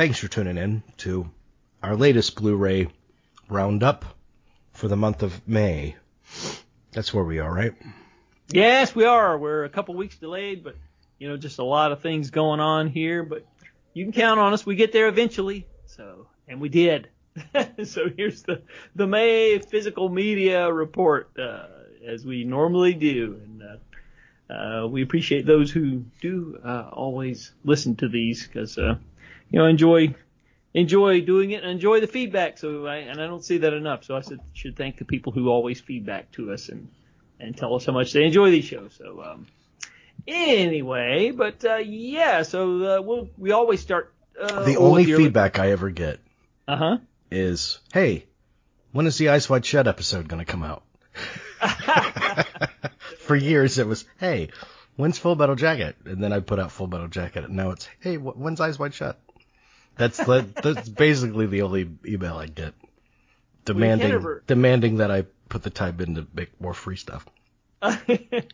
thanks 0.00 0.18
for 0.18 0.28
tuning 0.28 0.56
in 0.56 0.82
to 0.96 1.28
our 1.82 1.94
latest 1.94 2.34
Blu-ray 2.36 2.88
roundup 3.50 4.06
for 4.72 4.88
the 4.88 4.96
month 4.96 5.22
of 5.22 5.46
May. 5.46 5.94
That's 6.92 7.12
where 7.12 7.22
we 7.22 7.38
are, 7.38 7.52
right? 7.52 7.74
Yes, 8.50 8.94
we 8.94 9.04
are. 9.04 9.36
We're 9.36 9.64
a 9.64 9.68
couple 9.68 9.94
weeks 9.94 10.16
delayed, 10.16 10.64
but 10.64 10.74
you 11.18 11.28
know, 11.28 11.36
just 11.36 11.58
a 11.58 11.64
lot 11.64 11.92
of 11.92 12.00
things 12.00 12.30
going 12.30 12.60
on 12.60 12.88
here. 12.88 13.22
But 13.22 13.44
you 13.92 14.06
can 14.06 14.14
count 14.14 14.40
on 14.40 14.54
us. 14.54 14.64
We 14.64 14.74
get 14.74 14.90
there 14.92 15.06
eventually. 15.06 15.66
So, 15.84 16.28
and 16.48 16.62
we 16.62 16.70
did. 16.70 17.10
so 17.84 18.08
here's 18.16 18.42
the 18.44 18.62
the 18.96 19.06
May 19.06 19.58
physical 19.58 20.08
media 20.08 20.72
report, 20.72 21.28
uh, 21.38 21.66
as 22.06 22.24
we 22.24 22.44
normally 22.44 22.94
do, 22.94 23.38
and 23.44 23.62
uh, 23.62 24.50
uh, 24.50 24.86
we 24.86 25.02
appreciate 25.02 25.44
those 25.44 25.70
who 25.70 26.06
do 26.22 26.58
uh, 26.64 26.88
always 26.90 27.52
listen 27.64 27.96
to 27.96 28.08
these 28.08 28.46
because 28.46 28.78
uh, 28.78 28.94
you 29.50 29.58
know 29.58 29.66
enjoy 29.66 30.14
enjoy 30.72 31.20
doing 31.22 31.50
it 31.50 31.62
and 31.62 31.72
enjoy 31.72 32.00
the 32.00 32.06
feedback. 32.06 32.58
So 32.58 32.86
I 32.86 32.96
and 32.96 33.20
I 33.20 33.26
don't 33.26 33.44
see 33.44 33.58
that 33.58 33.72
enough. 33.72 34.04
So 34.04 34.16
I 34.16 34.20
should 34.22 34.40
should 34.52 34.76
thank 34.76 34.98
the 34.98 35.04
people 35.04 35.32
who 35.32 35.48
always 35.48 35.80
feedback 35.80 36.30
to 36.32 36.52
us 36.52 36.68
and 36.68 36.88
and 37.38 37.56
tell 37.56 37.74
us 37.74 37.86
how 37.86 37.92
much 37.92 38.12
they 38.12 38.24
enjoy 38.24 38.50
these 38.50 38.64
shows. 38.66 38.94
So 38.98 39.22
um, 39.22 39.46
anyway, 40.26 41.30
but 41.30 41.64
uh, 41.64 41.76
yeah, 41.76 42.42
so 42.42 42.98
uh, 42.98 43.02
we'll 43.02 43.28
we 43.38 43.52
always 43.52 43.80
start. 43.80 44.12
Uh, 44.40 44.64
the 44.64 44.76
only 44.76 45.04
feedback 45.04 45.58
I 45.58 45.70
ever 45.72 45.90
get 45.90 46.20
Uh 46.68 46.76
huh. 46.76 46.96
is, 47.30 47.80
"Hey, 47.92 48.26
when 48.92 49.06
is 49.06 49.18
the 49.18 49.30
Eyes 49.30 49.48
Wide 49.50 49.66
Shut 49.66 49.86
episode 49.88 50.28
going 50.28 50.44
to 50.44 50.50
come 50.50 50.62
out?" 50.62 50.82
For 53.18 53.36
years 53.36 53.78
it 53.78 53.86
was, 53.86 54.04
"Hey, 54.18 54.48
when's 54.96 55.18
Full 55.18 55.36
Metal 55.36 55.56
Jacket?" 55.56 55.96
And 56.04 56.22
then 56.22 56.32
I 56.32 56.40
put 56.40 56.58
out 56.58 56.72
Full 56.72 56.86
Metal 56.86 57.08
Jacket, 57.08 57.44
and 57.44 57.54
now 57.56 57.70
it's, 57.70 57.88
"Hey, 58.00 58.16
wh- 58.16 58.38
when's 58.38 58.60
Eyes 58.60 58.78
Wide 58.78 58.94
Shut?" 58.94 59.20
That's 60.00 60.16
the, 60.16 60.46
that's 60.62 60.88
basically 60.88 61.46
the 61.46 61.62
only 61.62 61.90
email 62.06 62.36
I 62.36 62.46
get, 62.46 62.74
demanding 63.64 64.40
demanding 64.46 64.96
that 64.96 65.10
I 65.10 65.26
put 65.48 65.62
the 65.62 65.70
time 65.70 66.00
in 66.00 66.14
to 66.16 66.26
make 66.34 66.60
more 66.60 66.74
free 66.74 66.96
stuff. 66.96 67.26
well, 67.82 67.98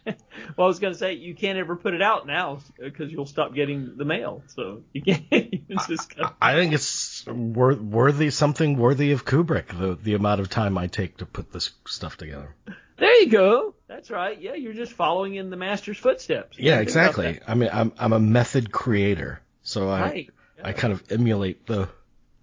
I 0.07 0.15
was 0.57 0.79
gonna 0.79 0.95
say 0.95 1.15
you 1.15 1.35
can't 1.35 1.59
ever 1.59 1.75
put 1.75 1.95
it 1.95 2.03
out 2.03 2.29
now 2.29 2.61
because 2.79 3.11
you'll 3.11 3.27
stop 3.27 3.55
getting 3.55 3.97
the 3.97 4.05
mail. 4.05 4.43
So 4.55 4.83
you 4.93 5.03
can't. 5.03 5.25
It's 5.69 5.89
just 5.89 6.11
kind 6.11 6.27
of, 6.29 6.35
I 6.41 6.55
think 6.55 6.73
it's 6.75 7.27
wor- 7.27 7.75
worthy 7.75 8.31
something 8.31 8.77
worthy 8.79 9.11
of 9.11 9.25
Kubrick 9.25 9.67
the 9.77 9.99
the 10.01 10.15
amount 10.15 10.41
of 10.41 10.49
time 10.49 10.79
I 10.79 10.87
take 10.87 11.17
to 11.19 11.27
put 11.27 11.53
this 11.53 11.73
stuff 11.89 12.17
together. 12.17 12.55
there 12.99 13.21
you 13.21 13.29
go. 13.29 13.75
That's 13.89 14.11
right. 14.11 14.41
Yeah, 14.41 14.55
you're 14.55 14.75
just 14.75 14.93
following 14.93 15.35
in 15.35 15.51
the 15.51 15.57
master's 15.57 15.99
footsteps. 15.99 16.57
You 16.57 16.67
Yeah, 16.67 16.83
gotta 16.85 16.85
think 16.85 16.97
about 16.97 17.25
exactly. 17.27 17.41
I 17.49 17.55
mean, 17.57 17.71
I'm 17.73 17.93
I'm 17.99 18.13
a 18.13 18.21
method 18.21 18.71
creator, 18.71 19.41
so. 19.63 19.89
I 19.89 20.01
Right. 20.03 20.31
I 20.63 20.73
kind 20.73 20.93
of 20.93 21.03
emulate 21.11 21.67
the 21.67 21.89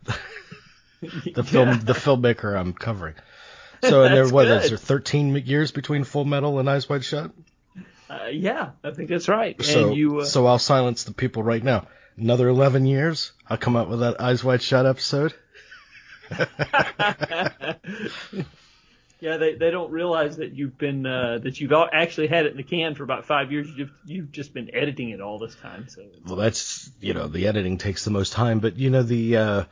the 1.01 1.43
film 1.43 1.79
the 1.81 1.93
filmmaker 1.93 2.57
I'm 2.57 2.73
covering. 2.73 3.15
So 3.83 4.03
and 4.03 4.15
there 4.15 4.29
what 4.29 4.45
good. 4.45 4.63
is 4.63 4.69
there 4.69 4.77
13 4.77 5.35
years 5.45 5.73
between 5.73 6.05
Full 6.05 6.23
Metal 6.23 6.57
and 6.57 6.69
Eyes 6.69 6.87
Wide 6.87 7.03
Shut? 7.03 7.31
Uh, 8.09 8.27
yeah, 8.31 8.69
I 8.81 8.91
think 8.91 9.09
that's 9.09 9.27
right. 9.27 9.61
So 9.61 9.89
and 9.89 9.97
you. 9.97 10.21
Uh, 10.21 10.23
so 10.23 10.45
I'll 10.45 10.57
silence 10.57 11.03
the 11.03 11.13
people 11.13 11.43
right 11.43 11.61
now. 11.61 11.87
Another 12.15 12.47
11 12.47 12.85
years, 12.85 13.33
I'll 13.45 13.57
come 13.57 13.75
out 13.75 13.89
with 13.89 13.99
that 13.99 14.21
Eyes 14.21 14.41
Wide 14.41 14.61
Shut 14.61 14.85
episode. 14.85 15.33
yeah, 19.23 19.37
they 19.37 19.53
they 19.55 19.71
don't 19.71 19.89
realize 19.89 20.35
that 20.35 20.51
you've 20.53 20.77
been 20.77 21.05
uh, 21.05 21.39
that 21.43 21.61
you've 21.61 21.71
actually 21.71 22.27
had 22.27 22.45
it 22.45 22.51
in 22.51 22.57
the 22.57 22.63
can 22.63 22.93
for 22.93 23.03
about 23.03 23.23
five 23.23 23.53
years. 23.53 23.69
You've 23.73 23.93
you've 24.03 24.33
just 24.33 24.53
been 24.53 24.75
editing 24.75 25.11
it 25.11 25.21
all 25.21 25.39
this 25.39 25.55
time. 25.55 25.87
So 25.87 26.01
Well, 26.25 26.35
that's 26.35 26.91
you 26.99 27.13
know 27.13 27.29
the 27.29 27.47
editing 27.47 27.77
takes 27.77 28.03
the 28.03 28.11
most 28.11 28.33
time, 28.33 28.59
but 28.59 28.75
you 28.75 28.89
know 28.89 29.01
the 29.01 29.37
uh, 29.37 29.63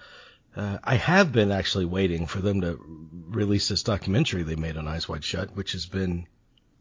uh, 0.55 0.77
I 0.81 0.95
have 0.95 1.33
been 1.33 1.51
actually 1.51 1.83
waiting 1.83 2.27
for 2.27 2.39
them 2.39 2.61
to 2.61 2.79
release 3.11 3.67
this 3.67 3.83
documentary 3.83 4.43
they 4.43 4.55
made 4.55 4.77
on 4.77 4.87
Eyes 4.87 5.09
Wide 5.09 5.25
Shut, 5.25 5.53
which 5.53 5.73
has 5.73 5.85
been, 5.85 6.27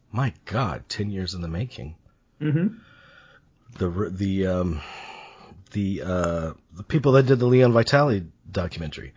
my 0.09 0.33
God, 0.45 0.87
ten 0.87 1.09
years 1.09 1.33
in 1.33 1.41
the 1.41 1.49
making. 1.49 1.95
Mhm. 2.39 2.79
The 3.79 3.89
the 4.09 4.47
um, 4.47 4.81
the 5.73 6.03
uh, 6.03 6.53
the 6.71 6.83
people 6.87 7.11
that 7.13 7.25
did 7.25 7.39
the 7.39 7.47
Leon 7.47 7.73
Vitali 7.73 8.27
documentary. 8.49 9.11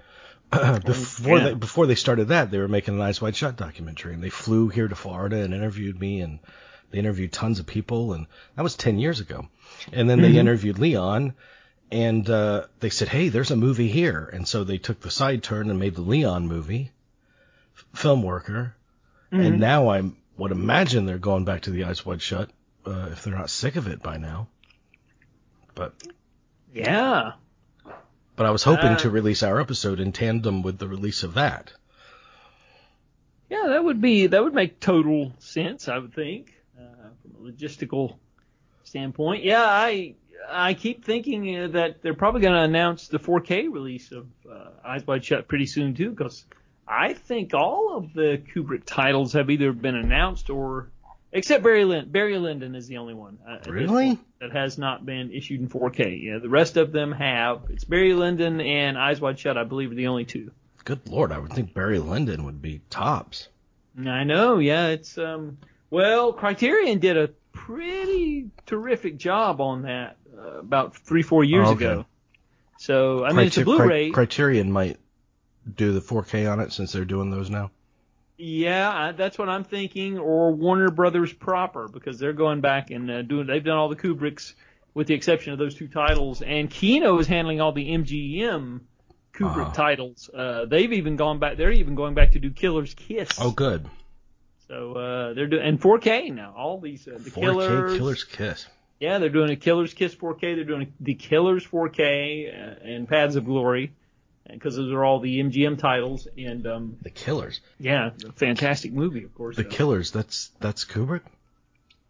before 0.84 1.38
Yeah. 1.38 1.44
they 1.44 1.54
before 1.54 1.87
they 1.87 1.94
started 1.94 2.28
that, 2.28 2.50
they 2.50 2.59
were 2.59 2.69
making 2.69 2.94
an 2.94 3.00
Eyes 3.00 3.20
Wide 3.20 3.37
Shut 3.37 3.56
documentary, 3.56 4.15
and 4.15 4.22
they 4.22 4.31
flew 4.31 4.69
here 4.69 4.88
to 4.88 4.94
Florida 4.94 5.37
and 5.42 5.53
interviewed 5.54 5.98
me, 6.00 6.20
and 6.20 6.38
they 6.91 6.98
interviewed 6.98 7.32
tons 7.32 7.59
of 7.59 7.66
people, 7.66 8.12
and 8.12 8.26
that 8.56 8.62
was 8.62 8.76
ten 8.76 8.98
years 8.98 9.20
ago. 9.20 9.48
And 9.93 10.09
then 10.09 10.20
they 10.20 10.37
interviewed 10.38 10.78
Leon, 10.78 11.34
and 11.91 12.28
uh, 12.31 12.66
they 12.81 12.91
said, 12.91 13.09
"Hey, 13.09 13.28
there's 13.28 13.50
a 13.50 13.56
movie 13.56 13.88
here," 13.88 14.28
and 14.32 14.47
so 14.47 14.64
they 14.64 14.78
took 14.78 15.00
the 15.00 15.10
side 15.10 15.43
turn 15.43 15.70
and 15.70 15.78
made 15.78 15.94
the 15.94 16.03
Leon 16.03 16.47
movie, 16.47 16.91
F- 17.76 18.00
Film 18.00 18.22
Worker, 18.22 18.75
and 19.31 19.59
now 19.60 19.88
I 19.88 20.03
would 20.37 20.53
imagine 20.53 21.06
they're 21.06 21.19
going 21.19 21.44
back 21.44 21.62
to 21.62 21.70
the 21.70 21.84
Eyes 21.84 22.04
Wide 22.06 22.22
Shut 22.22 22.50
uh, 22.87 23.09
if 23.12 23.22
they're 23.25 23.34
not 23.34 23.50
sick 23.50 23.76
of 23.76 23.87
it 23.88 24.03
by 24.03 24.16
now. 24.16 24.48
But 25.75 25.93
yeah, 26.72 27.32
but 28.37 28.47
I 28.47 28.50
was 28.50 28.62
hoping 28.65 28.93
Uh, 28.93 28.99
to 28.99 29.11
release 29.11 29.43
our 29.43 29.61
episode 29.61 30.00
in 30.00 30.12
tandem 30.12 30.62
with 30.62 30.78
the 30.78 30.89
release 30.89 31.22
of 31.22 31.34
that. 31.34 31.72
yeah, 33.50 33.67
that 33.69 33.84
would 33.84 34.00
be 34.00 34.27
that 34.28 34.43
would 34.43 34.55
make 34.55 34.81
total 34.81 35.33
sense. 35.39 35.89
I 35.89 35.99
would 35.99 36.15
think 36.15 36.55
uh, 36.78 36.83
from 37.23 37.47
a 37.47 37.50
logistical 37.50 38.17
standpoint. 38.84 39.44
Yeah, 39.44 39.62
I 39.65 40.15
I 40.50 40.75
keep 40.75 41.05
thinking 41.05 41.56
uh, 41.59 41.69
that 41.69 42.03
they're 42.03 42.15
probably 42.15 42.41
going 42.43 42.55
to 42.55 42.62
announce 42.62 43.09
the 43.09 43.19
4K 43.19 43.73
release 43.73 44.12
of 44.12 44.27
uh, 44.50 44.71
Eyes 44.84 45.06
Wide 45.06 45.25
Shut 45.25 45.49
pretty 45.49 45.67
soon 45.67 45.94
too, 45.94 46.11
because 46.11 46.44
I 46.87 47.15
think 47.15 47.55
all 47.55 47.97
of 47.97 48.12
the 48.12 48.43
Kubrick 48.55 48.83
titles 48.84 49.33
have 49.33 49.49
either 49.49 49.73
been 49.73 49.94
announced 49.94 50.50
or 50.50 50.91
except 51.34 51.62
Barry 51.62 51.84
Lyndon. 51.84 52.11
Barry 52.11 52.39
Lyndon 52.39 52.75
is 52.75 52.87
the 52.89 52.97
only 52.97 53.12
one 53.15 53.39
uh, 53.47 53.59
Really? 53.71 54.19
that 54.41 54.53
has 54.53 54.78
not 54.78 55.05
been 55.05 55.31
issued 55.33 55.61
in 55.61 55.69
4K. 55.69 56.22
Yeah, 56.22 56.39
the 56.39 56.49
rest 56.49 56.77
of 56.78 56.93
them 56.93 57.12
have. 57.12 57.65
It's 57.69 57.84
Barry 57.84 58.15
Lyndon 58.15 58.61
and 58.62 58.97
Eyes 58.97 59.21
Wide 59.21 59.39
Shut, 59.39 59.59
I 59.59 59.65
believe, 59.65 59.93
are 59.93 59.94
the 59.97 60.06
only 60.06 60.25
two. 60.25 60.50
Good 60.84 61.06
lord, 61.09 61.33
I 61.33 61.39
would 61.39 61.53
think 61.53 61.75
Barry 61.75 61.99
Lyndon 61.99 62.44
would 62.44 62.62
be 62.62 62.81
tops. 62.91 63.49
I 63.99 64.25
know, 64.25 64.59
yeah, 64.59 64.89
it's 64.89 65.19
um 65.19 65.58
well, 65.91 66.32
Criterion 66.32 66.99
did 66.99 67.17
a 67.17 67.29
pretty 67.53 68.50
terrific 68.67 69.17
job 69.17 69.61
on 69.61 69.82
that 69.82 70.17
uh, 70.37 70.58
about 70.58 70.97
three, 70.97 71.23
four 71.23 71.44
years 71.44 71.69
Oh, 71.69 71.73
okay. 71.73 71.85
ago. 71.87 72.06
So 72.79 73.25
I 73.25 73.32
mean, 73.32 73.47
it's 73.47 73.56
a 73.58 73.64
Blu-ray. 73.64 74.11
Criterion 74.11 74.73
might 74.73 74.99
do 75.76 75.93
the 75.93 76.00
4K 76.00 76.50
on 76.50 76.61
it 76.61 76.73
since 76.73 76.93
they're 76.93 77.05
doing 77.05 77.31
those 77.31 77.49
now. 77.49 77.70
Yeah, 78.36 78.90
I, 78.92 79.12
that's 79.12 79.38
what 79.38 79.48
I'm 79.48 79.64
thinking, 79.64 80.19
or 80.19 80.52
Warner 80.52 80.90
Brothers 80.90 81.32
proper 81.32 81.88
because 81.88 82.19
they're 82.19 82.32
going 82.32 82.60
back 82.60 82.90
and 82.90 83.10
uh, 83.10 83.22
doing. 83.22 83.46
They've 83.46 83.62
done 83.64 83.76
all 83.76 83.88
the 83.88 83.96
Kubricks 83.96 84.54
with 84.94 85.06
the 85.06 85.14
exception 85.14 85.52
of 85.52 85.58
those 85.58 85.75
two 85.75 85.88
titles, 85.88 86.42
and 86.42 86.70
Kino 86.70 87.19
is 87.19 87.26
handling 87.26 87.60
all 87.60 87.72
the 87.72 87.88
MGM 87.90 88.81
Kubrick 89.34 89.62
Uh-huh. 89.66 89.72
titles. 89.72 90.31
Uh, 90.32 90.64
they've 90.66 90.92
even 90.92 91.16
gone 91.16 91.38
back. 91.38 91.56
They're 91.56 91.72
even 91.72 91.94
going 91.94 92.14
back 92.14 92.32
to 92.32 92.38
do 92.38 92.50
Killer's 92.50 92.94
Kiss. 92.94 93.28
Oh, 93.40 93.50
good. 93.50 93.88
So 94.69 94.92
uh, 94.94 95.34
they're 95.34 95.46
doing 95.48 95.62
and 95.66 95.81
4K 95.81 96.32
now. 96.32 96.54
All 96.56 96.81
these 96.81 97.06
uh, 97.06 97.19
the 97.19 97.31
4K 97.31 97.40
Killers. 97.40 97.98
Killer's 97.98 98.25
Kiss. 98.25 98.66
Yeah, 99.00 99.19
they're 99.19 99.28
doing 99.28 99.50
a 99.50 99.56
Killer's 99.56 99.92
Kiss 99.92 100.14
4K. 100.14 100.40
They're 100.40 100.64
doing 100.64 100.92
the 101.00 101.14
Killers 101.14 101.66
4K 101.66 102.48
uh, 102.48 102.75
and 102.88 103.08
Paths 103.08 103.34
of 103.36 103.44
Glory 103.44 103.92
because 104.50 104.76
those 104.76 104.93
are 104.93 105.05
all 105.05 105.20
the 105.20 105.41
MGM 105.41 105.79
titles. 105.79 106.29
And 106.37 106.67
um, 106.67 106.96
The 107.02 107.11
Killers. 107.11 107.61
yeah, 107.79 108.11
fantastic 108.37 108.93
movie, 108.93 109.25
of 109.25 109.35
course. 109.35 109.56
The 109.56 109.67
Uh, 109.67 109.70
Killers. 109.70 110.11
That's 110.11 110.50
that's 110.61 110.85
Kubrick. 110.85 111.23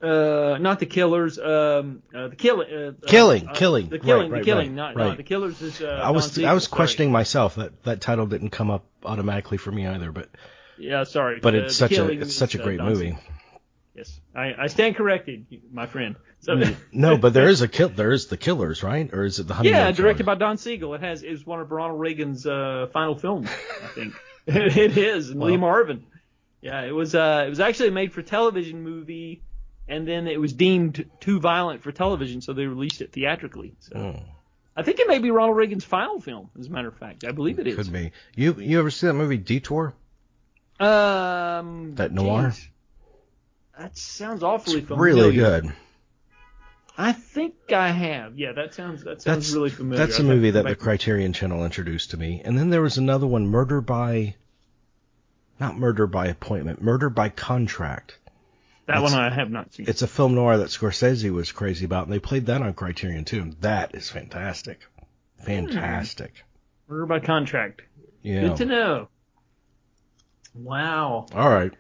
uh, 0.03 0.59
not 0.61 0.81
the 0.81 0.87
Killers. 0.87 1.39
Um, 1.39 2.03
uh, 2.15 2.29
the 2.29 2.37
killing. 2.37 2.69
Uh, 2.73 2.93
Killing, 3.07 3.49
uh, 3.49 3.53
Killing. 3.55 3.89
The 3.89 3.99
killing. 3.99 4.31
Right, 4.31 4.33
right, 4.33 4.39
the 4.41 4.45
killing. 4.45 4.69
right, 4.69 4.75
not, 4.77 4.97
right. 4.97 5.07
not 5.09 5.17
the 5.17 5.23
Killers 5.23 5.63
is. 5.63 5.81
Uh, 5.81 6.01
I 6.03 6.11
was 6.11 6.39
I 6.39 6.53
was 6.53 6.65
sorry. 6.65 6.77
questioning 6.77 7.13
myself 7.13 7.55
that 7.57 7.83
that 7.85 8.01
title 8.01 8.27
didn't 8.27 8.51
come 8.51 8.71
up 8.71 8.85
automatically 9.05 9.57
for 9.59 9.71
me 9.73 9.87
either, 9.87 10.13
but 10.13 10.29
Yeah, 10.77 11.05
sorry. 11.05 11.41
but 11.41 11.55
Uh, 11.55 11.59
it's 11.59 11.77
such 11.77 11.93
a 11.93 12.09
it's 12.11 12.37
such 12.37 12.55
a 12.55 12.61
uh, 12.61 12.65
great 12.65 12.81
movie. 12.81 13.17
Yes, 13.95 14.21
I, 14.35 14.55
I 14.59 14.67
stand 14.67 14.97
corrected, 14.97 15.47
my 15.73 15.87
friend. 15.87 16.17
So, 16.41 16.61
No, 16.93 17.17
but 17.17 17.33
there 17.33 17.49
is 17.49 17.63
a 17.63 17.69
kill. 17.69 17.89
There 17.89 18.11
is 18.11 18.27
the 18.27 18.37
Killers, 18.37 18.83
right? 18.83 19.09
Or 19.13 19.25
is 19.25 19.39
it 19.39 19.47
the 19.47 19.55
Honeymoon 19.55 19.79
Yeah, 19.79 19.91
directed 19.93 20.27
by 20.27 20.35
Don 20.35 20.59
Siegel. 20.59 20.95
It 20.95 21.01
has 21.01 21.23
is 21.23 21.47
one 21.47 21.61
of 21.61 21.71
Ronald 21.71 22.01
Reagan's 22.01 22.45
uh, 22.47 22.89
final 22.93 23.15
films, 23.17 23.49
I 23.83 23.87
think. 23.89 24.15
it 24.47 24.99
is, 24.99 25.31
and 25.31 25.41
Lee 25.41 25.57
Marvin. 25.57 26.05
Yeah, 26.61 26.83
it 26.83 26.93
was. 26.93 27.15
Uh, 27.15 27.45
it 27.47 27.49
was 27.51 27.61
actually 27.61 27.89
a 27.89 27.93
made-for-television 27.93 28.83
movie, 28.83 29.43
and 29.89 30.07
then 30.09 30.27
it 30.27 30.41
was 30.41 30.53
deemed 30.53 31.09
too 31.21 31.39
violent 31.41 31.83
for 31.83 31.93
television, 31.93 32.41
so 32.41 32.53
they 32.53 32.67
released 32.67 33.01
it 33.01 33.13
theatrically. 33.13 33.75
So 33.81 33.97
Oh, 33.97 34.23
I 34.77 34.83
think 34.83 34.99
it 34.99 35.07
may 35.09 35.19
be 35.19 35.31
Ronald 35.31 35.57
Reagan's 35.57 35.85
final 35.85 36.21
film, 36.21 36.51
as 36.59 36.67
a 36.67 36.71
matter 36.71 36.89
of 36.89 36.97
fact. 36.99 37.25
I 37.25 37.31
believe 37.33 37.59
it 37.59 37.67
is. 37.67 37.77
could 37.77 37.93
be. 37.93 38.13
You 38.35 38.55
you 38.59 38.79
ever 38.81 38.91
see 38.91 39.07
that 39.07 39.15
movie 39.15 39.39
Detour? 39.39 39.95
Um, 40.81 41.95
That 41.95 42.13
noir? 42.13 42.51
geez. 42.51 42.69
That 43.79 43.97
sounds 43.97 44.43
awfully 44.43 44.79
It's 44.79 44.89
familiar. 44.89 45.15
really 45.15 45.35
good. 45.37 45.73
I 46.97 47.13
think 47.13 47.55
I 47.73 47.91
have. 47.91 48.39
Yeah, 48.39 48.53
that 48.53 48.73
sounds 48.75 49.03
that 49.03 49.21
sounds 49.21 49.47
That's 49.47 49.53
really 49.53 49.71
familiar. 49.71 50.07
that's 50.07 50.21
a 50.21 50.23
movie 50.23 50.53
that 50.53 50.65
the 50.65 50.77
Criterion 50.77 51.33
Channel 51.33 51.65
introduced 51.65 52.13
to 52.13 52.17
me. 52.17 52.41
And 52.45 52.57
then 52.57 52.71
there 52.71 52.83
was 52.83 52.99
another 52.99 53.27
one, 53.27 53.49
Murder 53.49 53.81
by, 53.81 54.37
not 55.59 55.77
Murder 55.77 56.07
by 56.07 56.27
Appointment, 56.29 56.81
Murder 56.81 57.11
by 57.11 57.31
Contract. 57.31 58.17
that 58.87 59.03
one 59.03 59.13
I 59.13 59.29
have 59.35 59.51
not 59.51 59.75
seen. 59.75 59.87
It's 59.89 60.03
a 60.03 60.07
film 60.07 60.37
noir 60.37 60.59
that 60.59 60.69
Scorsese 60.69 61.33
was 61.33 61.51
crazy 61.51 61.85
about, 61.85 62.05
and 62.05 62.13
they 62.13 62.21
played 62.21 62.47
that 62.47 62.63
on 62.63 62.75
Criterion 62.75 63.25
too. 63.25 63.41
And 63.43 63.55
that 63.63 63.97
is 63.97 64.09
fantastic, 64.09 64.79
hmm. 65.41 65.47
fantastic. 65.47 66.45
Murder 66.87 67.07
by 67.07 67.19
contract. 67.19 67.83
Yeah. 68.23 68.43
Good 68.43 68.57
to 68.59 68.65
know. 68.67 69.09
Wow. 70.55 71.27
All 71.35 71.49
right. 71.51 71.73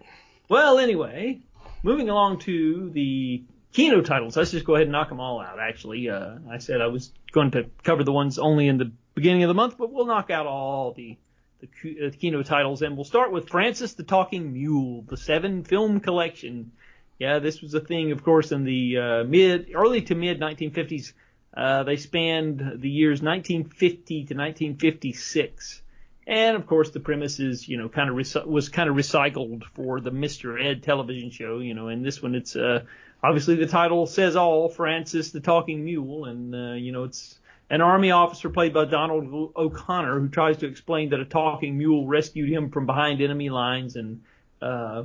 Well, 0.48 0.78
anyway, 0.80 1.40
moving 1.84 2.08
along 2.08 2.40
to 2.40 2.90
the 2.90 3.44
Kino 3.72 4.00
titles. 4.00 4.36
Let's 4.36 4.50
just 4.50 4.64
go 4.64 4.74
ahead 4.74 4.86
and 4.86 4.92
knock 4.92 5.08
them 5.08 5.20
all 5.20 5.40
out. 5.40 5.60
Actually, 5.60 6.08
uh, 6.08 6.36
I 6.50 6.58
said 6.58 6.80
I 6.80 6.86
was 6.88 7.12
going 7.32 7.52
to 7.52 7.66
cover 7.82 8.02
the 8.02 8.12
ones 8.12 8.38
only 8.38 8.66
in 8.66 8.78
the 8.78 8.90
beginning 9.14 9.44
of 9.44 9.48
the 9.48 9.54
month, 9.54 9.76
but 9.78 9.92
we'll 9.92 10.06
knock 10.06 10.30
out 10.30 10.46
all 10.46 10.92
the 10.92 11.16
the, 11.60 12.06
uh, 12.06 12.10
Kino 12.18 12.42
titles, 12.42 12.82
and 12.82 12.96
we'll 12.96 13.04
start 13.04 13.32
with 13.32 13.48
Francis 13.48 13.94
the 13.94 14.02
Talking 14.02 14.52
Mule, 14.52 15.02
the 15.02 15.16
seven 15.16 15.62
film 15.62 16.00
collection. 16.00 16.72
Yeah, 17.18 17.38
this 17.38 17.60
was 17.62 17.74
a 17.74 17.80
thing, 17.80 18.12
of 18.12 18.24
course, 18.24 18.50
in 18.52 18.64
the 18.64 18.98
uh, 18.98 19.24
mid, 19.24 19.70
early 19.74 20.02
to 20.02 20.14
mid 20.14 20.40
1950s. 20.40 21.12
Uh, 21.56 21.84
they 21.84 21.96
spanned 21.96 22.80
the 22.80 22.90
years 22.90 23.22
1950 23.22 24.14
to 24.14 24.34
1956. 24.34 25.82
And 26.26 26.56
of 26.56 26.66
course, 26.66 26.90
the 26.90 27.00
premise 27.00 27.38
is, 27.38 27.68
you 27.68 27.76
know, 27.76 27.88
kind 27.88 28.08
of 28.08 28.16
rec- 28.16 28.46
was 28.46 28.68
kind 28.68 28.88
of 28.88 28.96
recycled 28.96 29.64
for 29.74 30.00
the 30.00 30.10
Mr. 30.10 30.62
Ed 30.62 30.82
television 30.82 31.30
show, 31.30 31.58
you 31.58 31.74
know. 31.74 31.88
And 31.88 32.04
this 32.04 32.22
one, 32.22 32.34
it's 32.34 32.56
uh, 32.56 32.84
obviously 33.22 33.56
the 33.56 33.66
title 33.66 34.06
says 34.06 34.36
all, 34.36 34.68
Francis 34.68 35.32
the 35.32 35.40
Talking 35.40 35.84
Mule, 35.84 36.24
and 36.24 36.54
uh, 36.54 36.72
you 36.74 36.92
know, 36.92 37.04
it's 37.04 37.38
an 37.70 37.80
army 37.80 38.10
officer 38.10 38.48
played 38.48 38.72
by 38.72 38.86
Donald 38.86 39.52
O'Connor 39.56 40.20
who 40.20 40.28
tries 40.28 40.58
to 40.58 40.66
explain 40.66 41.10
that 41.10 41.20
a 41.20 41.24
talking 41.24 41.76
mule 41.76 42.06
rescued 42.06 42.48
him 42.48 42.70
from 42.70 42.86
behind 42.86 43.20
enemy 43.20 43.50
lines, 43.50 43.96
and 43.96 44.22
uh, 44.62 45.04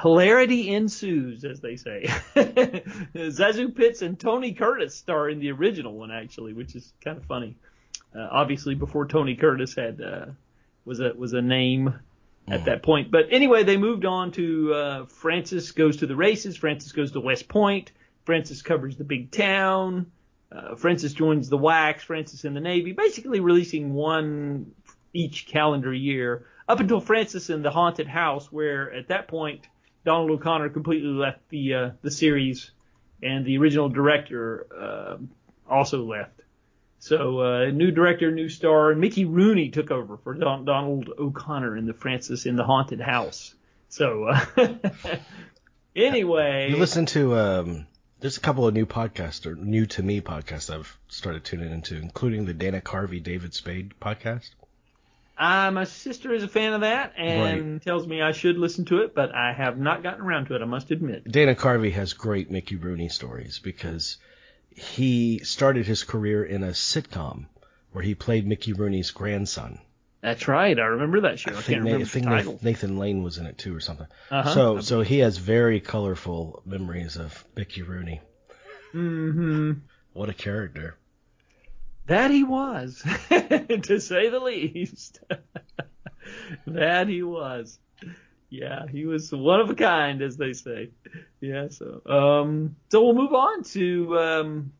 hilarity 0.00 0.74
ensues, 0.74 1.44
as 1.44 1.60
they 1.60 1.76
say. 1.76 2.04
ZaSu 2.34 3.74
Pitts 3.74 4.00
and 4.00 4.18
Tony 4.18 4.52
Curtis 4.52 4.94
star 4.94 5.28
in 5.28 5.40
the 5.40 5.50
original 5.50 5.92
one, 5.92 6.10
actually, 6.10 6.54
which 6.54 6.74
is 6.74 6.92
kind 7.04 7.18
of 7.18 7.24
funny. 7.24 7.56
Uh, 8.14 8.28
obviously, 8.30 8.74
before 8.74 9.06
Tony 9.06 9.36
Curtis 9.36 9.74
had 9.74 10.00
uh, 10.00 10.26
was 10.84 11.00
a 11.00 11.12
was 11.14 11.32
a 11.32 11.42
name 11.42 11.94
at 12.48 12.64
that 12.64 12.82
point. 12.82 13.10
But 13.10 13.26
anyway, 13.30 13.62
they 13.62 13.76
moved 13.76 14.04
on 14.04 14.32
to 14.32 14.74
uh, 14.74 15.06
Francis 15.06 15.72
goes 15.72 15.98
to 15.98 16.06
the 16.06 16.16
races. 16.16 16.56
Francis 16.56 16.92
goes 16.92 17.12
to 17.12 17.20
West 17.20 17.48
Point. 17.48 17.92
Francis 18.24 18.62
covers 18.62 18.96
the 18.96 19.04
big 19.04 19.30
town. 19.30 20.10
Uh, 20.50 20.74
Francis 20.74 21.12
joins 21.12 21.48
the 21.48 21.58
WACS. 21.58 22.02
Francis 22.02 22.44
in 22.44 22.54
the 22.54 22.60
Navy. 22.60 22.92
Basically, 22.92 23.40
releasing 23.40 23.94
one 23.94 24.72
each 25.12 25.46
calendar 25.46 25.92
year 25.92 26.46
up 26.68 26.80
until 26.80 27.00
Francis 27.00 27.50
in 27.50 27.62
the 27.62 27.70
Haunted 27.70 28.06
House, 28.06 28.50
where 28.50 28.92
at 28.92 29.08
that 29.08 29.28
point 29.28 29.66
Donald 30.04 30.30
O'Connor 30.30 30.70
completely 30.70 31.08
left 31.08 31.48
the 31.48 31.74
uh, 31.74 31.90
the 32.02 32.10
series, 32.10 32.70
and 33.22 33.44
the 33.44 33.58
original 33.58 33.88
director 33.88 34.66
uh, 34.76 35.16
also 35.68 36.04
left. 36.04 36.41
So 37.02 37.40
uh, 37.40 37.64
new 37.72 37.90
director, 37.90 38.30
new 38.30 38.48
star, 38.48 38.94
Mickey 38.94 39.24
Rooney 39.24 39.70
took 39.70 39.90
over 39.90 40.18
for 40.18 40.34
Don- 40.34 40.64
Donald 40.64 41.10
O'Connor 41.18 41.76
in 41.76 41.84
the 41.84 41.92
Francis 41.92 42.46
in 42.46 42.54
the 42.54 42.62
Haunted 42.62 43.00
House. 43.00 43.56
So 43.88 44.26
uh, 44.28 44.44
anyway, 45.96 46.70
You 46.70 46.76
listen 46.76 47.06
to 47.06 47.34
um, 47.34 47.86
there's 48.20 48.36
a 48.36 48.40
couple 48.40 48.68
of 48.68 48.74
new 48.74 48.86
podcasts 48.86 49.46
or 49.46 49.56
new 49.56 49.84
to 49.86 50.02
me 50.04 50.20
podcasts 50.20 50.72
I've 50.72 50.96
started 51.08 51.42
tuning 51.42 51.72
into, 51.72 51.96
including 51.96 52.44
the 52.44 52.54
Dana 52.54 52.80
Carvey 52.80 53.20
David 53.20 53.52
Spade 53.52 53.94
podcast. 54.00 54.50
uh, 55.36 55.72
my 55.72 55.82
sister 55.82 56.32
is 56.32 56.44
a 56.44 56.48
fan 56.48 56.72
of 56.72 56.82
that 56.82 57.14
and 57.16 57.82
tells 57.82 58.06
me 58.06 58.22
I 58.22 58.30
should 58.30 58.58
listen 58.58 58.84
to 58.84 58.98
it, 58.98 59.12
but 59.12 59.34
I 59.34 59.52
have 59.52 59.76
not 59.76 60.04
gotten 60.04 60.20
around 60.20 60.46
to 60.46 60.54
it. 60.54 60.62
I 60.62 60.66
must 60.66 60.92
admit. 60.92 61.28
Dana 61.28 61.56
Carvey 61.56 61.90
has 61.94 62.12
great 62.12 62.48
Mickey 62.48 62.76
Rooney 62.76 63.08
stories 63.08 63.58
because 63.58 64.18
he 64.76 65.40
started 65.40 65.86
his 65.86 66.04
career 66.04 66.44
in 66.44 66.62
a 66.62 66.68
sitcom 66.68 67.46
where 67.92 68.04
he 68.04 68.14
played 68.14 68.46
Mickey 68.46 68.72
Rooney's 68.72 69.10
grandson. 69.10 69.78
That's 70.22 70.46
right. 70.46 70.78
I 70.78 70.84
remember 70.84 71.22
that 71.22 71.40
show. 71.40 71.50
I, 71.52 71.58
I 71.58 71.62
can't 71.62 71.64
think, 71.64 71.78
Na- 71.78 71.84
remember 71.84 72.04
I 72.04 72.08
think 72.08 72.24
the 72.24 72.30
title. 72.30 72.58
Nathan 72.62 72.96
Lane 72.96 73.22
was 73.22 73.38
in 73.38 73.46
it 73.46 73.58
too 73.58 73.74
or 73.74 73.80
something. 73.80 74.06
Uh-huh. 74.30 74.54
So 74.54 74.80
so 74.80 75.00
he 75.00 75.18
has 75.18 75.36
very 75.36 75.80
colorful 75.80 76.62
memories 76.64 77.16
of 77.16 77.44
Mickey 77.56 77.82
Rooney. 77.82 78.20
Mm-hmm. 78.94 79.72
What 80.12 80.28
a 80.28 80.34
character. 80.34 80.96
That 82.06 82.30
he 82.30 82.44
was, 82.44 83.02
to 83.30 84.00
say 84.00 84.28
the 84.28 84.40
least. 84.40 85.20
that 86.66 87.08
he 87.08 87.22
was. 87.22 87.78
Yeah, 88.52 88.86
he 88.86 89.06
was 89.06 89.32
one 89.32 89.60
of 89.60 89.70
a 89.70 89.74
kind, 89.74 90.20
as 90.20 90.36
they 90.36 90.52
say. 90.52 90.90
Yeah, 91.40 91.68
so 91.70 92.02
um, 92.04 92.76
so 92.90 93.02
we'll 93.02 93.14
move 93.14 93.32
on 93.32 93.64
to 93.64 94.18
um, 94.18 94.72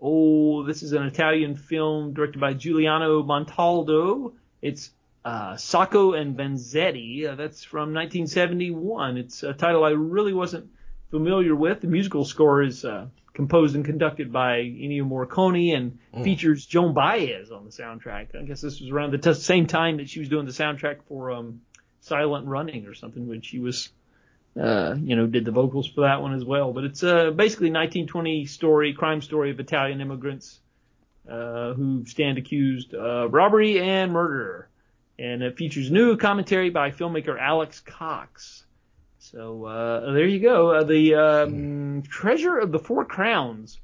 oh, 0.00 0.64
this 0.64 0.82
is 0.82 0.92
an 0.92 1.02
Italian 1.02 1.56
film 1.56 2.14
directed 2.14 2.40
by 2.40 2.54
Giuliano 2.54 3.22
Montaldo. 3.22 4.32
It's 4.62 4.92
uh, 5.26 5.58
Sacco 5.58 6.14
and 6.14 6.38
Vanzetti. 6.38 7.28
Uh, 7.28 7.34
that's 7.34 7.62
from 7.62 7.92
1971. 7.92 9.18
It's 9.18 9.42
a 9.42 9.52
title 9.52 9.84
I 9.84 9.90
really 9.90 10.32
wasn't 10.32 10.70
familiar 11.10 11.54
with. 11.54 11.82
The 11.82 11.88
musical 11.88 12.24
score 12.24 12.62
is 12.62 12.82
uh, 12.82 13.08
composed 13.34 13.76
and 13.76 13.84
conducted 13.84 14.32
by 14.32 14.60
Ennio 14.60 15.02
Morricone 15.02 15.76
and 15.76 15.98
features 16.24 16.64
Joan 16.64 16.94
Baez 16.94 17.50
on 17.50 17.66
the 17.66 17.70
soundtrack. 17.70 18.34
I 18.34 18.42
guess 18.44 18.62
this 18.62 18.80
was 18.80 18.90
around 18.90 19.12
the 19.12 19.18
t- 19.18 19.34
same 19.34 19.66
time 19.66 19.98
that 19.98 20.08
she 20.08 20.20
was 20.20 20.30
doing 20.30 20.46
the 20.46 20.52
soundtrack 20.52 21.02
for 21.06 21.30
um, 21.30 21.60
Silent 22.06 22.46
Running 22.46 22.86
or 22.86 22.94
something 22.94 23.26
when 23.26 23.40
she 23.40 23.58
was, 23.58 23.88
uh, 24.60 24.94
you 24.98 25.16
know, 25.16 25.26
did 25.26 25.44
the 25.44 25.50
vocals 25.50 25.88
for 25.88 26.02
that 26.02 26.22
one 26.22 26.34
as 26.34 26.44
well. 26.44 26.72
But 26.72 26.84
it's 26.84 27.02
uh, 27.02 27.30
basically 27.30 27.70
1920 27.70 28.46
story, 28.46 28.92
crime 28.92 29.20
story 29.20 29.50
of 29.50 29.58
Italian 29.58 30.00
immigrants 30.00 30.60
uh, 31.28 31.74
who 31.74 32.04
stand 32.06 32.38
accused 32.38 32.94
of 32.94 33.32
robbery 33.32 33.80
and 33.80 34.12
murder. 34.12 34.68
And 35.18 35.42
it 35.42 35.56
features 35.56 35.90
new 35.90 36.16
commentary 36.16 36.70
by 36.70 36.90
filmmaker 36.90 37.40
Alex 37.40 37.80
Cox. 37.80 38.64
So 39.18 39.64
uh, 39.64 40.12
there 40.12 40.26
you 40.26 40.38
go. 40.38 40.70
Uh, 40.70 40.84
the 40.84 41.14
um, 41.16 42.02
Treasure 42.02 42.58
of 42.58 42.70
the 42.70 42.78
Four 42.78 43.04
Crowns, 43.04 43.80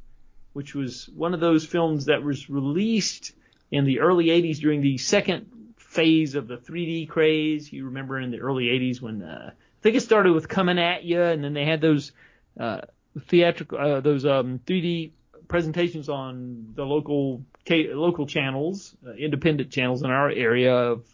which 0.52 0.74
was 0.74 1.08
one 1.08 1.34
of 1.34 1.40
those 1.40 1.66
films 1.66 2.04
that 2.04 2.22
was 2.22 2.48
released 2.48 3.32
in 3.72 3.84
the 3.84 4.00
early 4.00 4.26
80s 4.26 4.60
during 4.60 4.82
the 4.82 4.98
second 4.98 5.46
phase 5.92 6.34
of 6.34 6.48
the 6.48 6.56
3D 6.56 7.08
craze. 7.08 7.72
You 7.72 7.86
remember 7.86 8.18
in 8.18 8.30
the 8.30 8.38
early 8.38 8.64
80s 8.64 9.00
when 9.00 9.22
uh, 9.22 9.50
I 9.52 9.82
think 9.82 9.96
it 9.96 10.00
started 10.00 10.32
with 10.32 10.48
Coming 10.48 10.78
at 10.78 11.04
You, 11.04 11.22
and 11.22 11.44
then 11.44 11.52
they 11.52 11.64
had 11.64 11.80
those 11.80 12.12
uh, 12.58 12.82
theatrical, 13.28 13.78
uh, 13.78 14.00
those 14.00 14.24
um, 14.24 14.58
3D 14.66 15.12
presentations 15.48 16.08
on 16.08 16.72
the 16.74 16.84
local 16.84 17.44
ca- 17.68 17.92
local 17.92 18.26
channels, 18.26 18.96
uh, 19.06 19.12
independent 19.12 19.70
channels 19.70 20.02
in 20.02 20.10
our 20.10 20.30
area 20.30 20.74
of 20.74 21.04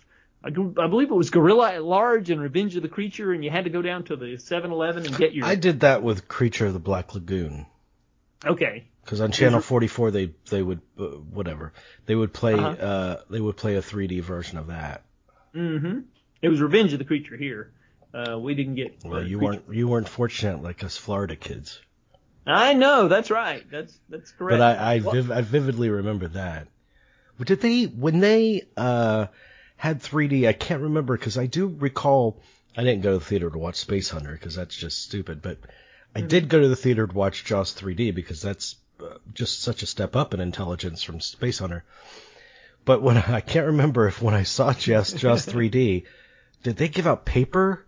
I, 0.45 0.49
I 0.49 0.87
believe 0.87 1.11
it 1.11 1.15
was 1.15 1.31
Gorilla 1.31 1.73
at 1.73 1.83
Large 1.83 2.31
and 2.31 2.41
Revenge 2.41 2.77
of 2.77 2.83
the 2.83 2.89
Creature, 2.89 3.33
and 3.33 3.43
you 3.43 3.51
had 3.51 3.65
to 3.65 3.71
go 3.71 3.83
down 3.83 4.05
to 4.05 4.17
the 4.17 4.37
7-Eleven 4.37 5.07
and 5.07 5.17
get 5.17 5.33
your. 5.33 5.45
I 5.45 5.57
did 5.57 5.81
that 5.81 6.03
with 6.05 6.29
Creature 6.29 6.67
of 6.67 6.73
the 6.75 6.79
Black 6.79 7.15
Lagoon. 7.15 7.67
Okay. 8.47 8.87
Because 9.09 9.23
on 9.23 9.33
channel 9.33 9.59
44 9.63 10.11
they 10.11 10.35
they 10.51 10.63
would 10.63 10.83
uh, 11.01 11.05
whatever 11.05 11.73
they 12.05 12.15
would 12.15 12.31
play 12.35 12.53
Uh-huh. 12.53 12.69
uh 12.87 13.17
they 13.31 13.41
would 13.41 13.57
play 13.57 13.77
a 13.77 13.81
3D 13.81 14.21
version 14.21 14.59
of 14.59 14.67
that. 14.67 15.03
hmm 15.55 16.01
It 16.43 16.51
was 16.51 16.61
Revenge 16.61 16.93
of 16.93 16.99
the 16.99 17.07
Creature 17.07 17.39
here. 17.39 17.73
Uh, 18.13 18.39
we 18.39 18.55
didn't 18.55 18.75
get. 18.75 19.03
Well, 19.03 19.23
you 19.27 19.39
weren't 19.39 19.65
you 19.73 19.89
weren't 19.89 20.11
fortunate 20.11 20.63
like 20.63 20.85
us 20.85 20.99
Florida 20.99 21.37
kids. 21.37 21.81
I 22.47 22.75
know. 22.75 23.09
That's 23.09 23.31
right. 23.31 23.65
That's 23.71 23.99
that's 24.11 24.31
correct. 24.33 24.59
But 24.59 24.79
I 24.79 24.95
I, 24.97 24.99
viv- 24.99 25.31
I 25.31 25.41
vividly 25.41 25.89
remember 25.89 26.29
that. 26.29 26.69
But 27.39 27.47
Did 27.47 27.63
they 27.63 27.85
when 27.85 28.21
they 28.21 28.69
uh 28.77 29.29
had 29.79 30.03
3D? 30.03 30.47
I 30.47 30.53
can't 30.53 30.83
remember 30.83 31.17
because 31.17 31.39
I 31.39 31.47
do 31.47 31.67
recall 31.67 32.43
I 32.77 32.85
didn't 32.85 33.03
go 33.03 33.13
to 33.13 33.19
the 33.21 33.25
theater 33.25 33.49
to 33.49 33.59
watch 33.59 33.77
Space 33.77 34.11
Hunter 34.11 34.33
because 34.33 34.55
that's 34.55 34.77
just 34.77 35.03
stupid. 35.03 35.41
But 35.41 35.61
I 36.15 36.21
did 36.21 36.51
go 36.51 36.61
to 36.61 36.69
the 36.69 36.77
theater 36.77 37.07
to 37.07 37.15
watch 37.15 37.45
Jaws 37.45 37.75
3D 37.75 38.15
because 38.15 38.43
that's 38.43 38.77
just 39.35 39.63
such 39.63 39.83
a 39.83 39.87
step 39.87 40.17
up 40.17 40.35
in 40.35 40.41
intelligence 40.41 41.03
from 41.03 41.21
Space 41.21 41.59
Hunter. 41.59 41.85
But 42.85 43.03
when 43.03 43.17
I 43.19 43.41
can't 43.41 43.67
remember 43.67 44.07
if 44.07 44.23
when 44.23 44.35
I 44.35 44.43
saw 44.43 44.73
Jaws 44.73 45.13
Jaws 45.13 45.47
3D, 45.47 46.05
did 46.63 46.77
they 46.77 46.89
give 46.89 47.07
out 47.07 47.25
paper 47.25 47.87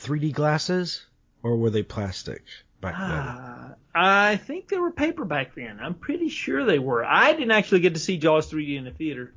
3D 0.00 0.32
glasses 0.32 1.04
or 1.42 1.56
were 1.56 1.70
they 1.70 1.82
plastic 1.82 2.42
back 2.80 2.94
then? 2.94 3.10
Ah, 3.10 3.74
I 3.94 4.36
think 4.36 4.68
they 4.68 4.78
were 4.78 4.90
paper 4.90 5.24
back 5.24 5.54
then. 5.54 5.80
I'm 5.80 5.94
pretty 5.94 6.28
sure 6.28 6.64
they 6.64 6.78
were. 6.78 7.04
I 7.04 7.32
didn't 7.32 7.50
actually 7.50 7.80
get 7.80 7.94
to 7.94 8.00
see 8.00 8.18
Jaws 8.18 8.50
3D 8.50 8.76
in 8.76 8.84
the 8.84 8.90
theater, 8.90 9.32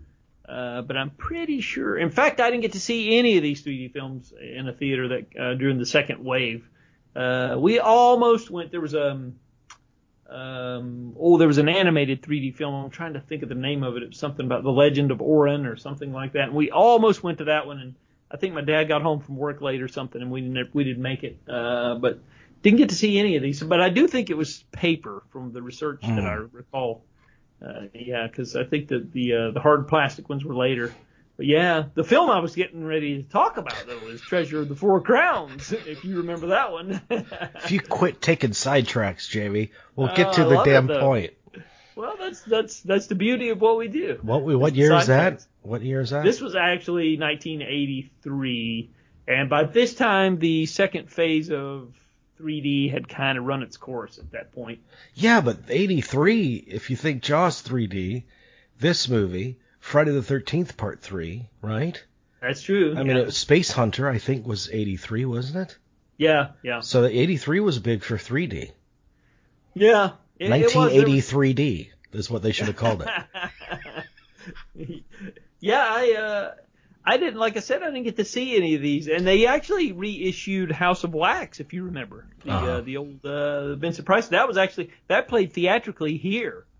uh, 0.47 0.81
but 0.83 0.97
I'm 0.97 1.09
pretty 1.09 1.61
sure. 1.61 1.97
In 1.97 2.11
fact, 2.11 2.39
I 2.39 2.49
didn't 2.49 2.61
get 2.61 2.73
to 2.73 2.79
see 2.79 3.17
any 3.17 3.37
of 3.37 3.43
these 3.43 3.63
3D 3.63 3.93
films 3.93 4.33
in 4.39 4.67
a 4.67 4.73
theater 4.73 5.07
that 5.07 5.39
uh, 5.39 5.53
during 5.55 5.79
the 5.79 5.85
second 5.85 6.23
wave. 6.23 6.67
Uh, 7.15 7.55
we 7.57 7.79
almost 7.79 8.49
went. 8.49 8.71
There 8.71 8.79
was 8.79 8.95
um, 8.95 9.35
um, 10.31 11.15
oh, 11.19 11.37
there 11.37 11.47
was 11.47 11.57
an 11.57 11.67
animated 11.67 12.21
3D 12.21 12.55
film. 12.55 12.73
I'm 12.73 12.89
trying 12.89 13.13
to 13.13 13.19
think 13.19 13.43
of 13.43 13.49
the 13.49 13.55
name 13.55 13.83
of 13.83 13.97
it. 13.97 14.03
It 14.03 14.09
was 14.09 14.17
something 14.17 14.45
about 14.45 14.63
the 14.63 14.71
Legend 14.71 15.11
of 15.11 15.21
Orin 15.21 15.65
or 15.65 15.75
something 15.75 16.13
like 16.13 16.33
that. 16.33 16.45
And 16.45 16.53
we 16.53 16.71
almost 16.71 17.21
went 17.21 17.39
to 17.39 17.45
that 17.45 17.67
one, 17.67 17.79
and 17.79 17.95
I 18.31 18.37
think 18.37 18.53
my 18.53 18.61
dad 18.61 18.85
got 18.85 19.01
home 19.01 19.19
from 19.19 19.35
work 19.35 19.61
late 19.61 19.81
or 19.81 19.89
something, 19.89 20.21
and 20.21 20.31
we 20.31 20.41
didn't 20.41 20.73
we 20.73 20.85
didn't 20.85 21.03
make 21.03 21.23
it. 21.23 21.37
Uh, 21.47 21.95
but 21.95 22.19
didn't 22.61 22.77
get 22.77 22.89
to 22.89 22.95
see 22.95 23.19
any 23.19 23.35
of 23.35 23.43
these. 23.43 23.61
But 23.61 23.81
I 23.81 23.89
do 23.89 24.07
think 24.07 24.29
it 24.29 24.37
was 24.37 24.63
paper 24.71 25.23
from 25.31 25.51
the 25.51 25.61
research 25.61 26.01
mm. 26.01 26.15
that 26.15 26.25
I 26.25 26.33
recall. 26.33 27.03
Uh, 27.61 27.87
yeah, 27.93 28.25
because 28.27 28.55
I 28.55 28.63
think 28.63 28.87
that 28.87 29.11
the 29.11 29.33
uh, 29.33 29.51
the 29.51 29.59
hard 29.59 29.87
plastic 29.87 30.29
ones 30.29 30.45
were 30.45 30.55
later. 30.55 30.93
But 31.41 31.47
yeah, 31.47 31.85
the 31.95 32.03
film 32.03 32.29
I 32.29 32.37
was 32.37 32.53
getting 32.53 32.85
ready 32.85 33.23
to 33.23 33.27
talk 33.27 33.57
about 33.57 33.73
though 33.87 34.09
is 34.09 34.21
Treasure 34.21 34.59
of 34.59 34.69
the 34.69 34.75
Four 34.75 35.01
Crowns, 35.01 35.71
if 35.71 36.05
you 36.05 36.17
remember 36.17 36.45
that 36.49 36.71
one. 36.71 37.01
if 37.09 37.71
you 37.71 37.79
quit 37.79 38.21
taking 38.21 38.51
sidetracks, 38.51 39.27
Jamie, 39.27 39.71
we'll 39.95 40.13
get 40.13 40.27
uh, 40.27 40.33
to 40.33 40.43
the 40.43 40.61
damn 40.61 40.87
point. 40.87 41.33
Well, 41.95 42.15
that's 42.19 42.41
that's 42.43 42.81
that's 42.81 43.07
the 43.07 43.15
beauty 43.15 43.49
of 43.49 43.59
what 43.59 43.79
we 43.79 43.87
do. 43.87 44.19
What 44.21 44.43
we, 44.43 44.55
what 44.55 44.75
year 44.75 44.93
is 44.93 45.07
that? 45.07 45.43
What 45.63 45.81
year 45.81 46.01
is 46.01 46.11
that? 46.11 46.23
This 46.23 46.41
was 46.41 46.53
actually 46.55 47.17
1983, 47.17 48.91
and 49.27 49.49
by 49.49 49.63
this 49.63 49.95
time 49.95 50.37
the 50.37 50.67
second 50.67 51.09
phase 51.09 51.49
of 51.49 51.91
3D 52.39 52.91
had 52.91 53.09
kind 53.09 53.39
of 53.39 53.45
run 53.45 53.63
its 53.63 53.77
course 53.77 54.19
at 54.19 54.31
that 54.33 54.51
point. 54.51 54.81
Yeah, 55.15 55.41
but 55.41 55.57
83, 55.69 56.65
if 56.67 56.91
you 56.91 56.95
think 56.95 57.23
Jaws 57.23 57.63
3D, 57.63 58.25
this 58.77 59.09
movie, 59.09 59.57
Friday 59.91 60.11
the 60.11 60.23
Thirteenth 60.23 60.77
Part 60.77 61.01
Three, 61.01 61.49
right? 61.61 62.01
That's 62.39 62.61
true. 62.61 62.95
I 62.97 63.03
mean, 63.03 63.29
Space 63.29 63.71
Hunter, 63.71 64.07
I 64.07 64.19
think, 64.19 64.47
was 64.47 64.69
'83, 64.71 65.25
wasn't 65.25 65.69
it? 65.69 65.77
Yeah, 66.15 66.51
yeah. 66.63 66.79
So 66.79 67.03
'83 67.03 67.59
was 67.59 67.77
big 67.79 68.01
for 68.01 68.15
3D. 68.15 68.71
Yeah. 69.73 70.11
It, 70.39 70.49
1983D 70.49 71.89
is 72.13 72.31
what 72.31 72.41
they 72.41 72.53
should 72.53 72.67
have 72.67 72.77
called 72.77 73.05
it. 74.75 75.03
yeah, 75.59 75.85
I 75.85 76.13
uh, 76.13 76.53
I 77.03 77.17
didn't 77.17 77.39
like 77.39 77.57
I 77.57 77.59
said 77.59 77.83
I 77.83 77.87
didn't 77.87 78.03
get 78.03 78.15
to 78.15 78.25
see 78.25 78.55
any 78.55 78.75
of 78.75 78.81
these, 78.81 79.09
and 79.09 79.27
they 79.27 79.45
actually 79.45 79.91
reissued 79.91 80.71
House 80.71 81.03
of 81.03 81.13
Wax, 81.13 81.59
if 81.59 81.73
you 81.73 81.83
remember 81.83 82.27
the 82.45 82.51
uh-huh. 82.51 82.65
uh, 82.65 82.81
the 82.81 82.95
old 82.95 83.25
uh, 83.25 83.75
Vincent 83.75 84.05
Price. 84.05 84.29
That 84.29 84.47
was 84.47 84.55
actually 84.55 84.91
that 85.09 85.27
played 85.27 85.51
theatrically 85.51 86.15
here 86.15 86.63
uh, 86.63 86.70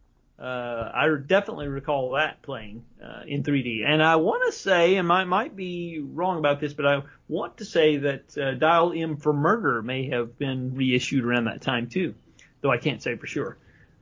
I 0.45 1.07
definitely 1.25 1.67
recall 1.67 2.11
that 2.11 2.41
playing 2.41 2.83
uh, 3.03 3.21
in 3.27 3.43
3D. 3.43 3.85
And 3.85 4.01
I 4.01 4.15
want 4.15 4.51
to 4.51 4.57
say, 4.57 4.95
and 4.95 5.11
I 5.11 5.23
might 5.23 5.55
be 5.55 5.99
wrong 5.99 6.39
about 6.39 6.59
this, 6.59 6.73
but 6.73 6.85
I 6.85 7.03
want 7.27 7.57
to 7.57 7.65
say 7.65 7.97
that 7.97 8.37
uh, 8.37 8.53
Dial 8.55 8.93
M 8.95 9.17
for 9.17 9.33
Murder 9.33 9.81
may 9.81 10.09
have 10.09 10.37
been 10.39 10.73
reissued 10.75 11.23
around 11.23 11.45
that 11.45 11.61
time 11.61 11.87
too, 11.87 12.15
though 12.61 12.71
I 12.71 12.77
can't 12.77 13.03
say 13.03 13.15
for 13.15 13.27
sure. 13.27 13.57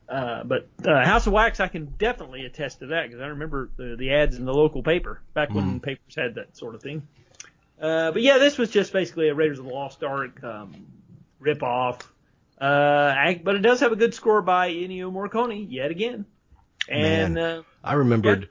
Uh, 0.08 0.42
but 0.42 0.66
uh, 0.84 1.04
House 1.04 1.26
of 1.26 1.32
Wax, 1.32 1.60
I 1.60 1.68
can 1.68 1.86
definitely 1.98 2.44
attest 2.44 2.80
to 2.80 2.86
that 2.86 3.06
because 3.06 3.20
I 3.20 3.26
remember 3.26 3.70
the, 3.76 3.94
the 3.96 4.12
ads 4.12 4.36
in 4.36 4.44
the 4.44 4.52
local 4.54 4.82
paper 4.82 5.20
back 5.34 5.50
when 5.54 5.78
mm. 5.78 5.82
papers 5.82 6.16
had 6.16 6.34
that 6.34 6.56
sort 6.56 6.74
of 6.74 6.82
thing. 6.82 7.06
Uh, 7.80 8.10
but 8.10 8.20
yeah, 8.20 8.38
this 8.38 8.58
was 8.58 8.70
just 8.70 8.92
basically 8.92 9.28
a 9.28 9.34
Raiders 9.34 9.58
of 9.58 9.66
the 9.66 9.72
Lost 9.72 10.02
Ark 10.02 10.42
um, 10.42 10.86
rip 11.38 11.62
off. 11.62 12.12
Uh, 12.60 13.34
but 13.42 13.56
it 13.56 13.62
does 13.62 13.80
have 13.80 13.92
a 13.92 13.96
good 13.96 14.14
score 14.14 14.42
by 14.42 14.70
Ennio 14.70 15.10
Morricone 15.10 15.66
yet 15.70 15.90
again. 15.90 16.26
And 16.88 17.38
uh, 17.38 17.62
I 17.82 17.94
remembered. 17.94 18.48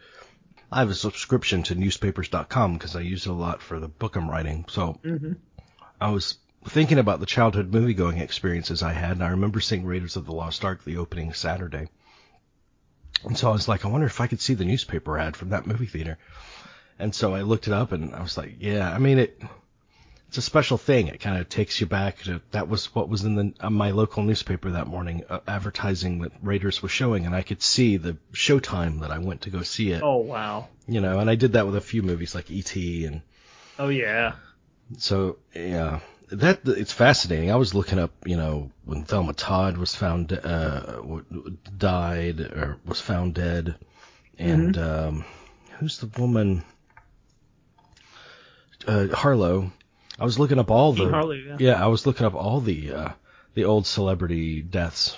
I 0.71 0.79
have 0.79 0.89
a 0.89 0.95
subscription 0.95 1.63
to 1.63 1.75
newspapers.com 1.75 2.73
because 2.73 2.95
I 2.95 3.01
use 3.01 3.25
it 3.25 3.29
a 3.29 3.33
lot 3.33 3.61
for 3.61 3.79
the 3.79 3.87
book 3.87 4.15
I'm 4.15 4.29
writing. 4.29 4.65
So 4.69 4.99
mm-hmm. 5.03 5.33
I 5.99 6.11
was 6.11 6.37
thinking 6.67 6.99
about 6.99 7.19
the 7.19 7.25
childhood 7.25 7.73
movie 7.73 7.95
going 7.95 8.19
experiences 8.19 8.83
I 8.83 8.93
had, 8.93 9.13
and 9.13 9.23
I 9.23 9.29
remember 9.29 9.61
seeing 9.61 9.85
Raiders 9.85 10.15
of 10.15 10.25
the 10.25 10.33
Lost 10.33 10.63
Ark 10.63 10.83
the 10.83 10.97
opening 10.97 11.33
Saturday. 11.33 11.89
And 13.23 13.37
so 13.37 13.49
I 13.49 13.51
was 13.51 13.67
like, 13.67 13.83
I 13.83 13.89
wonder 13.89 14.07
if 14.07 14.21
I 14.21 14.27
could 14.27 14.41
see 14.41 14.53
the 14.53 14.65
newspaper 14.65 15.17
ad 15.17 15.35
from 15.35 15.49
that 15.49 15.65
movie 15.65 15.87
theater. 15.87 16.17
And 16.99 17.15
so 17.15 17.33
I 17.33 17.41
looked 17.41 17.67
it 17.67 17.73
up, 17.73 17.91
and 17.91 18.13
I 18.13 18.21
was 18.21 18.37
like, 18.37 18.55
yeah, 18.59 18.91
I 18.91 18.99
mean 18.99 19.19
it 19.19 19.41
it's 20.29 20.37
a 20.37 20.43
special 20.43 20.77
thing. 20.77 21.07
It 21.07 21.19
kind 21.19 21.41
of 21.41 21.49
takes 21.49 21.81
you 21.81 21.87
back 21.87 22.19
to 22.25 22.39
that 22.51 22.69
was 22.69 22.93
what 22.93 23.09
was 23.09 23.23
in 23.23 23.33
the 23.33 23.53
uh, 23.59 23.71
my 23.71 23.89
local 23.89 24.21
newspaper 24.21 24.69
that 24.69 24.85
morning, 24.85 25.23
uh, 25.27 25.39
advertising 25.47 26.19
that 26.19 26.31
Raiders 26.43 26.83
was 26.83 26.91
showing, 26.91 27.25
and 27.25 27.35
I 27.35 27.41
could 27.41 27.63
see 27.63 27.97
the 27.97 28.15
showtime 28.31 29.01
that 29.01 29.09
I 29.09 29.17
went 29.17 29.41
to 29.41 29.49
go 29.49 29.63
see 29.63 29.89
it. 29.89 30.03
Oh 30.03 30.17
wow! 30.17 30.67
You 30.87 31.01
know, 31.01 31.17
and 31.17 31.31
I 31.31 31.33
did 31.33 31.53
that 31.53 31.65
with 31.65 31.75
a 31.75 31.81
few 31.81 32.03
movies 32.03 32.35
like 32.35 32.51
E.T. 32.51 33.05
and. 33.05 33.23
Oh 33.79 33.89
yeah. 33.89 34.33
So 34.99 35.37
yeah, 35.55 36.01
that 36.27 36.59
it's 36.63 36.93
fascinating. 36.93 37.49
I 37.49 37.55
was 37.55 37.73
looking 37.73 37.97
up, 37.97 38.11
you 38.23 38.37
know, 38.37 38.69
when 38.85 39.05
Thelma 39.05 39.33
Todd 39.33 39.77
was 39.77 39.95
found 39.95 40.31
uh, 40.31 41.01
died 41.75 42.39
or 42.39 42.77
was 42.85 43.01
found 43.01 43.33
dead, 43.33 43.77
and 44.37 44.75
mm-hmm. 44.75 45.07
um, 45.17 45.25
who's 45.79 45.97
the 45.97 46.21
woman? 46.21 46.63
Uh, 48.87 49.07
Harlow 49.07 49.71
I 50.19 50.25
was 50.25 50.39
looking 50.39 50.59
up 50.59 50.69
all 50.71 50.93
the 50.93 51.09
Harley, 51.09 51.45
yeah. 51.47 51.57
yeah. 51.59 51.83
I 51.83 51.87
was 51.87 52.05
looking 52.05 52.25
up 52.25 52.35
all 52.35 52.59
the 52.59 52.93
uh, 52.93 53.09
the 53.53 53.65
old 53.65 53.87
celebrity 53.87 54.61
deaths 54.61 55.17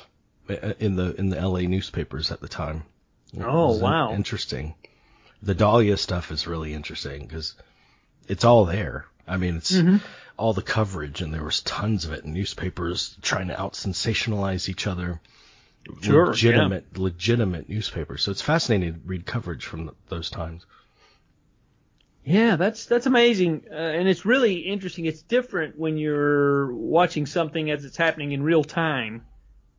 uh, 0.50 0.74
in 0.80 0.96
the 0.96 1.16
in 1.16 1.30
the 1.30 1.38
L.A. 1.38 1.68
newspapers 1.68 2.32
at 2.32 2.42
the 2.42 2.48
time. 2.48 2.84
It 3.34 3.44
oh 3.44 3.78
wow, 3.78 4.14
interesting. 4.14 4.76
The 5.42 5.56
Dahlia 5.56 5.98
stuff 5.98 6.32
is 6.32 6.48
really 6.48 6.74
interesting 6.74 7.26
because 7.26 7.56
it's 8.28 8.46
all 8.46 8.66
there. 8.66 9.06
I 9.28 9.38
mean, 9.38 9.58
it's 9.58 9.72
mm-hmm. 9.72 9.98
all 10.38 10.54
the 10.54 10.62
coverage, 10.62 11.22
and 11.22 11.34
there 11.34 11.44
was 11.44 11.62
tons 11.62 12.06
of 12.06 12.14
it 12.14 12.24
in 12.24 12.34
newspapers 12.34 13.18
trying 13.22 13.48
to 13.48 13.60
out 13.60 13.74
sensationalize 13.74 14.70
each 14.70 14.88
other. 14.88 15.20
Sure, 16.02 16.28
legitimate, 16.28 16.86
yeah. 16.94 17.02
legitimate 17.02 17.68
newspapers. 17.68 18.24
So 18.24 18.32
it's 18.32 18.42
fascinating 18.42 18.94
to 18.94 19.00
read 19.04 19.26
coverage 19.26 19.66
from 19.66 19.96
those 20.10 20.30
times. 20.30 20.66
Yeah, 22.24 22.56
that's 22.56 22.86
that's 22.86 23.08
amazing, 23.08 23.64
uh, 23.72 23.74
and 23.74 24.08
it's 24.08 24.26
really 24.26 24.58
interesting. 24.60 25.06
It's 25.06 25.24
different 25.24 25.78
when 25.78 25.98
you're 25.98 26.72
watching 26.72 27.26
something 27.26 27.72
as 27.72 27.84
it's 27.84 27.98
happening 27.98 28.32
in 28.32 28.44
real 28.44 28.64
time, 28.64 29.26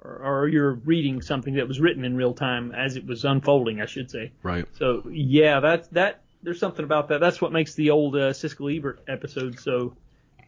or, 0.01 0.23
or 0.25 0.49
you're 0.49 0.73
reading 0.73 1.23
something 1.23 1.55
that 1.55 1.69
was 1.69 1.79
written 1.79 2.05
in 2.05 2.17
real 2.17 2.35
time 2.35 2.73
as 2.73 2.97
it 2.97 3.07
was 3.07 3.25
unfolding, 3.25 3.81
I 3.81 3.87
should 3.87 4.11
say. 4.11 4.33
Right. 4.43 4.67
So 4.77 5.05
yeah, 5.09 5.61
that's 5.61 5.87
that. 5.89 6.23
There's 6.43 6.59
something 6.59 6.85
about 6.85 7.09
that. 7.09 7.21
That's 7.21 7.41
what 7.41 7.53
makes 7.53 7.75
the 7.75 7.91
old 7.91 8.17
uh, 8.17 8.33
Siskel 8.33 8.77
Ebert 8.77 9.05
episode 9.07 9.61
so 9.61 9.97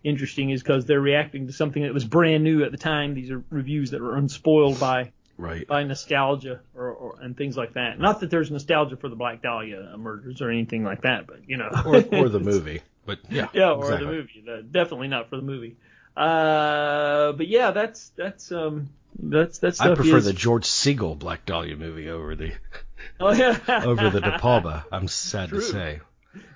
interesting, 0.02 0.50
is 0.50 0.64
because 0.64 0.86
they're 0.86 1.00
reacting 1.00 1.46
to 1.46 1.52
something 1.52 1.84
that 1.84 1.94
was 1.94 2.04
brand 2.04 2.42
new 2.42 2.64
at 2.64 2.72
the 2.72 2.76
time. 2.76 3.14
These 3.14 3.30
are 3.30 3.44
reviews 3.50 3.92
that 3.92 4.00
were 4.00 4.16
unspoiled 4.16 4.80
by 4.80 5.12
right. 5.36 5.66
by 5.66 5.84
nostalgia 5.84 6.60
or, 6.74 6.90
or 6.90 7.18
and 7.20 7.36
things 7.36 7.56
like 7.56 7.74
that. 7.74 7.98
Not 7.98 8.20
that 8.20 8.30
there's 8.30 8.50
nostalgia 8.50 8.96
for 8.96 9.08
the 9.08 9.16
Black 9.16 9.42
Dahlia 9.42 9.96
murders 9.96 10.40
or 10.40 10.50
anything 10.50 10.84
like 10.84 11.02
that, 11.02 11.26
but 11.26 11.48
you 11.48 11.56
know, 11.56 11.70
or, 11.84 11.96
or 11.96 12.28
the 12.28 12.40
movie. 12.40 12.82
But 13.06 13.18
yeah, 13.30 13.48
yeah, 13.52 13.70
or 13.70 13.84
exactly. 13.84 14.06
the 14.06 14.12
movie. 14.12 14.68
definitely 14.70 15.08
not 15.08 15.30
for 15.30 15.36
the 15.36 15.42
movie. 15.42 15.76
Uh, 16.16 17.32
but 17.32 17.48
yeah, 17.48 17.72
that's 17.72 18.10
that's 18.10 18.52
um 18.52 18.90
that's 19.18 19.58
that's. 19.58 19.80
I 19.80 19.94
prefer 19.94 20.18
is... 20.18 20.26
the 20.26 20.32
George 20.32 20.64
Segal 20.64 21.18
Black 21.18 21.44
Dahlia 21.44 21.76
movie 21.76 22.08
over 22.08 22.34
the 22.34 22.52
oh 23.20 23.32
yeah 23.32 23.58
over 23.84 24.10
the 24.10 24.20
De 24.20 24.38
Palma. 24.38 24.84
I'm 24.92 25.08
sad 25.08 25.48
true. 25.48 25.60
to 25.60 25.64
say. 25.64 26.00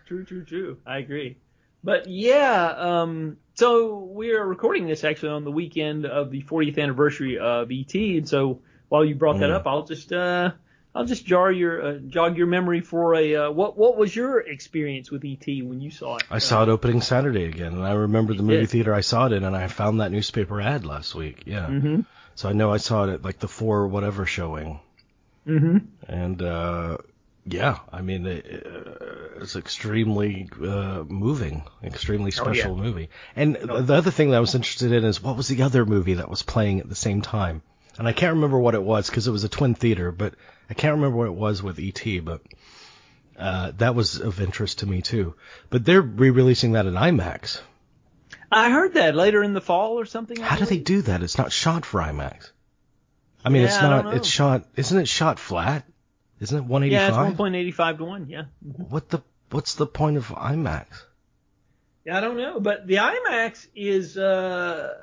True, 0.07 0.25
true, 0.25 0.45
true. 0.45 0.79
I 0.87 0.99
agree. 0.99 1.37
But 1.85 2.09
yeah, 2.09 2.67
um, 2.77 3.37
so 3.55 3.99
we 3.99 4.33
are 4.33 4.45
recording 4.45 4.87
this 4.87 5.05
actually 5.05 5.31
on 5.31 5.45
the 5.45 5.53
weekend 5.53 6.07
of 6.07 6.31
the 6.31 6.43
40th 6.43 6.79
anniversary 6.79 7.39
of 7.39 7.71
ET, 7.71 7.95
and 7.95 8.29
so 8.29 8.61
while 8.89 9.05
you 9.05 9.15
brought 9.15 9.39
that 9.41 9.51
mm. 9.51 9.55
up, 9.55 9.67
I'll 9.67 9.85
just 9.85 10.13
uh, 10.13 10.53
I'll 10.95 11.05
just 11.05 11.27
jar 11.27 11.53
your 11.53 11.83
uh, 11.83 11.93
jog 11.99 12.37
your 12.37 12.47
memory 12.47 12.81
for 12.81 13.15
a 13.15 13.37
uh, 13.37 13.51
what 13.51 13.77
what 13.77 13.97
was 13.97 14.15
your 14.15 14.41
experience 14.41 15.11
with 15.11 15.25
ET 15.25 15.47
when 15.47 15.81
you 15.81 15.91
saw 15.91 16.17
it? 16.17 16.25
I 16.31 16.39
saw 16.39 16.63
it 16.63 16.69
opening 16.69 17.03
Saturday 17.03 17.45
again, 17.45 17.75
and 17.75 17.85
I 17.85 17.93
remember 17.93 18.35
the 18.35 18.43
movie 18.43 18.67
theater 18.67 18.95
I 18.95 19.03
saw 19.03 19.27
it 19.27 19.33
in, 19.33 19.45
and 19.45 19.55
I 19.55 19.69
found 19.69 20.01
that 20.01 20.13
newspaper 20.13 20.61
ad 20.61 20.85
last 20.85 21.15
week. 21.15 21.43
Yeah, 21.47 21.67
mm-hmm. 21.67 22.01
so 22.35 22.49
I 22.49 22.53
know 22.53 22.73
I 22.73 22.79
saw 22.79 23.05
it 23.05 23.13
at 23.13 23.23
like 23.23 23.39
the 23.39 23.49
four 23.49 23.87
whatever 23.87 24.27
showing. 24.27 24.81
Mm-hmm. 25.47 25.79
And 26.09 26.43
uh, 26.43 26.99
yeah, 27.47 27.79
I 27.93 28.03
mean 28.03 28.27
it, 28.27 28.45
it's 29.41 29.57
extremely 29.57 30.49
uh, 30.61 31.05
moving, 31.07 31.65
extremely 31.83 32.31
special 32.31 32.73
oh, 32.73 32.77
yeah. 32.77 32.83
movie. 32.83 33.09
And 33.37 33.55
the 33.57 33.95
other 33.95 34.11
thing 34.11 34.31
that 34.31 34.37
I 34.37 34.41
was 34.41 34.55
interested 34.55 34.93
in 34.93 35.05
is 35.05 35.23
what 35.23 35.37
was 35.37 35.49
the 35.49 35.63
other 35.63 35.87
movie 35.87 36.15
that 36.15 36.29
was 36.29 36.43
playing 36.43 36.81
at 36.81 36.89
the 36.89 36.95
same 36.95 37.23
time? 37.23 37.63
And 37.99 38.07
I 38.07 38.13
can't 38.13 38.35
remember 38.35 38.59
what 38.59 38.75
it 38.75 38.83
was 38.83 39.11
because 39.11 39.27
it 39.27 39.33
was 39.33 39.45
a 39.45 39.49
twin 39.49 39.75
theater, 39.75 40.13
but 40.13 40.35
I 40.71 40.75
can't 40.75 40.95
remember 40.95 41.17
what 41.17 41.27
it 41.27 41.35
was 41.35 41.63
with 41.63 41.79
ET, 41.79 42.25
but 42.25 42.43
uh, 43.37 43.73
that 43.79 43.95
was 43.95 44.21
of 44.21 44.41
interest 44.41 44.81
to 44.81 44.87
me 44.87 45.03
too. 45.03 45.35
But 45.69 45.85
they're 45.85 46.01
re-releasing 46.01 46.73
that 46.73 46.87
in 46.87 46.95
IMAX. 46.95 47.61
I 48.51 48.71
heard 48.71 48.95
that 48.95 49.15
later 49.15 49.43
in 49.43 49.53
the 49.53 49.61
fall 49.61 49.99
or 49.99 50.07
something. 50.07 50.39
How 50.41 50.57
do 50.57 50.65
they 50.65 50.79
do 50.79 51.03
that? 51.03 51.23
It's 51.23 51.37
not 51.37 51.53
shot 51.53 51.85
for 51.85 52.01
IMAX. 52.01 52.51
I 53.45 53.51
mean, 53.51 53.63
yeah, 53.63 53.69
it's 53.69 53.83
not. 53.83 54.15
It's 54.15 54.29
shot. 54.29 54.65
Isn't 54.77 54.99
it 54.99 55.09
shot 55.09 55.39
flat? 55.39 55.85
Isn't 56.41 56.59
it 56.59 56.65
185? 56.65 57.27
Yeah, 57.27 57.31
it's 57.31 57.77
1.85 57.77 57.99
to 57.99 58.05
one. 58.05 58.27
Yeah. 58.29 58.45
What 58.63 59.09
the? 59.09 59.23
What's 59.51 59.75
the 59.75 59.87
point 59.87 60.17
of 60.17 60.29
IMAX? 60.29 60.87
I 62.11 62.21
don't 62.21 62.37
know, 62.37 62.61
but 62.61 62.87
the 62.87 62.97
IMAX 62.97 63.67
is 63.75 64.17
uh, 64.17 64.95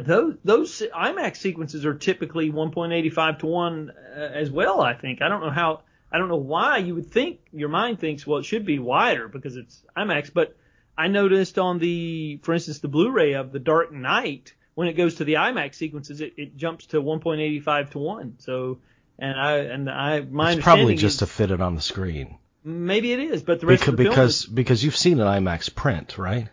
those 0.00 0.36
those 0.44 0.82
IMAX 0.94 1.36
sequences 1.36 1.84
are 1.84 1.94
typically 1.94 2.50
1.85 2.50 3.38
to 3.40 3.46
one 3.46 3.90
uh, 3.90 4.18
as 4.18 4.50
well. 4.50 4.80
I 4.80 4.94
think 4.94 5.22
I 5.22 5.28
don't 5.28 5.40
know 5.40 5.50
how 5.50 5.82
I 6.12 6.18
don't 6.18 6.28
know 6.28 6.36
why 6.36 6.78
you 6.78 6.94
would 6.94 7.10
think 7.10 7.40
your 7.52 7.68
mind 7.68 8.00
thinks 8.00 8.26
well 8.26 8.38
it 8.38 8.44
should 8.44 8.66
be 8.66 8.78
wider 8.78 9.28
because 9.28 9.56
it's 9.56 9.82
IMAX, 9.96 10.32
but 10.32 10.56
I 10.96 11.08
noticed 11.08 11.58
on 11.58 11.78
the 11.78 12.38
for 12.42 12.54
instance 12.54 12.80
the 12.80 12.88
Blu-ray 12.88 13.34
of 13.34 13.52
The 13.52 13.58
Dark 13.58 13.92
Knight 13.92 14.54
when 14.74 14.88
it 14.88 14.94
goes 14.94 15.16
to 15.16 15.24
the 15.24 15.34
IMAX 15.34 15.74
sequences 15.76 16.20
it, 16.20 16.34
it 16.36 16.56
jumps 16.56 16.86
to 16.86 17.00
1.85 17.00 17.90
to 17.90 17.98
one. 17.98 18.34
So 18.38 18.78
and 19.18 19.38
I 19.38 19.56
and 19.58 19.90
I 19.90 20.20
my 20.20 20.52
It's 20.52 20.62
probably 20.62 20.96
just 20.96 21.16
is, 21.16 21.18
to 21.20 21.26
fit 21.26 21.50
it 21.50 21.60
on 21.60 21.74
the 21.74 21.80
screen. 21.80 22.38
Maybe 22.64 23.12
it 23.12 23.20
is, 23.20 23.42
but 23.42 23.60
the 23.60 23.66
rest 23.66 23.82
Because 23.82 23.88
of 23.92 23.96
the 23.96 24.02
film 24.04 24.12
because 24.14 24.40
is- 24.40 24.46
because 24.46 24.84
you've 24.84 24.96
seen 24.96 25.20
an 25.20 25.26
IMAX 25.26 25.74
print, 25.74 26.18
right? 26.18 26.48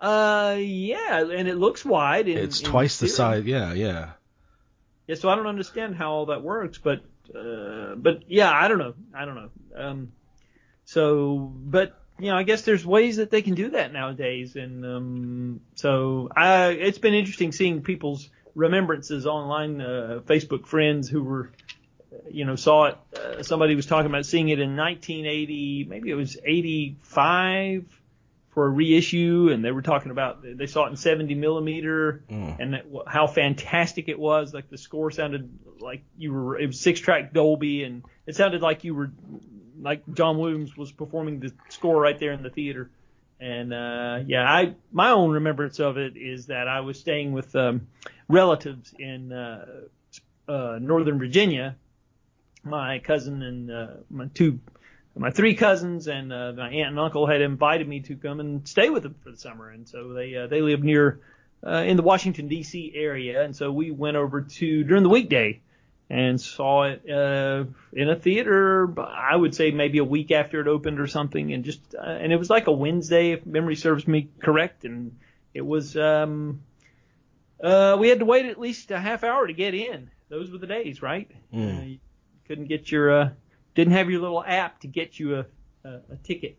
Uh, 0.00 0.56
yeah, 0.60 1.20
and 1.20 1.48
it 1.48 1.56
looks 1.56 1.84
wide. 1.84 2.28
In, 2.28 2.38
It's 2.38 2.60
in 2.60 2.66
twice 2.70 2.98
the 2.98 3.08
size. 3.08 3.44
Yeah, 3.44 3.72
yeah. 3.72 4.10
Yeah, 5.08 5.16
so 5.16 5.28
I 5.28 5.34
don't 5.34 5.46
understand 5.48 5.96
how 5.96 6.12
all 6.12 6.26
that 6.26 6.42
works, 6.42 6.78
but 6.78 7.00
uh, 7.34 7.94
but 7.96 8.22
yeah, 8.30 8.50
I 8.50 8.68
don't 8.68 8.78
know. 8.78 8.94
I 9.14 9.24
don't 9.24 9.34
know. 9.34 9.50
Um, 9.74 10.12
so, 10.84 11.36
but 11.38 12.00
you 12.18 12.30
know, 12.30 12.36
I 12.36 12.42
guess 12.44 12.62
there's 12.62 12.86
ways 12.86 13.16
that 13.16 13.30
they 13.30 13.42
can 13.42 13.54
do 13.54 13.70
that 13.70 13.92
nowadays, 13.92 14.54
and 14.54 14.84
um, 14.84 15.60
so 15.74 16.28
I 16.34 16.68
it's 16.68 16.98
been 16.98 17.14
interesting 17.14 17.52
seeing 17.52 17.82
people's 17.82 18.28
remembrances 18.54 19.26
online, 19.26 19.80
uh, 19.80 20.20
Facebook 20.26 20.66
friends 20.66 21.08
who 21.08 21.22
were. 21.24 21.50
You 22.30 22.44
know, 22.44 22.56
saw 22.56 22.84
it. 22.86 22.96
Uh, 23.16 23.42
somebody 23.42 23.74
was 23.74 23.86
talking 23.86 24.06
about 24.06 24.26
seeing 24.26 24.48
it 24.48 24.58
in 24.60 24.76
1980, 24.76 25.86
maybe 25.88 26.10
it 26.10 26.14
was 26.14 26.36
85 26.44 27.84
for 28.50 28.66
a 28.66 28.68
reissue, 28.70 29.50
and 29.52 29.64
they 29.64 29.70
were 29.70 29.82
talking 29.82 30.10
about 30.10 30.42
they 30.42 30.66
saw 30.66 30.86
it 30.86 30.90
in 30.90 30.96
70 30.96 31.34
millimeter, 31.34 32.24
Mm. 32.30 32.56
and 32.58 32.74
that, 32.74 32.86
how 33.06 33.26
fantastic 33.26 34.08
it 34.08 34.18
was. 34.18 34.52
Like 34.52 34.68
the 34.70 34.78
score 34.78 35.10
sounded 35.10 35.48
like 35.80 36.02
you 36.16 36.32
were. 36.32 36.58
It 36.58 36.66
was 36.66 36.80
six 36.80 37.00
track 37.00 37.32
Dolby, 37.32 37.84
and 37.84 38.02
it 38.26 38.34
sounded 38.36 38.62
like 38.62 38.84
you 38.84 38.94
were 38.94 39.10
like 39.80 40.02
John 40.12 40.38
Williams 40.38 40.76
was 40.76 40.90
performing 40.90 41.40
the 41.40 41.52
score 41.68 42.00
right 42.00 42.18
there 42.18 42.32
in 42.32 42.42
the 42.42 42.50
theater. 42.50 42.90
And 43.40 43.72
uh, 43.72 44.20
yeah, 44.26 44.42
I 44.42 44.74
my 44.90 45.10
own 45.10 45.30
remembrance 45.30 45.78
of 45.78 45.96
it 45.96 46.16
is 46.16 46.46
that 46.46 46.66
I 46.66 46.80
was 46.80 46.98
staying 46.98 47.32
with 47.32 47.54
um, 47.54 47.86
relatives 48.28 48.92
in 48.98 49.32
uh, 49.32 49.66
uh, 50.48 50.78
Northern 50.80 51.18
Virginia. 51.20 51.76
My 52.64 52.98
cousin 52.98 53.42
and 53.42 53.70
uh, 53.70 53.86
my 54.10 54.26
two, 54.34 54.60
my 55.16 55.30
three 55.30 55.54
cousins 55.54 56.08
and 56.08 56.32
uh, 56.32 56.52
my 56.56 56.68
aunt 56.68 56.90
and 56.90 56.98
uncle 56.98 57.26
had 57.26 57.40
invited 57.40 57.88
me 57.88 58.00
to 58.00 58.16
come 58.16 58.40
and 58.40 58.66
stay 58.68 58.90
with 58.90 59.04
them 59.04 59.14
for 59.22 59.30
the 59.30 59.36
summer, 59.36 59.70
and 59.70 59.88
so 59.88 60.12
they 60.12 60.36
uh, 60.36 60.46
they 60.46 60.60
live 60.60 60.82
near 60.82 61.20
uh, 61.66 61.84
in 61.86 61.96
the 61.96 62.02
Washington 62.02 62.48
D.C. 62.48 62.92
area, 62.94 63.42
and 63.42 63.54
so 63.54 63.70
we 63.72 63.90
went 63.90 64.16
over 64.16 64.42
to 64.42 64.84
during 64.84 65.02
the 65.02 65.08
weekday 65.08 65.60
and 66.10 66.40
saw 66.40 66.84
it 66.84 67.08
uh, 67.10 67.64
in 67.92 68.08
a 68.08 68.16
theater. 68.16 68.92
I 69.00 69.36
would 69.36 69.54
say 69.54 69.70
maybe 69.70 69.98
a 69.98 70.04
week 70.04 70.30
after 70.30 70.60
it 70.60 70.66
opened 70.66 71.00
or 71.00 71.06
something, 71.06 71.52
and 71.52 71.64
just 71.64 71.80
uh, 71.94 72.02
and 72.02 72.32
it 72.32 72.36
was 72.36 72.50
like 72.50 72.66
a 72.66 72.72
Wednesday, 72.72 73.32
if 73.32 73.44
memory 73.44 73.76
serves 73.76 74.06
me 74.06 74.28
correct, 74.40 74.84
and 74.84 75.16
it 75.52 75.64
was 75.64 75.96
um, 75.96 76.62
uh, 77.62 77.96
we 77.98 78.08
had 78.08 78.20
to 78.20 78.24
wait 78.24 78.46
at 78.46 78.58
least 78.58 78.90
a 78.90 78.98
half 78.98 79.24
hour 79.24 79.46
to 79.46 79.52
get 79.52 79.74
in. 79.74 80.10
Those 80.28 80.50
were 80.50 80.58
the 80.58 80.66
days, 80.66 81.02
right? 81.02 81.30
Mm. 81.52 81.96
Uh, 81.96 81.98
couldn't 82.48 82.66
get 82.66 82.90
your 82.90 83.10
uh, 83.10 83.30
didn't 83.74 83.92
have 83.92 84.10
your 84.10 84.20
little 84.20 84.42
app 84.44 84.80
to 84.80 84.86
get 84.88 85.18
you 85.20 85.36
a, 85.36 85.46
a, 85.84 86.00
a 86.12 86.16
ticket. 86.24 86.58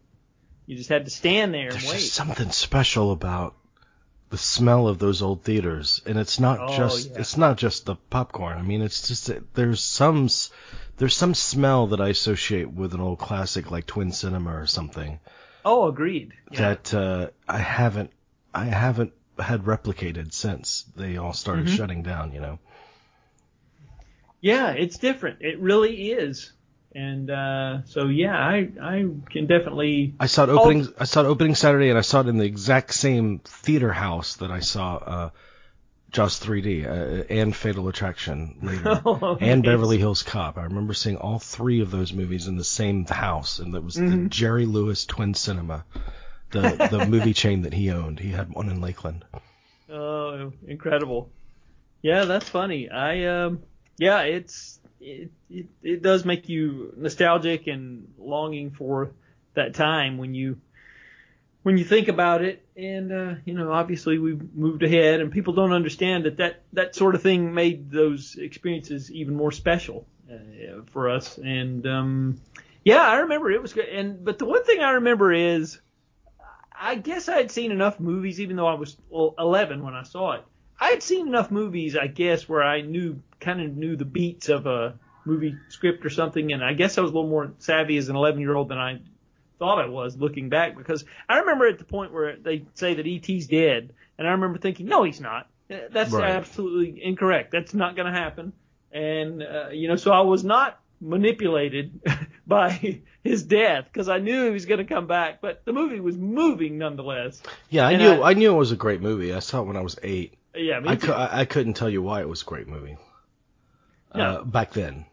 You 0.65 0.77
just 0.77 0.89
had 0.89 1.05
to 1.05 1.11
stand 1.11 1.53
there 1.53 1.63
and 1.69 1.73
There's 1.73 1.85
wait. 1.87 1.99
just 1.99 2.13
something 2.13 2.51
special 2.51 3.11
about 3.11 3.55
the 4.29 4.37
smell 4.37 4.87
of 4.87 4.99
those 4.99 5.23
old 5.23 5.43
theaters, 5.43 6.01
and 6.05 6.17
it's 6.19 6.39
not 6.39 6.59
Oh, 6.61 6.77
just 6.77 7.09
yeah. 7.09 7.19
it's 7.19 7.35
not 7.37 7.57
just 7.57 7.85
the 7.85 7.95
popcorn. 7.95 8.57
I 8.57 8.61
mean, 8.61 8.81
it's 8.83 9.07
just 9.07 9.31
there's 9.55 9.81
some 9.81 10.29
there's 10.97 11.15
some 11.15 11.33
smell 11.33 11.87
that 11.87 11.99
I 11.99 12.09
associate 12.09 12.71
with 12.71 12.93
an 12.93 13.01
old 13.01 13.17
classic 13.19 13.71
like 13.71 13.87
Twin 13.87 14.11
Cinema 14.11 14.55
or 14.55 14.67
something 14.67 15.19
Oh, 15.65 15.87
agreed. 15.87 16.33
Yeah. 16.51 16.59
that 16.75 16.93
uh, 16.93 17.27
I 17.47 17.57
haven't 17.57 18.11
I 18.53 18.65
haven't 18.65 19.13
had 19.39 19.63
replicated 19.63 20.33
since 20.33 20.83
they 20.95 21.17
all 21.17 21.33
started 21.33 21.65
Mhm. 21.65 21.75
shutting 21.75 22.03
down. 22.03 22.31
You 22.33 22.41
know. 22.41 22.59
Yeah, 24.41 24.71
it's 24.71 24.97
different. 24.97 25.41
It 25.41 25.59
really 25.59 26.11
is. 26.11 26.53
And 26.95 27.29
uh, 27.29 27.83
so 27.85 28.07
yeah, 28.07 28.35
I 28.37 28.69
I 28.81 29.05
can 29.29 29.45
definitely 29.45 30.15
I 30.19 30.25
saw 30.25 30.43
it 30.43 30.49
opening. 30.49 30.87
I 30.99 31.03
saw 31.03 31.21
it 31.21 31.27
opening 31.27 31.55
Saturday, 31.55 31.89
and 31.89 31.97
I 31.97 32.01
saw 32.01 32.21
it 32.21 32.27
in 32.27 32.37
the 32.37 32.45
exact 32.45 32.93
same 32.93 33.39
theater 33.39 33.93
house 33.93 34.37
that 34.37 34.49
I 34.49 34.59
saw 34.59 34.95
uh, 34.95 35.29
Jaws 36.09 36.39
3D 36.39 36.85
uh, 36.85 37.25
and 37.29 37.55
Fatal 37.55 37.87
Attraction 37.89 38.57
later, 38.63 39.01
Oh, 39.05 39.37
and 39.39 39.61
nice. 39.61 39.71
Beverly 39.71 39.99
Hills 39.99 40.23
Cop. 40.23 40.57
I 40.57 40.63
remember 40.63 40.95
seeing 40.95 41.17
all 41.17 41.37
three 41.37 41.81
of 41.81 41.91
those 41.91 42.11
movies 42.11 42.47
in 42.47 42.57
the 42.57 42.63
same 42.63 43.05
house, 43.05 43.59
and 43.59 43.75
that 43.75 43.83
was 43.83 43.93
the 43.93 44.01
Mhm. 44.01 44.29
Jerry 44.29 44.65
Lewis 44.65 45.05
Twin 45.05 45.35
Cinema, 45.35 45.85
the 46.49 46.87
the 46.89 47.05
movie 47.07 47.33
chain 47.35 47.61
that 47.61 47.73
he 47.73 47.91
owned. 47.91 48.19
He 48.19 48.31
had 48.31 48.49
one 48.49 48.69
in 48.69 48.81
Lakeland. 48.81 49.25
Oh, 49.91 50.51
incredible. 50.67 51.29
Yeah, 52.01 52.25
that's 52.25 52.49
funny. 52.49 52.89
I 52.89 53.25
um 53.25 53.59
yeah, 53.99 54.21
it's 54.21 54.79
it, 55.01 55.29
it 55.49 55.67
it 55.83 56.01
does 56.01 56.25
make 56.25 56.49
you 56.49 56.93
nostalgic 56.97 57.67
and 57.67 58.07
longing 58.17 58.71
for 58.71 59.11
that 59.53 59.75
time 59.75 60.17
when 60.17 60.33
you 60.33 60.59
when 61.63 61.77
you 61.77 61.83
think 61.83 62.07
about 62.07 62.41
it. 62.41 62.65
And 62.77 63.11
uh 63.11 63.35
you 63.43 63.53
know 63.53 63.71
obviously 63.71 64.17
we've 64.17 64.55
moved 64.55 64.83
ahead 64.83 65.19
and 65.19 65.31
people 65.31 65.53
don't 65.53 65.73
understand 65.73 66.25
that 66.25 66.37
that 66.37 66.61
that 66.73 66.95
sort 66.95 67.13
of 67.13 67.21
thing 67.21 67.53
made 67.53 67.91
those 67.91 68.37
experiences 68.39 69.11
even 69.11 69.35
more 69.35 69.51
special 69.51 70.07
uh, 70.31 70.81
for 70.87 71.09
us. 71.09 71.37
And 71.37 71.85
um 71.85 72.41
yeah 72.85 73.01
I 73.01 73.17
remember 73.17 73.51
it 73.51 73.61
was 73.61 73.73
good. 73.73 73.89
And 73.89 74.23
but 74.23 74.39
the 74.39 74.45
one 74.45 74.63
thing 74.63 74.79
I 74.79 74.91
remember 74.91 75.33
is 75.33 75.81
I 76.81 76.95
guess 76.95 77.27
I 77.27 77.35
had 77.35 77.51
seen 77.51 77.73
enough 77.73 77.99
movies, 77.99 78.39
even 78.39 78.55
though 78.55 78.67
I 78.67 78.75
was 78.75 78.95
well, 79.09 79.35
11 79.37 79.83
when 79.83 79.93
I 79.93 80.03
saw 80.03 80.31
it. 80.31 80.45
I 80.79 80.91
had 80.91 81.03
seen 81.03 81.27
enough 81.27 81.51
movies, 81.51 81.97
I 81.97 82.07
guess, 82.07 82.47
where 82.47 82.63
I 82.63 82.79
knew 82.79 83.21
kind 83.39 83.61
of 83.61 83.75
knew 83.75 83.95
the 83.95 84.05
beats 84.05 84.49
of 84.49 84.65
a 84.67 84.97
movie 85.25 85.55
script 85.69 86.05
or 86.05 86.09
something, 86.09 86.51
and 86.53 86.63
I 86.63 86.73
guess 86.73 86.97
I 86.97 87.01
was 87.01 87.11
a 87.11 87.13
little 87.13 87.29
more 87.29 87.53
savvy 87.59 87.97
as 87.97 88.09
an 88.09 88.15
11 88.15 88.39
year 88.41 88.55
old 88.55 88.69
than 88.69 88.77
I 88.77 88.99
thought 89.59 89.79
I 89.79 89.87
was 89.87 90.15
looking 90.17 90.49
back 90.49 90.77
because 90.77 91.03
I 91.27 91.39
remember 91.39 91.67
at 91.67 91.77
the 91.79 91.83
point 91.85 92.13
where 92.13 92.37
they 92.37 92.65
say 92.75 92.93
that 92.95 93.05
ET's 93.05 93.47
dead, 93.47 93.93
and 94.17 94.27
I 94.27 94.31
remember 94.31 94.57
thinking, 94.57 94.85
no, 94.87 95.03
he's 95.03 95.19
not. 95.21 95.47
Uh, 95.71 95.77
That's 95.91 96.11
Right. 96.11 96.31
absolutely 96.31 97.03
incorrect. 97.03 97.51
That's 97.51 97.73
not 97.73 97.95
going 97.95 98.11
to 98.11 98.17
happen. 98.17 98.53
And 98.91 99.43
uh, 99.43 99.69
you 99.71 99.87
know, 99.87 99.97
so 99.97 100.11
I 100.11 100.21
was 100.21 100.43
not 100.43 100.79
manipulated 101.01 101.99
by 102.47 103.01
his 103.23 103.43
death 103.43 103.85
because 103.91 104.09
I 104.09 104.17
knew 104.19 104.45
he 104.45 104.49
was 104.51 104.65
going 104.65 104.79
to 104.79 104.85
come 104.85 105.05
back, 105.07 105.41
but 105.41 105.63
the 105.65 105.73
movie 105.73 105.99
was 105.99 106.17
moving 106.17 106.77
nonetheless. 106.77 107.41
Yeah, 107.69 107.85
I 107.87 107.91
And 107.91 108.01
knew 108.01 108.11
I- 108.23 108.31
I, 108.31 108.33
knew 108.33 108.53
it 108.53 108.57
was 108.57 108.71
a 108.71 108.75
great 108.77 109.01
movie. 109.01 109.33
I 109.33 109.39
saw 109.39 109.61
it 109.61 109.65
when 109.67 109.77
I 109.77 109.81
was 109.81 109.97
eight. 110.01 110.37
Yeah, 110.55 110.79
me 110.79 110.89
I, 110.89 110.95
too. 110.95 111.11
I 111.13 111.41
I 111.41 111.45
couldn't 111.45 111.75
tell 111.75 111.89
you 111.89 112.01
why 112.01 112.21
it 112.21 112.27
was 112.29 112.41
a 112.41 112.45
great 112.45 112.67
movie. 112.67 112.97
No. 114.15 114.23
Uh, 114.23 114.43
back 114.43 114.73
then. 114.73 115.05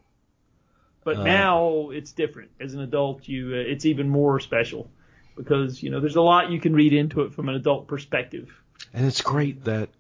But 1.05 1.19
Uh, 1.19 1.25
now 1.25 1.91
it's 1.91 2.13
different. 2.13 2.51
As 2.61 2.75
an 2.75 2.81
adult, 2.81 3.29
you 3.29 3.55
uh, 3.55 3.59
it's 3.59 3.87
even 3.87 4.09
more 4.09 4.41
special 4.41 4.91
because 5.37 5.83
you 5.83 5.91
know 5.91 6.01
there's 6.01 6.17
a 6.17 6.23
lot 6.23 6.51
you 6.51 6.61
can 6.61 6.75
read 6.75 6.93
into 6.93 7.23
it 7.23 7.35
from 7.35 7.49
an 7.49 7.55
adult 7.55 7.87
perspective. 7.87 8.51
And 8.93 9.07
it's 9.07 9.21
great 9.21 9.65
that 9.65 9.91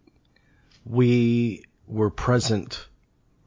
we 0.84 1.64
were 1.86 2.10
present 2.10 2.86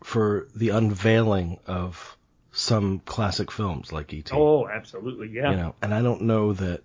for 0.03 0.47
the 0.55 0.69
unveiling 0.69 1.59
of 1.65 2.17
some 2.51 2.99
classic 2.99 3.51
films 3.51 3.91
like 3.91 4.13
E.T. 4.13 4.31
Oh, 4.35 4.67
absolutely, 4.67 5.29
yeah. 5.29 5.51
You 5.51 5.57
know, 5.57 5.75
and 5.81 5.93
I 5.93 6.01
don't 6.01 6.23
know 6.23 6.53
that 6.53 6.81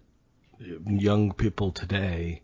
young 0.87 1.33
people 1.33 1.73
today 1.73 2.43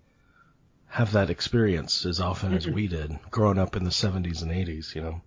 have 0.86 1.12
that 1.12 1.30
experience 1.30 2.04
as 2.04 2.20
often 2.20 2.52
as 2.52 2.66
we 2.66 2.88
did 2.88 3.18
growing 3.30 3.58
up 3.58 3.76
in 3.76 3.84
the 3.84 3.90
70s 3.90 4.42
and 4.42 4.50
80s, 4.50 4.94
you 4.94 5.02
know. 5.02 5.20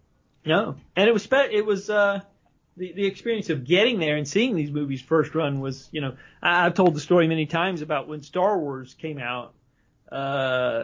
No, 0.46 0.76
and 0.96 1.08
it 1.08 1.14
was 1.14 1.24
spe- 1.24 1.52
it 1.52 1.66
was 1.66 1.90
uh 1.90 2.22
the 2.76 2.92
the 2.94 3.06
experience 3.06 3.50
of 3.50 3.64
getting 3.64 4.00
there 4.00 4.18
and 4.18 4.28
seeing 4.28 4.56
these 4.56 4.72
movies 4.72 5.02
first 5.02 5.36
run 5.36 5.60
was 5.60 5.88
you 5.92 6.02
know 6.02 6.16
I, 6.42 6.66
I've 6.66 6.74
told 6.74 6.96
the 6.96 7.00
story 7.00 7.28
many 7.28 7.46
times 7.46 7.82
about 7.82 8.08
when 8.08 8.24
Star 8.24 8.58
Wars 8.58 8.94
came 8.96 9.20
out. 9.20 9.54
Uh, 10.12 10.84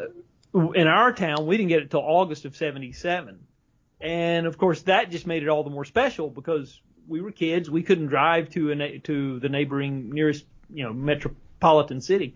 in 0.54 0.88
our 0.88 1.14
town, 1.14 1.46
we 1.46 1.58
didn't 1.58 1.70
get 1.70 1.84
it 1.84 1.92
till 1.92 2.00
August 2.00 2.46
of 2.46 2.56
'77, 2.56 3.40
and 4.02 4.48
of 4.48 4.58
course 4.58 4.82
that 4.84 5.12
just 5.12 5.28
made 5.28 5.44
it 5.44 5.50
all 5.50 5.64
the 5.64 5.70
more 5.70 5.86
special 5.86 6.30
because 6.30 6.82
we 7.08 7.22
were 7.22 7.32
kids. 7.32 7.70
We 7.70 7.84
couldn't 7.84 8.08
drive 8.08 8.50
to 8.52 8.72
a 8.72 9.00
to 9.00 9.40
the 9.40 9.50
neighboring 9.50 10.12
nearest 10.12 10.46
you 10.70 10.84
know 10.84 10.94
metropolitan 10.94 12.02
city. 12.02 12.36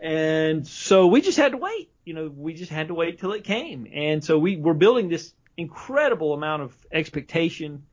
And 0.00 0.66
so 0.66 1.06
we 1.06 1.20
just 1.20 1.38
had 1.38 1.52
to 1.52 1.58
wait. 1.58 1.90
You 2.04 2.14
know, 2.14 2.30
we 2.34 2.52
just 2.52 2.70
had 2.70 2.88
to 2.88 2.94
wait 2.94 3.18
till 3.18 3.32
it 3.32 3.44
came. 3.44 3.86
And 3.92 4.22
so 4.22 4.38
we 4.38 4.56
were 4.56 4.74
building 4.74 5.08
this 5.08 5.32
incredible 5.56 6.34
amount 6.34 6.62
of 6.62 6.86
expectation 6.92 7.84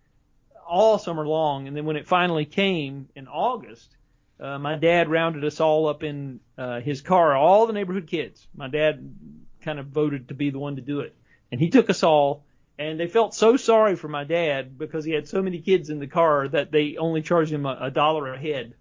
all 0.67 0.97
summer 0.97 1.27
long. 1.27 1.67
And 1.67 1.75
then 1.75 1.85
when 1.85 1.97
it 1.97 2.07
finally 2.07 2.45
came 2.45 3.09
in 3.15 3.27
August, 3.27 3.95
uh, 4.39 4.57
my 4.57 4.75
dad 4.75 5.09
rounded 5.09 5.43
us 5.43 5.59
all 5.59 5.87
up 5.87 6.03
in 6.03 6.39
uh, 6.57 6.79
his 6.79 7.01
car, 7.01 7.35
all 7.35 7.67
the 7.67 7.73
neighborhood 7.73 8.07
kids. 8.07 8.47
My 8.55 8.67
dad 8.67 9.13
kind 9.61 9.79
of 9.79 9.87
voted 9.87 10.29
to 10.29 10.33
be 10.33 10.49
the 10.49 10.59
one 10.59 10.77
to 10.77 10.81
do 10.81 11.01
it, 11.01 11.15
and 11.51 11.61
he 11.61 11.69
took 11.69 11.89
us 11.89 12.03
all. 12.03 12.43
And 12.79 12.99
they 12.99 13.05
felt 13.05 13.35
so 13.35 13.57
sorry 13.57 13.95
for 13.95 14.07
my 14.07 14.23
dad 14.23 14.79
because 14.79 15.05
he 15.05 15.11
had 15.11 15.27
so 15.27 15.43
many 15.43 15.59
kids 15.59 15.91
in 15.91 15.99
the 15.99 16.07
car 16.07 16.47
that 16.47 16.71
they 16.71 16.97
only 16.97 17.21
charged 17.21 17.51
him 17.51 17.67
a, 17.67 17.77
a 17.79 17.91
dollar 17.91 18.33
a 18.33 18.39
head 18.39 18.73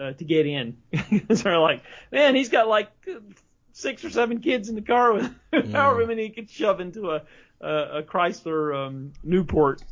uh, 0.00 0.12
to 0.12 0.24
get 0.24 0.46
in. 0.46 0.76
so 1.30 1.34
they're 1.34 1.58
like, 1.58 1.82
man, 2.12 2.36
he's 2.36 2.48
got 2.50 2.68
like 2.68 2.92
six 3.72 4.04
or 4.04 4.10
seven 4.10 4.40
kids 4.40 4.68
in 4.68 4.76
the 4.76 4.82
car 4.82 5.14
with 5.14 5.34
mm. 5.52 5.72
however 5.72 6.06
many 6.06 6.24
he 6.24 6.30
could 6.30 6.50
shove 6.50 6.80
into 6.80 7.10
a 7.10 7.22
a, 7.60 7.98
a 7.98 8.02
Chrysler 8.02 8.86
um, 8.86 9.12
Newport 9.22 9.82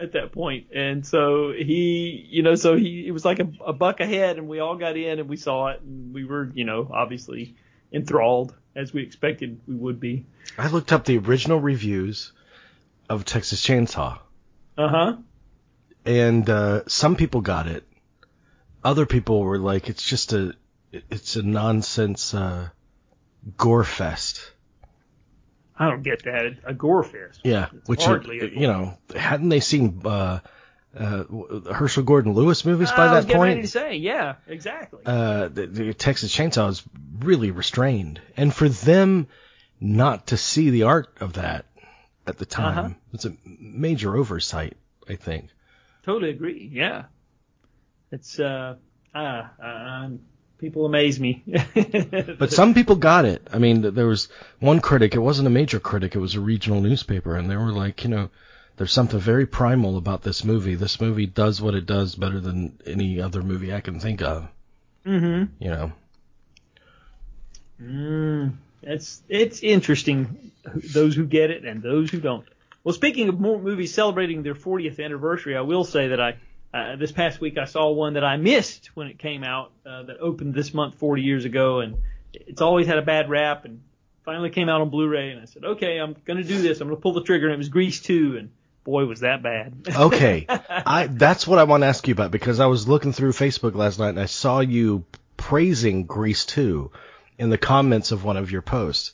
at 0.00 0.12
that 0.12 0.32
point. 0.32 0.68
And 0.74 1.06
so 1.06 1.52
he, 1.52 2.26
you 2.30 2.42
know, 2.42 2.54
so 2.54 2.76
he, 2.76 3.06
it 3.06 3.10
was 3.10 3.24
like 3.24 3.40
a, 3.40 3.48
a 3.66 3.72
buck 3.72 4.00
ahead 4.00 4.38
and 4.38 4.48
we 4.48 4.60
all 4.60 4.76
got 4.76 4.96
in 4.96 5.18
and 5.18 5.28
we 5.28 5.36
saw 5.36 5.68
it 5.68 5.80
and 5.80 6.14
we 6.14 6.24
were, 6.24 6.50
you 6.54 6.64
know, 6.64 6.88
obviously 6.92 7.56
enthralled 7.92 8.54
as 8.76 8.92
we 8.92 9.02
expected 9.02 9.60
we 9.66 9.74
would 9.74 9.98
be. 9.98 10.26
I 10.56 10.68
looked 10.68 10.92
up 10.92 11.04
the 11.04 11.18
original 11.18 11.60
reviews 11.60 12.32
of 13.08 13.24
Texas 13.24 13.64
Chainsaw. 13.64 14.18
Uh 14.76 14.88
huh. 14.88 15.16
And 16.04 16.48
uh, 16.48 16.82
some 16.86 17.16
people 17.16 17.40
got 17.40 17.66
it. 17.66 17.84
Other 18.84 19.06
people 19.06 19.42
were 19.42 19.58
like, 19.58 19.88
it's 19.88 20.02
just 20.02 20.32
a, 20.32 20.54
it's 20.92 21.36
a 21.36 21.42
nonsense 21.42 22.32
uh, 22.32 22.68
gore 23.56 23.84
fest. 23.84 24.52
I 25.78 25.90
don't 25.90 26.02
get 26.02 26.24
that. 26.24 26.56
A 26.64 26.74
gore 26.74 27.04
fest. 27.04 27.40
Yeah, 27.44 27.68
it's 27.72 27.88
which 27.88 28.06
you, 28.06 28.50
you 28.54 28.66
know, 28.66 28.98
hadn't 29.14 29.48
they 29.48 29.60
seen 29.60 30.02
uh, 30.04 30.40
uh, 30.96 31.24
Herschell 31.72 32.02
Gordon 32.02 32.32
Lewis 32.32 32.64
movies 32.64 32.90
by 32.90 33.14
that 33.14 33.28
point? 33.28 33.48
Ready 33.50 33.62
to 33.62 33.68
say, 33.68 33.96
yeah, 33.96 34.36
exactly. 34.46 35.00
Uh, 35.06 35.48
the, 35.48 35.66
the 35.66 35.94
Texas 35.94 36.34
Chainsaw 36.34 36.70
is 36.70 36.82
really 37.20 37.50
restrained, 37.50 38.20
and 38.36 38.52
for 38.52 38.68
them 38.68 39.28
not 39.80 40.28
to 40.28 40.36
see 40.36 40.70
the 40.70 40.84
art 40.84 41.16
of 41.20 41.34
that 41.34 41.66
at 42.26 42.38
the 42.38 42.46
time, 42.46 42.78
uh-huh. 42.78 42.94
it's 43.12 43.24
a 43.24 43.36
major 43.44 44.16
oversight, 44.16 44.76
I 45.08 45.14
think. 45.14 45.50
Totally 46.02 46.30
agree. 46.30 46.68
Yeah, 46.72 47.04
it's 48.10 48.40
uh, 48.40 48.76
uh, 49.14 49.18
uh 49.18 50.08
people 50.58 50.86
amaze 50.86 51.18
me. 51.18 51.44
but 52.38 52.52
some 52.52 52.74
people 52.74 52.96
got 52.96 53.24
it. 53.24 53.46
I 53.52 53.58
mean, 53.58 53.94
there 53.94 54.06
was 54.06 54.28
one 54.58 54.80
critic. 54.80 55.14
It 55.14 55.20
wasn't 55.20 55.46
a 55.48 55.50
major 55.50 55.80
critic. 55.80 56.14
It 56.14 56.20
was 56.20 56.34
a 56.34 56.40
regional 56.40 56.80
newspaper, 56.80 57.36
and 57.36 57.50
they 57.50 57.56
were 57.56 57.72
like, 57.72 58.04
you 58.04 58.10
know, 58.10 58.30
there's 58.76 58.92
something 58.92 59.18
very 59.18 59.46
primal 59.46 59.96
about 59.96 60.22
this 60.22 60.44
movie. 60.44 60.74
This 60.74 61.00
movie 61.00 61.26
does 61.26 61.60
what 61.60 61.74
it 61.74 61.86
does 61.86 62.14
better 62.14 62.40
than 62.40 62.78
any 62.86 63.20
other 63.20 63.42
movie 63.42 63.74
I 63.74 63.80
can 63.80 64.00
think 64.00 64.22
of. 64.22 64.48
Mm-hmm. 65.04 65.62
You 65.62 65.70
know. 65.70 65.92
Mm, 67.80 68.52
it's 68.82 69.22
it's 69.28 69.62
interesting 69.62 70.52
those 70.92 71.14
who 71.14 71.24
get 71.24 71.50
it 71.50 71.64
and 71.64 71.82
those 71.82 72.10
who 72.10 72.20
don't. 72.20 72.46
Well, 72.84 72.94
speaking 72.94 73.28
of 73.28 73.40
more 73.40 73.58
movies 73.60 73.92
celebrating 73.92 74.42
their 74.42 74.54
40th 74.54 75.04
anniversary, 75.04 75.56
I 75.56 75.60
will 75.62 75.84
say 75.84 76.08
that 76.08 76.20
I 76.20 76.36
uh, 76.72 76.96
this 76.96 77.12
past 77.12 77.40
week 77.40 77.58
I 77.58 77.64
saw 77.64 77.90
one 77.90 78.14
that 78.14 78.24
I 78.24 78.36
missed 78.36 78.90
when 78.94 79.06
it 79.06 79.18
came 79.18 79.44
out 79.44 79.72
uh, 79.86 80.02
that 80.04 80.18
opened 80.18 80.54
this 80.54 80.74
month 80.74 80.96
40 80.96 81.22
years 81.22 81.44
ago, 81.44 81.80
and 81.80 81.96
it's 82.32 82.60
always 82.60 82.86
had 82.86 82.98
a 82.98 83.02
bad 83.02 83.30
rap, 83.30 83.64
and 83.64 83.82
finally 84.24 84.50
came 84.50 84.68
out 84.68 84.80
on 84.80 84.90
Blu-ray, 84.90 85.30
and 85.30 85.40
I 85.40 85.46
said, 85.46 85.64
okay, 85.64 85.98
I'm 85.98 86.14
gonna 86.24 86.44
do 86.44 86.60
this. 86.60 86.80
I'm 86.80 86.88
gonna 86.88 87.00
pull 87.00 87.14
the 87.14 87.22
trigger, 87.22 87.46
and 87.46 87.54
it 87.54 87.58
was 87.58 87.68
Grease 87.68 88.00
2, 88.00 88.36
and 88.38 88.50
boy, 88.88 89.04
was 89.04 89.20
that 89.20 89.42
bad. 89.42 89.74
okay, 89.96 90.46
I 90.48 91.08
that's 91.08 91.46
what 91.46 91.58
I 91.58 91.64
want 91.64 91.82
to 91.82 91.86
ask 91.86 92.08
you 92.08 92.12
about 92.12 92.30
because 92.30 92.58
I 92.58 92.66
was 92.66 92.88
looking 92.88 93.12
through 93.12 93.32
Facebook 93.32 93.74
last 93.74 93.98
night 93.98 94.10
and 94.10 94.20
I 94.20 94.26
saw 94.26 94.60
you 94.60 95.04
praising 95.36 96.04
Grease 96.04 96.46
2 96.46 96.90
in 97.38 97.50
the 97.50 97.58
comments 97.58 98.12
of 98.12 98.24
one 98.24 98.36
of 98.36 98.50
your 98.50 98.62
posts 98.62 99.12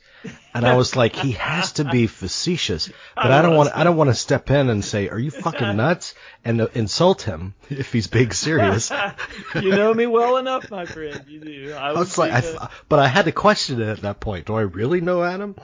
and 0.55 0.67
I 0.67 0.77
was 0.77 0.97
like, 0.97 1.17
he 1.17 1.33
has 1.33 1.73
to 1.73 1.85
be 1.85 2.07
facetious, 2.07 2.91
but 3.15 3.31
I 3.31 3.43
don't 3.43 3.57
want 3.57 3.75
I 3.75 3.85
don't 3.85 3.97
want 3.97 4.11
to 4.11 4.15
step 4.15 4.51
in 4.51 4.69
and 4.69 4.85
say, 4.85 5.09
are 5.09 5.19
you 5.19 5.31
fucking 5.31 5.77
nuts, 5.77 6.15
and 6.45 6.61
uh, 6.61 6.69
insult 6.75 7.23
him 7.23 7.55
if 7.71 7.93
he's 7.93 8.07
being 8.07 8.33
serious. 8.33 8.91
you 9.55 9.71
know 9.71 9.93
me 9.93 10.07
well 10.07 10.37
enough, 10.37 10.71
my 10.71 10.87
friend. 10.87 11.25
You 11.27 11.41
do. 11.41 11.73
I, 11.73 11.91
I 11.91 11.93
was 11.93 12.19
like, 12.19 12.33
I, 12.33 12.69
but 12.89 12.99
I 12.99 13.09
had 13.09 13.27
to 13.27 13.33
question 13.33 13.81
it 13.81 13.89
at 13.89 14.01
that 14.03 14.21
point. 14.21 14.47
Do 14.47 14.55
I 14.55 14.63
really 14.63 15.01
know 15.01 15.23
Adam? 15.23 15.57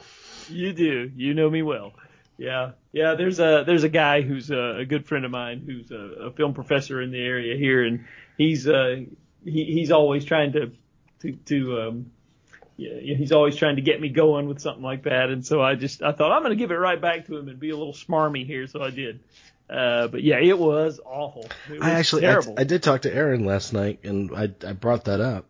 You 0.49 0.73
do. 0.73 1.11
You 1.15 1.35
know 1.35 1.49
me 1.49 1.63
well. 1.63 1.93
Yeah, 2.37 2.73
yeah. 2.93 3.15
There's 3.15 3.39
a 3.39 3.65
there's 3.67 3.85
a 3.85 3.89
guy 3.89 4.23
who's 4.23 4.51
a, 4.51 4.79
a 4.79 4.85
good 4.85 5.07
friend 5.07 5.25
of 5.25 5.31
mine 5.31 5.63
who's 5.65 5.91
a, 5.91 6.27
a 6.29 6.33
film 6.33 6.55
professor 6.55 7.01
in 7.01 7.11
the 7.11 7.23
area 7.23 7.57
here, 7.57 7.85
and 7.85 8.07
he's 8.39 8.67
uh 8.67 8.97
he, 9.45 9.65
he's 9.65 9.91
always 9.91 10.25
trying 10.25 10.53
to 10.53 10.73
to 11.21 11.33
to 11.33 11.81
um 11.83 12.11
yeah, 12.81 13.15
he's 13.15 13.33
always 13.33 13.57
trying 13.57 13.77
to 13.77 13.83
get 13.83 14.01
me 14.01 14.09
going 14.09 14.49
with 14.49 14.61
something 14.61 14.83
like 14.83 15.05
that. 15.05 15.29
And 15.29 15.45
so 15.45 15.61
I 15.61 15.75
just, 15.75 16.03
I 16.03 16.13
thought 16.13 16.33
I'm 16.33 16.43
going 16.43 16.57
to 16.57 16.57
give 16.57 16.71
it 16.71 16.77
right 16.77 17.01
back 17.01 17.27
to 17.27 17.37
him 17.37 17.49
and 17.49 17.61
be 17.61 17.71
a 17.71 17.77
little 17.77 17.93
smarmy 17.93 18.47
here. 18.47 18.67
So 18.67 18.83
I 18.83 18.91
did. 18.91 19.21
Uh, 19.69 20.09
but 20.09 20.23
yeah, 20.23 20.39
it 20.39 20.59
was 20.59 20.99
awful. 21.05 21.47
It 21.69 21.79
was 21.79 21.83
I 21.83 21.91
actually, 21.91 22.27
I, 22.27 22.41
I, 22.57 22.65
did 22.65 22.83
talk 22.83 23.03
to 23.03 23.15
Aaron 23.15 23.45
last 23.45 23.73
night 23.73 24.01
and 24.03 24.31
I, 24.35 24.51
I 24.67 24.73
brought 24.73 25.05
that 25.05 25.21
up 25.21 25.47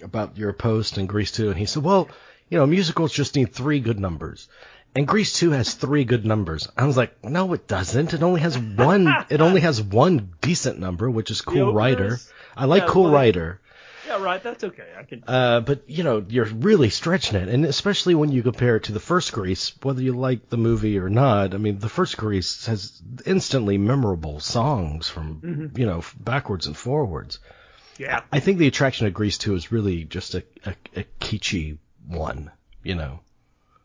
about 0.00 0.38
your 0.38 0.52
post 0.52 0.96
and 0.98 1.08
Grease 1.08 1.32
2. 1.32 1.50
And 1.50 1.58
he 1.58 1.66
said, 1.66 1.82
well, 1.82 2.08
you 2.48 2.58
know, 2.58 2.66
musicals 2.66 3.12
just 3.12 3.34
need 3.34 3.52
three 3.52 3.80
good 3.80 3.98
numbers. 3.98 4.48
And 4.94 5.06
Grease 5.06 5.34
2 5.34 5.50
has 5.50 5.74
three 5.74 6.04
good 6.04 6.24
numbers. 6.24 6.68
I 6.76 6.86
was 6.86 6.96
like, 6.96 7.22
no, 7.24 7.52
it 7.52 7.66
doesn't. 7.66 8.14
It 8.14 8.22
only 8.22 8.40
has 8.40 8.56
one, 8.56 9.12
it 9.28 9.40
only 9.42 9.60
has 9.60 9.82
one 9.82 10.32
decent 10.40 10.78
number, 10.78 11.10
which 11.10 11.30
is 11.30 11.42
Cool 11.42 11.74
Rider. 11.74 12.18
I 12.56 12.64
like 12.64 12.84
yeah, 12.84 12.88
Cool 12.88 13.04
well, 13.04 13.12
Rider. 13.12 13.60
Yeah, 14.18 14.24
right. 14.24 14.42
That's 14.42 14.64
okay. 14.64 14.88
I 14.98 15.02
can. 15.02 15.24
Uh, 15.26 15.60
but 15.60 15.88
you 15.88 16.04
know, 16.04 16.24
you're 16.28 16.46
really 16.46 16.90
stretching 16.90 17.40
it, 17.40 17.48
and 17.48 17.64
especially 17.64 18.14
when 18.14 18.32
you 18.32 18.42
compare 18.42 18.76
it 18.76 18.84
to 18.84 18.92
the 18.92 19.00
first 19.00 19.32
Grease, 19.32 19.72
whether 19.82 20.02
you 20.02 20.12
like 20.12 20.48
the 20.48 20.56
movie 20.56 20.98
or 20.98 21.08
not. 21.08 21.54
I 21.54 21.58
mean, 21.58 21.78
the 21.78 21.88
first 21.88 22.16
Grease 22.16 22.66
has 22.66 23.00
instantly 23.24 23.78
memorable 23.78 24.40
songs 24.40 25.08
from 25.08 25.40
mm-hmm. 25.40 25.78
you 25.78 25.86
know 25.86 26.02
backwards 26.18 26.66
and 26.66 26.76
forwards. 26.76 27.38
Yeah. 27.98 28.22
I 28.30 28.40
think 28.40 28.58
the 28.58 28.66
attraction 28.66 29.06
of 29.06 29.14
Grease 29.14 29.38
2 29.38 29.54
is 29.54 29.72
really 29.72 30.04
just 30.04 30.34
a, 30.34 30.44
a, 30.66 30.74
a 30.96 31.04
kitschy 31.18 31.78
one, 32.06 32.50
you 32.82 32.94
know. 32.94 33.20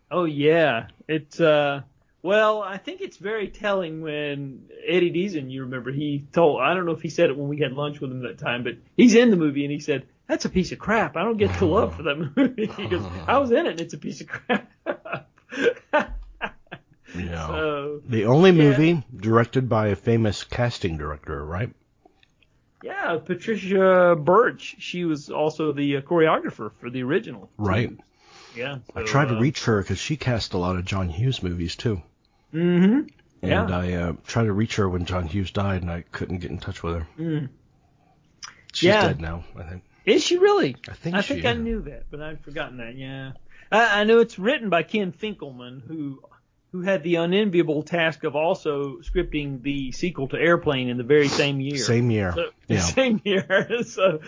Oh 0.09 0.25
yeah, 0.25 0.87
it's 1.07 1.39
uh 1.39 1.83
well, 2.23 2.61
I 2.61 2.77
think 2.77 3.01
it's 3.01 3.17
very 3.17 3.47
telling 3.47 4.01
when 4.01 4.67
Eddie 4.85 5.11
Deezen, 5.11 5.49
you 5.49 5.63
remember, 5.63 5.91
he 5.91 6.23
told, 6.31 6.61
I 6.61 6.75
don't 6.75 6.85
know 6.85 6.91
if 6.91 7.01
he 7.01 7.09
said 7.09 7.31
it 7.31 7.37
when 7.37 7.47
we 7.47 7.57
had 7.57 7.73
lunch 7.73 7.99
with 7.99 8.11
him 8.11 8.21
that 8.21 8.37
time, 8.37 8.63
but 8.63 8.75
he's 8.95 9.15
in 9.15 9.31
the 9.31 9.37
movie 9.37 9.65
and 9.65 9.71
he 9.71 9.79
said, 9.79 10.05
that's 10.31 10.45
a 10.45 10.49
piece 10.49 10.71
of 10.71 10.79
crap. 10.79 11.17
I 11.17 11.23
don't 11.23 11.35
get 11.35 11.59
the 11.59 11.65
love 11.65 11.93
for 11.93 12.03
that 12.03 12.15
movie. 12.15 12.67
he 12.77 12.87
goes, 12.87 13.03
I 13.27 13.37
was 13.37 13.51
in 13.51 13.65
it 13.65 13.71
and 13.71 13.81
it's 13.81 13.93
a 13.93 13.97
piece 13.97 14.21
of 14.21 14.27
crap. 14.27 14.71
yeah. 17.13 17.47
So, 17.47 18.01
the 18.07 18.27
only 18.27 18.53
movie 18.53 18.91
yeah. 18.91 19.01
directed 19.13 19.67
by 19.67 19.87
a 19.87 19.95
famous 19.97 20.45
casting 20.45 20.97
director, 20.97 21.43
right? 21.43 21.73
Yeah, 22.81 23.17
Patricia 23.17 24.15
Birch. 24.17 24.77
She 24.79 25.03
was 25.03 25.29
also 25.29 25.73
the 25.73 25.97
uh, 25.97 26.01
choreographer 26.01 26.71
for 26.79 26.89
the 26.89 27.03
original. 27.03 27.49
Right. 27.57 27.89
Too. 27.89 27.97
Yeah. 28.55 28.77
So, 28.93 29.01
I 29.01 29.03
tried 29.03 29.27
to 29.27 29.35
uh, 29.35 29.41
reach 29.41 29.65
her 29.65 29.81
because 29.81 29.99
she 29.99 30.15
cast 30.15 30.53
a 30.53 30.57
lot 30.57 30.77
of 30.77 30.85
John 30.85 31.09
Hughes 31.09 31.43
movies 31.43 31.75
too. 31.75 32.01
Mm-hmm. 32.53 33.01
Yeah. 33.41 33.65
And 33.65 33.75
I 33.75 33.93
uh, 33.95 34.13
tried 34.25 34.45
to 34.45 34.53
reach 34.53 34.77
her 34.77 34.87
when 34.87 35.03
John 35.03 35.27
Hughes 35.27 35.51
died, 35.51 35.81
and 35.81 35.91
I 35.91 36.05
couldn't 36.13 36.37
get 36.37 36.51
in 36.51 36.57
touch 36.57 36.83
with 36.83 36.95
her. 36.95 37.07
Mm. 37.19 37.49
She's 38.71 38.87
yeah. 38.87 39.07
dead 39.07 39.19
now, 39.19 39.43
I 39.57 39.63
think. 39.63 39.83
Is 40.05 40.23
she 40.23 40.37
really? 40.37 40.75
I 40.89 40.93
think. 40.93 41.15
I 41.15 41.21
she, 41.21 41.35
think 41.35 41.45
I 41.45 41.53
knew 41.53 41.81
that, 41.83 42.05
but 42.09 42.21
I'd 42.21 42.41
forgotten 42.41 42.77
that. 42.77 42.95
Yeah. 42.95 43.33
I, 43.71 44.01
I 44.01 44.03
know 44.03 44.19
it's 44.19 44.39
written 44.39 44.69
by 44.69 44.83
Ken 44.83 45.11
Finkleman, 45.11 45.81
who 45.85 46.21
who 46.71 46.81
had 46.81 47.03
the 47.03 47.15
unenviable 47.15 47.83
task 47.83 48.23
of 48.23 48.35
also 48.35 48.97
scripting 48.99 49.61
the 49.61 49.91
sequel 49.91 50.29
to 50.29 50.37
Airplane 50.37 50.87
in 50.87 50.97
the 50.97 51.03
very 51.03 51.27
same 51.27 51.59
year. 51.59 51.77
Same 51.77 52.09
year. 52.09 52.31
So, 52.33 52.49
yeah. 52.67 52.79
Same 52.79 53.21
year. 53.25 53.67
so 53.83 54.21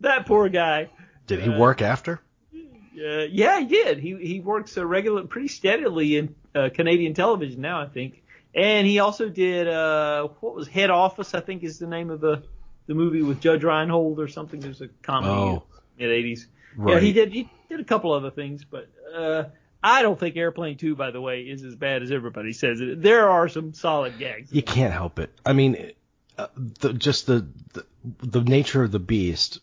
that 0.00 0.26
poor 0.26 0.48
guy. 0.48 0.90
Did 1.26 1.40
he 1.40 1.50
uh, 1.50 1.58
work 1.58 1.82
after? 1.82 2.20
Uh, 2.54 3.26
yeah, 3.30 3.60
he 3.60 3.66
did. 3.66 3.98
He 3.98 4.16
he 4.16 4.40
works 4.40 4.76
uh, 4.76 4.84
regular, 4.84 5.24
pretty 5.24 5.48
steadily 5.48 6.16
in 6.16 6.34
uh, 6.54 6.70
Canadian 6.72 7.14
television 7.14 7.60
now, 7.60 7.80
I 7.80 7.86
think. 7.86 8.22
And 8.54 8.86
he 8.86 9.00
also 9.00 9.28
did 9.28 9.68
uh, 9.68 10.28
what 10.40 10.54
was 10.54 10.66
Head 10.66 10.88
Office, 10.90 11.34
I 11.34 11.40
think 11.40 11.62
is 11.62 11.78
the 11.78 11.86
name 11.86 12.10
of 12.10 12.20
the 12.20 12.42
the 12.86 12.94
movie 12.94 13.22
with 13.22 13.40
Judge 13.40 13.64
Reinhold 13.64 14.20
or 14.20 14.28
something. 14.28 14.60
There's 14.60 14.80
a 14.80 14.88
comedy 15.02 15.32
oh, 15.32 15.62
mid 15.98 16.10
'80s. 16.10 16.46
Right. 16.76 16.94
Yeah, 16.94 17.00
he 17.00 17.12
did. 17.12 17.32
He 17.32 17.50
did 17.68 17.80
a 17.80 17.84
couple 17.84 18.12
other 18.12 18.30
things, 18.30 18.64
but 18.64 18.88
uh, 19.14 19.44
I 19.82 20.02
don't 20.02 20.18
think 20.18 20.36
Airplane 20.36 20.76
2, 20.76 20.94
by 20.94 21.10
the 21.10 21.20
way, 21.20 21.42
is 21.42 21.64
as 21.64 21.74
bad 21.74 22.02
as 22.02 22.10
everybody 22.10 22.52
says 22.52 22.80
it. 22.80 23.02
There 23.02 23.28
are 23.28 23.48
some 23.48 23.72
solid 23.72 24.18
gags. 24.18 24.52
You 24.52 24.62
can't 24.62 24.92
help 24.92 25.18
it. 25.18 25.30
I 25.44 25.52
mean, 25.52 25.92
uh, 26.36 26.48
the, 26.54 26.92
just 26.92 27.26
the, 27.26 27.46
the 27.72 27.84
the 28.20 28.40
nature 28.42 28.82
of 28.82 28.92
the 28.92 28.98
beast, 28.98 29.60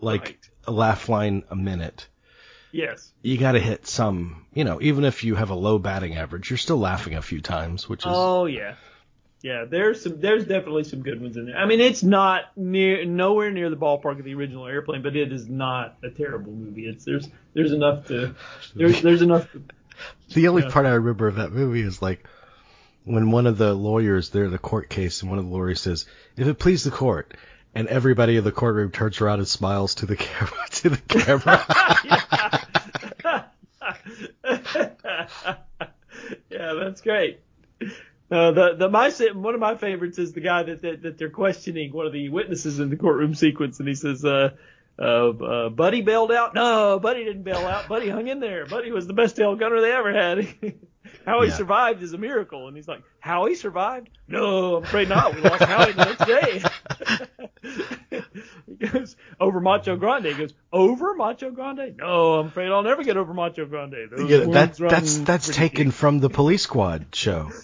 like 0.00 0.22
right. 0.22 0.48
a 0.66 0.72
laugh 0.72 1.08
line 1.08 1.42
a 1.50 1.56
minute 1.56 2.08
Yes. 2.72 3.12
You 3.20 3.36
got 3.36 3.52
to 3.52 3.60
hit 3.60 3.86
some, 3.86 4.46
you 4.54 4.64
know, 4.64 4.80
even 4.80 5.04
if 5.04 5.24
you 5.24 5.34
have 5.34 5.50
a 5.50 5.54
low 5.54 5.78
batting 5.78 6.16
average, 6.16 6.50
you're 6.50 6.56
still 6.56 6.78
laughing 6.78 7.14
a 7.14 7.22
few 7.22 7.40
times, 7.40 7.88
which 7.88 8.00
is. 8.00 8.12
Oh 8.12 8.46
yeah. 8.46 8.74
Yeah, 9.42 9.64
there's 9.68 10.02
some, 10.02 10.20
there's 10.20 10.44
definitely 10.44 10.84
some 10.84 11.02
good 11.02 11.20
ones 11.20 11.36
in 11.36 11.46
there. 11.46 11.56
I 11.56 11.66
mean, 11.66 11.80
it's 11.80 12.04
not 12.04 12.56
near, 12.56 13.04
nowhere 13.04 13.50
near 13.50 13.70
the 13.70 13.76
ballpark 13.76 14.18
of 14.18 14.24
the 14.24 14.34
original 14.34 14.68
Airplane, 14.68 15.02
but 15.02 15.16
it 15.16 15.32
is 15.32 15.48
not 15.48 15.96
a 16.04 16.10
terrible 16.10 16.52
movie. 16.52 16.86
It's 16.86 17.04
there's, 17.04 17.28
there's 17.52 17.72
enough 17.72 18.06
to, 18.06 18.36
there's, 18.76 19.02
there's 19.02 19.22
enough. 19.22 19.50
To, 19.52 19.62
The 20.34 20.48
only 20.48 20.62
part 20.62 20.86
I 20.86 20.90
remember 20.90 21.28
of 21.28 21.36
that 21.36 21.52
movie 21.52 21.82
is 21.82 22.00
like 22.00 22.26
when 23.04 23.30
one 23.30 23.46
of 23.46 23.58
the 23.58 23.74
lawyers, 23.74 24.30
they're 24.30 24.44
in 24.44 24.50
the 24.50 24.58
court 24.58 24.88
case, 24.88 25.22
and 25.22 25.30
one 25.30 25.38
of 25.38 25.44
the 25.44 25.50
lawyers 25.50 25.80
says, 25.80 26.06
"If 26.36 26.46
it 26.46 26.58
please 26.58 26.84
the 26.84 26.90
court," 26.90 27.34
and 27.74 27.88
everybody 27.88 28.36
in 28.36 28.44
the 28.44 28.52
courtroom 28.52 28.90
turns 28.90 29.20
around 29.20 29.40
and 29.40 29.48
smiles 29.48 29.96
to 29.96 30.06
the 30.06 30.16
camera. 30.26 30.66
To 30.70 30.88
the 30.90 30.96
camera. 30.96 31.64
yeah, 36.50 36.74
that's 36.74 37.00
great. 37.00 37.40
Uh, 38.32 38.50
the 38.52 38.74
the 38.76 38.88
my 38.88 39.10
one 39.34 39.52
of 39.52 39.60
my 39.60 39.76
favorites 39.76 40.18
is 40.18 40.32
the 40.32 40.40
guy 40.40 40.62
that, 40.62 40.80
that 40.80 41.02
that 41.02 41.18
they're 41.18 41.28
questioning 41.28 41.92
one 41.92 42.06
of 42.06 42.14
the 42.14 42.30
witnesses 42.30 42.78
in 42.80 42.88
the 42.88 42.96
courtroom 42.96 43.34
sequence, 43.34 43.78
and 43.78 43.86
he 43.86 43.94
says, 43.94 44.24
uh, 44.24 44.50
uh, 44.98 45.02
uh, 45.04 45.68
"Buddy 45.68 46.00
bailed 46.00 46.32
out? 46.32 46.54
No, 46.54 46.98
Buddy 46.98 47.24
didn't 47.24 47.42
bail 47.42 47.58
out. 47.58 47.88
Buddy 47.88 48.08
hung 48.08 48.28
in 48.28 48.40
there. 48.40 48.64
Buddy 48.64 48.90
was 48.90 49.06
the 49.06 49.12
best 49.12 49.36
tail 49.36 49.54
gunner 49.56 49.82
they 49.82 49.92
ever 49.92 50.14
had. 50.14 50.46
How 51.26 51.42
he 51.42 51.48
Yeah. 51.48 51.54
survived 51.56 52.02
is 52.02 52.14
a 52.14 52.18
miracle." 52.18 52.68
And 52.68 52.76
he's 52.76 52.88
like, 52.88 53.02
"How 53.20 53.44
he 53.44 53.54
survived? 53.54 54.08
No, 54.28 54.76
I'm 54.76 54.84
afraid 54.84 55.10
not. 55.10 55.34
We 55.34 55.42
lost 55.42 55.64
Howie 55.64 55.92
the 55.92 56.04
next 56.06 56.24
day." 56.24 58.22
he 58.66 58.86
goes 58.86 59.14
over 59.38 59.60
Macho 59.60 59.96
Grande. 59.96 60.26
He 60.26 60.34
goes 60.34 60.54
over 60.72 61.14
Macho 61.14 61.50
Grande. 61.50 61.96
No, 61.98 62.38
I'm 62.38 62.46
afraid 62.46 62.70
I'll 62.70 62.82
never 62.82 63.04
get 63.04 63.18
over 63.18 63.34
Macho 63.34 63.66
Grande. 63.66 64.08
Yeah, 64.26 64.38
that, 64.52 64.76
that's 64.78 65.18
that's 65.18 65.46
pretty 65.48 65.58
taken 65.58 65.90
from 65.90 66.20
the 66.20 66.30
Police 66.30 66.62
Squad 66.62 67.14
show. 67.14 67.50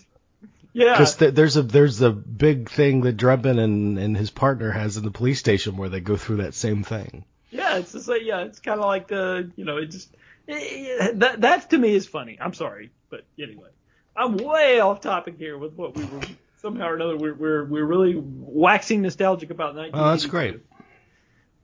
Yeah, 0.78 0.92
Because 0.92 1.16
th- 1.16 1.34
there's 1.34 1.56
a 1.56 1.62
there's 1.62 2.00
a 2.02 2.10
big 2.12 2.70
thing 2.70 3.00
that 3.00 3.16
Drebin 3.16 3.58
and, 3.58 3.98
and 3.98 4.16
his 4.16 4.30
partner 4.30 4.70
has 4.70 4.96
in 4.96 5.02
the 5.04 5.10
police 5.10 5.40
station 5.40 5.76
where 5.76 5.88
they 5.88 5.98
go 6.00 6.16
through 6.16 6.36
that 6.36 6.54
same 6.54 6.84
thing. 6.84 7.24
yeah, 7.50 7.78
it's 7.78 7.92
just 7.92 8.06
like 8.06 8.22
yeah, 8.22 8.42
it's 8.42 8.60
kind 8.60 8.78
of 8.78 8.86
like 8.86 9.08
the 9.08 9.50
you 9.56 9.64
know 9.64 9.78
it 9.78 9.86
just 9.86 10.14
eh, 10.48 11.10
that 11.14 11.40
that 11.40 11.70
to 11.70 11.78
me 11.78 11.94
is 11.94 12.06
funny. 12.06 12.38
I'm 12.40 12.54
sorry, 12.54 12.90
but 13.10 13.24
anyway, 13.40 13.70
I'm 14.16 14.36
way 14.36 14.78
off 14.78 15.00
topic 15.00 15.34
here 15.36 15.58
with 15.58 15.72
what 15.74 15.96
we 15.96 16.04
were 16.04 16.20
somehow 16.62 16.88
or 16.90 16.94
another 16.94 17.16
we're 17.16 17.34
we're 17.34 17.64
we're 17.64 17.84
really 17.84 18.14
waxing 18.16 19.02
nostalgic 19.02 19.50
about 19.50 19.74
19. 19.74 19.92
Oh, 19.94 20.10
that's 20.10 20.26
great. 20.26 20.60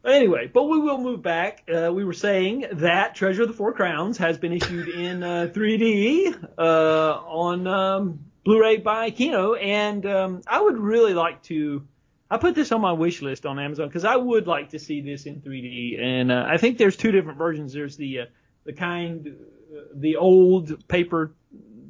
Anyway, 0.05 0.51
but 0.53 0.65
we 0.65 0.79
will 0.81 0.99
move 0.99 1.23
back. 1.23 1.63
Uh, 1.73 1.91
we 1.93 2.05
were 2.05 2.13
saying 2.13 2.67
that 2.73 3.15
Treasure 3.15 3.43
of 3.43 3.49
the 3.49 3.55
Four 3.55 3.73
Crowns 3.73 4.19
has 4.19 4.37
been 4.37 4.53
issued 4.53 4.89
in 4.89 5.23
uh, 5.23 5.49
3D 5.55 6.47
uh, 6.59 6.63
on 6.63 7.67
um, 7.67 8.19
Blu-ray 8.45 8.79
by 8.79 9.11
Kino, 9.11 9.55
and 9.55 10.05
um, 10.07 10.43
I 10.47 10.61
would 10.61 10.79
really 10.79 11.15
like 11.15 11.43
to. 11.45 11.87
I 12.31 12.37
put 12.39 12.55
this 12.55 12.73
on 12.73 12.81
my 12.81 12.93
wish 12.93 13.23
list 13.23 13.47
on 13.47 13.59
Amazon 13.59 13.89
because 13.89 14.05
I 14.05 14.17
would 14.17 14.47
like 14.47 14.71
to 14.71 14.79
see 14.79 15.01
this 15.01 15.27
in 15.27 15.41
3D, 15.41 16.01
and 16.01 16.31
uh, 16.31 16.45
I 16.47 16.59
think 16.59 16.79
there's 16.79 16.97
two 16.97 17.11
different 17.11 17.39
versions. 17.39 17.73
There's 17.73 17.97
the 17.97 18.21
uh, 18.21 18.25
the 18.65 18.73
kind, 18.73 19.37
uh, 19.75 19.81
the 19.95 20.17
old 20.17 20.87
paper 20.89 21.35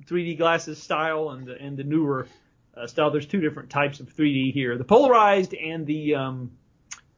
3D 0.07 0.39
glasses 0.39 0.81
style, 0.83 1.31
and 1.31 1.47
the 1.47 1.61
and 1.61 1.77
the 1.77 1.85
newer 1.85 2.29
uh, 2.77 2.87
style. 2.87 3.11
There's 3.11 3.27
two 3.27 3.41
different 3.41 3.71
types 3.71 4.01
of 4.01 4.15
3D 4.15 4.53
here: 4.53 4.79
the 4.79 4.85
polarized 4.85 5.55
and 5.55 5.87
the 5.87 6.15
um, 6.15 6.53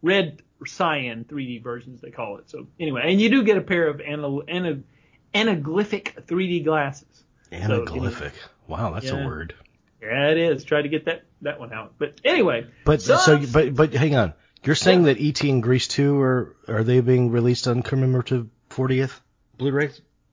red 0.02 0.40
cyan 0.64 1.24
3D 1.24 1.62
versions 1.62 2.00
they 2.00 2.10
call 2.10 2.38
it. 2.38 2.48
So 2.48 2.68
anyway, 2.80 3.02
and 3.04 3.20
you 3.20 3.28
do 3.28 3.42
get 3.42 3.58
a 3.58 3.62
pair 3.62 3.88
of 3.88 4.00
ana, 4.00 4.28
ana, 4.48 4.78
anaglyphic 5.34 6.24
3D 6.26 6.64
glasses. 6.64 7.24
Anaglyphic. 7.52 8.32
Wow, 8.68 8.92
that's 8.92 9.06
Yeah. 9.06 9.22
a 9.22 9.26
word. 9.26 9.54
Yeah, 10.02 10.30
it 10.30 10.38
is. 10.38 10.64
Try 10.64 10.82
to 10.82 10.88
get 10.88 11.04
that 11.06 11.24
that 11.42 11.58
one 11.60 11.72
out. 11.72 11.94
But 11.98 12.20
anyway, 12.24 12.66
But 12.84 13.02
So- 13.02 13.16
so, 13.16 13.40
but 13.52 13.74
but 13.74 13.92
hang 13.94 14.14
on. 14.16 14.32
You're 14.64 14.74
saying 14.74 15.00
Yeah. 15.06 15.12
that 15.14 15.20
ET 15.20 15.50
and 15.50 15.62
Grease 15.62 15.86
2 15.88 16.18
are 16.20 16.56
are 16.68 16.82
they 16.84 17.00
being 17.00 17.30
released 17.30 17.68
on 17.68 17.82
commemorative 17.82 18.48
40th 18.70 19.20
Blu-ray? 19.58 19.90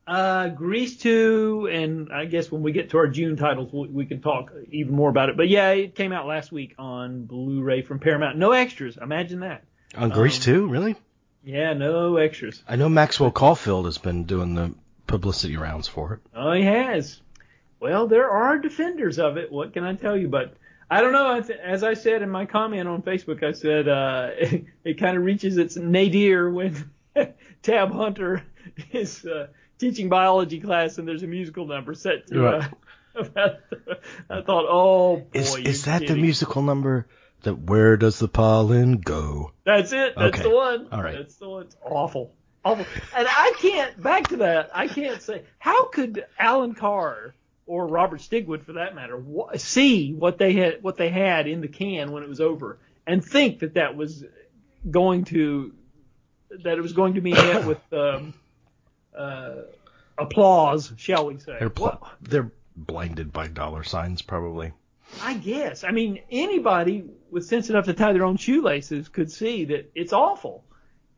uh, 0.07 0.49
Grease 0.49 0.97
2, 0.97 1.69
and 1.71 2.11
I 2.11 2.25
guess 2.25 2.51
when 2.51 2.61
we 2.63 2.71
get 2.71 2.89
to 2.91 2.97
our 2.97 3.07
June 3.07 3.35
titles, 3.37 3.71
we, 3.71 3.87
we 3.87 4.05
can 4.05 4.21
talk 4.21 4.51
even 4.71 4.93
more 4.95 5.09
about 5.09 5.29
it. 5.29 5.37
But 5.37 5.49
yeah, 5.49 5.69
it 5.71 5.95
came 5.95 6.11
out 6.11 6.25
last 6.27 6.51
week 6.51 6.75
on 6.77 7.25
Blu-ray 7.25 7.83
from 7.83 7.99
Paramount. 7.99 8.37
No 8.37 8.51
extras. 8.51 8.97
Imagine 9.01 9.41
that. 9.41 9.63
On 9.95 10.09
Grease 10.09 10.37
Um, 10.39 10.53
2, 10.53 10.67
really? 10.67 10.95
Yeah, 11.45 11.73
no 11.73 12.15
extras. 12.17 12.63
I 12.67 12.75
know 12.77 12.89
Maxwell 12.89 13.31
Caulfield 13.31 13.85
has 13.85 13.97
been 13.97 14.23
doing 14.23 14.55
the 14.55 14.73
publicity 15.07 15.57
rounds 15.57 15.87
for 15.87 16.13
it. 16.15 16.19
Oh, 16.35 16.51
he 16.53 16.63
has. 16.63 17.21
Well, 17.83 18.07
there 18.07 18.29
are 18.29 18.57
defenders 18.57 19.19
of 19.19 19.35
it. 19.35 19.51
What 19.51 19.73
can 19.73 19.83
I 19.83 19.93
tell 19.93 20.15
you? 20.15 20.29
But 20.29 20.55
I 20.89 21.01
don't 21.01 21.11
know. 21.11 21.43
As 21.61 21.83
I 21.83 21.95
said 21.95 22.21
in 22.21 22.29
my 22.29 22.45
comment 22.45 22.87
on 22.87 23.01
Facebook, 23.01 23.43
I 23.43 23.51
said 23.51 23.89
uh, 23.89 24.29
it, 24.37 24.65
it 24.85 24.99
kind 24.99 25.17
of 25.17 25.23
reaches 25.23 25.57
its 25.57 25.75
nadir 25.75 26.49
when 26.49 26.89
Tab 27.61 27.91
Hunter 27.91 28.41
is 28.93 29.25
uh, 29.25 29.47
teaching 29.79 30.07
biology 30.07 30.61
class 30.61 30.97
and 30.97 31.05
there's 31.05 31.23
a 31.23 31.27
musical 31.27 31.67
number 31.67 31.93
set 31.93 32.25
to. 32.27 32.39
Right. 32.39 32.71
Uh, 33.15 33.49
I 34.29 34.41
thought, 34.41 34.65
oh 34.69 35.17
boy, 35.17 35.27
Is 35.33 35.55
is 35.57 35.85
that 35.85 36.07
the 36.07 36.15
musical 36.15 36.61
number 36.61 37.05
that 37.41 37.55
Where 37.55 37.97
Does 37.97 38.17
the 38.17 38.29
Pollen 38.29 38.99
Go? 38.99 39.51
That's 39.65 39.91
it. 39.91 40.13
That's 40.15 40.39
Okay. 40.39 40.43
the 40.49 40.55
one. 40.55 40.87
All 40.91 41.03
right. 41.03 41.17
That's 41.17 41.35
the 41.35 41.49
one. 41.49 41.63
It's 41.63 41.75
awful. 41.83 42.33
Awful. 42.63 42.85
And 43.15 43.27
I 43.29 43.53
can't, 43.59 44.01
back 44.01 44.29
to 44.29 44.37
that, 44.37 44.71
I 44.73 44.87
can't 44.87 45.21
say, 45.21 45.43
how 45.59 45.87
could 45.87 46.25
Allan 46.39 46.75
Carr 46.75 47.35
or 47.65 47.87
Robert 47.87 48.19
Stigwood 48.19 48.63
for 48.63 48.73
that 48.73 48.95
matter 48.95 49.17
wh- 49.17 49.57
see 49.57 50.13
what 50.13 50.37
they 50.37 50.53
had, 50.53 50.83
what 50.83 50.97
they 50.97 51.09
had 51.09 51.47
in 51.47 51.61
the 51.61 51.67
can 51.67 52.11
when 52.11 52.23
it 52.23 52.29
was 52.29 52.41
over 52.41 52.77
and 53.07 53.23
think 53.23 53.59
that 53.59 53.75
that 53.75 53.95
was 53.95 54.23
going 54.89 55.25
to, 55.25 55.73
that 56.63 56.77
it 56.77 56.81
was 56.81 56.93
going 56.93 57.15
to 57.15 57.21
be 57.21 57.31
met 57.31 57.65
with, 57.65 57.93
um, 57.93 58.33
uh, 59.15 59.55
applause, 60.17 60.91
shall 60.97 61.27
we 61.27 61.37
say. 61.39 61.55
They're 61.59 61.69
pl- 61.69 62.07
they're 62.21 62.51
blinded 62.75 63.31
by 63.31 63.47
dollar 63.47 63.83
signs 63.83 64.21
probably. 64.21 64.73
I 65.21 65.35
guess. 65.35 65.83
I 65.83 65.91
mean, 65.91 66.19
anybody 66.31 67.05
with 67.29 67.45
sense 67.45 67.69
enough 67.69 67.85
to 67.85 67.93
tie 67.93 68.13
their 68.13 68.25
own 68.25 68.37
shoelaces 68.37 69.09
could 69.09 69.31
see 69.31 69.65
that 69.65 69.91
it's 69.95 70.13
awful, 70.13 70.63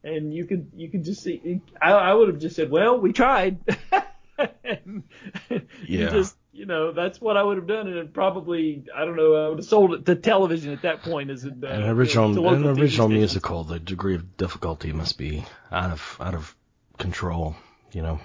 and 0.04 0.34
you 0.34 0.46
could 0.46 0.72
you 0.76 0.90
could 0.90 1.06
just 1.06 1.24
see. 1.24 1.62
I, 1.82 1.92
I 1.92 2.14
would 2.14 2.28
have 2.28 2.40
just 2.40 2.56
said, 2.56 2.70
"Well, 2.70 3.00
we 3.00 3.14
tried." 3.14 3.60
And 4.38 5.04
You 5.50 5.60
Yeah. 5.88 6.10
just 6.10 6.36
you 6.52 6.66
know 6.66 6.94
that's 6.94 7.20
what 7.20 7.36
I 7.38 7.44
would 7.44 7.58
have 7.58 7.68
done, 7.68 7.88
and 7.88 7.98
it 7.98 8.14
probably 8.14 8.86
I 8.96 9.04
don't 9.06 9.16
know 9.16 9.34
I 9.46 9.50
would 9.50 9.58
have 9.60 9.68
sold 9.68 9.94
it 9.94 10.06
to 10.06 10.16
television 10.16 10.72
at 10.72 10.84
that 10.84 11.04
point 11.04 11.30
as 11.30 11.46
a, 11.46 11.50
uh, 11.50 11.68
An 11.68 11.84
original 11.84 12.34
to 12.36 12.48
an 12.50 12.66
original 12.66 13.10
musical, 13.10 13.64
the 13.64 13.80
degree 13.80 14.16
of 14.16 14.38
difficulty 14.38 14.94
must 14.94 15.18
be 15.18 15.46
out 15.72 15.92
of 15.92 16.18
out 16.20 16.34
of 16.34 16.56
control, 16.98 17.56
you 17.92 18.02
know. 18.02 18.20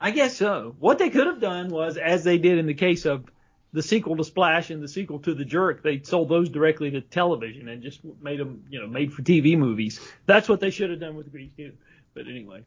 I 0.00 0.10
guess 0.12 0.36
so. 0.36 0.76
What 0.78 0.98
they 0.98 1.10
could 1.10 1.26
have 1.26 1.40
done 1.40 1.68
was, 1.70 1.96
as 1.96 2.22
they 2.22 2.38
did 2.38 2.58
in 2.58 2.66
the 2.66 2.74
case 2.74 3.04
of 3.04 3.24
the 3.72 3.82
sequel 3.82 4.16
to 4.16 4.24
Splash 4.24 4.70
and 4.70 4.82
the 4.82 4.88
sequel 4.88 5.18
to 5.20 5.34
The 5.34 5.44
Jerk, 5.44 5.82
they 5.82 6.00
sold 6.02 6.28
those 6.28 6.48
directly 6.48 6.90
to 6.92 7.00
television 7.00 7.68
and 7.68 7.82
just 7.82 8.00
made 8.22 8.38
them, 8.38 8.64
you 8.70 8.80
know, 8.80 8.86
made 8.86 9.12
for 9.12 9.22
TV 9.22 9.58
movies. 9.58 10.00
That's 10.26 10.48
what 10.48 10.60
they 10.60 10.70
should 10.70 10.90
have 10.90 11.00
done 11.00 11.16
with 11.16 11.30
Grease 11.32 11.52
too. 11.56 11.72
But 12.14 12.26
anyway. 12.28 12.64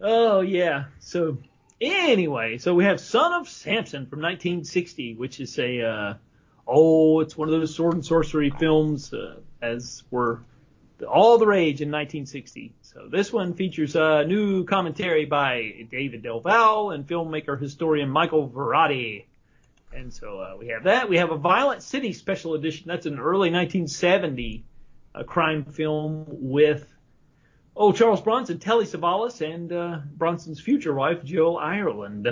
Oh 0.00 0.40
yeah. 0.40 0.84
So 1.00 1.38
anyway, 1.80 2.58
so 2.58 2.74
we 2.74 2.84
have 2.84 3.00
Son 3.00 3.32
of 3.32 3.48
Samson 3.48 4.06
from 4.06 4.20
1960, 4.20 5.14
which 5.14 5.40
is 5.40 5.58
a 5.58 5.82
uh, 5.82 6.14
oh, 6.68 7.20
it's 7.20 7.36
one 7.36 7.48
of 7.48 7.52
those 7.52 7.74
sword 7.74 7.94
and 7.94 8.04
sorcery 8.04 8.50
films, 8.50 9.12
uh, 9.12 9.36
as 9.62 10.04
were 10.10 10.40
all 11.08 11.38
the 11.38 11.46
rage 11.46 11.80
in 11.80 11.90
1960. 11.90 12.72
So 12.82 13.08
this 13.10 13.32
one 13.32 13.54
features 13.54 13.96
a 13.96 14.24
new 14.24 14.64
commentary 14.64 15.24
by 15.24 15.86
David 15.90 16.22
Del 16.22 16.40
Valle 16.40 16.90
and 16.90 17.06
filmmaker 17.06 17.60
historian 17.60 18.10
Michael 18.10 18.48
Varrati. 18.48 19.24
And 19.92 20.12
so 20.12 20.40
uh, 20.40 20.56
we 20.58 20.68
have 20.68 20.84
that. 20.84 21.08
We 21.08 21.16
have 21.16 21.30
a 21.30 21.36
Violent 21.36 21.82
City 21.82 22.12
special 22.12 22.54
edition. 22.54 22.88
That's 22.88 23.06
an 23.06 23.18
early 23.18 23.50
1970 23.50 24.64
uh, 25.14 25.22
crime 25.22 25.64
film 25.64 26.26
with 26.28 26.92
oh 27.78 27.92
Charles 27.92 28.20
Bronson, 28.20 28.58
Telly 28.58 28.84
Savalas, 28.84 29.40
and 29.40 29.72
uh, 29.72 30.00
Bronson's 30.16 30.60
future 30.60 30.92
wife 30.92 31.24
Jill 31.24 31.56
Ireland. 31.56 32.28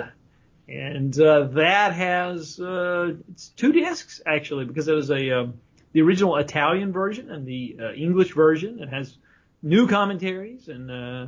And 0.67 1.17
uh, 1.19 1.45
that 1.53 1.93
has 1.93 2.59
uh, 2.59 3.13
it's 3.31 3.47
two 3.49 3.71
discs 3.71 4.21
actually 4.25 4.65
because 4.65 4.89
it 4.89 4.93
was 4.93 5.09
a 5.09 5.31
um, 5.31 5.53
the 5.93 6.01
original 6.01 6.35
Italian 6.35 6.91
version 6.91 7.31
and 7.31 7.47
the 7.47 7.77
uh, 7.81 7.93
English 7.93 8.33
version. 8.33 8.81
It 8.81 8.89
has 8.89 9.17
new 9.63 9.87
commentaries 9.87 10.67
and 10.67 10.91
uh, 10.91 11.27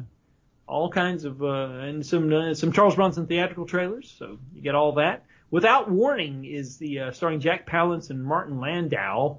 all 0.68 0.92
kinds 0.92 1.24
of 1.24 1.42
and 1.42 2.06
some 2.06 2.54
some 2.54 2.74
Charles 2.74 2.96
Bronson 2.96 3.28
theatrical 3.28 3.66
trailers. 3.66 4.14
So 4.20 4.38
you 4.54 4.62
get 4.62 4.76
all 4.76 4.92
that. 4.94 5.24
Without 5.50 5.90
Warning 5.90 6.44
is 6.44 6.78
the 6.78 7.12
starring 7.14 7.40
Jack 7.40 7.66
Palance 7.66 8.10
and 8.10 8.22
Martin 8.24 8.60
Landau. 8.60 9.38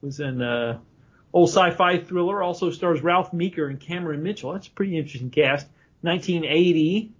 Was 0.00 0.18
an 0.20 0.40
uh, 0.40 0.78
old 1.32 1.48
sci-fi 1.48 1.98
thriller. 1.98 2.42
Also 2.42 2.70
stars 2.70 3.02
Ralph 3.02 3.32
Meeker 3.32 3.66
and 3.68 3.80
Cameron 3.80 4.22
Mitchell. 4.22 4.52
That's 4.52 4.66
a 4.66 4.70
pretty 4.70 4.96
interesting 4.98 5.30
cast. 5.30 5.66
1980. 6.02 7.12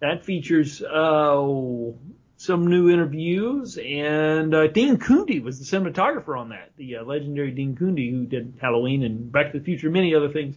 That 0.00 0.24
features 0.24 0.82
uh, 0.82 1.92
some 2.38 2.68
new 2.68 2.88
interviews, 2.88 3.76
and 3.76 4.54
uh, 4.54 4.66
Dean 4.68 4.96
Cundey 4.96 5.42
was 5.42 5.58
the 5.58 5.76
cinematographer 5.76 6.38
on 6.38 6.48
that. 6.48 6.70
The 6.78 6.96
uh, 6.96 7.04
legendary 7.04 7.50
Dean 7.50 7.76
Cundey, 7.76 8.10
who 8.10 8.24
did 8.24 8.54
Halloween 8.62 9.02
and 9.02 9.30
Back 9.30 9.52
to 9.52 9.58
the 9.58 9.64
Future, 9.64 9.90
many 9.90 10.14
other 10.14 10.30
things. 10.30 10.56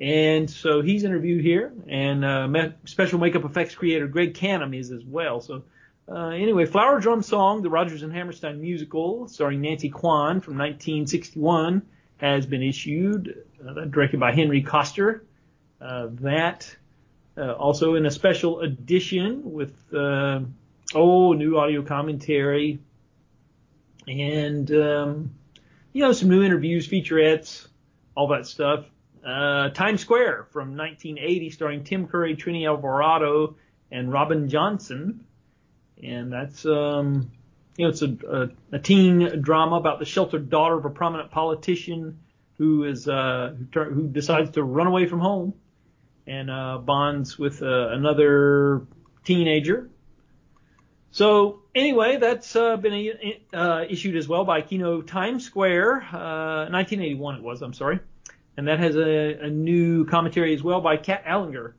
And 0.00 0.48
so 0.48 0.80
he's 0.80 1.02
interviewed 1.02 1.44
here, 1.44 1.72
and 1.88 2.24
uh, 2.24 2.70
special 2.84 3.18
makeup 3.18 3.44
effects 3.44 3.74
creator 3.74 4.06
Greg 4.06 4.34
Cannom 4.34 4.78
is 4.78 4.92
as 4.92 5.04
well. 5.04 5.40
So 5.40 5.64
uh, 6.08 6.28
anyway, 6.28 6.66
Flower 6.66 7.00
Drum 7.00 7.22
Song, 7.22 7.62
the 7.62 7.70
Rodgers 7.70 8.02
and 8.02 8.12
Hammerstein 8.12 8.60
musical, 8.60 9.26
starring 9.26 9.60
Nancy 9.60 9.90
Kwan 9.90 10.40
from 10.40 10.56
1961, 10.56 11.82
has 12.22 12.46
been 12.46 12.62
issued, 12.62 13.44
uh, 13.68 13.84
directed 13.86 14.20
by 14.20 14.32
Henry 14.32 14.62
Koster. 14.62 15.24
Uh, 15.80 16.06
that 16.20 16.74
uh, 17.36 17.52
also 17.52 17.96
in 17.96 18.06
a 18.06 18.10
special 18.10 18.60
edition 18.60 19.52
with 19.52 19.74
uh, 19.92 20.40
oh 20.94 21.32
new 21.32 21.58
audio 21.58 21.82
commentary 21.82 22.78
and 24.06 24.70
um, 24.70 25.34
you 25.92 26.02
know 26.02 26.12
some 26.12 26.28
new 26.28 26.44
interviews, 26.44 26.88
featurettes, 26.88 27.66
all 28.14 28.28
that 28.28 28.46
stuff. 28.46 28.86
Uh, 29.24 29.70
Times 29.70 30.00
Square 30.00 30.46
from 30.50 30.76
1980, 30.76 31.50
starring 31.50 31.84
Tim 31.84 32.06
Curry, 32.06 32.36
Trini 32.36 32.66
Alvarado, 32.66 33.56
and 33.90 34.12
Robin 34.12 34.48
Johnson, 34.48 35.24
and 36.02 36.32
that's 36.32 36.64
um, 36.66 37.30
you 37.76 37.84
know 37.84 37.90
it's 37.90 38.02
a, 38.02 38.16
a, 38.28 38.76
a 38.76 38.78
teen 38.78 39.40
drama 39.40 39.76
about 39.76 39.98
the 39.98 40.04
sheltered 40.04 40.50
daughter 40.50 40.76
of 40.76 40.84
a 40.84 40.90
prominent 40.90 41.30
politician 41.30 42.18
who 42.58 42.84
is 42.84 43.08
uh, 43.08 43.54
who, 43.72 43.84
who 43.84 44.08
decides 44.08 44.50
to 44.50 44.62
run 44.62 44.86
away 44.86 45.06
from 45.06 45.20
home 45.20 45.54
and 46.26 46.50
uh, 46.50 46.78
bonds 46.78 47.38
with 47.38 47.62
uh, 47.62 47.88
another 47.88 48.86
teenager. 49.24 49.90
So 51.10 51.60
anyway, 51.74 52.16
that's 52.16 52.56
uh, 52.56 52.76
been 52.76 53.12
uh, 53.52 53.84
issued 53.88 54.16
as 54.16 54.26
well 54.26 54.44
by 54.44 54.62
Kino 54.62 55.02
Times 55.02 55.44
Square, 55.44 56.04
uh, 56.12 56.70
1981 56.70 57.36
it 57.36 57.42
was, 57.42 57.60
I'm 57.60 57.74
sorry, 57.74 58.00
and 58.56 58.68
that 58.68 58.78
has 58.78 58.96
a, 58.96 59.44
a 59.44 59.50
new 59.50 60.06
commentary 60.06 60.54
as 60.54 60.62
well 60.62 60.80
by 60.80 60.96
Kat 60.96 61.24
Ellinger. 61.26 61.74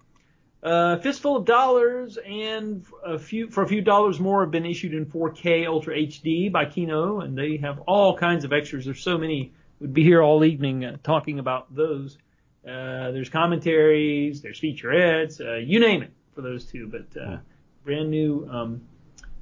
Uh, 0.63 0.97
Fistful 0.99 1.35
of 1.35 1.45
Dollars 1.45 2.17
and 2.25 2.85
a 3.05 3.19
few 3.19 3.49
for 3.49 3.63
a 3.63 3.67
few 3.67 3.81
dollars 3.81 4.17
more 4.17 4.41
have 4.43 4.51
been 4.51 4.65
issued 4.65 4.93
in 4.93 5.05
4K 5.05 5.67
Ultra 5.67 5.93
HD 5.95 6.49
by 6.49 6.65
Kino, 6.65 7.19
and 7.19 7.37
they 7.37 7.57
have 7.57 7.79
all 7.79 8.17
kinds 8.17 8.45
of 8.45 8.53
extras. 8.53 8.85
There's 8.85 9.01
so 9.01 9.17
many. 9.17 9.51
We'd 9.81 9.93
be 9.93 10.03
here 10.03 10.21
all 10.21 10.45
evening 10.45 10.85
uh, 10.85 10.97
talking 11.03 11.39
about 11.39 11.75
those. 11.75 12.17
Uh, 12.65 13.11
there's 13.11 13.27
commentaries, 13.27 14.41
there's 14.41 14.57
featurettes, 14.57 15.41
uh, 15.41 15.57
you 15.57 15.81
name 15.81 16.01
it 16.01 16.11
for 16.33 16.41
those 16.41 16.63
two, 16.63 16.87
but 16.87 17.21
uh, 17.21 17.37
brand 17.83 18.09
new 18.09 18.47
um, 18.49 18.81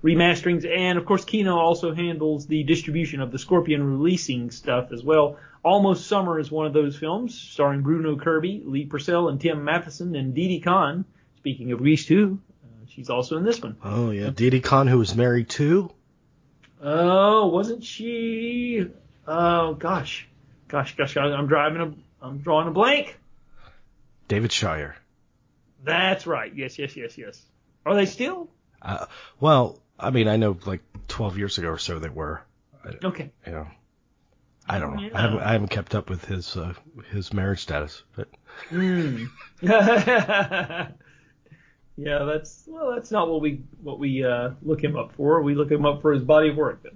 remasterings. 0.03 0.65
And 0.65 0.97
of 0.97 1.05
course, 1.05 1.25
Kino 1.25 1.57
also 1.57 1.93
handles 1.93 2.47
the 2.47 2.63
distribution 2.63 3.21
of 3.21 3.31
the 3.31 3.39
Scorpion 3.39 3.83
releasing 3.83 4.51
stuff 4.51 4.91
as 4.91 5.03
well. 5.03 5.37
Almost 5.63 6.07
Summer 6.07 6.39
is 6.39 6.49
one 6.49 6.65
of 6.65 6.73
those 6.73 6.97
films, 6.97 7.39
starring 7.39 7.81
Bruno 7.81 8.17
Kirby, 8.17 8.63
Lee 8.65 8.85
Purcell, 8.85 9.29
and 9.29 9.39
Tim 9.39 9.63
Matheson, 9.63 10.15
and 10.15 10.33
Didi 10.33 10.59
Conn. 10.59 11.05
Speaking 11.37 11.71
of 11.71 11.79
Grease 11.79 12.05
2, 12.05 12.39
uh, 12.63 12.67
she's 12.87 13.09
also 13.09 13.37
in 13.37 13.43
this 13.43 13.61
one. 13.61 13.77
Oh 13.83 14.11
yeah, 14.11 14.29
Didi 14.31 14.59
Conn, 14.59 14.87
who 14.87 14.97
was 14.97 15.15
married 15.15 15.49
to. 15.49 15.91
Oh, 16.81 17.47
wasn't 17.47 17.83
she? 17.83 18.87
Oh 19.27 19.75
gosh, 19.75 20.27
gosh, 20.67 20.95
gosh, 20.95 21.13
gosh 21.13 21.31
I'm 21.31 21.47
driving 21.47 21.81
a 21.81 22.25
I'm 22.25 22.39
drawing 22.39 22.67
a 22.67 22.71
blank. 22.71 23.17
David 24.27 24.51
Shire. 24.51 24.95
That's 25.83 26.27
right. 26.27 26.55
Yes, 26.55 26.77
yes, 26.77 26.95
yes, 26.95 27.17
yes. 27.17 27.41
Are 27.85 27.95
they 27.95 28.05
still? 28.05 28.49
Uh, 28.81 29.05
well, 29.39 29.80
I 30.01 30.09
mean, 30.09 30.27
I 30.27 30.37
know 30.37 30.57
like 30.65 30.81
12 31.07 31.37
years 31.37 31.57
ago 31.57 31.69
or 31.69 31.77
so 31.77 31.99
they 31.99 32.09
were. 32.09 32.41
I, 32.83 33.05
Okay. 33.05 33.31
you 33.45 33.51
know, 33.53 33.67
I 34.67 34.79
don't 34.79 34.95
know. 34.95 35.01
Yeah. 35.03 35.09
I 35.17 35.21
haven't 35.21 35.39
I 35.39 35.51
haven't 35.53 35.67
kept 35.69 35.95
up 35.95 36.09
with 36.09 36.25
his 36.25 36.57
uh, 36.57 36.73
his 37.11 37.33
marriage 37.33 37.59
status, 37.59 38.03
but 38.15 38.27
Mm. 38.69 39.27
yeah, 39.61 40.87
that's 41.97 42.63
well, 42.67 42.91
that's 42.93 43.11
not 43.11 43.29
what 43.29 43.41
we 43.41 43.63
what 43.81 43.99
we 43.99 44.23
uh, 44.23 44.51
look 44.61 44.83
him 44.83 44.95
up 44.97 45.13
for. 45.15 45.41
We 45.41 45.55
look 45.55 45.71
him 45.71 45.85
up 45.85 46.01
for 46.01 46.13
his 46.13 46.23
body 46.23 46.49
of 46.49 46.55
work. 46.57 46.81
But 46.83 46.93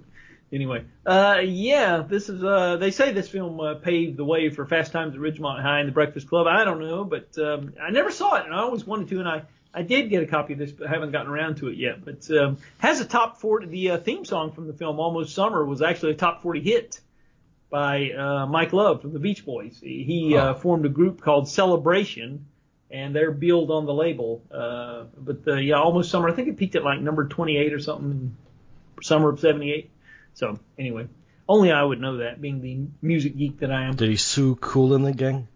anyway, 0.52 0.84
uh, 1.04 1.40
yeah, 1.44 2.02
this 2.08 2.28
is 2.28 2.42
uh, 2.42 2.76
they 2.76 2.90
say 2.90 3.12
this 3.12 3.28
film 3.28 3.60
uh, 3.60 3.74
paved 3.76 4.16
the 4.16 4.24
way 4.24 4.50
for 4.50 4.66
Fast 4.66 4.92
Times 4.92 5.14
at 5.14 5.20
Ridgemont 5.20 5.62
High 5.62 5.80
and 5.80 5.88
The 5.88 5.92
Breakfast 5.92 6.28
Club. 6.28 6.46
I 6.46 6.64
don't 6.64 6.80
know, 6.80 7.04
but 7.04 7.36
um, 7.38 7.74
I 7.80 7.90
never 7.90 8.10
saw 8.10 8.36
it, 8.36 8.46
and 8.46 8.54
I 8.54 8.58
always 8.58 8.84
wanted 8.84 9.08
to, 9.08 9.20
and 9.20 9.28
I. 9.28 9.42
I 9.76 9.82
did 9.82 10.08
get 10.08 10.22
a 10.22 10.26
copy 10.26 10.54
of 10.54 10.58
this, 10.58 10.72
but 10.72 10.86
I 10.86 10.90
haven't 10.90 11.12
gotten 11.12 11.30
around 11.30 11.58
to 11.58 11.68
it 11.68 11.76
yet. 11.76 12.02
But 12.02 12.30
um, 12.30 12.56
has 12.78 13.00
a 13.00 13.04
top 13.04 13.42
40. 13.42 13.66
The 13.66 13.90
uh, 13.90 13.98
theme 13.98 14.24
song 14.24 14.52
from 14.52 14.66
the 14.66 14.72
film 14.72 14.98
"Almost 14.98 15.34
Summer" 15.34 15.62
was 15.64 15.82
actually 15.82 16.12
a 16.12 16.16
top 16.16 16.42
40 16.42 16.60
hit 16.62 17.00
by 17.68 18.10
uh, 18.10 18.46
Mike 18.46 18.72
Love 18.72 19.02
from 19.02 19.12
the 19.12 19.18
Beach 19.18 19.44
Boys. 19.44 19.78
He, 19.82 20.02
he 20.04 20.34
uh, 20.34 20.54
formed 20.54 20.86
a 20.86 20.88
group 20.88 21.20
called 21.20 21.50
Celebration, 21.50 22.46
and 22.90 23.14
they're 23.14 23.30
billed 23.30 23.70
on 23.70 23.84
the 23.84 23.92
label. 23.92 24.42
Uh, 24.50 25.04
but 25.14 25.44
the, 25.44 25.62
yeah, 25.62 25.74
almost 25.74 26.10
summer. 26.10 26.30
I 26.30 26.32
think 26.32 26.48
it 26.48 26.56
peaked 26.56 26.74
at 26.74 26.82
like 26.82 27.00
number 27.00 27.28
28 27.28 27.74
or 27.74 27.78
something, 27.78 28.10
in 28.10 28.34
summer 29.02 29.28
of 29.28 29.40
'78. 29.40 29.90
So 30.32 30.58
anyway, 30.78 31.06
only 31.46 31.70
I 31.70 31.82
would 31.82 32.00
know 32.00 32.16
that, 32.18 32.40
being 32.40 32.62
the 32.62 32.86
music 33.02 33.36
geek 33.36 33.58
that 33.58 33.70
I 33.70 33.84
am. 33.84 33.96
did 33.96 34.08
he 34.08 34.16
sue 34.16 34.56
Kool 34.56 34.94
in 34.94 35.02
the 35.02 35.12
Gang? 35.12 35.48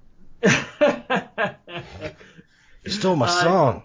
You 2.84 2.90
stole 2.90 3.16
my 3.16 3.28
song. 3.28 3.82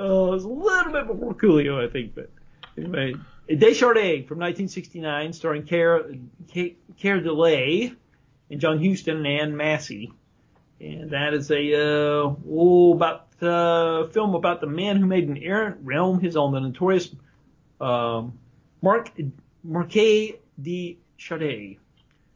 Oh, 0.00 0.28
it 0.28 0.34
was 0.34 0.44
a 0.44 0.48
little 0.48 0.92
bit 0.92 1.06
before 1.06 1.34
Coolio, 1.34 1.84
I 1.84 1.90
think, 1.90 2.14
but 2.14 2.30
anyway. 2.76 3.14
Deschardes 3.48 4.28
from 4.28 4.38
1969, 4.38 5.32
starring 5.32 5.64
Keir, 5.64 6.04
Keir 6.52 7.20
Dullea 7.20 7.96
and 8.50 8.60
John 8.60 8.82
Huston 8.82 9.16
and 9.16 9.26
Ann 9.26 9.56
Massey. 9.56 10.12
And 10.80 11.10
that 11.10 11.34
is 11.34 11.50
a, 11.50 11.74
uh, 11.74 12.34
oh, 12.48 12.92
about, 12.94 13.26
uh, 13.42 14.06
film 14.08 14.34
about 14.34 14.60
the 14.60 14.66
man 14.66 14.96
who 14.96 15.06
made 15.06 15.28
an 15.28 15.38
errant 15.38 15.78
realm 15.82 16.20
his 16.20 16.36
own, 16.36 16.52
the 16.52 16.60
notorious, 16.60 17.10
um, 17.80 18.38
Mark, 18.82 19.10
Marquet 19.64 20.40
de 20.60 20.98
Chardet. 21.18 21.78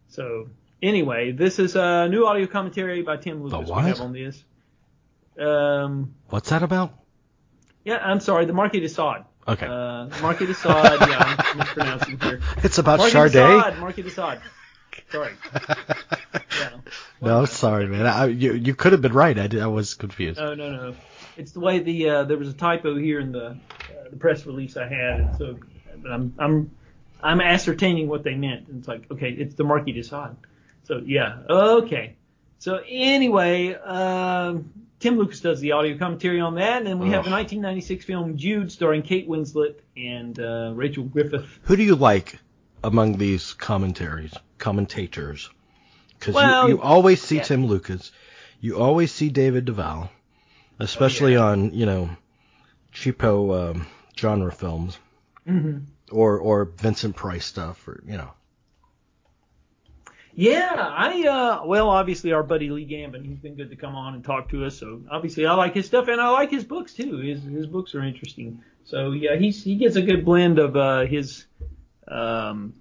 So, 0.08 0.48
anyway, 0.82 1.32
this 1.32 1.58
is 1.58 1.76
a 1.76 2.08
new 2.08 2.26
audio 2.26 2.46
commentary 2.46 3.02
by 3.02 3.16
Tim 3.16 3.42
Lucas 3.42 3.68
we 3.68 3.72
what? 3.72 3.84
have 3.84 4.00
on 4.00 4.12
this. 4.12 4.42
Um, 5.38 6.14
What's 6.28 6.50
that 6.50 6.62
about? 6.62 6.98
yeah, 7.84 7.98
I'm 7.98 8.20
sorry, 8.20 8.44
the 8.46 8.52
Marquis 8.52 8.80
de 8.80 8.88
Sade. 8.88 9.24
Okay. 9.46 9.66
Uh, 9.66 10.08
Marquis 10.20 10.46
de 10.46 10.54
Sade, 10.54 11.00
yeah, 11.00 11.36
I'm 11.38 11.58
mispronouncing 11.58 12.20
here. 12.20 12.40
it's 12.58 12.78
about 12.78 12.98
Marquis 12.98 13.14
Chardet. 13.14 13.32
de 13.32 13.62
Sade, 13.62 13.78
Marquis 13.78 14.02
de 14.02 14.10
Sade. 14.10 14.40
Sorry. 15.10 15.32
Yeah. 16.58 16.70
no, 17.20 17.44
sorry, 17.46 17.86
man. 17.86 18.06
I, 18.06 18.26
you 18.26 18.52
you 18.52 18.74
could 18.74 18.92
have 18.92 19.00
been 19.00 19.12
right. 19.14 19.38
I, 19.38 19.46
did, 19.46 19.62
I 19.62 19.66
was 19.66 19.94
confused. 19.94 20.38
No, 20.38 20.54
no, 20.54 20.70
no. 20.70 20.94
It's 21.36 21.52
the 21.52 21.60
way 21.60 21.78
the 21.78 22.08
uh, 22.08 22.24
there 22.24 22.36
was 22.36 22.48
a 22.48 22.52
typo 22.52 22.96
here 22.96 23.18
in 23.18 23.32
the 23.32 23.46
uh, 23.46 23.56
the 24.10 24.16
press 24.16 24.44
release 24.46 24.76
I 24.76 24.86
had, 24.86 25.20
and 25.20 25.36
so 25.36 25.58
but 25.96 26.10
I'm 26.10 26.34
I'm 26.38 26.70
I'm 27.22 27.40
ascertaining 27.40 28.08
what 28.08 28.22
they 28.22 28.34
meant. 28.34 28.68
And 28.68 28.78
it's 28.78 28.88
like, 28.88 29.10
okay, 29.10 29.30
it's 29.30 29.54
the 29.54 29.64
Marquis 29.64 29.92
de 29.92 30.02
Sade. 30.02 30.36
So 30.84 31.00
yeah, 31.04 31.38
okay. 31.48 32.16
So 32.58 32.80
anyway, 32.86 33.74
um, 33.74 34.72
Tim 35.02 35.18
Lucas 35.18 35.40
does 35.40 35.58
the 35.58 35.72
audio 35.72 35.98
commentary 35.98 36.40
on 36.40 36.54
that, 36.54 36.78
and 36.78 36.86
then 36.86 37.00
we 37.00 37.06
have 37.06 37.24
the 37.24 37.30
1996 37.30 38.04
film 38.04 38.36
Jude, 38.36 38.70
starring 38.70 39.02
Kate 39.02 39.28
Winslet 39.28 39.74
and 39.96 40.38
uh, 40.38 40.70
Rachel 40.76 41.02
Griffith. 41.02 41.44
Who 41.62 41.74
do 41.74 41.82
you 41.82 41.96
like 41.96 42.38
among 42.84 43.18
these 43.18 43.52
commentaries, 43.54 44.32
commentators? 44.58 45.50
Because 46.18 46.36
Well, 46.36 46.68
you, 46.68 46.76
you 46.76 46.82
always 46.82 47.20
see 47.20 47.36
yeah. 47.36 47.42
Tim 47.42 47.66
Lucas, 47.66 48.12
you 48.60 48.78
always 48.78 49.10
see 49.10 49.28
David 49.28 49.64
Del 49.64 49.74
Valle, 49.74 50.10
especially 50.78 51.34
on 51.36 51.72
you 51.74 51.84
know 51.84 52.10
cheapo 52.94 53.70
um, 53.72 53.86
genre 54.16 54.52
films, 54.52 54.98
Mm-hmm. 55.48 55.78
or 56.12 56.38
or 56.38 56.66
Vincent 56.66 57.16
Price 57.16 57.44
stuff, 57.44 57.88
or 57.88 58.00
you 58.06 58.16
know. 58.16 58.30
Yeah, 60.34 60.74
I 60.74 61.26
uh 61.26 61.66
well 61.66 61.90
obviously 61.90 62.32
our 62.32 62.42
buddy 62.42 62.70
Lee 62.70 62.86
Gambin, 62.86 63.24
he's 63.24 63.38
been 63.38 63.54
good 63.54 63.70
to 63.70 63.76
come 63.76 63.94
on 63.94 64.14
and 64.14 64.24
talk 64.24 64.48
to 64.50 64.64
us. 64.64 64.78
So 64.78 65.02
obviously 65.10 65.44
I 65.44 65.54
like 65.54 65.74
his 65.74 65.86
stuff 65.86 66.08
and 66.08 66.20
I 66.20 66.30
like 66.30 66.50
his 66.50 66.64
books 66.64 66.94
too. 66.94 67.18
His 67.18 67.42
his 67.42 67.66
books 67.66 67.94
are 67.94 68.02
interesting. 68.02 68.62
So 68.84 69.12
yeah, 69.12 69.36
he's 69.36 69.62
he 69.62 69.76
gets 69.76 69.96
a 69.96 70.02
good 70.02 70.24
blend 70.24 70.58
of 70.58 70.76
uh 70.76 71.00
his 71.04 71.44
um 72.08 72.74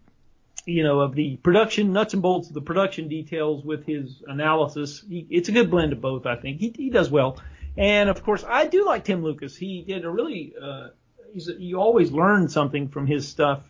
you 0.66 0.84
know 0.84 1.02
of 1.02 1.14
the 1.14 1.36
production 1.38 1.92
nuts 1.92 2.14
and 2.14 2.22
bolts 2.22 2.48
of 2.48 2.54
the 2.54 2.62
production 2.62 3.10
details 3.10 3.66
with 3.66 3.86
his 3.86 4.24
analysis. 4.28 5.04
He, 5.08 5.28
it's 5.30 5.50
a 5.50 5.52
good 5.52 5.70
blend 5.70 5.92
of 5.92 6.00
both, 6.00 6.26
I 6.26 6.38
think. 6.38 6.60
He 6.60 6.74
he 6.76 6.90
does 6.90 7.12
well. 7.12 7.42
And 7.78 8.10
of 8.10 8.24
course, 8.24 8.46
I 8.48 8.68
do 8.68 8.86
like 8.86 9.04
Tim 9.04 9.24
Lucas. 9.24 9.58
He 9.58 9.82
did 9.82 10.06
a 10.06 10.10
really 10.10 10.54
uh 10.62 10.90
he's 11.34 11.50
you 11.60 11.82
always 11.82 12.14
learn 12.14 12.48
something 12.48 12.88
from 12.88 13.08
his 13.08 13.28
stuff. 13.28 13.62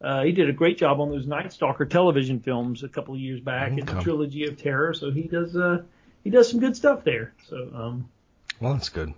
Uh, 0.00 0.22
he 0.22 0.32
did 0.32 0.48
a 0.48 0.52
great 0.52 0.78
job 0.78 1.00
on 1.00 1.10
those 1.10 1.26
Night 1.26 1.52
Stalker 1.52 1.84
television 1.84 2.38
films 2.40 2.84
a 2.84 2.88
couple 2.88 3.14
of 3.14 3.20
years 3.20 3.40
back 3.40 3.70
in 3.76 3.84
the 3.84 4.00
trilogy 4.00 4.46
of 4.46 4.56
terror. 4.60 4.94
So 4.94 5.10
he 5.10 5.22
does 5.22 5.56
uh, 5.56 5.82
he 6.24 6.30
does 6.30 6.50
some 6.50 6.60
good 6.60 6.76
stuff 6.76 7.02
there. 7.04 7.32
So 7.48 7.56
um, 7.74 8.08
Well, 8.60 8.74
that's 8.74 8.88
good. 8.90 9.12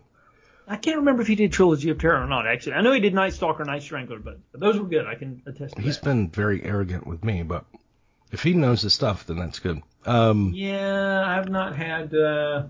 I 0.66 0.76
can't 0.76 0.99
remember 0.99 1.20
if 1.22 1.26
he 1.28 1.35
did 1.35 1.53
Trilogy 1.53 1.91
of 1.91 1.99
Terror 1.99 2.22
or 2.22 2.28
not. 2.28 2.47
Actually, 2.47 2.74
I 2.74 2.83
know 2.83 2.93
he 2.93 3.01
did 3.01 3.12
Night 3.12 3.33
Stalker, 3.33 3.64
Night 3.64 3.83
Strangler, 3.83 4.20
but, 4.20 4.39
but 4.53 4.61
those 4.61 4.78
were 4.78 4.87
good. 4.87 5.05
I 5.05 5.16
can 5.16 5.43
attest 5.45 5.74
to 5.74 5.83
He's 5.83 5.99
that. 5.99 6.05
been 6.05 6.28
very 6.31 6.62
arrogant 6.62 7.09
with 7.09 7.24
me, 7.24 7.43
but 7.43 7.64
if 8.31 8.45
he 8.45 8.55
knows 8.55 8.83
his 8.83 8.95
stuff, 8.95 9.26
then 9.26 9.37
that's 9.39 9.59
good. 9.59 9.83
Um, 10.07 10.53
Yeah, 10.55 11.24
I've 11.26 11.49
not 11.49 11.74
had. 11.74 12.14
Uh, 12.14 12.64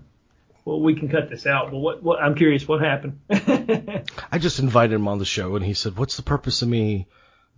well, 0.65 0.81
we 0.81 0.95
can 0.95 1.09
cut 1.09 1.29
this 1.29 1.45
out. 1.45 1.69
But 1.69 1.77
what? 1.77 2.01
What? 2.01 2.19
I'm 2.23 2.33
curious. 2.33 2.67
What 2.67 2.81
happened? 2.81 3.19
I 3.29 4.39
just 4.39 4.57
invited 4.57 4.95
him 4.95 5.07
on 5.07 5.19
the 5.19 5.25
show, 5.25 5.55
and 5.55 5.63
he 5.63 5.75
said, 5.75 5.95
"What's 5.95 6.17
the 6.17 6.23
purpose 6.23 6.63
of 6.63 6.69
me 6.69 7.05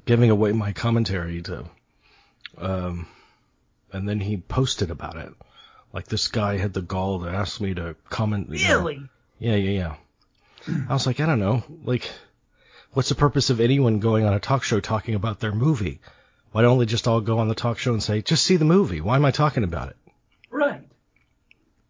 giving 0.05 0.29
away 0.29 0.51
my 0.51 0.73
commentary 0.73 1.41
to?" 1.43 1.65
Um, 2.57 3.07
and 3.91 4.07
then 4.07 4.19
he 4.19 4.37
posted 4.37 4.91
about 4.91 5.17
it. 5.17 5.33
Like 5.93 6.07
this 6.07 6.27
guy 6.27 6.57
had 6.57 6.73
the 6.73 6.81
gall 6.81 7.21
to 7.21 7.29
ask 7.29 7.61
me 7.61 7.73
to 7.75 7.95
comment. 8.09 8.49
you 8.49 8.67
know. 8.67 8.79
really? 8.79 9.01
Yeah, 9.39 9.55
yeah, 9.55 9.95
yeah. 10.67 10.75
I 10.89 10.93
was 10.93 11.05
like, 11.05 11.19
I 11.19 11.25
don't 11.25 11.39
know. 11.39 11.63
Like, 11.83 12.09
what's 12.93 13.09
the 13.09 13.15
purpose 13.15 13.49
of 13.49 13.59
anyone 13.59 13.99
going 13.99 14.25
on 14.25 14.33
a 14.33 14.39
talk 14.39 14.63
show 14.63 14.79
talking 14.79 15.13
about 15.15 15.39
their 15.39 15.51
movie? 15.51 15.99
Why 16.51 16.61
don't 16.61 16.79
they 16.79 16.85
just 16.85 17.07
all 17.07 17.21
go 17.21 17.39
on 17.39 17.47
the 17.47 17.55
talk 17.55 17.79
show 17.79 17.93
and 17.93 18.01
say, 18.01 18.21
just 18.21 18.45
see 18.45 18.57
the 18.57 18.65
movie? 18.65 19.01
Why 19.01 19.15
am 19.15 19.25
I 19.25 19.31
talking 19.31 19.63
about 19.63 19.89
it? 19.89 19.97
Right. 20.49 20.81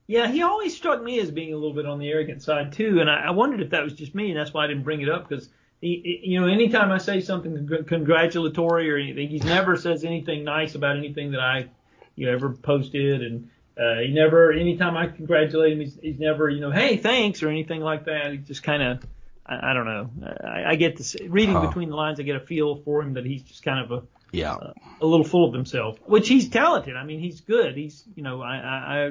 Yeah, 0.08 0.28
he 0.28 0.42
always 0.42 0.76
struck 0.76 1.02
me 1.02 1.20
as 1.20 1.32
being 1.32 1.54
a 1.54 1.58
little 1.58 1.74
bit 1.74 1.86
on 1.86 2.00
the 2.00 2.10
arrogant 2.10 2.42
side 2.42 2.74
too, 2.74 3.00
and 3.00 3.10
I, 3.10 3.26
I 3.28 3.30
wondered 3.32 3.62
if 3.62 3.70
that 3.72 3.84
was 3.84 3.94
just 3.94 4.16
me, 4.16 4.32
and 4.32 4.40
that's 4.40 4.54
why 4.54 4.64
I 4.64 4.68
didn't 4.68 4.84
bring 4.84 5.02
it 5.02 5.10
up 5.10 5.28
because 5.28 5.50
he, 5.84 6.22
you 6.24 6.40
know, 6.40 6.48
anytime 6.48 6.92
I 6.92 6.98
say 6.98 7.20
something 7.22 7.68
congratulatory 7.88 8.92
or 8.92 8.98
anything, 8.98 9.28
he 9.30 9.40
never 9.40 9.76
says 9.76 10.04
anything 10.04 10.44
nice 10.44 10.76
about 10.76 10.98
anything 10.98 11.32
that 11.32 11.42
I, 11.42 11.70
you 12.16 12.28
know, 12.28 12.34
ever 12.34 12.52
posted, 12.52 13.22
and 13.22 13.50
uh, 13.78 14.02
he 14.02 14.14
never, 14.14 14.52
anytime 14.52 14.96
I 14.96 15.08
congratulate 15.08 15.74
him, 15.74 15.80
he's, 15.80 15.98
he's 16.02 16.20
never, 16.20 16.50
you 16.50 16.62
know, 16.62 16.72
hey, 16.72 16.98
thanks 16.98 17.44
or 17.44 17.50
anything 17.50 17.82
like 17.82 18.06
that. 18.06 18.32
He 18.32 18.38
just 18.38 18.64
kind 18.64 18.84
of, 18.84 19.04
I, 19.46 19.72
I 19.72 19.74
don't 19.74 19.86
know, 19.86 20.10
I, 20.44 20.64
I 20.72 20.76
get 20.76 20.96
this 20.96 21.16
reading 21.28 21.56
Huh. 21.56 21.68
between 21.68 21.90
the 21.90 21.96
lines, 21.96 22.20
I 22.20 22.24
get 22.24 22.36
a 22.36 22.40
feel 22.46 22.76
for 22.78 23.02
him 23.02 23.14
that 23.16 23.26
he's 23.26 23.44
just 23.44 23.64
kind 23.64 23.80
of 23.84 23.92
a 23.92 24.04
Yeah. 24.32 24.56
a 25.02 25.06
little 25.06 25.26
full 25.26 25.48
of 25.48 25.54
himself, 25.54 25.98
which 26.06 26.30
he's 26.30 26.50
talented. 26.50 26.96
I 26.96 27.04
mean, 27.04 27.20
he's 27.20 27.42
good. 27.42 27.76
He's, 27.76 28.04
you 28.16 28.24
know, 28.24 28.42
I, 28.42 28.56
I, 28.56 29.08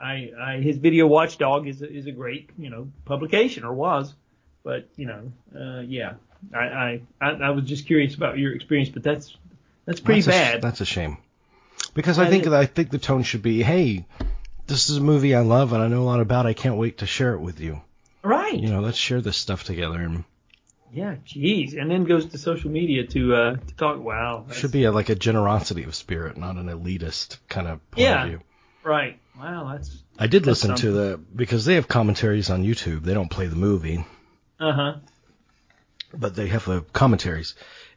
I, 0.00 0.12
I, 0.12 0.30
I 0.40 0.60
his 0.60 0.76
video 0.78 1.06
Watchdog 1.06 1.68
is 1.68 1.82
a, 1.82 1.88
is 1.88 2.06
a 2.06 2.12
great, 2.12 2.50
you 2.58 2.68
know, 2.70 2.90
publication 3.04 3.62
or 3.64 3.72
was, 3.74 4.12
but 4.64 4.88
you 4.96 5.06
know, 5.06 5.32
uh, 5.56 5.80
yeah, 5.82 6.14
I, 6.52 6.58
I, 6.58 7.00
I, 7.20 7.30
I 7.30 7.50
was 7.50 7.64
just 7.64 7.86
curious 7.86 8.14
about 8.16 8.38
your 8.38 8.52
experience, 8.54 8.88
but 8.90 9.02
that's, 9.02 9.36
that's 9.84 10.00
pretty 10.00 10.22
that's 10.22 10.36
A, 10.36 10.52
bad. 10.52 10.62
that's 10.62 10.80
a 10.80 10.84
shame. 10.86 11.18
Because 11.94 12.18
I 12.18 12.24
That 12.24 12.30
think 12.30 12.46
I 12.48 12.66
think 12.66 12.90
the 12.90 12.98
tone 12.98 13.22
should 13.22 13.42
be, 13.42 13.62
hey, 13.62 14.04
this 14.66 14.88
is 14.90 14.96
a 14.96 15.00
movie 15.00 15.34
I 15.34 15.40
love 15.40 15.72
and 15.72 15.82
I 15.82 15.88
know 15.88 16.02
a 16.02 16.04
lot 16.04 16.20
about. 16.20 16.46
I 16.46 16.54
can't 16.54 16.76
wait 16.76 16.98
to 16.98 17.06
share 17.06 17.34
it 17.34 17.40
with 17.40 17.60
you. 17.60 17.82
right. 18.22 18.58
You 18.58 18.68
know, 18.70 18.80
let's 18.80 18.96
share 18.98 19.20
this 19.20 19.36
stuff 19.36 19.64
together. 19.64 20.00
And 20.00 20.24
Yeah. 20.92 21.16
Jeez. 21.26 21.78
And 21.80 21.90
then 21.90 22.04
goes 22.04 22.26
to 22.26 22.38
social 22.38 22.70
media 22.70 23.06
to, 23.08 23.34
uh, 23.34 23.56
to 23.56 23.74
talk. 23.76 24.02
Wow. 24.02 24.46
should 24.52 24.72
be 24.72 24.84
a, 24.84 24.92
like 24.92 25.08
a 25.10 25.14
generosity 25.14 25.82
of 25.84 25.94
spirit, 25.94 26.36
not 26.38 26.56
an 26.56 26.66
elitist 26.68 27.38
kind 27.48 27.68
of 27.68 27.90
point 27.90 28.02
Yeah. 28.04 28.22
of 28.24 28.28
view. 28.30 28.40
Right. 28.82 29.18
Wow. 29.38 29.70
That's, 29.72 30.02
I 30.18 30.26
did 30.26 30.44
That's 30.44 30.64
listen 30.64 30.76
to 30.76 30.90
the 30.92 31.20
because 31.36 31.64
they 31.64 31.74
have 31.74 31.86
commentaries 31.88 32.48
on 32.50 32.64
YouTube. 32.64 33.02
They 33.02 33.14
don't 33.14 33.30
play 33.30 33.46
the 33.48 33.56
movie. 33.56 34.04
Uh 34.64 34.72
huh. 34.72 34.94
but 36.16 36.34
they 36.34 36.46
have 36.46 36.68
uh, 36.68 36.80
commentaries 36.92 37.54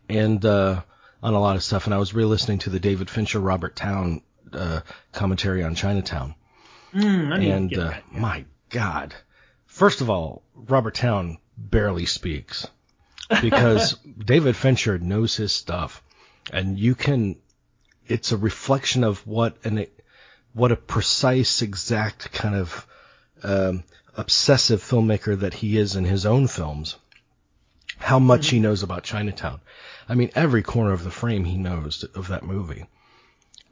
and 0.09 0.43
uh, 0.43 0.81
on 1.23 1.33
a 1.33 1.39
lot 1.39 1.55
of 1.55 1.63
stuff. 1.63 1.85
And 1.85 1.93
I 1.93 1.97
was 1.97 2.13
re-listening 2.13 2.59
to 2.59 2.69
the 2.69 2.79
David 2.79 3.09
Fincher, 3.09 3.39
Robert 3.39 3.75
Towne 3.75 4.21
uh, 4.51 4.81
commentary 5.11 5.63
on 5.63 5.75
Chinatown. 5.75 6.35
Mm, 6.93 7.55
and 7.55 7.77
uh, 7.77 7.93
my 8.11 8.45
God, 8.69 9.13
first 9.65 10.01
of 10.01 10.09
all, 10.09 10.41
Robert 10.55 10.95
Towne 10.95 11.37
barely 11.57 12.05
speaks 12.05 12.67
because 13.41 13.93
David 14.17 14.55
Fincher 14.55 14.97
knows 14.97 15.35
his 15.35 15.53
stuff, 15.53 16.03
and 16.51 16.77
you 16.77 16.95
can. 16.95 17.37
It's 18.07 18.31
a 18.31 18.37
reflection 18.37 19.03
of 19.03 19.25
what 19.27 19.57
an 19.65 19.85
what 20.53 20.71
a 20.71 20.77
precise, 20.77 21.61
exact 21.61 22.31
kind 22.31 22.55
of 22.55 22.87
um, 23.43 23.83
obsessive 24.17 24.83
filmmaker 24.83 25.39
that 25.39 25.53
he 25.53 25.77
is 25.77 25.95
in 25.95 26.03
his 26.03 26.25
own 26.25 26.47
films. 26.47 26.97
How 27.99 28.19
much 28.19 28.49
he 28.49 28.59
knows 28.59 28.83
about 28.83 29.03
Chinatown. 29.03 29.61
I 30.09 30.15
mean, 30.15 30.31
every 30.35 30.63
corner 30.63 30.91
of 30.91 31.03
the 31.03 31.11
frame 31.11 31.45
he 31.45 31.57
knows 31.57 32.03
of 32.03 32.27
that 32.29 32.43
movie. 32.43 32.85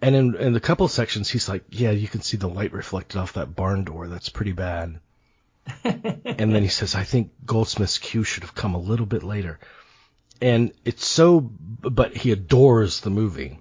And 0.02 0.16
in, 0.16 0.36
in 0.36 0.54
the 0.54 0.60
couple 0.60 0.88
sections, 0.88 1.30
he's 1.30 1.50
like, 1.50 1.64
yeah, 1.70 1.92
you 1.92 2.08
can 2.08 2.22
see 2.22 2.38
the 2.38 2.50
light 2.50 2.74
reflected 2.74 3.18
off 3.18 3.34
that 3.34 3.56
barn 3.56 3.84
door. 3.84 4.08
That's 4.08 4.30
pretty 4.30 4.52
bad. 4.52 5.00
and 5.84 6.54
then 6.56 6.62
he 6.62 6.68
says, 6.68 6.96
I 6.96 7.04
think 7.04 7.32
Goldsmith's 7.46 7.98
cue 7.98 8.24
should 8.24 8.44
have 8.44 8.56
come 8.56 8.76
a 8.76 8.80
little 8.80 9.06
bit 9.06 9.24
later. 9.24 9.60
And 10.42 10.74
it's 10.84 11.06
so, 11.06 11.40
but 11.40 12.16
he 12.16 12.32
adores 12.32 13.00
the 13.00 13.10
movie. 13.10 13.60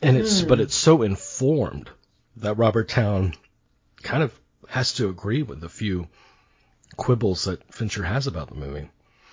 And 0.00 0.16
it's, 0.16 0.42
but 0.42 0.58
hmm. 0.58 0.62
it's 0.62 0.74
so 0.74 1.02
informed 1.02 1.90
that 2.36 2.54
Robert 2.54 2.88
Towne 2.88 3.34
kind 4.02 4.22
of 4.22 4.32
has 4.72 4.94
to 4.94 5.10
agree 5.10 5.42
with 5.42 5.60
the 5.60 5.68
few 5.68 6.08
quibbles 6.96 7.44
that 7.44 7.74
Fincher 7.74 8.02
has 8.02 8.26
about 8.26 8.48
the 8.48 8.54
movie. 8.54 8.88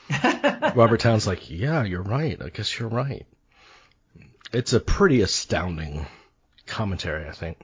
Robert 0.76 1.00
Towne's 1.00 1.26
like, 1.26 1.50
yeah, 1.50 1.86
you're 1.86 2.02
right. 2.02 2.38
I 2.42 2.50
guess 2.50 2.78
you're 2.78 2.90
right. 2.90 3.26
It's 4.52 4.74
a 4.74 4.82
pretty 4.82 5.22
astounding 5.22 6.06
commentary, 6.66 7.26
I 7.26 7.32
think. 7.32 7.58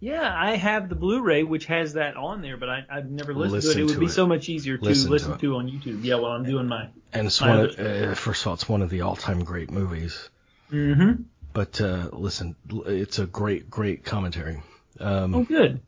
Yeah, 0.00 0.34
I 0.34 0.56
have 0.56 0.88
the 0.88 0.94
Blu-ray 0.94 1.42
which 1.42 1.66
has 1.66 1.92
that 1.94 2.16
on 2.16 2.40
there, 2.40 2.56
but 2.56 2.70
I, 2.70 2.86
I've 2.88 3.10
never 3.10 3.34
listened 3.34 3.62
to 3.62 3.70
it. 3.70 3.82
It 3.82 3.84
would 3.84 4.00
be 4.00 4.06
it. 4.06 4.12
so 4.12 4.26
much 4.26 4.48
easier 4.48 4.78
to 4.78 4.84
Listen 4.84 5.10
listen, 5.10 5.32
to 5.32 5.38
to, 5.38 5.56
on 5.56 5.70
YouTube. 5.70 6.02
Yeah, 6.02 6.14
while 6.14 6.32
I'm 6.32 6.44
doing 6.44 6.66
my. 6.66 6.88
And 7.12 7.26
it's 7.26 7.42
I 7.42 7.48
one 7.48 7.60
of, 7.66 7.78
uh, 7.78 8.14
first 8.14 8.40
of 8.40 8.46
all, 8.46 8.54
it's 8.54 8.66
one 8.66 8.80
of 8.80 8.88
the 8.88 9.02
all-time 9.02 9.44
great 9.44 9.70
movies. 9.70 10.30
Mm-hmm. 10.72 11.24
But 11.52 11.78
uh, 11.82 12.08
listen, 12.12 12.56
it's 12.86 13.18
a 13.18 13.26
great, 13.26 13.68
great 13.68 14.02
commentary. 14.02 14.62
Um, 14.98 15.34
Oh, 15.34 15.44
good. 15.44 15.82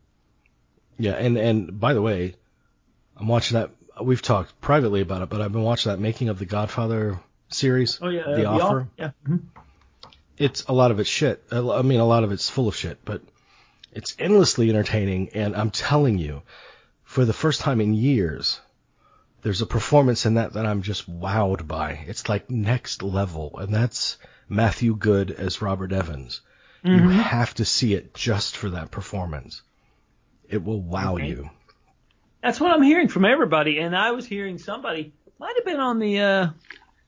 Yeah, 0.99 1.13
and 1.13 1.37
and 1.37 1.79
by 1.79 1.93
the 1.93 2.01
way, 2.01 2.35
I'm 3.15 3.27
watching 3.27 3.57
that. 3.57 3.71
We've 4.01 4.21
talked 4.21 4.59
privately 4.61 5.01
about 5.01 5.21
it, 5.23 5.29
but 5.29 5.41
I've 5.41 5.51
been 5.51 5.63
watching 5.63 5.91
that 5.91 5.99
Making 5.99 6.29
of 6.29 6.37
the 6.39 6.45
Godfather 6.45 7.19
series. 7.49 7.99
Oh 8.01 8.09
yeah, 8.09 8.21
uh, 8.21 8.35
The 8.35 8.45
Offer. 8.45 8.63
Offer? 8.63 8.87
Yeah. 8.97 9.11
mhm. 9.27 9.41
It's 10.37 10.63
a 10.65 10.73
lot 10.73 10.91
of 10.91 10.99
it's 10.99 11.09
shit. 11.09 11.43
I 11.51 11.81
mean, 11.81 11.99
a 11.99 12.05
lot 12.05 12.23
of 12.23 12.31
it's 12.31 12.49
full 12.49 12.67
of 12.67 12.75
shit, 12.75 12.99
but 13.03 13.21
it's 13.91 14.15
endlessly 14.19 14.69
entertaining. 14.69 15.29
And 15.33 15.55
I'm 15.55 15.71
telling 15.71 16.19
you, 16.19 16.43
for 17.03 17.25
the 17.25 17.33
first 17.33 17.61
time 17.61 17.81
in 17.81 17.95
years, 17.95 18.59
there's 19.41 19.61
a 19.63 19.65
performance 19.65 20.25
in 20.27 20.35
that 20.35 20.53
that 20.53 20.65
I'm 20.67 20.83
just 20.83 21.09
wowed 21.09 21.67
by. 21.67 22.03
It's 22.07 22.29
like 22.29 22.51
next 22.51 23.01
level, 23.01 23.57
and 23.57 23.73
that's 23.73 24.17
Matthew 24.47 24.95
Goode 24.95 25.31
as 25.31 25.61
Robert 25.61 25.91
Evans. 25.91 26.41
You 26.83 26.91
Mhm. 27.01 27.13
have 27.13 27.55
to 27.55 27.65
see 27.65 27.95
it 27.95 28.13
just 28.13 28.55
for 28.55 28.69
that 28.71 28.91
performance. 28.91 29.63
It 30.49 30.63
will 30.63 30.81
wow 30.81 31.15
Okay. 31.15 31.27
you. 31.27 31.49
That's 32.41 32.59
what 32.59 32.71
I'm 32.71 32.81
hearing 32.83 33.07
from 33.07 33.25
everybody, 33.25 33.79
and 33.79 33.95
I 33.95 34.11
was 34.11 34.25
hearing 34.25 34.57
somebody 34.57 35.13
might 35.39 35.55
have 35.55 35.65
been 35.65 35.79
on 35.79 35.99
the. 35.99 36.19
uh 36.19 36.47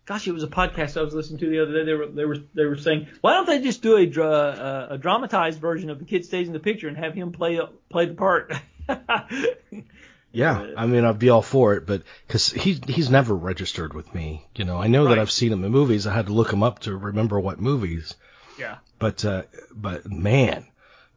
Gosh, 0.06 0.28
it 0.28 0.32
was 0.32 0.42
a 0.42 0.48
podcast 0.48 0.98
I 1.00 1.04
was 1.04 1.14
listening 1.14 1.40
to 1.42 1.50
the 1.50 1.62
other 1.62 1.72
day. 1.74 1.84
They 1.86 1.94
were 1.94 2.08
they 2.08 2.26
were 2.26 2.38
they 2.56 2.66
were 2.66 2.78
saying, 2.78 3.08
why 3.22 3.34
don't 3.34 3.46
they 3.46 3.62
just 3.62 3.84
do 3.84 3.96
a 3.96 4.08
dra- 4.08 4.26
uh, 4.28 4.88
a 4.92 4.98
dramatized 4.98 5.60
version 5.62 5.92
of 5.92 6.00
the 6.00 6.06
kid 6.06 6.26
stays 6.26 6.48
in 6.48 6.54
the 6.54 6.60
picture 6.60 6.88
and 6.88 6.98
have 6.98 7.14
him 7.14 7.32
play 7.32 7.60
play 7.90 8.06
the 8.08 8.16
part? 8.16 8.52
Yeah, 10.32 10.74
I 10.78 10.86
mean, 10.86 11.06
I'd 11.06 11.18
be 11.18 11.30
all 11.32 11.42
for 11.42 11.74
it, 11.74 11.88
but 11.88 12.04
because 12.28 12.52
he 12.52 12.80
he's 12.88 13.10
never 13.10 13.34
registered 13.36 13.96
with 13.96 14.14
me, 14.14 14.46
you 14.56 14.64
know. 14.64 14.78
I 14.78 14.86
know 14.86 15.08
that 15.08 15.18
I've 15.18 15.32
seen 15.32 15.52
him 15.52 15.64
in 15.64 15.72
movies. 15.72 16.06
I 16.06 16.14
had 16.14 16.28
to 16.28 16.34
look 16.34 16.54
him 16.54 16.62
up 16.62 16.80
to 16.82 16.96
remember 16.96 17.40
what 17.40 17.60
movies. 17.60 18.14
yeah. 18.60 18.78
But 19.00 19.26
uh, 19.26 19.44
but 19.74 20.06
man, 20.12 20.68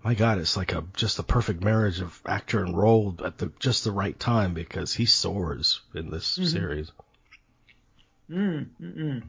my 0.05 0.15
God, 0.15 0.39
it's 0.39 0.57
like 0.57 0.73
a 0.73 0.85
just 0.97 1.17
the 1.17 1.23
perfect 1.23 1.63
marriage 1.63 2.01
of 2.01 2.21
actor 2.27 2.63
and 2.65 2.77
role 2.77 3.17
at 3.25 3.39
the 3.39 3.53
just 3.59 3.85
the 3.85 3.93
right 3.93 4.19
time 4.19 4.55
because 4.55 4.93
he 4.95 5.07
soars 5.07 5.81
in 5.95 6.11
this 6.11 6.39
Mhm. 6.39 6.47
series. 6.47 6.93
Mm, 8.31 8.67
mm-mm. 8.81 9.23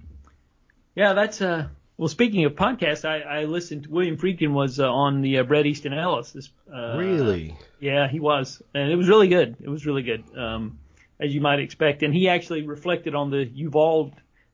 Yeah, 0.96 1.14
that's 1.14 1.42
uh. 1.42 1.68
Well, 1.96 2.08
speaking 2.08 2.44
of 2.46 2.54
podcasts, 2.54 3.06
I, 3.08 3.20
I 3.22 3.44
listened. 3.46 3.86
William 3.86 4.18
Friedkin 4.18 4.52
was 4.52 4.80
uh, 4.80 4.92
on 4.92 5.22
the 5.22 5.38
uh, 5.40 5.44
Bret 5.44 5.68
Easton 5.68 5.94
Ellis. 5.94 6.32
This, 6.32 6.50
uh, 6.74 6.96
really? 6.98 7.56
Yeah, 7.80 8.08
he 8.08 8.20
was, 8.20 8.62
and 8.74 8.92
it 8.92 8.96
was 8.96 9.08
really 9.08 9.28
good. 9.28 9.58
It 9.62 9.70
was 9.70 9.86
really 9.86 10.02
good, 10.02 10.24
um, 10.36 10.80
as 11.20 11.34
you 11.34 11.40
might 11.40 11.60
expect. 11.60 12.02
And 12.02 12.12
he 12.14 12.30
actually 12.30 12.64
reflected 12.64 13.14
on 13.14 13.30
the 13.30 13.46
Uvalde 13.46 14.14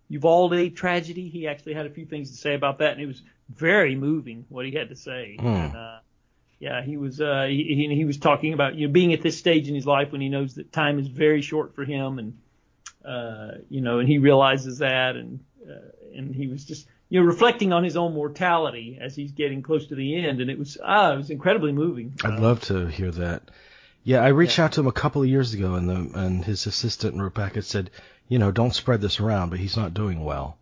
Uvalde 0.10 0.76
tragedy. 0.76 1.30
He 1.30 1.48
actually 1.48 1.76
had 1.76 1.86
a 1.86 1.90
few 1.90 2.06
things 2.06 2.32
to 2.32 2.38
say 2.38 2.56
about 2.56 2.80
that, 2.80 2.94
and 2.94 3.02
it 3.02 3.06
was 3.08 3.22
very 3.50 3.96
moving 3.96 4.46
what 4.50 4.66
he 4.66 4.74
had 4.74 4.90
to 4.90 4.96
say. 4.98 5.38
Hmm. 5.40 5.48
And, 5.48 5.76
uh, 5.76 6.00
yeah, 6.60 6.84
he 6.84 6.98
was 6.98 7.22
uh, 7.22 7.46
he, 7.48 7.64
he 7.64 7.96
he 7.96 8.06
was 8.06 8.18
talking 8.18 8.54
about 8.54 8.76
you 8.76 8.88
know 8.88 8.94
being 8.94 9.14
at 9.14 9.22
this 9.22 9.38
stage 9.38 9.70
in 9.70 9.76
his 9.76 9.86
life 9.86 10.12
when 10.12 10.20
he 10.20 10.28
knows 10.28 10.56
that 10.56 10.74
time 10.74 11.00
is 11.00 11.08
very 11.08 11.42
short 11.42 11.74
for 11.74 11.86
him, 11.86 12.20
and 12.20 12.38
uh, 13.04 13.60
you 13.70 13.80
know, 13.80 14.00
and 14.00 14.10
he 14.10 14.18
realizes 14.18 14.80
that, 14.80 15.16
and 15.16 15.40
uh, 15.68 15.74
and 16.14 16.36
he 16.36 16.48
was 16.48 16.66
just 16.66 16.86
you 17.08 17.20
know 17.20 17.26
reflecting 17.26 17.72
on 17.72 17.86
his 17.86 17.96
own 17.96 18.14
mortality 18.14 18.98
as 19.00 19.16
he's 19.16 19.32
getting 19.32 19.62
close 19.62 19.88
to 19.88 19.96
the 19.96 20.18
end, 20.18 20.42
and 20.42 20.52
it 20.52 20.60
was 20.60 20.78
ah, 20.84 21.14
it 21.14 21.18
was 21.18 21.30
incredibly 21.30 21.72
moving. 21.72 22.14
I'd 22.26 22.40
love 22.40 22.62
to 22.66 22.88
hear 22.88 23.12
that. 23.12 23.44
Yeah, 24.04 24.20
I 24.20 24.30
reached 24.30 24.60
out 24.60 24.74
to 24.74 24.82
him 24.82 24.88
a 24.88 24.92
couple 24.92 25.22
of 25.22 25.30
years 25.30 25.54
ago, 25.54 25.76
and 25.76 25.90
the 25.90 26.20
and 26.20 26.44
his 26.44 26.68
assistant 26.68 27.22
Rebecca 27.22 27.62
said, 27.62 27.90
you 28.28 28.38
know, 28.38 28.52
don't 28.52 28.76
spread 28.76 29.00
this 29.00 29.22
around, 29.22 29.50
but 29.50 29.60
he's 29.60 29.78
not 29.78 29.94
doing 29.94 30.26
well. 30.26 30.58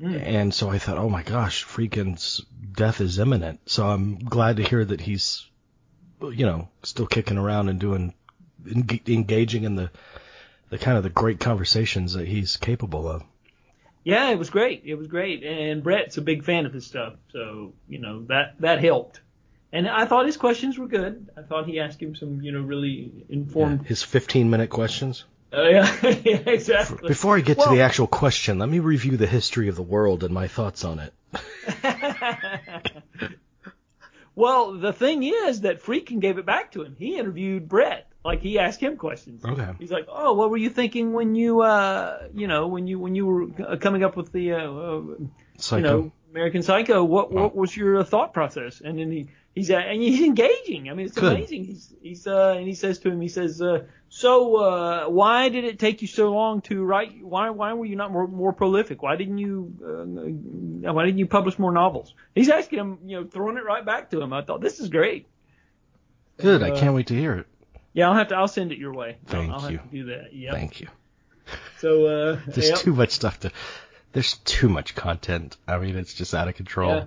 Mm. 0.00 0.22
And 0.22 0.54
so 0.54 0.70
I 0.70 0.78
thought, 0.78 0.98
oh 0.98 1.08
my 1.08 1.22
gosh, 1.22 1.64
Friedkin's 1.64 2.42
death 2.72 3.00
is 3.00 3.18
imminent. 3.18 3.60
So 3.66 3.86
I'm 3.86 4.18
glad 4.18 4.56
to 4.56 4.62
hear 4.62 4.84
that 4.84 5.00
he's, 5.00 5.46
you 6.20 6.46
know, 6.46 6.68
still 6.82 7.06
kicking 7.06 7.38
around 7.38 7.68
and 7.68 7.78
doing, 7.78 8.14
eng- 8.68 9.00
engaging 9.06 9.64
in 9.64 9.76
the, 9.76 9.90
the 10.70 10.78
kind 10.78 10.96
of 10.96 11.02
the 11.04 11.10
great 11.10 11.40
conversations 11.40 12.14
that 12.14 12.26
he's 12.26 12.56
capable 12.56 13.08
of. 13.08 13.22
Yeah, 14.04 14.30
it 14.30 14.38
was 14.38 14.50
great. 14.50 14.82
It 14.84 14.96
was 14.96 15.06
great. 15.06 15.44
And 15.44 15.82
Brett's 15.82 16.16
a 16.16 16.22
big 16.22 16.44
fan 16.44 16.66
of 16.66 16.72
his 16.72 16.86
stuff, 16.86 17.14
so 17.30 17.72
you 17.88 18.00
know 18.00 18.24
that 18.24 18.56
that 18.58 18.80
helped. 18.80 19.20
And 19.72 19.88
I 19.88 20.04
thought 20.06 20.26
his 20.26 20.36
questions 20.36 20.76
were 20.76 20.88
good. 20.88 21.30
I 21.36 21.42
thought 21.42 21.66
he 21.66 21.80
asked 21.80 22.02
him 22.02 22.14
some, 22.14 22.42
you 22.42 22.52
know, 22.52 22.60
really 22.60 23.24
informed. 23.28 23.86
His 23.86 24.02
15 24.02 24.50
minute 24.50 24.68
questions. 24.70 25.24
Uh, 25.52 25.62
yeah, 25.62 25.96
yeah, 26.24 26.42
exactly. 26.46 27.08
Before 27.08 27.36
I 27.36 27.40
get 27.40 27.58
Well- 27.58 27.68
to 27.68 27.74
the 27.74 27.82
actual 27.82 28.06
question, 28.06 28.58
let 28.58 28.68
me 28.68 28.78
review 28.78 29.16
the 29.16 29.26
history 29.26 29.68
of 29.68 29.76
the 29.76 29.82
world 29.82 30.24
and 30.24 30.32
my 30.32 30.48
thoughts 30.48 30.84
on 30.84 30.98
it. 30.98 31.12
well, 34.34 34.78
the 34.78 34.92
thing 34.92 35.22
is 35.22 35.62
that 35.62 35.82
Friedkin 35.82 36.20
gave 36.20 36.38
it 36.38 36.46
back 36.46 36.72
to 36.72 36.82
him. 36.82 36.96
He 36.98 37.18
interviewed 37.18 37.68
Brett. 37.68 38.08
Like 38.24 38.40
he 38.40 38.58
asked 38.58 38.80
him 38.80 38.96
questions. 38.96 39.44
Okay. 39.44 39.68
He's 39.80 39.90
like, 39.90 40.06
"Oh, 40.08 40.34
what 40.34 40.48
were 40.50 40.56
you 40.56 40.70
thinking 40.70 41.12
when 41.12 41.34
you, 41.34 41.62
uh, 41.62 42.28
you 42.32 42.46
know, 42.46 42.68
when 42.68 42.86
you 42.86 43.00
when 43.00 43.16
you 43.16 43.26
were 43.26 43.46
uh, 43.66 43.76
coming 43.78 44.04
up 44.04 44.16
with 44.16 44.30
the, 44.30 44.52
uh, 44.52 44.58
uh, 44.58 45.02
Psycho. 45.58 45.76
you 45.76 45.82
know, 45.82 46.12
American 46.30 46.62
Psycho? 46.62 47.02
What 47.02 47.32
what 47.32 47.56
was 47.56 47.76
your 47.76 47.98
uh, 47.98 48.04
thought 48.04 48.32
process?" 48.32 48.80
And 48.80 48.96
then 48.96 49.10
he 49.10 49.28
he's 49.56 49.72
uh, 49.72 49.76
and 49.76 50.00
he's 50.00 50.20
engaging. 50.20 50.88
I 50.88 50.94
mean, 50.94 51.06
it's 51.06 51.16
Good. 51.16 51.32
amazing. 51.32 51.64
He's 51.64 51.92
he's 52.00 52.26
uh, 52.28 52.54
and 52.56 52.68
he 52.68 52.74
says 52.74 53.00
to 53.00 53.10
him, 53.10 53.20
he 53.20 53.28
says, 53.28 53.60
uh, 53.60 53.86
"So 54.14 54.56
uh, 54.56 55.08
why 55.08 55.48
did 55.48 55.64
it 55.64 55.78
take 55.78 56.02
you 56.02 56.08
so 56.08 56.32
long 56.32 56.60
to 56.62 56.84
write? 56.84 57.24
Why 57.24 57.48
why 57.48 57.72
were 57.72 57.86
you 57.86 57.96
not 57.96 58.12
more 58.12 58.28
more 58.28 58.52
prolific? 58.52 59.02
Why 59.02 59.16
didn't 59.16 59.38
you 59.38 59.72
uh, 59.82 60.92
why 60.92 61.06
didn't 61.06 61.18
you 61.18 61.26
publish 61.26 61.58
more 61.58 61.72
novels?" 61.72 62.14
He's 62.34 62.50
asking 62.50 62.78
him, 62.78 62.98
you 63.06 63.20
know, 63.20 63.26
throwing 63.26 63.56
it 63.56 63.64
right 63.64 63.84
back 63.84 64.10
to 64.10 64.20
him. 64.20 64.34
I 64.34 64.42
thought 64.42 64.60
this 64.60 64.80
is 64.80 64.90
great. 64.90 65.28
Good. 66.36 66.62
I 66.62 66.72
uh, 66.72 66.78
can't 66.78 66.94
wait 66.94 67.06
to 67.06 67.14
hear 67.14 67.34
it. 67.38 67.46
Yeah, 67.94 68.08
I'll 68.08 68.14
have 68.14 68.28
to. 68.28 68.36
I'll 68.36 68.48
send 68.48 68.70
it 68.70 68.78
your 68.78 68.92
way. 68.92 69.16
I'll- 69.28 69.32
Thank 69.32 69.52
I'll, 69.52 69.70
you. 69.70 69.78
have 69.78 69.90
to 69.90 69.96
do 69.96 70.04
that. 70.06 70.34
Yeah. 70.34 70.52
Thank 70.52 70.82
you. 70.82 70.88
So 71.78 72.06
uh, 72.06 72.40
There's 72.46 72.68
yep. 72.68 72.78
too 72.80 72.92
much 72.92 73.12
stuff 73.12 73.40
to. 73.40 73.50
There's 74.12 74.34
too 74.44 74.68
much 74.68 74.94
content. 74.94 75.56
I 75.66 75.78
mean, 75.78 75.96
it's 75.96 76.12
just 76.12 76.34
out 76.34 76.48
of 76.48 76.54
control. 76.54 76.96
Yeah. 76.96 77.04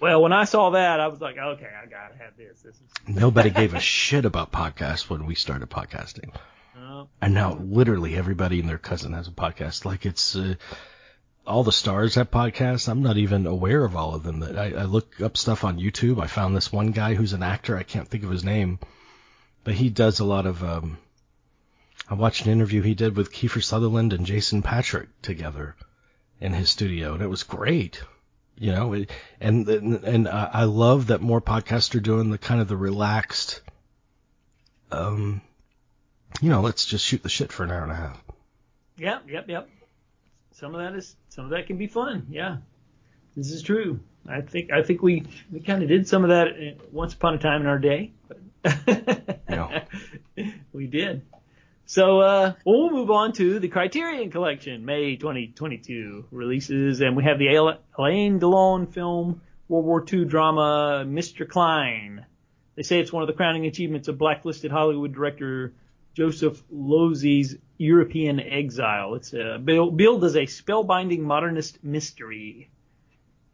Well, 0.00 0.22
when 0.22 0.32
I 0.32 0.44
saw 0.44 0.70
that, 0.70 1.00
I 1.00 1.08
was 1.08 1.20
like, 1.20 1.38
okay, 1.38 1.68
I 1.82 1.86
gotta 1.86 2.16
have 2.18 2.36
this. 2.36 2.60
This 2.60 2.74
is. 2.74 2.82
Nobody 3.08 3.50
gave 3.50 3.74
a 3.74 3.80
shit 3.80 4.24
about 4.24 4.52
podcasts 4.52 5.08
when 5.08 5.26
we 5.26 5.34
started 5.34 5.70
podcasting. 5.70 6.34
Uh, 6.78 7.04
And 7.22 7.34
now 7.34 7.54
literally 7.54 8.14
everybody 8.14 8.60
and 8.60 8.68
their 8.68 8.78
cousin 8.78 9.12
has 9.14 9.28
a 9.28 9.32
podcast. 9.32 9.84
Like 9.84 10.04
it's 10.04 10.36
uh, 10.36 10.54
all 11.46 11.64
the 11.64 11.72
stars 11.72 12.16
have 12.16 12.30
podcasts. 12.30 12.88
I'm 12.88 13.02
not 13.02 13.16
even 13.16 13.46
aware 13.46 13.84
of 13.84 13.96
all 13.96 14.14
of 14.14 14.22
them. 14.22 14.40
That 14.40 14.58
I, 14.58 14.72
I 14.72 14.84
look 14.84 15.20
up 15.20 15.36
stuff 15.36 15.64
on 15.64 15.78
YouTube. 15.78 16.22
I 16.22 16.26
found 16.26 16.54
this 16.54 16.72
one 16.72 16.90
guy 16.90 17.14
who's 17.14 17.32
an 17.32 17.42
actor. 17.42 17.76
I 17.76 17.82
can't 17.82 18.08
think 18.08 18.24
of 18.24 18.30
his 18.30 18.44
name, 18.44 18.78
but 19.64 19.74
he 19.74 19.88
does 19.88 20.20
a 20.20 20.24
lot 20.24 20.46
of. 20.46 20.62
Um, 20.62 20.98
I 22.08 22.14
watched 22.14 22.44
an 22.44 22.52
interview 22.52 22.82
he 22.82 22.94
did 22.94 23.16
with 23.16 23.32
Kiefer 23.32 23.62
Sutherland 23.62 24.12
and 24.12 24.26
Jason 24.26 24.62
Patric 24.62 25.08
together 25.22 25.74
in 26.40 26.52
his 26.52 26.68
studio, 26.70 27.14
and 27.14 27.22
it 27.22 27.28
was 27.28 27.42
great. 27.42 28.02
You 28.58 28.72
know, 28.72 28.92
it- 28.94 29.10
and 29.40 29.68
and, 29.68 30.04
and 30.04 30.28
I 30.28 30.64
love 30.64 31.08
that 31.08 31.20
more 31.20 31.40
podcasts 31.40 31.94
are 31.94 32.00
doing 32.00 32.30
the 32.30 32.38
kind 32.38 32.60
of 32.60 32.68
the 32.68 32.76
relaxed. 32.76 33.60
Um, 34.90 35.40
you 36.40 36.48
know, 36.50 36.60
let's 36.60 36.84
just 36.86 37.04
shoot 37.04 37.22
the 37.22 37.28
shit 37.28 37.52
for 37.52 37.64
an 37.64 37.70
hour 37.70 37.82
and 37.82 37.92
a 37.92 37.96
half. 37.96 38.22
yep, 38.96 39.24
yep, 39.28 39.48
yep. 39.48 39.68
Some 40.52 40.74
of 40.74 40.80
that 40.80 40.96
is 40.96 41.14
some 41.28 41.44
of 41.44 41.50
that 41.50 41.66
can 41.66 41.76
be 41.76 41.86
fun. 41.86 42.26
Yeah, 42.30 42.58
this 43.36 43.50
is 43.50 43.62
true. 43.62 44.00
I 44.28 44.40
think 44.40 44.72
I 44.72 44.82
think 44.82 45.02
we 45.02 45.24
we 45.52 45.60
kind 45.60 45.82
of 45.82 45.88
did 45.88 46.08
some 46.08 46.24
of 46.24 46.30
that 46.30 46.48
uh, 46.48 46.82
once 46.92 47.14
upon 47.14 47.34
a 47.34 47.38
time 47.38 47.60
in 47.60 47.66
our 47.66 47.78
day. 47.78 48.12
But 48.62 49.38
Yeah. 49.48 49.84
we 50.72 50.86
did. 50.86 51.22
So 51.88 52.20
uh, 52.20 52.52
we'll 52.64 52.90
move 52.90 53.12
on 53.12 53.32
to 53.34 53.60
the 53.60 53.68
Criterion 53.68 54.32
Collection, 54.32 54.84
May 54.84 55.14
2022 55.14 56.26
releases, 56.32 57.00
and 57.00 57.16
we 57.16 57.22
have 57.22 57.38
the 57.38 57.54
Alain 57.96 58.40
Delon 58.40 58.92
film, 58.92 59.40
World 59.68 59.84
War 59.84 60.04
II 60.12 60.24
drama, 60.24 61.04
Mr. 61.06 61.48
Klein. 61.48 62.26
They 62.74 62.82
say 62.82 62.98
it's 62.98 63.12
one 63.12 63.22
of 63.22 63.28
the 63.28 63.34
crowning 63.34 63.66
achievements 63.66 64.08
of 64.08 64.18
blacklisted 64.18 64.72
Hollywood 64.72 65.14
director 65.14 65.74
Joseph 66.14 66.60
Losey's 66.70 67.56
European 67.78 68.40
Exile. 68.40 69.14
It's 69.14 69.32
uh, 69.32 69.58
bill- 69.62 69.92
billed 69.92 70.24
as 70.24 70.34
a 70.34 70.46
spellbinding 70.46 71.20
modernist 71.20 71.84
mystery, 71.84 72.68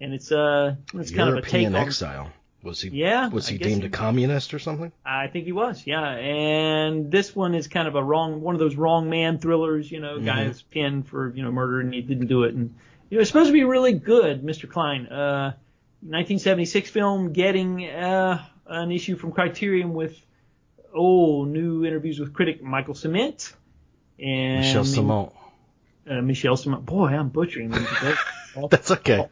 and 0.01 0.15
it's 0.15 0.33
uh, 0.33 0.77
it's 0.95 1.11
kind 1.11 1.29
of 1.29 1.37
a 1.37 1.43
take 1.43 1.53
European 1.53 1.75
on. 1.75 1.83
exile. 1.83 2.33
Was 2.63 2.81
he? 2.81 2.91
Yeah, 2.91 3.29
Was 3.29 3.49
he 3.49 3.59
deemed 3.59 3.83
he- 3.83 3.89
a 3.89 3.91
communist 3.91 4.55
or 4.55 4.59
something? 4.61 4.93
I 5.05 5.27
think 5.27 5.47
he 5.47 5.53
was, 5.53 5.83
yeah. 5.85 6.05
And 6.11 7.11
this 7.11 7.35
one 7.35 7.55
is 7.57 7.67
kind 7.67 7.89
of 7.89 7.97
a 7.97 8.03
wrong, 8.03 8.41
one 8.41 8.55
of 8.55 8.61
those 8.61 8.77
wrong 8.77 9.11
man 9.11 9.39
thrillers. 9.39 9.91
You 9.91 9.99
know, 10.01 10.21
guy's 10.21 10.63
pinned 10.63 11.09
for 11.09 11.35
you 11.35 11.43
know 11.43 11.51
murder 11.51 11.81
and 11.81 11.93
he 11.93 12.03
didn't 12.03 12.29
do 12.29 12.45
it, 12.45 12.55
and 12.55 12.75
you 13.11 13.17
know 13.19 13.21
it's 13.23 13.31
supposed 13.31 13.49
to 13.49 13.53
be 13.53 13.65
really 13.65 13.93
good, 13.93 14.43
Mr. 14.43 14.71
Klein. 14.71 15.07
Uh, 15.07 15.53
1976 16.03 16.91
film, 16.91 17.33
getting 17.33 17.85
uh, 17.87 18.45
an 18.67 18.91
issue 18.93 19.17
from 19.17 19.33
Criterion 19.33 19.93
with 19.95 20.21
oh 20.95 21.45
new 21.45 21.85
interviews 21.85 22.21
with 22.21 22.33
critic 22.33 22.63
Michael 22.63 22.95
Ciment 22.95 23.53
and 24.19 24.61
Michel 24.61 24.85
Simon. 24.85 25.31
Uh, 26.09 26.21
Michelle 26.23 26.57
Ciment. 26.57 26.85
Boy, 26.85 27.09
I'm 27.09 27.29
butchering. 27.29 27.71
That's 28.71 28.91
okay. 28.91 29.29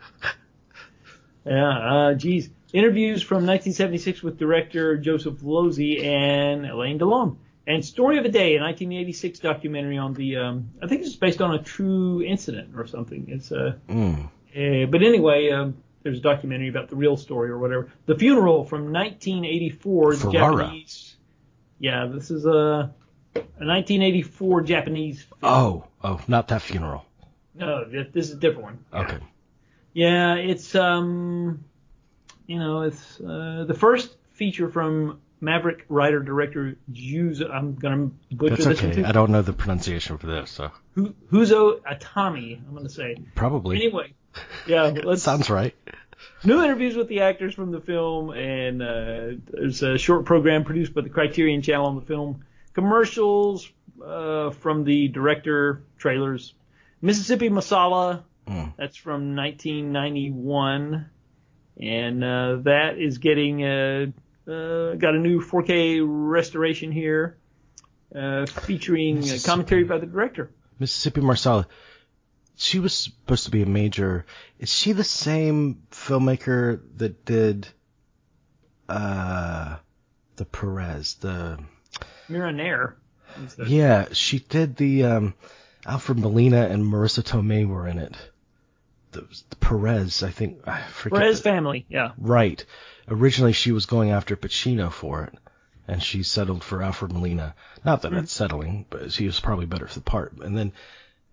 Yeah, 1.44 1.68
uh, 1.68 2.14
geez. 2.14 2.50
Interviews 2.72 3.22
from 3.22 3.46
1976 3.46 4.22
with 4.22 4.38
director 4.38 4.96
Joseph 4.96 5.40
Losey 5.42 6.04
and 6.04 6.66
Alain 6.66 6.98
Delon. 6.98 7.36
And 7.66 7.84
Story 7.84 8.18
of 8.18 8.24
a 8.24 8.28
Day, 8.28 8.56
a 8.56 8.60
1986 8.60 9.38
documentary 9.40 9.98
on 9.98 10.14
the, 10.14 10.36
um, 10.36 10.70
I 10.82 10.86
think 10.86 11.02
it's 11.02 11.16
based 11.16 11.40
on 11.40 11.54
a 11.54 11.62
true 11.62 12.22
incident 12.22 12.70
or 12.76 12.86
something. 12.86 13.26
It's 13.28 13.52
uh, 13.52 13.74
Mm. 13.88 14.26
uh 14.26 14.86
but 14.86 15.02
anyway, 15.02 15.50
um, 15.50 15.76
there's 16.02 16.18
a 16.18 16.22
documentary 16.22 16.68
about 16.68 16.88
the 16.88 16.96
real 16.96 17.16
story 17.16 17.50
or 17.50 17.58
whatever. 17.58 17.90
The 18.06 18.16
Funeral 18.16 18.64
from 18.64 18.92
1984, 18.92 20.14
Ferrara. 20.14 20.56
Japanese. 20.64 21.16
Yeah, 21.78 22.06
this 22.06 22.30
is 22.30 22.46
a, 22.46 22.94
a 23.34 23.64
1984 23.64 24.62
Japanese. 24.62 25.22
Film. 25.22 25.38
Oh, 25.42 25.84
oh, 26.02 26.20
not 26.28 26.48
that 26.48 26.62
funeral. 26.62 27.04
No, 27.54 27.84
this, 27.84 28.06
this 28.12 28.28
is 28.28 28.36
a 28.36 28.38
different 28.38 28.62
one. 28.64 28.84
Okay. 28.92 29.18
Yeah, 29.92 30.34
it's 30.34 30.74
um, 30.74 31.64
you 32.50 32.58
know, 32.58 32.82
it's 32.82 33.20
uh, 33.20 33.64
the 33.66 33.74
first 33.74 34.16
feature 34.32 34.68
from 34.68 35.20
Maverick 35.40 35.84
writer 35.88 36.20
director 36.20 36.76
Juzo. 36.92 37.48
I'm 37.50 37.76
gonna 37.76 38.10
butcher 38.32 38.56
That's 38.56 38.66
this 38.66 38.82
one 38.82 38.90
okay. 38.92 39.02
too. 39.02 39.06
I 39.06 39.12
don't 39.12 39.30
know 39.30 39.42
the 39.42 39.52
pronunciation 39.52 40.18
for 40.18 40.26
this, 40.26 40.50
so 40.50 40.70
Hu- 40.96 41.14
Huzo 41.32 41.80
Atami. 41.82 42.58
I'm 42.66 42.74
gonna 42.74 42.88
say. 42.88 43.16
probably. 43.36 43.76
Anyway, 43.76 44.14
yeah, 44.66 44.82
let's. 45.04 45.22
Sounds 45.22 45.48
right. 45.48 45.74
New 46.44 46.62
interviews 46.62 46.96
with 46.96 47.08
the 47.08 47.20
actors 47.20 47.54
from 47.54 47.70
the 47.70 47.80
film, 47.80 48.30
and 48.30 48.82
uh, 48.82 49.40
there's 49.50 49.82
a 49.82 49.96
short 49.96 50.24
program 50.24 50.64
produced 50.64 50.92
by 50.92 51.02
the 51.02 51.08
Criterion 51.08 51.62
Channel 51.62 51.86
on 51.86 51.94
the 51.94 52.02
film. 52.02 52.44
Commercials 52.74 53.70
uh, 54.04 54.50
from 54.50 54.84
the 54.84 55.08
director, 55.08 55.82
trailers. 55.98 56.52
Mississippi 57.00 57.48
Masala, 57.48 58.22
Mm. 58.48 58.72
that's 58.76 58.96
from 58.96 59.36
1991, 59.36 61.08
and 61.80 62.22
uh, 62.22 62.56
that 62.62 62.98
is 62.98 63.18
getting 63.18 63.64
uh, 63.64 64.06
uh, 64.46 64.94
got 64.94 65.14
a 65.14 65.18
new 65.18 65.40
4K 65.40 66.00
restoration 66.04 66.92
here, 66.92 67.38
uh, 68.14 68.46
featuring 68.46 69.24
commentary 69.44 69.84
by 69.84 69.98
the 69.98 70.06
director. 70.06 70.50
Mississippi 70.78 71.20
Marsala. 71.20 71.66
She 72.56 72.78
was 72.78 72.94
supposed 72.94 73.46
to 73.46 73.50
be 73.50 73.62
a 73.62 73.66
major. 73.66 74.26
Is 74.58 74.70
she 74.70 74.92
the 74.92 75.04
same 75.04 75.82
filmmaker 75.90 76.80
that 76.96 77.24
did 77.24 77.68
uh 78.88 79.76
the 80.36 80.44
Perez? 80.44 81.14
The 81.14 81.58
Mira 82.28 82.52
Nair. 82.52 82.96
yeah, 83.66 84.06
she 84.12 84.40
did 84.40 84.76
the 84.76 85.04
um 85.04 85.34
Alfred 85.86 86.18
Molina 86.18 86.66
and 86.66 86.84
Marisa 86.84 87.22
Tomei 87.22 87.66
were 87.66 87.88
in 87.88 87.98
it. 87.98 88.14
The, 89.12 89.22
the 89.50 89.56
Perez, 89.56 90.22
I 90.22 90.30
think. 90.30 90.66
I 90.68 90.82
forget. 90.82 91.18
Perez 91.20 91.38
the- 91.38 91.50
family, 91.50 91.86
yeah. 91.88 92.12
Right. 92.18 92.64
Originally, 93.08 93.52
she 93.52 93.72
was 93.72 93.86
going 93.86 94.10
after 94.10 94.36
Pacino 94.36 94.92
for 94.92 95.24
it, 95.24 95.34
and 95.88 96.00
she 96.02 96.22
settled 96.22 96.62
for 96.62 96.82
Alfred 96.82 97.12
Molina. 97.12 97.54
Not 97.84 98.02
that 98.02 98.12
it's 98.12 98.32
settling, 98.32 98.86
but 98.88 99.10
she 99.12 99.26
was 99.26 99.40
probably 99.40 99.66
better 99.66 99.88
for 99.88 99.94
the 99.98 100.04
part. 100.04 100.34
And 100.38 100.56
then, 100.56 100.72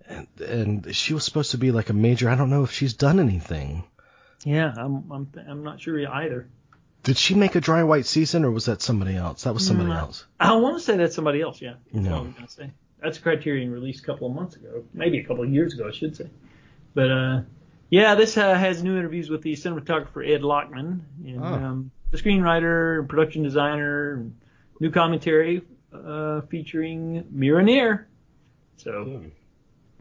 and 0.08 0.28
and 0.40 0.96
she 0.96 1.14
was 1.14 1.24
supposed 1.24 1.52
to 1.52 1.58
be 1.58 1.72
like 1.72 1.90
a 1.90 1.94
major. 1.94 2.30
I 2.30 2.36
don't 2.36 2.50
know 2.50 2.64
if 2.64 2.72
she's 2.72 2.94
done 2.94 3.20
anything. 3.20 3.84
Yeah, 4.44 4.74
I'm 4.76 5.12
I'm 5.12 5.32
I'm 5.48 5.64
not 5.64 5.80
sure 5.82 6.00
either. 6.08 6.48
Did 7.04 7.18
she 7.18 7.36
make 7.36 7.56
a 7.56 7.62
dry 7.62 7.84
white 7.84 8.06
season, 8.08 8.44
or 8.44 8.52
was 8.52 8.66
that 8.66 8.82
somebody 8.82 9.16
else? 9.16 9.44
That 9.44 9.54
was 9.54 9.66
somebody 9.66 9.92
Mm, 9.92 10.00
else. 10.00 10.26
I 10.40 10.56
want 10.56 10.78
to 10.78 10.84
say 10.84 10.98
that's 10.98 11.16
somebody 11.16 11.42
else. 11.42 11.62
Yeah. 11.62 11.76
That's 11.94 12.06
No. 12.06 12.24
what 12.24 12.40
I 12.40 12.42
was 12.42 12.52
say. 12.52 12.72
That's 13.02 13.18
a 13.20 13.22
Criterion 13.22 13.72
released 13.72 14.04
a 14.04 14.06
couple 14.08 14.28
of 14.28 14.34
months 14.34 14.56
ago, 14.56 14.84
maybe 14.94 15.20
a 15.20 15.24
couple 15.24 15.44
of 15.44 15.54
years 15.54 15.74
ago, 15.76 15.88
I 15.88 15.92
should 15.92 16.16
say. 16.18 16.30
But 16.96 17.12
uh, 17.12 17.42
yeah, 17.90 18.16
this 18.16 18.38
uh, 18.38 18.54
has 18.56 18.84
new 18.84 18.98
interviews 18.98 19.30
with 19.30 19.42
the 19.42 19.54
cinematographer 19.54 20.28
Ed 20.28 20.42
Lachman 20.42 21.00
and 21.26 21.42
Oh. 21.42 21.46
um, 21.46 21.92
the 22.12 22.18
screenwriter 22.18 23.00
and 23.00 23.10
production 23.10 23.44
designer. 23.44 24.14
And 24.16 24.36
new 24.80 24.92
commentary 24.92 25.62
uh, 25.94 26.42
featuring 26.42 27.26
Mira 27.32 27.64
Nair. 27.64 28.08
So, 28.78 29.24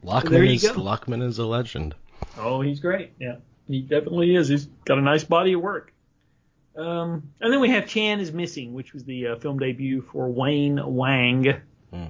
Lachman 0.05 0.31
there 0.31 0.45
you 0.45 0.55
is 0.55 0.69
go. 0.71 0.75
Lachman 0.75 1.23
is 1.23 1.39
a 1.39 1.47
legend. 1.47 1.95
oh, 2.39 2.61
he's 2.61 2.81
great. 2.81 3.13
Yeah, 3.19 3.37
he 3.69 3.81
definitely 3.81 4.35
is. 4.37 4.49
He's 4.49 4.67
got 4.85 4.99
a 4.99 5.03
nice 5.03 5.25
body 5.25 5.55
of 5.55 5.61
work. 5.63 5.93
Um, 6.77 7.31
and 7.41 7.51
then 7.51 7.61
we 7.61 7.71
have 7.71 7.87
Chan 7.87 8.21
is 8.21 8.33
Missing, 8.33 8.75
which 8.75 8.93
was 8.93 9.05
the 9.05 9.29
uh, 9.29 9.37
film 9.37 9.59
debut 9.59 10.03
for 10.13 10.29
Wayne 10.29 10.79
Wang. 10.95 11.55
Hmm. 11.91 12.05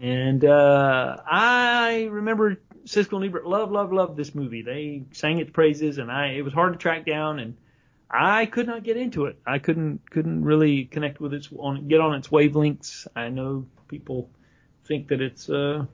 And 0.00 0.44
uh, 0.46 1.18
I 1.30 2.08
remember 2.10 2.56
Siskel 2.88 3.16
and 3.16 3.24
Ebert 3.26 3.46
love, 3.46 3.70
love, 3.70 3.92
love 3.92 4.16
this 4.16 4.34
movie. 4.34 4.62
They 4.62 5.02
sang 5.12 5.38
its 5.38 5.50
praises, 5.50 5.98
and 5.98 6.10
I 6.10 6.28
it 6.28 6.42
was 6.42 6.52
hard 6.54 6.72
to 6.72 6.78
track 6.78 7.04
down, 7.06 7.38
and 7.38 7.56
I 8.10 8.46
could 8.46 8.66
not 8.66 8.82
get 8.82 8.96
into 8.96 9.26
it. 9.26 9.38
I 9.46 9.58
couldn't 9.58 10.10
couldn't 10.10 10.44
really 10.44 10.84
connect 10.84 11.20
with 11.20 11.34
its 11.34 11.48
on 11.58 11.88
get 11.88 12.00
on 12.00 12.14
its 12.14 12.28
wavelengths. 12.28 13.06
I 13.14 13.28
know 13.28 13.66
people 13.88 14.30
think 14.86 15.08
that 15.08 15.20
it's 15.20 15.50
uh 15.50 15.84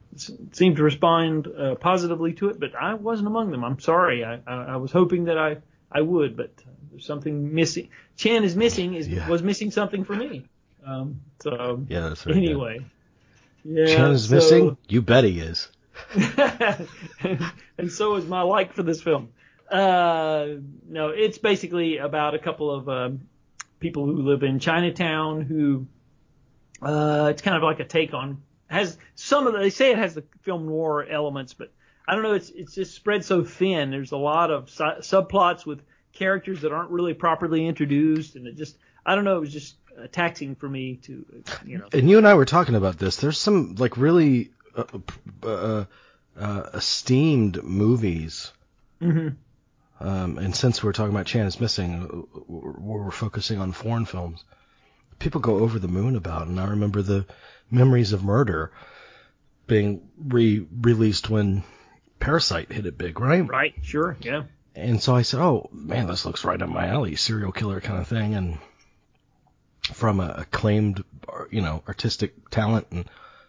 seem 0.52 0.76
to 0.76 0.82
respond 0.84 1.48
uh, 1.48 1.74
positively 1.74 2.32
to 2.34 2.48
it, 2.50 2.60
but 2.60 2.74
I 2.76 2.94
wasn't 2.94 3.26
among 3.26 3.50
them. 3.50 3.64
I'm 3.64 3.80
sorry. 3.80 4.24
I 4.24 4.38
I, 4.46 4.54
I 4.54 4.76
was 4.76 4.92
hoping 4.92 5.24
that 5.24 5.36
I 5.38 5.56
I 5.90 6.00
would, 6.00 6.36
but 6.36 6.52
there's 6.92 7.04
something 7.06 7.54
missing. 7.54 7.88
Chan 8.16 8.44
is 8.44 8.54
missing 8.54 8.94
is 8.94 9.08
Yeah. 9.08 9.28
was 9.28 9.42
missing 9.42 9.72
something 9.72 10.04
for 10.04 10.14
me. 10.14 10.44
Um, 10.86 11.20
so 11.42 11.84
Yeah, 11.88 12.08
that's 12.10 12.24
good. 12.24 12.36
anyway. 12.36 12.84
Yeah, 13.64 13.86
Chan 13.86 14.10
is 14.12 14.28
so- 14.28 14.34
missing. 14.36 14.76
You 14.88 15.02
bet 15.02 15.24
he 15.24 15.40
is. 15.40 15.68
and 17.78 17.90
so 17.90 18.16
is 18.16 18.26
my 18.26 18.42
like 18.42 18.74
for 18.74 18.82
this 18.82 19.02
film. 19.02 19.30
Uh, 19.70 20.46
no, 20.88 21.08
it's 21.08 21.38
basically 21.38 21.98
about 21.98 22.34
a 22.34 22.38
couple 22.38 22.70
of 22.70 22.88
um, 22.88 23.20
people 23.80 24.06
who 24.06 24.22
live 24.22 24.42
in 24.42 24.58
Chinatown 24.58 25.42
who 25.42 25.86
uh, 26.82 27.28
it's 27.30 27.42
kind 27.42 27.56
of 27.56 27.62
like 27.62 27.80
a 27.80 27.84
take 27.84 28.12
on 28.12 28.42
has 28.66 28.98
some 29.14 29.46
of 29.46 29.52
the, 29.52 29.60
they 29.60 29.70
say 29.70 29.92
it 29.92 29.98
has 29.98 30.14
the 30.14 30.24
film 30.42 30.66
noir 30.66 31.06
elements, 31.08 31.54
but 31.54 31.72
I 32.06 32.14
don't 32.14 32.22
know. 32.22 32.34
It's 32.34 32.50
it's 32.50 32.74
just 32.74 32.94
spread 32.94 33.24
so 33.24 33.44
thin. 33.44 33.90
There's 33.90 34.12
a 34.12 34.16
lot 34.16 34.50
of 34.50 34.68
su- 34.68 35.00
subplots 35.00 35.64
with 35.64 35.80
characters 36.12 36.62
that 36.62 36.72
aren't 36.72 36.90
really 36.90 37.14
properly 37.14 37.66
introduced, 37.66 38.36
and 38.36 38.46
it 38.46 38.56
just 38.56 38.76
I 39.06 39.14
don't 39.14 39.24
know. 39.24 39.36
It 39.36 39.40
was 39.40 39.52
just 39.52 39.76
uh, 39.98 40.06
taxing 40.10 40.54
for 40.54 40.68
me 40.68 40.96
to 41.04 41.24
you 41.64 41.78
know. 41.78 41.86
And 41.92 42.10
you 42.10 42.18
and 42.18 42.26
I 42.26 42.34
were 42.34 42.44
talking 42.44 42.74
about 42.74 42.98
this. 42.98 43.16
There's 43.16 43.38
some 43.38 43.76
like 43.76 43.96
really 43.96 44.50
uh, 44.76 44.84
uh, 45.42 45.84
uh, 46.38 46.62
esteemed 46.74 47.62
movies. 47.62 48.52
hmm 49.00 49.28
Um, 50.00 50.38
and 50.38 50.54
since 50.54 50.82
we're 50.82 50.92
talking 50.92 51.14
about 51.14 51.26
Chan 51.26 51.46
is 51.46 51.60
missing, 51.60 52.02
uh, 52.02 52.40
we're, 52.46 53.04
we're 53.04 53.10
focusing 53.10 53.60
on 53.60 53.72
foreign 53.72 54.04
films. 54.04 54.44
People 55.18 55.40
go 55.40 55.58
over 55.58 55.78
the 55.78 55.88
moon 55.88 56.16
about, 56.16 56.46
and 56.48 56.58
I 56.58 56.66
remember 56.66 57.02
the 57.02 57.26
Memories 57.70 58.12
of 58.12 58.24
Murder 58.24 58.72
being 59.66 60.08
re-released 60.18 61.30
when 61.30 61.62
Parasite 62.20 62.72
hit 62.72 62.86
it 62.86 62.98
big, 62.98 63.20
right? 63.20 63.46
Right. 63.46 63.74
Sure. 63.82 64.16
Yeah. 64.20 64.44
And 64.74 65.00
so 65.00 65.14
I 65.14 65.22
said, 65.22 65.40
"Oh 65.40 65.70
man, 65.72 66.08
this 66.08 66.26
looks 66.26 66.44
right 66.44 66.60
up 66.60 66.68
my 66.68 66.88
alley, 66.88 67.14
serial 67.16 67.52
killer 67.52 67.80
kind 67.80 68.00
of 68.00 68.08
thing." 68.08 68.34
And 68.34 68.58
from 69.92 70.18
a 70.20 70.34
acclaimed, 70.38 71.04
uh, 71.28 71.44
you 71.50 71.60
know, 71.60 71.82
artistic 71.86 72.50
talent, 72.50 72.88
and 72.90 73.04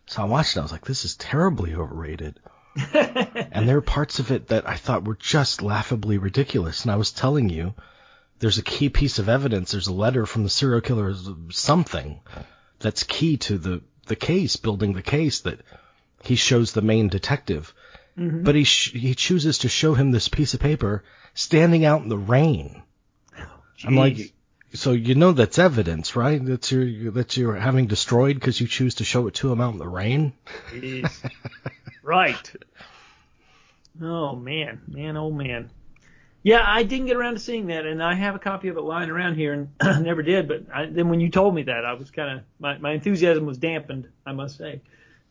so 0.07 0.21
I 0.21 0.25
watched 0.25 0.51
it. 0.51 0.55
And 0.57 0.61
I 0.61 0.65
was 0.65 0.71
like, 0.71 0.85
"This 0.85 1.05
is 1.05 1.15
terribly 1.15 1.73
overrated." 1.75 2.39
and 2.93 3.67
there 3.67 3.77
are 3.77 3.81
parts 3.81 4.19
of 4.19 4.31
it 4.31 4.47
that 4.47 4.67
I 4.67 4.75
thought 4.75 5.05
were 5.05 5.15
just 5.15 5.61
laughably 5.61 6.17
ridiculous. 6.17 6.83
And 6.83 6.91
I 6.91 6.97
was 6.97 7.11
telling 7.11 7.49
you, 7.49 7.73
there's 8.39 8.57
a 8.57 8.63
key 8.63 8.89
piece 8.89 9.17
of 9.17 9.29
evidence. 9.29 9.71
There's 9.71 9.87
a 9.87 9.93
letter 9.93 10.25
from 10.25 10.43
the 10.43 10.49
serial 10.49 10.81
killer, 10.81 11.13
something 11.51 12.19
that's 12.79 13.03
key 13.03 13.37
to 13.37 13.57
the 13.57 13.81
the 14.07 14.15
case, 14.15 14.55
building 14.57 14.93
the 14.93 15.01
case 15.01 15.41
that 15.41 15.61
he 16.23 16.35
shows 16.35 16.73
the 16.73 16.81
main 16.81 17.07
detective 17.07 17.73
mm-hmm. 18.17 18.43
but 18.43 18.55
he 18.55 18.63
sh- 18.63 18.93
he 18.93 19.15
chooses 19.15 19.59
to 19.59 19.69
show 19.69 19.93
him 19.93 20.11
this 20.11 20.29
piece 20.29 20.53
of 20.53 20.59
paper 20.59 21.03
standing 21.33 21.85
out 21.85 22.01
in 22.01 22.09
the 22.09 22.17
rain. 22.17 22.81
Oh, 23.37 23.45
I'm 23.83 23.95
like. 23.95 24.33
So 24.75 24.91
you 24.91 25.15
know 25.15 25.31
that's 25.31 25.59
evidence, 25.59 26.15
right? 26.15 26.43
That 26.43 26.71
you're 26.71 27.11
that 27.11 27.37
you're 27.37 27.55
having 27.55 27.87
destroyed 27.87 28.35
because 28.35 28.59
you 28.61 28.67
choose 28.67 28.95
to 28.95 29.03
show 29.03 29.27
it 29.27 29.35
to 29.35 29.51
him 29.51 29.61
out 29.61 29.73
in 29.73 29.79
the 29.79 29.87
rain. 29.87 30.33
Right. 32.05 32.53
Oh 33.99 34.35
man, 34.35 34.81
man, 34.87 35.17
oh 35.17 35.31
man. 35.31 35.71
Yeah, 36.43 36.63
I 36.63 36.83
didn't 36.83 37.07
get 37.07 37.17
around 37.17 37.33
to 37.33 37.39
seeing 37.39 37.67
that, 37.67 37.87
and 37.87 38.03
I 38.03 38.13
have 38.13 38.35
a 38.35 38.39
copy 38.39 38.67
of 38.67 38.77
it 38.77 38.81
lying 38.81 39.09
around 39.09 39.33
here, 39.33 39.53
and 39.53 39.69
I 39.79 39.99
never 40.01 40.21
did. 40.21 40.47
But 40.47 40.65
I, 40.71 40.85
then 40.85 41.09
when 41.09 41.19
you 41.19 41.31
told 41.31 41.55
me 41.55 41.63
that, 41.63 41.83
I 41.83 41.93
was 41.93 42.11
kind 42.11 42.37
of 42.37 42.43
my 42.59 42.77
my 42.77 42.91
enthusiasm 42.91 43.47
was 43.47 43.57
dampened, 43.57 44.07
I 44.23 44.33
must 44.33 44.57
say. 44.57 44.81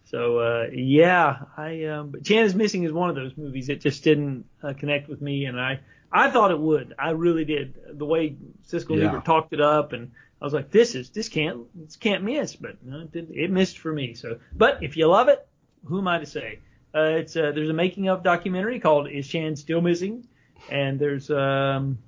So 0.06 0.38
uh, 0.38 0.66
yeah, 0.72 1.44
I 1.56 1.84
um, 1.84 2.10
but 2.10 2.24
Chan 2.24 2.44
is 2.44 2.56
Missing 2.56 2.82
is 2.82 2.92
one 2.92 3.08
of 3.08 3.14
those 3.14 3.36
movies 3.36 3.68
that 3.68 3.80
just 3.80 4.02
didn't 4.02 4.46
uh, 4.60 4.72
connect 4.72 5.08
with 5.08 5.22
me, 5.22 5.44
and 5.44 5.60
I 5.60 5.78
I 6.14 6.30
thought 6.30 6.52
it 6.52 6.60
would, 6.60 6.94
I 6.96 7.10
really 7.10 7.44
did. 7.44 7.74
The 7.98 8.06
way 8.06 8.36
Siskel 8.68 8.96
Yeah. 8.98 9.20
Talked 9.20 9.52
it 9.52 9.60
up, 9.60 9.92
and 9.92 10.12
I 10.40 10.44
was 10.44 10.54
like, 10.54 10.70
this 10.70 10.94
is 10.94 11.10
this 11.10 11.28
can't 11.28 11.66
this 11.74 11.96
can't 11.96 12.22
miss, 12.22 12.54
but 12.54 12.82
no, 12.84 13.00
it, 13.00 13.12
did, 13.12 13.30
it 13.32 13.50
missed 13.50 13.78
for 13.78 13.92
me. 13.92 14.14
So, 14.14 14.38
but 14.54 14.82
if 14.82 14.96
you 14.96 15.08
love 15.08 15.28
it, 15.28 15.46
who 15.84 15.98
am 15.98 16.06
I 16.06 16.18
to 16.20 16.26
say? 16.26 16.60
Uh, 16.94 17.18
it's 17.18 17.36
uh, 17.36 17.50
there's 17.52 17.68
a 17.68 17.74
making 17.74 18.08
of 18.08 18.22
documentary 18.22 18.78
called 18.78 19.10
Is 19.10 19.26
Chan 19.26 19.56
Still 19.56 19.80
Missing? 19.80 20.28
And 20.70 21.00
there's 21.00 21.30
um 21.30 21.98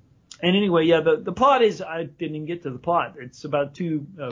and 0.41 0.55
anyway, 0.55 0.85
yeah, 0.85 1.01
the 1.01 1.17
the 1.17 1.33
plot 1.33 1.61
is 1.61 1.81
I 1.81 2.03
didn't 2.03 2.35
even 2.35 2.45
get 2.45 2.63
to 2.63 2.69
the 2.69 2.79
plot. 2.79 3.15
It's 3.19 3.43
about 3.43 3.75
two 3.75 4.07
uh, 4.21 4.31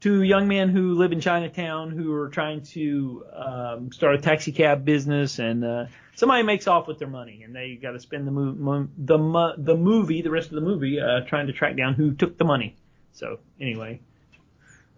two 0.00 0.22
young 0.22 0.48
men 0.48 0.70
who 0.70 0.94
live 0.94 1.12
in 1.12 1.20
Chinatown 1.20 1.90
who 1.90 2.12
are 2.14 2.28
trying 2.28 2.62
to 2.62 3.24
um, 3.32 3.92
start 3.92 4.14
a 4.14 4.18
taxi 4.18 4.52
cab 4.52 4.84
business, 4.84 5.38
and 5.38 5.64
uh, 5.64 5.86
somebody 6.16 6.42
makes 6.42 6.66
off 6.66 6.88
with 6.88 6.98
their 6.98 7.08
money, 7.08 7.42
and 7.44 7.54
they 7.54 7.76
got 7.76 7.92
to 7.92 8.00
spend 8.00 8.26
the 8.26 8.30
mo- 8.30 8.88
the 8.96 9.18
mo- 9.18 9.54
the 9.56 9.76
movie, 9.76 10.22
the 10.22 10.30
rest 10.30 10.48
of 10.48 10.54
the 10.54 10.60
movie, 10.60 11.00
uh, 11.00 11.20
trying 11.26 11.46
to 11.46 11.52
track 11.52 11.76
down 11.76 11.94
who 11.94 12.14
took 12.14 12.38
the 12.38 12.44
money. 12.44 12.76
So 13.12 13.38
anyway, 13.60 14.00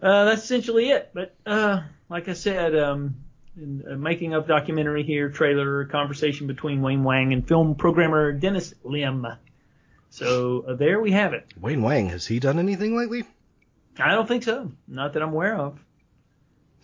uh, 0.01 0.27
that's 0.27 0.45
essentially 0.45 0.91
it. 0.91 1.11
But 1.13 1.35
uh, 1.45 1.83
like 2.09 2.29
I 2.29 2.35
said, 2.35 2.77
um, 2.77 3.17
uh, 3.61 3.97
making 3.97 4.35
of 4.35 4.47
documentary 4.47 5.03
here, 5.03 5.29
trailer, 5.31 5.85
conversation 5.87 6.47
between 6.47 6.81
Wayne 6.81 7.05
Wang 7.05 7.33
and 7.33 7.47
film 7.47 7.75
programmer 7.75 8.33
Dennis 8.33 8.75
Lim. 8.85 9.27
So 10.11 10.65
uh, 10.69 10.75
there 10.75 11.01
we 11.01 11.11
have 11.13 11.33
it. 11.33 11.47
Wayne 11.61 11.83
Wang 11.83 12.09
has 12.11 12.27
he 12.27 12.39
done 12.39 12.59
anything 12.59 12.97
lately? 12.97 13.25
I 13.99 14.15
don't 14.15 14.27
think 14.27 14.43
so. 14.43 14.73
Not 14.89 15.13
that 15.13 15.23
I'm 15.23 15.31
aware 15.31 15.57
of. 15.57 15.79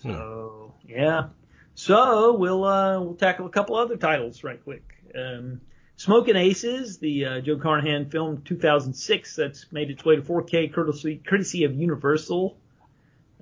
So 0.02 0.74
yeah. 0.86 1.28
So 1.74 2.34
we'll 2.34 2.64
uh, 2.64 3.00
we'll 3.00 3.14
tackle 3.14 3.46
a 3.46 3.50
couple 3.50 3.76
other 3.76 3.96
titles 3.96 4.44
right 4.44 4.62
quick. 4.62 4.84
Um, 5.14 5.61
Smoking 5.96 6.36
Aces, 6.36 6.98
the 6.98 7.24
uh, 7.24 7.40
Joe 7.40 7.56
Carnahan 7.56 8.09
film 8.09 8.42
2006 8.42 9.34
that's 9.34 9.66
made 9.72 9.90
its 9.90 10.04
way 10.04 10.16
to 10.16 10.22
4K 10.22 10.72
courtesy 10.72 11.20
courtesy 11.24 11.64
of 11.64 11.74
Universal. 11.74 12.56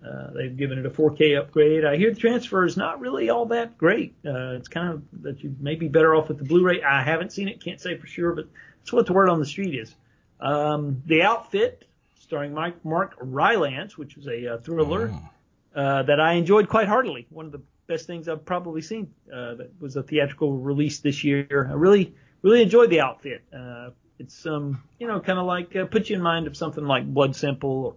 Uh, 0.06 0.30
they've 0.34 0.56
given 0.56 0.78
it 0.78 0.86
a 0.86 0.90
4K 0.90 1.38
upgrade. 1.38 1.84
I 1.84 1.96
hear 1.96 2.10
the 2.12 2.20
transfer 2.20 2.64
is 2.64 2.76
not 2.76 3.00
really 3.00 3.30
all 3.30 3.46
that 3.46 3.76
great. 3.76 4.14
Uh, 4.24 4.54
it's 4.54 4.68
kind 4.68 4.92
of 4.92 5.02
that 5.22 5.42
you 5.42 5.54
may 5.58 5.74
be 5.74 5.88
better 5.88 6.14
off 6.14 6.28
with 6.28 6.38
the 6.38 6.44
Blu-ray. 6.44 6.82
I 6.82 7.02
haven't 7.02 7.32
seen 7.32 7.48
it, 7.48 7.62
can't 7.62 7.80
say 7.80 7.96
for 7.96 8.06
sure, 8.06 8.34
but 8.34 8.46
that's 8.78 8.92
what 8.92 9.06
the 9.06 9.12
word 9.12 9.28
on 9.28 9.40
the 9.40 9.46
street 9.46 9.74
is. 9.74 9.94
Um, 10.40 11.02
the 11.06 11.22
Outfit, 11.22 11.85
starring 12.26 12.52
Mike 12.52 12.84
Mark 12.84 13.14
Rylance, 13.20 13.96
which 13.96 14.16
was 14.16 14.26
a 14.26 14.54
uh, 14.54 14.58
thriller 14.58 15.08
Mm. 15.08 15.28
uh, 15.74 16.02
that 16.04 16.20
I 16.20 16.32
enjoyed 16.32 16.68
quite 16.68 16.88
heartily. 16.88 17.26
One 17.30 17.46
of 17.46 17.52
the 17.52 17.62
best 17.86 18.06
things 18.06 18.28
I've 18.28 18.44
probably 18.44 18.82
seen 18.82 19.12
uh, 19.32 19.54
that 19.54 19.70
was 19.80 19.96
a 19.96 20.02
theatrical 20.02 20.56
release 20.56 20.98
this 21.00 21.22
year. 21.22 21.68
I 21.70 21.74
really, 21.74 22.14
really 22.42 22.62
enjoyed 22.62 22.90
the 22.90 23.00
outfit. 23.00 23.42
Uh, 23.54 23.90
it's 24.18 24.46
um, 24.46 24.82
you 24.98 25.06
know, 25.06 25.20
kind 25.20 25.38
of 25.38 25.46
like 25.46 25.76
uh, 25.76 25.84
put 25.84 26.08
you 26.10 26.16
in 26.16 26.22
mind 26.22 26.46
of 26.46 26.56
something 26.56 26.84
like 26.84 27.06
Blood 27.06 27.36
Simple 27.36 27.70
or 27.86 27.94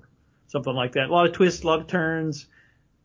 something 0.48 0.74
like 0.74 0.92
that. 0.94 1.10
A 1.10 1.12
lot 1.12 1.26
of 1.26 1.32
twists, 1.34 1.64
a 1.64 1.68
lot 1.68 1.80
of 1.80 1.88
turns. 1.88 2.48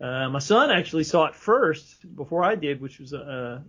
Uh, 0.01 0.29
my 0.29 0.41
son 0.41 0.70
actually 0.70 1.05
saw 1.05 1.27
it 1.27 1.35
first 1.35 2.05
before 2.16 2.43
I 2.45 2.57
did, 2.57 2.81
which 2.81 2.99
was 2.99 3.14
uh, 3.14 3.61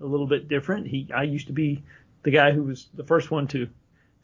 a 0.00 0.04
little 0.04 0.26
bit 0.26 0.48
different. 0.48 0.86
He, 0.88 1.08
I 1.14 1.24
used 1.24 1.48
to 1.48 1.52
be 1.52 1.82
the 2.22 2.30
guy 2.30 2.50
who 2.52 2.62
was 2.64 2.88
the 2.94 3.04
first 3.04 3.30
one 3.30 3.46
to 3.48 3.68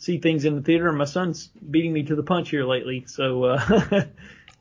see 0.00 0.18
things 0.18 0.44
in 0.44 0.56
the 0.56 0.62
theater, 0.62 0.88
and 0.88 0.98
my 0.98 1.04
son's 1.04 1.46
beating 1.46 1.92
me 1.92 2.02
to 2.04 2.16
the 2.16 2.22
punch 2.24 2.50
here 2.50 2.64
lately. 2.64 3.04
So, 3.06 3.44
uh, 3.44 3.60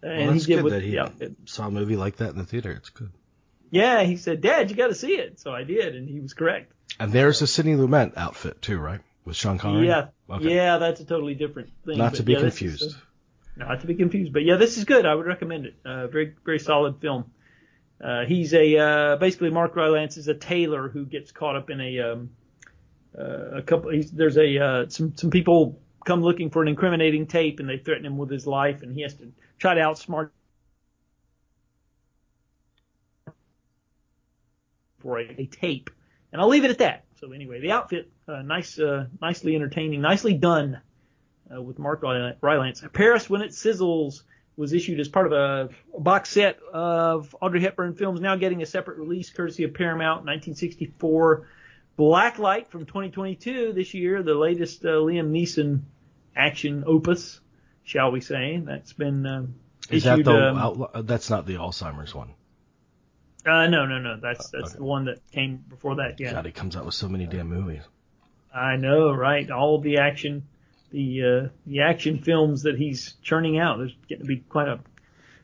and 0.04 0.28
Well, 0.28 0.32
he 0.34 0.40
did 0.40 0.48
good 0.58 0.64
with 0.64 0.74
that 0.74 0.84
he 0.84 1.00
outfit. 1.00 1.36
saw 1.46 1.68
a 1.68 1.72
movie 1.72 1.96
like 1.96 2.18
that 2.18 2.30
in 2.30 2.38
the 2.38 2.46
theater. 2.46 2.72
It's 2.72 2.90
good. 2.90 3.10
Yeah, 3.72 4.04
he 4.04 4.18
said, 4.18 4.42
Dad, 4.42 4.70
you 4.70 4.76
got 4.76 4.88
to 4.88 4.96
see 4.96 5.14
it. 5.14 5.40
So 5.40 5.52
I 5.52 5.64
did, 5.64 5.96
and 5.96 6.08
he 6.08 6.20
was 6.20 6.34
correct. 6.34 6.72
And 7.00 7.12
there's 7.12 7.42
a 7.42 7.48
Sidney 7.48 7.76
Lumet 7.76 8.14
outfit 8.18 8.62
too, 8.62 8.78
right? 8.78 9.00
With 9.26 9.36
Sean 9.36 9.58
Connery. 9.58 9.88
Yeah, 9.88 10.08
Okay. 10.30 10.54
yeah, 10.56 10.78
that's 10.78 11.00
a 11.02 11.06
totally 11.06 11.36
different 11.36 11.70
thing. 11.86 11.98
Not 11.98 12.16
to 12.16 12.24
be 12.24 12.34
yeah, 12.34 12.40
confused. 12.40 12.96
uh, 12.96 13.66
Not 13.68 13.82
to 13.82 13.88
be 13.88 13.96
confused, 13.96 14.34
but 14.34 14.44
yeah, 14.44 14.56
this 14.56 14.78
is 14.78 14.86
good. 14.86 15.06
I 15.06 15.14
would 15.16 15.26
recommend 15.28 15.66
it. 15.68 15.76
Uh, 15.86 16.08
very 16.08 16.34
very 16.46 16.60
solid 16.60 17.00
film. 17.00 17.32
Uh, 18.04 18.26
he's 18.26 18.54
a 18.54 18.78
uh, 18.78 19.16
basically 19.18 19.50
Mark 19.52 19.76
Rylance 19.76 20.18
is 20.18 20.28
a 20.30 20.34
tailor 20.34 20.88
who 20.90 21.06
gets 21.06 21.32
caught 21.32 21.56
up 21.56 21.70
in 21.70 21.80
a 21.82 22.00
um, 22.00 22.30
a 23.20 23.62
couple. 23.62 23.92
There's 24.14 24.38
a 24.38 24.58
uh, 24.58 24.90
some 24.90 25.16
some 25.16 25.30
people 25.30 25.80
come 26.06 26.22
looking 26.22 26.50
for 26.50 26.62
an 26.62 26.68
incriminating 26.68 27.28
tape 27.28 27.60
and 27.60 27.70
they 27.70 27.78
threaten 27.78 28.06
him 28.06 28.18
with 28.18 28.30
his 28.30 28.48
life 28.48 28.82
and 28.82 28.94
he 28.94 29.02
has 29.02 29.14
to 29.16 29.32
try 29.58 29.74
to 29.74 29.82
outsmart 29.82 30.30
for 35.00 35.20
a, 35.20 35.42
a 35.42 35.46
tape. 35.46 35.90
And 36.32 36.42
I'll 36.42 36.48
leave 36.48 36.64
it 36.64 36.72
at 36.72 36.78
that. 36.80 37.06
So 37.20 37.32
anyway, 37.32 37.60
the 37.60 37.72
outfit, 37.72 38.10
uh, 38.28 38.42
nice, 38.42 38.80
uh, 38.80 39.08
nicely 39.22 39.56
entertaining, 39.56 40.02
nicely 40.02 40.34
done, 40.34 40.80
uh, 41.54 41.62
with 41.62 41.80
Mark 41.80 42.02
Rylance. 42.04 42.84
Paris 42.94 43.30
When 43.30 43.42
It 43.42 43.52
Sizzles 43.52 44.22
was 44.56 44.74
issued 44.74 45.00
as 45.00 45.08
part 45.08 45.26
of 45.26 45.32
a, 45.32 45.70
a 45.96 46.00
box 46.00 46.30
set 46.30 46.60
of 46.74 47.36
Audrey 47.42 47.62
Hepburn 47.62 47.96
films, 47.96 48.20
now 48.20 48.36
getting 48.36 48.62
a 48.62 48.66
separate 48.66 48.98
release 48.98 49.30
courtesy 49.30 49.64
of 49.64 49.74
Paramount, 49.74 50.26
1964. 50.26 51.48
Blacklight 52.00 52.68
from 52.68 52.86
2022 52.86 53.74
this 53.74 53.94
year, 53.94 54.24
the 54.24 54.34
latest 54.34 54.86
uh, 54.86 54.90
Liam 54.90 55.32
Neeson 55.32 55.82
action 56.34 56.86
opus, 56.88 57.42
shall 57.84 58.12
we 58.12 58.22
say? 58.22 58.58
That's 58.64 58.94
been 58.94 59.26
uh, 59.26 59.46
Is 59.90 60.06
issued. 60.06 60.26
that 60.26 60.32
the 60.32 60.56
um, 60.56 61.06
that's 61.06 61.30
not 61.30 61.46
the 61.46 61.56
Alzheimer's 61.56 62.16
one? 62.16 62.34
uh, 63.46 63.68
no, 63.68 63.86
no, 63.86 64.00
no. 64.00 64.18
That's 64.18 64.50
that's 64.50 64.70
okay. 64.70 64.78
the 64.78 64.84
one 64.84 65.06
that 65.06 65.20
came 65.32 65.58
before 65.58 65.96
that. 65.98 66.22
Yeah, 66.22 66.32
God, 66.32 66.46
he 66.46 66.54
comes 66.54 66.78
out 66.78 66.86
with 66.86 66.96
so 66.96 67.10
many 67.10 67.26
damn 67.26 67.50
movies. 67.50 67.84
I 68.54 68.78
know, 68.78 69.12
right? 69.12 69.52
All 69.52 69.80
the 69.82 69.98
action, 69.98 70.48
the 70.92 71.24
uh, 71.24 71.50
the 71.66 71.82
action 71.82 72.20
films 72.20 72.64
that 72.64 72.78
he's 72.78 73.16
churning 73.22 73.60
out. 73.60 73.78
There's 73.78 73.96
getting 74.08 74.24
to 74.24 74.28
be 74.28 74.38
quite 74.38 74.70
a 74.70 74.80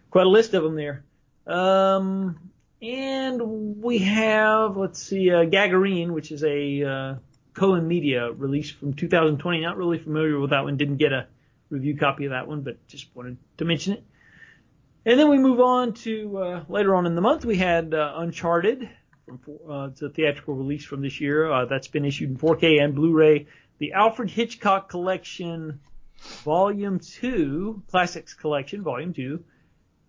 quite 0.09 0.25
a 0.25 0.29
list 0.29 0.53
of 0.53 0.63
them 0.63 0.75
there. 0.75 1.03
Um, 1.47 2.39
and 2.85 3.81
we 3.81 3.99
have 3.99 4.77
let's 4.77 5.01
see, 5.01 5.31
uh, 5.31 5.45
Gagarine, 5.45 6.09
which 6.11 6.31
is 6.31 6.43
a 6.43 6.83
uh, 6.83 7.15
Cohen 7.53 7.87
Media 7.87 8.31
release 8.31 8.69
from 8.69 8.93
2020. 8.93 9.61
Not 9.61 9.77
really 9.77 9.97
familiar 9.97 10.39
with 10.39 10.51
that 10.51 10.63
one. 10.63 10.77
Didn't 10.77 10.97
get 10.97 11.11
a 11.11 11.27
review 11.69 11.97
copy 11.97 12.25
of 12.25 12.31
that 12.31 12.47
one, 12.47 12.61
but 12.61 12.85
just 12.87 13.07
wanted 13.15 13.37
to 13.57 13.65
mention 13.65 13.93
it. 13.93 14.03
And 15.05 15.19
then 15.19 15.29
we 15.29 15.37
move 15.37 15.59
on 15.59 15.93
to 15.93 16.37
uh, 16.37 16.63
later 16.67 16.95
on 16.95 17.05
in 17.05 17.15
the 17.15 17.21
month. 17.21 17.45
We 17.45 17.57
had 17.57 17.93
uh, 17.93 18.13
Uncharted. 18.17 18.89
From, 19.25 19.39
uh, 19.69 19.87
it's 19.87 20.01
a 20.01 20.09
theatrical 20.09 20.55
release 20.55 20.85
from 20.85 21.01
this 21.01 21.19
year. 21.19 21.51
Uh, 21.51 21.65
that's 21.65 21.87
been 21.87 22.05
issued 22.05 22.29
in 22.29 22.37
4K 22.37 22.83
and 22.83 22.93
Blu-ray. 22.93 23.47
The 23.79 23.93
Alfred 23.93 24.29
Hitchcock 24.29 24.89
Collection, 24.89 25.79
Volume 26.43 26.99
Two, 26.99 27.83
Classics 27.89 28.33
Collection, 28.33 28.83
Volume 28.83 29.13
Two, 29.13 29.43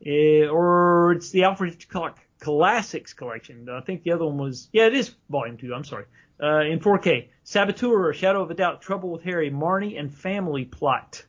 uh, 0.06 0.48
or 0.48 1.12
it's 1.12 1.30
the 1.30 1.44
Alfred 1.44 1.72
Hitchcock 1.72 2.18
Classics 2.46 3.12
Collection. 3.12 3.68
I 3.68 3.80
think 3.80 4.04
the 4.04 4.12
other 4.12 4.24
one 4.24 4.38
was, 4.38 4.68
yeah, 4.72 4.86
it 4.86 4.94
is 4.94 5.12
Volume 5.28 5.56
Two. 5.56 5.74
I'm 5.74 5.82
sorry. 5.82 6.04
Uh, 6.40 6.60
in 6.60 6.78
4K, 6.78 7.28
Saboteur, 7.42 8.12
Shadow 8.12 8.42
of 8.42 8.50
a 8.52 8.54
Doubt, 8.54 8.82
Trouble 8.82 9.10
with 9.10 9.22
Harry, 9.24 9.50
Marnie, 9.50 9.98
and 9.98 10.14
Family 10.14 10.64
Plot 10.64 11.24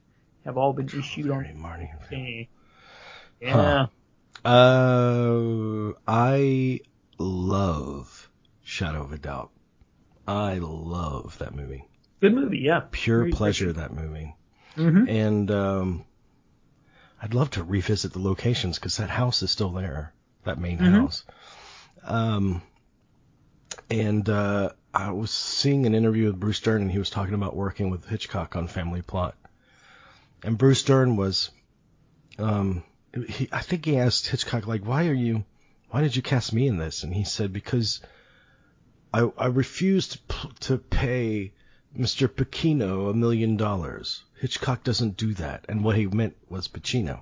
have 0.45 0.57
all 0.57 0.74
been 0.74 0.88
issued 0.88 1.32
on. 1.32 1.59
Marty. 1.59 1.89
Okay. 2.05 2.49
Yeah. 3.41 3.88
Huh. 4.43 4.47
Uh, 4.47 5.93
I 6.07 6.82
love 7.18 8.30
Shadow 8.61 9.01
of 9.01 9.11
a 9.11 9.18
Doubt. 9.18 9.49
I 10.28 10.59
love 10.59 11.36
that 11.39 11.55
movie. 11.55 11.88
Good 12.22 12.36
movie, 12.36 12.59
yeah. 12.59 12.82
Pure 12.91 13.20
Very 13.22 13.32
pleasure 13.32 13.74
that 13.74 13.91
movie. 13.91 14.36
Mm-hmm. 14.76 15.09
And 15.09 15.49
um, 15.49 16.05
I'd 17.20 17.34
love 17.34 17.49
to 17.51 17.63
revisit 17.63 18.13
the 18.13 18.20
locations 18.20 18.78
because 18.78 18.97
that 18.97 19.09
house 19.09 19.41
is 19.41 19.49
still 19.49 19.72
there, 19.72 20.13
that 20.48 20.60
main 20.60 20.78
Mhm. 20.80 20.91
house. 20.91 21.24
Um, 22.04 22.62
and 23.89 24.28
uh, 24.30 24.72
I 24.93 25.12
was 25.12 25.32
seeing 25.32 25.86
an 25.86 25.93
interview 25.95 26.26
with 26.28 26.39
Bruce 26.39 26.60
Dern, 26.60 26.82
and 26.82 26.91
he 26.91 27.00
was 27.00 27.10
talking 27.10 27.34
about 27.34 27.56
working 27.56 27.89
with 27.89 28.06
Hitchcock 28.08 28.56
on 28.56 28.68
Family 28.68 29.02
Plot. 29.02 29.36
And 30.43 30.58
Bruce 30.58 30.84
Dern 30.84 31.16
was, 31.16 31.52
um, 32.38 32.84
he, 33.28 33.50
I 33.52 33.62
think 33.62 33.86
he 33.86 33.98
asked 33.98 34.28
Hitchcock, 34.28 34.68
like, 34.68 34.86
why 34.86 35.08
are 35.08 35.14
you, 35.14 35.43
why 35.89 36.02
did 36.02 36.16
you 36.16 36.22
cast 36.22 36.54
me 36.54 36.68
in 36.68 36.78
this? 36.78 37.04
And 37.04 37.14
he 37.14 37.24
said, 37.24 37.54
because 37.54 38.02
I, 39.14 39.32
I 39.38 39.48
refused 39.48 40.20
to 40.62 40.78
pay 40.78 41.54
Mr. 41.98 42.28
Pacino 42.28 43.10
a 43.10 43.14
million 43.14 43.58
dollars. 43.58 44.24
Hitchcock 44.39 44.84
doesn't 44.84 45.18
do 45.18 45.34
that. 45.36 45.66
And 45.70 45.84
what 45.84 45.95
he 45.95 46.06
meant 46.06 46.36
was 46.50 46.68
Pacino. 46.68 47.22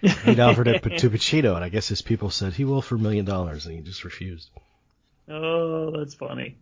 He'd 0.00 0.40
offered 0.40 0.68
it 0.68 0.82
to 0.82 1.10
Pacino, 1.10 1.54
and 1.56 1.64
I 1.64 1.68
guess 1.68 1.88
his 1.88 2.02
people 2.02 2.30
said 2.30 2.52
he 2.54 2.64
will 2.64 2.82
for 2.82 2.94
a 2.94 2.98
million 2.98 3.24
dollars, 3.24 3.66
and 3.66 3.74
he 3.76 3.82
just 3.82 4.04
refused. 4.04 4.50
Oh, 5.28 5.90
that's 5.96 6.14
funny. 6.14 6.56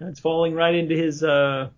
That's 0.00 0.20
falling 0.20 0.54
right 0.54 0.74
into 0.74 0.96
his 0.96 1.22
uh 1.22 1.68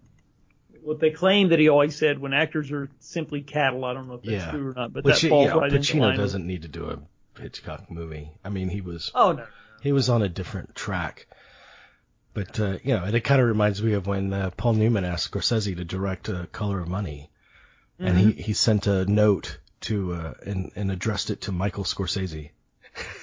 what 0.82 1.00
they 1.00 1.10
claim 1.10 1.48
that 1.48 1.58
he 1.58 1.68
always 1.68 1.96
said 1.96 2.18
when 2.18 2.32
actors 2.32 2.70
are 2.70 2.88
simply 3.00 3.42
cattle. 3.42 3.84
I 3.84 3.92
don't 3.94 4.06
know 4.08 4.14
if 4.14 4.22
that's 4.22 4.44
Yeah. 4.44 4.50
true 4.52 4.70
or 4.70 4.74
not, 4.74 4.92
but 4.92 5.04
Which, 5.04 5.20
that 5.22 5.28
falls 5.28 5.46
yeah, 5.48 5.54
right 5.54 5.72
into 5.72 5.94
Pacino 5.94 6.00
line 6.00 6.10
with- 6.12 6.20
doesn't 6.20 6.46
need 6.46 6.62
to 6.62 6.68
do 6.68 6.90
a 6.90 7.40
Hitchcock 7.40 7.90
movie. 7.90 8.30
I 8.44 8.48
mean, 8.48 8.68
he 8.68 8.80
was 8.80 9.10
Oh 9.14 9.32
no. 9.32 9.44
he 9.82 9.92
was 9.92 10.08
on 10.08 10.22
a 10.22 10.28
different 10.28 10.74
track. 10.74 11.26
But 12.34 12.58
uh, 12.60 12.78
you 12.84 12.94
know, 12.94 13.04
and 13.04 13.14
it 13.16 13.20
kind 13.22 13.40
of 13.40 13.48
reminds 13.48 13.82
me 13.82 13.94
of 13.94 14.06
when 14.06 14.32
uh, 14.32 14.50
Paul 14.56 14.74
Newman 14.74 15.04
asked 15.04 15.30
Scorsese 15.30 15.74
to 15.76 15.84
direct 15.84 16.28
uh, 16.28 16.46
Color 16.52 16.80
of 16.80 16.88
Money, 16.88 17.30
and 17.98 18.16
he, 18.18 18.32
he 18.32 18.52
sent 18.52 18.86
a 18.86 19.06
note 19.06 19.58
to 19.86 20.14
uh, 20.14 20.34
and, 20.44 20.70
and 20.76 20.90
addressed 20.90 21.30
it 21.30 21.42
to 21.42 21.52
Michael 21.52 21.84
Scorsese. 21.84 22.50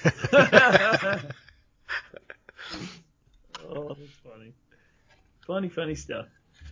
Oh, 3.66 3.88
that's 3.88 4.00
funny. 4.22 4.52
Funny, 5.46 5.68
funny 5.68 5.94
stuff. 5.94 6.26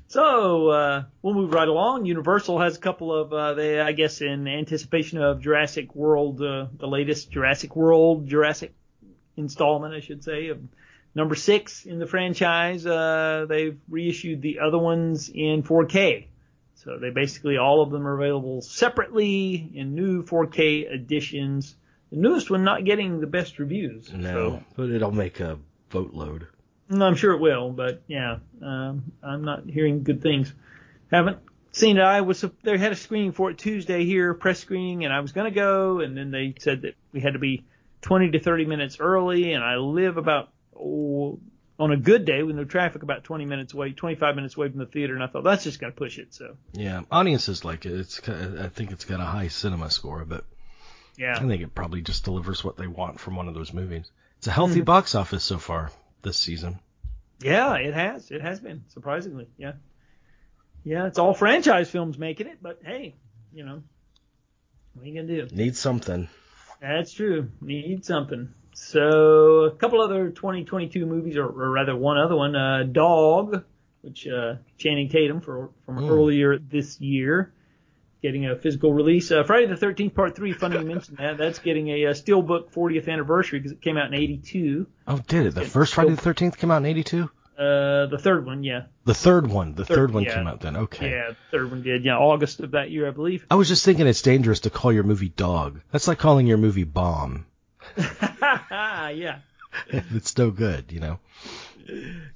So, 0.08 0.68
uh, 0.68 1.04
we'll 1.22 1.34
move 1.34 1.52
right 1.52 1.66
along. 1.66 2.04
Universal 2.04 2.60
has 2.60 2.76
a 2.76 2.80
couple 2.80 3.14
of, 3.14 3.32
uh, 3.32 3.54
they, 3.54 3.80
I 3.80 3.92
guess, 3.92 4.20
in 4.20 4.46
anticipation 4.46 5.18
of 5.18 5.40
Jurassic 5.40 5.94
World, 5.94 6.42
uh, 6.42 6.66
the 6.78 6.86
latest 6.86 7.30
Jurassic 7.30 7.74
World, 7.74 8.28
Jurassic 8.28 8.74
installment, 9.36 9.94
I 9.94 10.00
should 10.00 10.22
say, 10.22 10.48
of 10.48 10.60
number 11.14 11.34
six 11.34 11.86
in 11.86 11.98
the 11.98 12.06
franchise. 12.06 12.84
Uh, 12.84 13.46
they've 13.48 13.78
reissued 13.88 14.42
the 14.42 14.58
other 14.60 14.78
ones 14.78 15.30
in 15.30 15.62
4K. 15.62 16.26
So 16.84 16.98
they 16.98 17.10
basically, 17.10 17.58
all 17.58 17.80
of 17.82 17.90
them 17.90 18.06
are 18.06 18.14
available 18.14 18.60
separately 18.62 19.70
in 19.74 19.94
new 19.94 20.24
4K 20.24 20.92
editions. 20.92 21.76
The 22.10 22.18
newest 22.18 22.50
one 22.50 22.64
not 22.64 22.84
getting 22.84 23.20
the 23.20 23.26
best 23.26 23.58
reviews. 23.58 24.12
No, 24.12 24.32
So, 24.32 24.62
but 24.76 24.90
it'll 24.90 25.12
make 25.12 25.40
a 25.40 25.58
boatload. 25.90 26.48
no, 26.88 27.06
I'm 27.06 27.14
sure 27.14 27.32
it 27.32 27.40
will, 27.40 27.70
but 27.70 28.02
yeah, 28.06 28.38
um, 28.60 29.12
I'm 29.22 29.44
not 29.44 29.64
hearing 29.68 30.02
good 30.02 30.20
things. 30.22 30.52
Haven't 31.10 31.38
seen 31.70 31.98
it. 31.98 32.02
I 32.02 32.20
was 32.22 32.44
they 32.62 32.76
had 32.78 32.92
a 32.92 32.96
screening 32.96 33.32
for 33.32 33.50
it 33.50 33.58
Tuesday 33.58 34.04
here, 34.04 34.34
press 34.34 34.58
screening, 34.58 35.04
and 35.04 35.12
I 35.12 35.20
was 35.20 35.32
gonna 35.32 35.50
go, 35.50 36.00
and 36.00 36.16
then 36.16 36.30
they 36.30 36.54
said 36.58 36.82
that 36.82 36.94
we 37.12 37.20
had 37.20 37.34
to 37.34 37.38
be 37.38 37.64
20 38.02 38.32
to 38.32 38.40
30 38.40 38.64
minutes 38.66 38.96
early, 38.98 39.52
and 39.52 39.62
I 39.62 39.76
live 39.76 40.16
about 40.16 40.50
oh, 40.76 41.38
on 41.82 41.90
a 41.90 41.96
good 41.96 42.24
day 42.24 42.44
with 42.44 42.54
no 42.54 42.64
traffic 42.64 43.02
about 43.02 43.24
20 43.24 43.44
minutes 43.44 43.74
away, 43.74 43.90
25 43.90 44.36
minutes 44.36 44.56
away 44.56 44.68
from 44.68 44.78
the 44.78 44.86
theater, 44.86 45.14
and 45.14 45.22
I 45.22 45.26
thought 45.26 45.42
that's 45.42 45.64
just 45.64 45.80
gonna 45.80 45.92
push 45.92 46.16
it. 46.18 46.32
So 46.32 46.56
Yeah, 46.72 47.02
audiences 47.10 47.64
like 47.64 47.86
it. 47.86 47.92
It's 47.92 48.20
I 48.28 48.68
think 48.68 48.92
it's 48.92 49.04
got 49.04 49.18
a 49.18 49.24
high 49.24 49.48
cinema 49.48 49.90
score, 49.90 50.24
but 50.24 50.44
yeah, 51.16 51.36
I 51.36 51.40
think 51.40 51.60
it 51.60 51.74
probably 51.74 52.00
just 52.00 52.24
delivers 52.24 52.62
what 52.62 52.76
they 52.76 52.86
want 52.86 53.18
from 53.18 53.34
one 53.34 53.48
of 53.48 53.54
those 53.54 53.72
movies. 53.72 54.08
It's 54.38 54.46
a 54.46 54.52
healthy 54.52 54.76
mm-hmm. 54.76 54.84
box 54.84 55.16
office 55.16 55.42
so 55.42 55.58
far 55.58 55.90
this 56.22 56.38
season. 56.38 56.78
yeah, 57.40 57.74
it 57.74 57.94
has, 57.94 58.30
it 58.30 58.42
has 58.42 58.60
been 58.60 58.84
surprisingly, 58.88 59.48
yeah, 59.58 59.72
yeah, 60.84 61.06
it's 61.06 61.18
all 61.18 61.34
franchise 61.34 61.90
films 61.90 62.16
making 62.16 62.46
it, 62.46 62.58
but 62.62 62.78
hey, 62.84 63.16
you 63.52 63.64
know, 63.64 63.82
what 64.94 65.04
are 65.04 65.08
you 65.08 65.14
gonna 65.20 65.48
do? 65.48 65.54
Need 65.54 65.76
something. 65.76 66.28
That's 66.80 67.12
true. 67.12 67.48
Need 67.60 68.04
something. 68.04 68.54
So 68.74 69.64
a 69.64 69.70
couple 69.72 70.00
other 70.00 70.30
2022 70.30 71.06
movies, 71.06 71.36
or, 71.36 71.46
or 71.46 71.70
rather 71.70 71.94
one 71.96 72.18
other 72.18 72.36
one, 72.36 72.56
uh, 72.56 72.84
Dog, 72.90 73.64
which 74.00 74.26
uh, 74.26 74.54
Channing 74.78 75.08
Tatum 75.08 75.40
for, 75.40 75.70
from 75.86 75.98
Mm. 75.98 76.10
earlier 76.10 76.58
this 76.58 77.00
year, 77.00 77.52
getting 78.22 78.46
a 78.46 78.56
physical 78.56 78.92
release. 78.92 79.30
Uh, 79.30 79.44
Friday 79.44 79.66
the 79.66 79.74
13th 79.74 80.14
Part 80.14 80.34
Three. 80.36 80.52
Funny 80.52 80.78
you 80.78 80.84
mentioned 80.86 81.18
that. 81.18 81.36
That's 81.38 81.58
getting 81.58 81.88
a, 81.88 82.06
uh 82.06 82.10
Steelbook 82.12 82.72
40th 82.72 83.08
anniversary 83.08 83.58
because 83.60 83.72
it 83.72 83.82
came 83.82 83.96
out 83.96 84.06
in 84.08 84.14
'82. 84.14 84.86
Oh, 85.06 85.18
did 85.28 85.46
it? 85.46 85.54
The 85.54 85.64
first 85.64 85.94
Friday 85.94 86.10
the 86.10 86.16
Thirteenth 86.16 86.56
came 86.58 86.70
out 86.70 86.78
in 86.78 86.86
'82. 86.86 87.30
Uh, 87.58 88.06
the 88.06 88.18
third 88.18 88.46
one, 88.46 88.64
yeah, 88.64 88.84
The 89.04 89.14
third 89.14 89.46
one. 89.46 89.74
The 89.74 89.84
third, 89.84 89.94
Third, 89.94 90.14
one 90.14 90.24
yeah. 90.24 90.34
came 90.34 90.46
out 90.46 90.60
then. 90.62 90.76
Okay. 90.76 91.10
yeah, 91.10 91.28
the 91.28 91.36
third 91.50 91.70
one 91.70 91.82
did, 91.82 92.02
yeah, 92.04 92.16
August 92.16 92.58
of 92.60 92.70
that 92.72 92.90
year, 92.90 93.06
I 93.06 93.10
believe. 93.10 93.46
I 93.50 93.54
was 93.56 93.68
just 93.68 93.84
thinking 93.84 94.06
it's 94.06 94.22
dangerous 94.22 94.60
to 94.60 94.70
call 94.70 94.90
your 94.92 95.04
movie 95.04 95.28
Dog. 95.28 95.80
That's 95.92 96.08
like 96.08 96.18
calling 96.18 96.46
your 96.46 96.56
movie 96.56 96.82
Bomb. 96.84 97.44
yeah. 97.96 99.38
it's 99.88 100.36
no 100.38 100.50
good, 100.50 100.92
you 100.92 101.00
know. 101.00 101.18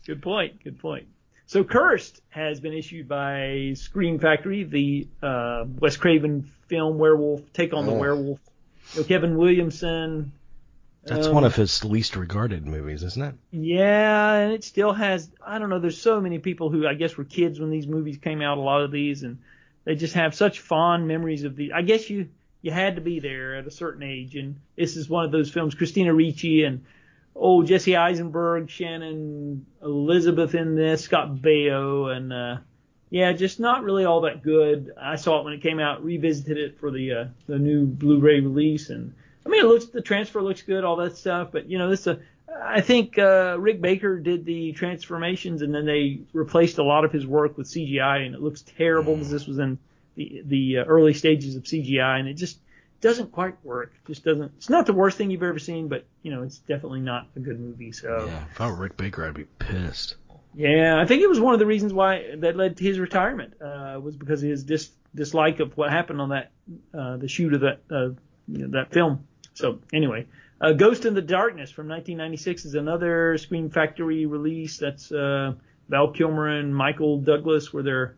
Good 0.07 0.23
point. 0.23 0.63
Good 0.63 0.79
point. 0.79 1.07
So 1.47 1.63
Cursed 1.63 2.21
has 2.31 2.59
been 2.61 2.73
issued 2.73 3.09
by 3.09 3.73
Scream 3.77 4.19
Factory, 4.19 4.65
the 4.65 5.07
uh, 5.23 5.65
Wes 5.79 5.97
Craven 5.97 6.51
film 6.67 6.99
Werewolf, 6.99 7.53
Take 7.53 7.73
on 7.73 7.87
the 7.87 7.93
Oh. 7.93 7.99
Werewolf. 7.99 8.41
You 8.95 9.01
know, 9.01 9.07
Kevin 9.07 9.37
Williamson. 9.37 10.33
That's 11.05 11.29
um, 11.29 11.35
one 11.35 11.45
of 11.45 11.55
his 11.55 11.85
least 11.85 12.17
regarded 12.17 12.67
movies, 12.67 13.05
isn't 13.05 13.23
it? 13.23 13.35
Yeah, 13.53 14.35
and 14.39 14.53
it 14.53 14.65
still 14.65 14.93
has. 14.93 15.31
I 15.45 15.59
don't 15.61 15.71
know. 15.71 15.79
There's 15.79 16.01
so 16.01 16.21
many 16.21 16.39
people 16.41 16.69
who 16.69 16.87
I 16.87 16.95
guess 16.95 17.17
were 17.17 17.25
kids 17.25 17.61
when 17.61 17.71
these 17.71 17.87
movies 17.87 18.19
came 18.19 18.43
out. 18.43 18.59
A 18.59 18.61
lot 18.61 18.83
of 18.83 18.91
these, 18.91 19.23
and 19.23 19.39
they 19.85 19.95
just 19.95 20.15
have 20.15 20.35
such 20.35 20.59
fond 20.59 21.07
memories 21.07 21.45
of 21.45 21.55
these. 21.55 21.71
I 21.73 21.83
guess 21.83 22.11
you 22.11 22.29
you 22.67 22.73
had 22.73 22.97
to 22.97 23.01
be 23.01 23.21
there 23.21 23.55
at 23.55 23.67
a 23.69 23.71
certain 23.71 24.03
age, 24.03 24.35
and 24.35 24.59
this 24.75 24.97
is 24.97 25.09
one 25.09 25.25
of 25.25 25.31
those 25.31 25.49
films. 25.49 25.77
Christina 25.77 26.13
Ricci 26.13 26.65
and 26.65 26.85
oh 27.37 27.63
Jesse 27.63 27.95
Eisenberg, 27.95 28.69
Shannon 28.69 29.65
Elizabeth 29.81 30.57
in 30.57 30.75
this, 30.75 31.05
Scott 31.05 31.37
Baio, 31.37 32.15
and 32.15 32.33
uh, 32.33 32.57
yeah, 33.09 33.33
just 33.35 33.61
not 33.61 33.85
really 33.85 34.05
all 34.05 34.23
that 34.23 34.43
good. 34.43 34.91
I 35.01 35.15
saw 35.15 35.39
it 35.39 35.45
when 35.45 35.53
it 35.53 35.63
came 35.63 35.79
out, 35.79 36.03
revisited 36.03 36.59
it 36.59 36.81
for 36.81 36.91
the 36.91 37.13
uh, 37.13 37.25
the 37.47 37.57
new 37.57 37.87
Blu-ray 37.87 38.41
release, 38.41 38.91
and 38.91 39.15
I 39.47 39.49
mean 39.49 39.65
it 39.65 39.69
looks 39.69 39.85
the 39.85 40.03
transfer 40.03 40.43
looks 40.43 40.63
good, 40.63 40.83
all 40.83 40.97
that 40.97 41.17
stuff, 41.17 41.51
but 41.53 41.71
you 41.71 41.79
know 41.79 41.89
this 41.89 42.09
uh, 42.09 42.17
I 42.61 42.81
think 42.81 43.17
uh, 43.17 43.59
Rick 43.61 43.81
Baker 43.81 44.19
did 44.19 44.45
the 44.45 44.73
transformations, 44.73 45.63
and 45.63 45.73
then 45.73 45.87
they 45.87 46.23
replaced 46.33 46.79
a 46.79 46.83
lot 46.83 47.05
of 47.05 47.13
his 47.13 47.29
work 47.29 47.57
with 47.57 47.69
CGI, 47.69 48.27
and 48.27 48.35
it 48.35 48.43
looks 48.43 48.63
terrible 48.63 49.15
because 49.15 49.31
this 49.31 49.47
was 49.47 49.61
in 49.61 49.79
the 50.17 50.43
the 50.45 50.79
uh, 50.79 50.85
early 50.85 51.15
stages 51.15 51.55
of 51.57 51.63
CGI, 51.63 52.19
and 52.19 52.29
it 52.29 52.35
just 52.35 52.59
doesn't 53.01 53.31
quite 53.33 53.55
work. 53.65 53.93
Just 54.07 54.25
doesn't. 54.25 54.53
It's 54.57 54.69
not 54.71 54.87
the 54.87 54.93
worst 54.93 55.17
thing 55.19 55.31
you've 55.31 55.43
ever 55.43 55.59
seen, 55.59 55.89
but 55.89 56.07
you 56.23 56.33
know 56.35 56.43
it's 56.43 56.59
definitely 56.59 57.01
not 57.01 57.29
a 57.37 57.41
good 57.41 57.61
movie. 57.61 57.93
So 57.93 58.27
Yeah. 58.27 58.45
If 58.51 58.61
I 58.61 58.69
were 58.69 58.75
Rick 58.77 58.97
Baker, 58.97 59.25
I'd 59.27 59.35
be 59.35 59.45
pissed. 59.59 60.17
yeah, 60.55 61.01
I 61.01 61.07
think 61.07 61.23
it 61.23 61.29
was 61.29 61.39
one 61.39 61.55
of 61.55 61.61
the 61.61 61.67
reasons 61.67 61.93
why 61.93 62.35
that 62.39 62.57
led 62.57 62.79
to 62.79 62.85
his 62.85 62.99
retirement 62.99 63.55
uh, 63.61 64.01
was 64.03 64.17
because 64.17 64.43
of 64.43 64.49
his 64.49 64.65
dis- 64.65 64.91
dislike 65.15 65.61
of 65.61 65.77
what 65.77 65.91
happened 65.91 66.21
on 66.21 66.31
that 66.31 66.51
uh, 66.93 67.17
the 67.19 67.29
shoot 67.29 67.55
of 67.55 67.61
that 67.61 67.81
uh, 67.91 68.09
you 68.49 68.67
know, 68.67 68.69
that 68.69 68.93
film. 68.93 69.27
So 69.55 69.81
anyway, 69.93 70.27
uh, 70.61 70.73
Ghost 70.73 71.05
in 71.05 71.15
the 71.15 71.23
Darkness 71.23 71.71
from 71.71 71.89
1996 71.89 72.65
is 72.65 72.75
another 72.75 73.37
Scream 73.39 73.71
Factory 73.71 74.25
release. 74.27 74.79
That's 74.79 75.13
uh, 75.13 75.53
Val 75.89 76.11
Kilmer 76.13 76.49
and 76.49 76.75
Michael 76.75 77.21
Douglas, 77.21 77.73
where 77.73 77.83
they're 77.83 78.17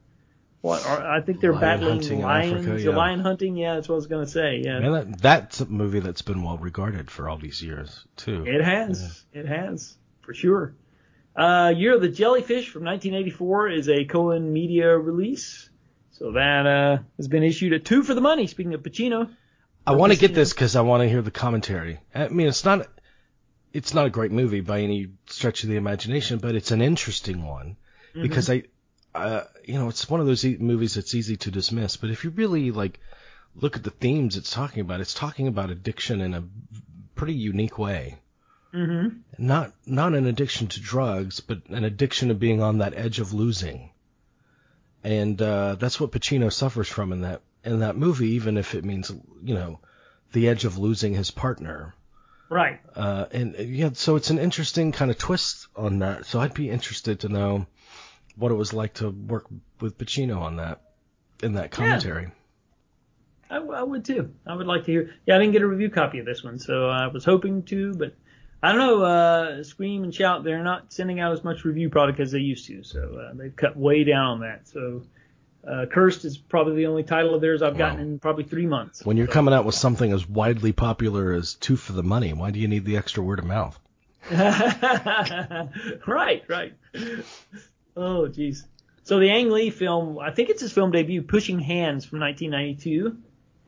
what 0.61 0.85
are, 0.87 1.07
I 1.07 1.21
think 1.21 1.41
they're 1.41 1.53
Lion 1.53 1.61
battling 1.61 2.01
hunting 2.01 2.21
lions. 2.23 2.53
Africa, 2.53 2.71
The 2.73 2.91
yeah. 2.91 2.97
lion 2.97 3.21
hunting, 3.21 3.57
yeah, 3.57 3.75
that's 3.75 3.89
what 3.89 3.95
I 3.95 3.97
was 3.97 4.07
gonna 4.07 4.27
say. 4.27 4.63
Yeah, 4.65 4.81
Man, 4.81 4.93
that, 4.93 5.19
that's 5.21 5.61
a 5.61 5.67
movie 5.67 6.01
that's 6.01 6.23
been 6.23 6.43
well 6.43 6.59
regarded 6.59 7.11
for 7.11 7.29
all 7.29 7.39
these 7.39 7.63
years 7.63 8.05
too. 8.17 8.45
It 8.47 8.63
has. 8.63 9.25
It 9.33 9.47
has, 9.47 9.97
for 10.23 10.35
sure. 10.35 10.75
Uh, 11.37 11.73
Year 11.77 11.95
of 11.95 12.01
the 12.01 12.09
Jellyfish 12.09 12.69
from 12.69 12.85
1984 12.85 13.69
is 13.71 13.89
a 13.89 14.05
Cohen 14.05 14.53
Media 14.53 14.97
release. 14.97 15.71
So 16.11 16.33
that 16.33 16.67
uh, 16.67 16.99
has 17.17 17.29
been 17.29 17.45
issued 17.45 17.73
at 17.73 17.85
two 17.85 18.03
for 18.03 18.13
the 18.13 18.21
money. 18.21 18.49
Speaking 18.49 18.75
of 18.75 18.83
Pacino, 18.83 19.31
I 19.87 19.93
want 19.93 20.13
to 20.13 20.19
get 20.19 20.35
this 20.35 20.53
because 20.53 20.75
I 20.75 20.81
want 20.81 21.03
to 21.05 21.09
hear 21.09 21.23
the 21.23 21.31
commentary. 21.31 22.01
I 22.13 22.27
mean, 22.27 22.49
it's 22.49 22.65
not 22.65 22.89
it's 23.73 23.95
not 23.95 24.07
a 24.07 24.11
great 24.11 24.33
movie 24.33 24.61
by 24.61 24.81
any 24.81 25.11
stretch 25.27 25.63
of 25.63 25.69
the 25.69 25.77
imagination, 25.77 26.39
but 26.39 26.57
it's 26.57 26.73
an 26.73 26.83
interesting 26.83 27.47
one 27.47 27.77
because 28.15 28.51
I, 28.51 28.65
uh, 29.19 29.47
you 29.65 29.75
know, 29.75 29.89
it's 29.89 30.09
one 30.09 30.21
of 30.21 30.27
those 30.27 30.45
e- 30.45 30.57
movies 30.59 30.95
that's 30.95 31.15
easy 31.15 31.37
to 31.39 31.51
dismiss. 31.51 31.97
But 31.97 32.11
if 32.11 32.25
you 32.25 32.31
really 32.31 32.71
like 32.71 33.01
look 33.55 33.77
at 33.77 33.85
the 33.85 33.91
themes 33.91 34.37
it's 34.37 34.51
talking 34.51 34.81
about, 34.81 35.01
it's 35.01 35.15
talking 35.15 35.49
about 35.49 35.71
addiction 35.71 36.21
in 36.21 36.35
a 36.35 36.45
pretty 37.15 37.35
unique 37.35 37.79
way. 37.79 38.19
hmm 38.73 39.09
Not 39.39 39.73
not 39.87 40.15
an 40.15 40.27
addiction 40.27 40.69
to 40.69 40.81
drugs, 40.81 41.41
but 41.41 41.67
an 41.69 41.85
addiction 41.85 42.29
to 42.29 42.35
being 42.35 42.61
on 42.63 42.79
that 42.79 42.95
edge 42.95 43.19
of 43.21 43.33
losing. 43.33 43.91
And 45.05 45.41
uh, 45.41 45.75
that's 45.77 46.01
what 46.01 46.13
Pacino 46.13 46.53
suffers 46.53 46.89
from 46.89 47.13
in 47.13 47.23
that 47.23 47.43
in 47.65 47.81
that 47.81 47.97
movie, 47.97 48.31
even 48.31 48.57
if 48.57 48.75
it 48.75 48.85
means 48.85 49.11
you 49.43 49.55
know 49.55 49.81
the 50.33 50.49
edge 50.49 50.65
of 50.65 50.79
losing 50.79 51.15
his 51.15 51.31
partner. 51.31 51.95
right. 52.49 52.81
Uh, 52.95 53.27
and 53.33 53.57
uh, 53.57 53.63
yeah, 53.63 53.91
so 53.95 54.17
it's 54.17 54.31
an 54.31 54.39
interesting 54.39 54.93
kind 54.93 55.11
of 55.11 55.19
twist 55.19 55.67
on 55.77 56.01
that. 56.01 56.27
So 56.27 56.41
I'd 56.41 56.55
be 56.55 56.71
interested 56.71 57.21
to 57.21 57.29
know 57.29 57.67
what 58.39 58.53
it 58.53 58.55
was 58.55 58.73
like 58.73 58.95
to 58.95 59.11
work 59.11 59.47
with 59.81 59.99
Pacino 59.99 60.41
on 60.41 60.57
that 60.57 60.81
in 61.43 61.55
that 61.55 61.71
commentary. 61.71 62.31
I, 63.51 63.57
I 63.57 63.83
would 63.83 64.05
too. 64.05 64.35
I 64.47 64.55
would 64.55 64.67
like 64.67 64.85
to 64.85 64.93
hear. 64.93 65.15
Yeah, 65.27 65.37
I 65.37 65.39
didn't 65.39 65.53
get 65.53 65.63
a 65.63 65.67
review 65.67 65.91
copy 65.91 66.19
of 66.19 66.27
this 66.27 66.45
one, 66.45 66.59
so 66.59 66.89
I 66.89 67.07
was 67.09 67.25
hoping 67.25 67.63
to, 67.65 67.95
but 67.95 68.15
I 68.63 68.73
don't 68.73 68.81
know. 68.81 69.03
Uh, 69.03 69.65
Scream 69.65 70.05
and 70.05 70.15
Shout, 70.15 70.45
they're 70.45 70.63
not 70.63 70.93
sending 70.93 71.21
out 71.21 71.33
as 71.33 71.45
much 71.45 71.65
review 71.65 71.91
product 71.91 72.21
as 72.21 72.33
they 72.33 72.41
used 72.41 72.67
to, 72.67 72.83
so 72.83 73.19
uh, 73.19 73.35
they've 73.35 73.55
cut 73.55 73.77
way 73.77 74.05
down 74.05 74.27
on 74.27 74.41
that. 74.41 74.69
So. 74.69 75.03
Uh, 75.69 75.87
Cursed 75.87 76.25
is 76.25 76.39
probably 76.39 76.77
the 76.77 76.87
only 76.87 77.03
title 77.03 77.35
of 77.35 77.41
theirs 77.43 77.63
I've 77.63 77.77
gotten 77.77 78.01
in 78.01 78.19
probably 78.21 78.45
three 78.45 78.65
months. 78.65 79.05
When 79.05 79.19
you're 79.19 79.27
coming 79.27 79.53
out 79.53 79.67
with 79.67 79.75
something 79.75 80.13
as 80.13 80.27
widely 80.27 80.73
popular 80.73 81.33
as 81.33 81.55
Two 81.55 81.77
for 81.77 81.93
the 81.93 82.05
Money, 82.05 82.33
why 82.33 82.53
do 82.53 82.61
you 82.61 82.69
need 82.69 82.87
the 82.87 82.97
extra 82.97 83.23
word 83.23 83.41
of 83.41 83.45
mouth? 83.45 83.79
right, 84.31 85.69
right. 86.49 86.75
Oh, 87.97 88.29
jeez. 88.29 88.65
So 89.05 89.19
the 89.19 89.31
Ang 89.31 89.51
Lee 89.51 89.71
film, 89.71 90.19
I 90.19 90.31
think 90.31 90.51
it's 90.51 90.61
his 90.61 90.73
film 90.73 90.91
debut, 90.91 91.23
Pushing 91.23 91.59
Hands 91.59 92.05
from 92.05 92.21
1992, 92.21 93.17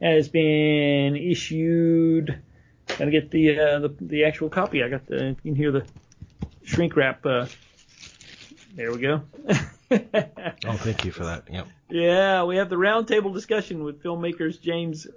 has 0.00 0.28
been 0.28 1.16
issued. 1.16 2.42
Gotta 2.86 3.10
get 3.10 3.30
the 3.30 3.58
uh, 3.58 3.78
the, 3.80 3.94
the 4.00 4.24
actual 4.24 4.48
copy. 4.48 4.82
I 4.82 4.88
got 4.88 5.06
the. 5.06 5.28
You 5.28 5.36
can 5.42 5.54
hear 5.54 5.72
the 5.72 5.86
shrink 6.64 6.96
wrap. 6.96 7.24
Uh, 7.24 7.46
there 8.74 8.92
we 8.92 8.98
go. 8.98 9.22
Oh, 9.92 10.76
thank 10.76 11.04
you 11.04 11.10
for 11.10 11.24
that. 11.24 11.44
Yep. 11.50 11.66
Yeah, 11.88 12.44
we 12.44 12.56
have 12.58 12.70
the 12.70 12.76
roundtable 12.76 13.34
discussion 13.34 13.82
with 13.82 14.02
filmmakers 14.02 14.60
James 14.60 15.08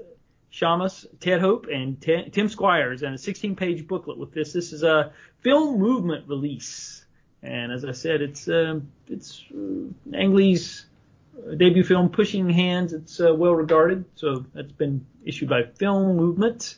Schamus, 0.52 1.06
Ted 1.20 1.42
Hope, 1.42 1.68
and 1.68 2.02
Tim 2.02 2.48
Squyres, 2.48 3.04
and 3.04 3.14
a 3.14 3.18
16-page 3.18 3.88
booklet 3.88 4.18
with 4.18 4.34
this. 4.34 4.54
This 4.54 4.74
is 4.74 4.82
a 4.82 5.12
film 5.42 5.80
movement 5.80 6.28
release, 6.28 7.03
and 7.44 7.72
as 7.74 7.84
I 7.84 7.92
said, 7.92 8.22
it's 8.22 8.48
um, 8.48 8.90
it's 9.08 9.44
uh, 9.54 10.16
Ang 10.16 10.34
Lee's 10.34 10.86
uh, 11.38 11.56
debut 11.56 11.84
film, 11.84 12.10
Pushing 12.10 12.50
Hands. 12.50 12.92
It's 12.94 13.20
uh, 13.20 13.36
well 13.36 13.54
regarded, 13.54 14.06
so 14.16 14.46
that's 14.54 14.72
been 14.72 15.06
issued 15.26 15.50
by 15.50 15.64
Film 15.64 16.16
Movement, 16.16 16.78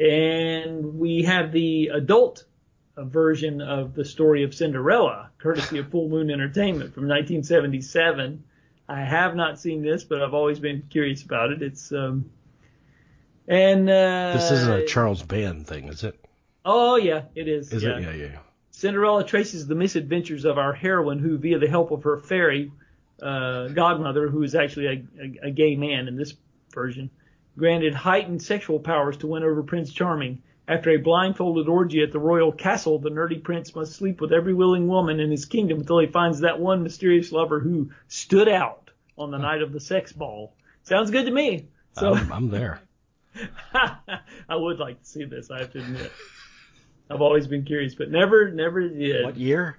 and 0.00 0.98
we 0.98 1.22
have 1.22 1.52
the 1.52 1.88
adult 1.94 2.44
uh, 2.96 3.04
version 3.04 3.60
of 3.60 3.94
the 3.94 4.04
story 4.04 4.42
of 4.42 4.54
Cinderella, 4.54 5.30
courtesy 5.38 5.78
of 5.78 5.90
Full 5.90 6.08
Moon 6.08 6.30
Entertainment 6.30 6.92
from 6.92 7.04
1977. 7.04 8.42
I 8.88 9.00
have 9.00 9.36
not 9.36 9.60
seen 9.60 9.82
this, 9.82 10.02
but 10.04 10.20
I've 10.20 10.34
always 10.34 10.58
been 10.58 10.82
curious 10.90 11.22
about 11.22 11.50
it. 11.50 11.62
It's 11.62 11.92
um, 11.92 12.30
and 13.46 13.88
uh, 13.88 14.32
This 14.34 14.50
isn't 14.50 14.72
a 14.72 14.86
Charles 14.86 15.22
Band 15.22 15.66
thing, 15.68 15.88
is 15.88 16.02
it? 16.02 16.18
Oh 16.64 16.96
yeah, 16.96 17.22
it 17.36 17.46
is. 17.46 17.72
Is 17.72 17.84
yeah. 17.84 17.98
it? 17.98 18.02
Yeah, 18.02 18.10
yeah, 18.10 18.26
yeah. 18.26 18.38
Cinderella 18.76 19.24
traces 19.24 19.66
the 19.66 19.74
misadventures 19.74 20.44
of 20.44 20.58
our 20.58 20.74
heroine, 20.74 21.18
who, 21.18 21.38
via 21.38 21.58
the 21.58 21.66
help 21.66 21.92
of 21.92 22.02
her 22.02 22.18
fairy 22.18 22.70
uh, 23.22 23.68
godmother, 23.68 24.28
who 24.28 24.42
is 24.42 24.54
actually 24.54 24.86
a, 24.86 25.04
a, 25.18 25.46
a 25.46 25.50
gay 25.50 25.76
man 25.76 26.08
in 26.08 26.16
this 26.16 26.34
version, 26.74 27.08
granted 27.56 27.94
heightened 27.94 28.42
sexual 28.42 28.78
powers 28.78 29.16
to 29.16 29.28
win 29.28 29.42
over 29.44 29.62
Prince 29.62 29.94
Charming. 29.94 30.42
After 30.68 30.90
a 30.90 30.98
blindfolded 30.98 31.68
orgy 31.68 32.02
at 32.02 32.12
the 32.12 32.18
royal 32.18 32.52
castle, 32.52 32.98
the 32.98 33.08
nerdy 33.08 33.42
prince 33.42 33.74
must 33.74 33.94
sleep 33.94 34.20
with 34.20 34.30
every 34.30 34.52
willing 34.52 34.88
woman 34.88 35.20
in 35.20 35.30
his 35.30 35.46
kingdom 35.46 35.78
until 35.78 36.00
he 36.00 36.08
finds 36.08 36.40
that 36.40 36.60
one 36.60 36.82
mysterious 36.82 37.32
lover 37.32 37.60
who 37.60 37.92
stood 38.08 38.46
out 38.46 38.90
on 39.16 39.30
the 39.30 39.38
night 39.38 39.62
of 39.62 39.72
the 39.72 39.80
sex 39.80 40.12
ball. 40.12 40.52
Sounds 40.82 41.10
good 41.10 41.24
to 41.24 41.32
me. 41.32 41.68
So 41.98 42.12
I'm, 42.12 42.30
I'm 42.30 42.50
there. 42.50 42.82
I 43.72 44.54
would 44.54 44.78
like 44.78 45.00
to 45.00 45.08
see 45.08 45.24
this. 45.24 45.50
I 45.50 45.60
have 45.60 45.72
to 45.72 45.78
admit. 45.78 46.12
I've 47.08 47.20
always 47.20 47.46
been 47.46 47.64
curious, 47.64 47.94
but 47.94 48.10
never, 48.10 48.50
never 48.50 48.88
did. 48.88 49.24
What 49.24 49.36
year? 49.36 49.78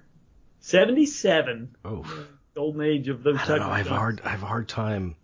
Seventy-seven. 0.60 1.76
Oh, 1.84 2.04
golden 2.54 2.82
age 2.82 3.08
of 3.08 3.22
those 3.22 3.38
I 3.38 3.46
don't 3.46 3.60
know. 3.60 3.68
I 3.70 3.78
have 3.78 3.86
a 3.88 3.96
hard, 3.96 4.20
I 4.24 4.30
have 4.30 4.42
a 4.42 4.46
hard 4.46 4.68
time. 4.68 5.16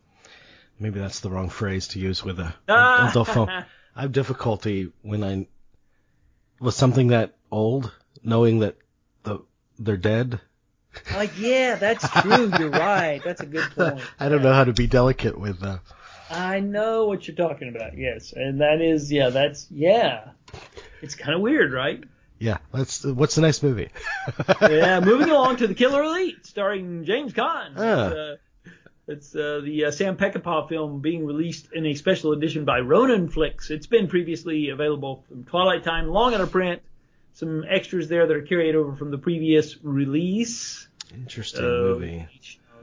Maybe 0.79 0.99
that's 1.01 1.21
the 1.21 1.31
wrong 1.31 1.49
phrase 1.51 1.89
to 1.89 1.99
use 1.99 2.25
with 2.25 2.39
a 2.41 2.55
Ah. 2.69 3.11
adult. 3.11 3.49
I 3.49 3.65
have 4.03 4.13
difficulty 4.13 4.93
when 5.03 5.23
I 5.25 5.47
with 6.61 6.75
something 6.75 7.09
that 7.09 7.37
old, 7.51 7.93
knowing 8.23 8.61
that 8.61 8.77
the 9.23 9.41
they're 9.79 9.97
dead. 9.97 10.41
Like, 11.13 11.33
yeah, 11.39 11.75
that's 11.77 12.09
true. 12.23 12.53
You're 12.59 12.71
right. 12.71 13.21
That's 13.25 13.41
a 13.41 13.47
good 13.47 13.69
point. 13.73 14.01
I 14.21 14.29
don't 14.29 14.43
know 14.43 14.53
how 14.53 14.65
to 14.65 14.73
be 14.73 14.87
delicate 14.87 15.39
with. 15.39 15.63
Uh, 15.63 15.79
I 16.31 16.61
know 16.61 17.07
what 17.07 17.27
you're 17.27 17.37
talking 17.37 17.75
about. 17.75 17.97
Yes, 17.99 18.33
and 18.33 18.61
that 18.61 18.81
is, 18.81 19.11
yeah, 19.13 19.31
that's, 19.31 19.67
yeah. 19.71 20.31
It's 21.05 21.15
kind 21.15 21.35
of 21.35 21.41
weird, 21.41 21.73
right? 21.73 22.03
yeah, 22.39 22.59
that's 22.73 23.05
what's 23.05 23.37
the 23.37 23.41
next 23.41 23.63
movie? 23.63 23.91
yeah, 24.61 25.01
moving 25.01 25.31
along 25.31 25.57
to 25.59 25.67
The 25.67 25.75
Killer 25.75 26.03
Elite, 26.03 26.45
starring 26.45 27.05
James 27.05 27.33
Caan. 27.33 27.75
Ah. 27.77 28.07
It's, 28.07 28.15
uh, 28.15 28.37
it's 29.07 29.37
uh, 29.37 29.61
the 29.65 29.87
uh, 29.87 29.91
Sam 29.91 30.17
Peckinpah 30.17 30.69
film 30.69 31.01
being 31.01 31.27
released 31.27 31.69
in 31.73 31.87
a 31.87 31.95
special 31.95 32.33
edition 32.33 32.65
by 32.65 32.81
Ronin 32.81 33.29
Flicks. 33.29 33.71
It's 33.71 33.87
been 33.87 34.09
previously 34.09 34.71
available 34.71 35.25
from 35.29 35.45
Twilight 35.45 35.85
Time, 35.85 36.09
long 36.09 36.35
out 36.35 36.41
of 36.41 36.51
print. 36.51 36.83
Some 37.35 37.65
extras 37.69 38.09
there 38.09 38.27
that 38.27 38.37
are 38.37 38.43
carried 38.43 38.77
over 38.77 38.95
from 38.95 39.11
the 39.11 39.19
previous 39.19 39.77
release. 39.83 40.87
Interesting 41.15 41.63
movie. 41.63 42.27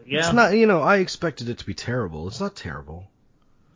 Yeah. 0.06 0.20
It's 0.20 0.34
not, 0.34 0.54
you 0.54 0.66
know, 0.68 0.82
I 0.82 0.98
expected 0.98 1.50
it 1.50 1.60
to 1.60 1.66
be 1.66 1.74
terrible. 1.74 2.28
It's 2.28 2.40
not 2.40 2.56
terrible. 2.56 3.08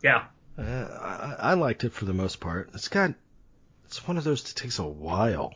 yeah. 0.03 0.25
Uh, 0.57 0.61
I, 0.61 1.35
I 1.51 1.53
liked 1.55 1.83
it 1.83 1.91
for 1.93 2.05
the 2.05 2.13
most 2.13 2.39
part. 2.39 2.69
It's 2.73 2.87
got, 2.87 3.13
it's 3.85 4.07
one 4.07 4.17
of 4.17 4.23
those 4.23 4.43
that 4.43 4.55
takes 4.55 4.79
a 4.79 4.83
while 4.83 5.53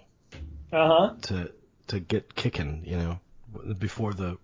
Uh 0.71 0.87
huh. 0.87 1.13
to 1.23 1.51
to 1.87 1.99
get 1.99 2.35
kicking, 2.35 2.83
you 2.85 2.97
know, 2.97 3.19
before 3.77 4.13
the 4.13 4.37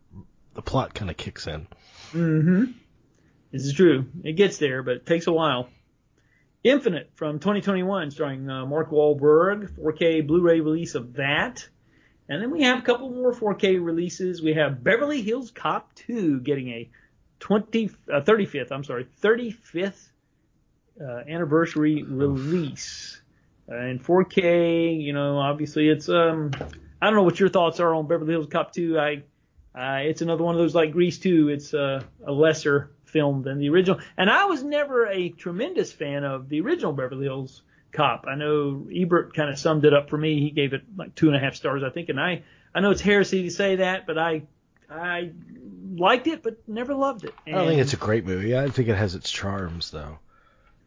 the 0.53 0.61
plot 0.61 0.93
kind 0.93 1.11
of 1.11 1.17
kicks 1.17 1.47
in. 1.47 1.67
Mm-hmm. 2.13 2.63
This 3.51 3.65
is 3.65 3.73
true. 3.73 4.05
It 4.23 4.33
gets 4.33 4.57
there, 4.57 4.83
but 4.83 4.95
it 4.97 5.05
takes 5.05 5.27
a 5.27 5.31
while. 5.33 5.69
Infinite 6.63 7.11
from 7.15 7.39
2021, 7.39 8.09
starring 8.11 8.49
uh, 8.49 8.65
Mark 8.65 8.89
Wahlberg, 8.89 9.69
4K 9.77 10.25
Blu-ray 10.25 10.61
release 10.61 10.95
of 10.95 11.13
that. 11.13 11.67
And 12.27 12.41
then 12.41 12.49
we 12.49 12.63
have 12.63 12.79
a 12.79 12.81
couple 12.81 13.11
more 13.11 13.31
4K 13.33 13.83
releases. 13.85 14.41
We 14.41 14.53
have 14.55 14.83
Beverly 14.83 15.21
Hills 15.21 15.51
Cop 15.51 15.93
2 15.95 16.39
getting 16.39 16.69
a 16.69 16.89
20, 17.39 17.91
uh, 18.11 18.21
35th, 18.21 18.71
I'm 18.71 18.83
sorry, 18.83 19.05
35th 19.21 20.07
uh, 20.99 21.05
anniversary 21.29 22.01
release. 22.01 23.14
Uh, 23.69 23.77
in 23.77 23.99
4K, 23.99 25.01
you 25.01 25.13
know, 25.13 25.37
obviously 25.37 25.89
it's, 25.89 26.07
um, 26.09 26.51
I 27.01 27.07
don't 27.07 27.15
know 27.15 27.23
what 27.23 27.39
your 27.39 27.49
thoughts 27.49 27.79
are 27.79 27.93
on 27.93 28.07
Beverly 28.07 28.33
Hills 28.33 28.47
Cop 28.47 28.73
2. 28.73 28.99
I, 28.99 29.23
uh, 29.73 30.03
it's 30.03 30.21
another 30.21 30.43
one 30.43 30.55
of 30.55 30.59
those 30.59 30.75
like 30.75 30.91
Grease 30.91 31.19
2. 31.19 31.49
It's 31.49 31.73
uh, 31.73 32.03
a 32.25 32.31
lesser 32.31 32.91
film 33.05 33.43
than 33.43 33.59
the 33.59 33.69
original. 33.69 33.99
And 34.17 34.29
I 34.29 34.45
was 34.45 34.63
never 34.63 35.07
a 35.07 35.29
tremendous 35.29 35.91
fan 35.91 36.23
of 36.23 36.47
the 36.49 36.61
original 36.61 36.93
Beverly 36.93 37.25
Hills 37.25 37.63
Cop. 37.91 38.25
I 38.27 38.35
know 38.35 38.87
Ebert 38.93 39.33
kind 39.33 39.49
of 39.49 39.57
summed 39.57 39.85
it 39.85 39.93
up 39.93 40.09
for 40.09 40.17
me. 40.17 40.39
He 40.39 40.51
gave 40.51 40.73
it 40.73 40.83
like 40.95 41.15
two 41.15 41.27
and 41.27 41.35
a 41.35 41.39
half 41.39 41.55
stars, 41.55 41.81
I 41.83 41.89
think. 41.89 42.09
And 42.09 42.19
I, 42.19 42.43
I 42.73 42.81
know 42.81 42.91
it's 42.91 43.01
heresy 43.01 43.43
to 43.43 43.51
say 43.51 43.77
that, 43.77 44.05
but 44.05 44.17
I, 44.17 44.43
I 44.89 45.31
liked 45.95 46.27
it, 46.27 46.43
but 46.43 46.57
never 46.67 46.93
loved 46.93 47.23
it. 47.23 47.33
I 47.47 47.51
don't 47.51 47.67
think 47.67 47.81
it's 47.81 47.93
a 47.93 47.97
great 47.97 48.25
movie. 48.25 48.57
I 48.57 48.69
think 48.69 48.89
it 48.89 48.95
has 48.95 49.15
its 49.15 49.31
charms 49.31 49.91
though. 49.91 50.19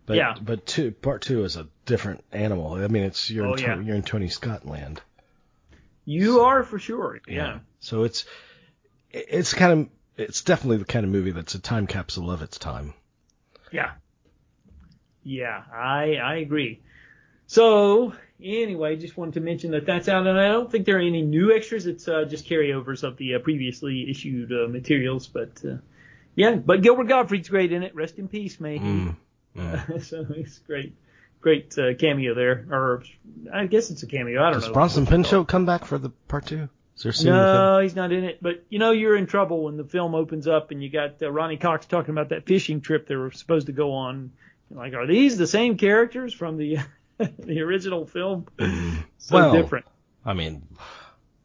But, 0.08 0.16
Yeah. 0.16 0.34
But 0.40 0.66
two, 0.66 0.90
part 0.90 1.20
two 1.22 1.44
is 1.44 1.56
a 1.56 1.68
different 1.84 2.24
animal. 2.32 2.72
I 2.72 2.88
mean, 2.88 3.04
it's 3.04 3.28
you're 3.30 3.46
Oh, 3.46 3.52
in, 3.52 3.58
yeah. 3.60 3.78
You're 3.78 3.94
in 3.94 4.02
Tony 4.02 4.28
Scott 4.28 4.66
land. 4.66 5.00
You 6.06 6.40
are 6.40 6.64
for 6.64 6.78
sure. 6.78 7.20
Yeah. 7.28 7.58
So 7.80 8.04
it's 8.04 8.24
it's 9.10 9.52
kind 9.52 9.72
of 9.82 9.88
it's 10.16 10.42
definitely 10.42 10.78
the 10.78 10.86
kind 10.86 11.04
of 11.04 11.12
movie 11.12 11.30
that's 11.32 11.54
a 11.54 11.60
time 11.60 11.86
capsule 11.86 12.30
of 12.30 12.40
its 12.40 12.58
time. 12.58 12.94
Yeah. 13.70 13.92
Yeah, 15.22 15.62
I 15.72 16.14
I 16.16 16.36
agree. 16.36 16.80
So 17.46 18.14
anyway, 18.42 18.96
just 18.96 19.16
wanted 19.18 19.34
to 19.34 19.40
mention 19.40 19.72
that 19.72 19.84
that's 19.84 20.08
out, 20.08 20.26
and 20.26 20.40
I 20.40 20.48
don't 20.48 20.72
think 20.72 20.86
there 20.86 20.96
are 20.96 21.00
any 21.00 21.20
new 21.20 21.52
extras. 21.54 21.86
It's 21.86 22.08
uh, 22.08 22.24
just 22.24 22.46
carryovers 22.46 23.02
of 23.02 23.18
the 23.18 23.34
uh, 23.34 23.38
previously 23.40 24.08
issued 24.10 24.52
uh, 24.52 24.68
materials. 24.68 25.26
But 25.26 25.62
uh, 25.62 25.76
yeah, 26.34 26.54
but 26.54 26.80
Gilbert 26.80 27.08
Gottfried's 27.08 27.50
great 27.50 27.72
in 27.72 27.82
it. 27.82 27.94
Rest 27.94 28.18
in 28.18 28.28
peace, 28.28 28.58
may. 28.58 28.78
Mm, 28.78 29.16
mm. 29.56 30.02
so 30.04 30.24
he's 30.24 30.58
great, 30.66 30.94
great 31.40 31.76
uh, 31.78 31.94
cameo 31.94 32.34
there, 32.34 32.66
or 32.70 33.02
I 33.52 33.66
guess 33.66 33.90
it's 33.90 34.02
a 34.02 34.06
cameo. 34.06 34.40
I 34.42 34.50
don't 34.50 34.60
Does 34.60 34.68
know. 34.68 34.74
Bronson 34.74 35.06
Pinchot 35.06 35.48
come 35.48 35.66
back 35.66 35.84
for 35.84 35.98
the 35.98 36.10
part 36.28 36.46
two? 36.46 36.68
Is 36.96 37.02
there 37.04 37.10
a 37.10 37.14
scene 37.14 37.32
with 37.32 37.40
him? 37.40 37.54
No, 37.54 37.78
he's 37.80 37.94
not 37.94 38.12
in 38.12 38.24
it. 38.24 38.38
But 38.42 38.64
you 38.68 38.78
know, 38.78 38.90
you're 38.90 39.16
in 39.16 39.26
trouble 39.26 39.64
when 39.64 39.76
the 39.76 39.84
film 39.84 40.14
opens 40.14 40.48
up 40.48 40.72
and 40.72 40.82
you 40.82 40.90
got 40.90 41.22
uh, 41.22 41.30
Ronny 41.30 41.56
Cox 41.56 41.86
talking 41.86 42.10
about 42.10 42.30
that 42.30 42.44
fishing 42.46 42.80
trip 42.80 43.06
they 43.06 43.14
were 43.16 43.30
supposed 43.30 43.66
to 43.66 43.72
go 43.72 43.92
on. 43.92 44.32
Like, 44.70 44.94
are 44.94 45.06
these 45.06 45.38
the 45.38 45.46
same 45.46 45.78
characters 45.78 46.34
from 46.34 46.56
the 46.56 46.78
the 47.18 47.60
original 47.60 48.06
film? 48.06 48.46
So 49.20 49.34
Well- 49.34 49.52
different. 49.52 49.86
I 50.24 50.32
mean, 50.32 50.66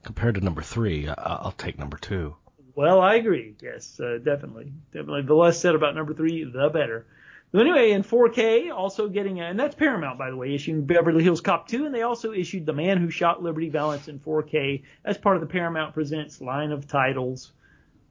compared 0.04 0.36
to 0.36 0.42
number 0.42 0.62
three, 0.62 1.08
I- 1.08 1.14
I'll 1.18 1.56
take 1.58 1.78
number 1.78 1.98
two. 1.98 2.36
Well, 2.76 3.02
I 3.02 3.16
agree. 3.16 3.56
Yes, 3.62 4.00
uh, 4.00 4.18
definitely, 4.24 4.74
definitely. 4.92 5.22
The 5.24 5.36
less 5.36 5.60
said 5.60 5.76
about 5.76 5.96
number 5.96 6.14
three, 6.14 6.44
the 6.44 6.70
better. 6.70 7.06
So 7.54 7.60
anyway, 7.60 7.92
in 7.92 8.02
4K, 8.02 8.72
also 8.74 9.08
getting, 9.08 9.40
a, 9.40 9.44
and 9.44 9.60
that's 9.60 9.76
Paramount, 9.76 10.18
by 10.18 10.32
the 10.32 10.36
way, 10.36 10.56
issuing 10.56 10.86
Beverly 10.86 11.24
Hills 11.24 11.40
Cop 11.40 11.68
2, 11.68 11.86
and 11.86 11.94
they 11.94 12.02
also 12.02 12.34
issued 12.34 12.66
The 12.66 12.74
Man 12.74 12.98
Who 12.98 13.12
Shot 13.12 13.44
Liberty 13.44 13.70
Valance 13.70 14.08
in 14.08 14.20
4K 14.20 14.82
as 15.06 15.20
part 15.20 15.36
of 15.36 15.42
the 15.42 15.48
Paramount 15.48 15.94
Presents 15.94 16.42
line 16.42 16.72
of 16.72 16.88
titles. 16.88 17.52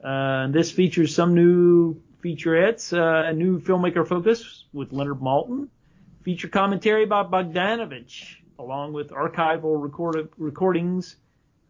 Uh, 0.03 0.47
this 0.47 0.71
features 0.71 1.13
some 1.13 1.35
new 1.35 2.01
featurettes, 2.23 2.97
uh, 2.97 3.29
a 3.29 3.33
new 3.33 3.61
filmmaker 3.61 4.07
focus 4.07 4.65
with 4.73 4.93
Leonard 4.93 5.19
Maltin, 5.19 5.67
feature 6.23 6.47
commentary 6.47 7.07
by 7.07 7.25
Bogdanovich, 7.25 8.37
along 8.61 8.93
with 8.93 9.11
archival 9.11 9.83
record- 9.83 10.29
recordings 10.39 11.17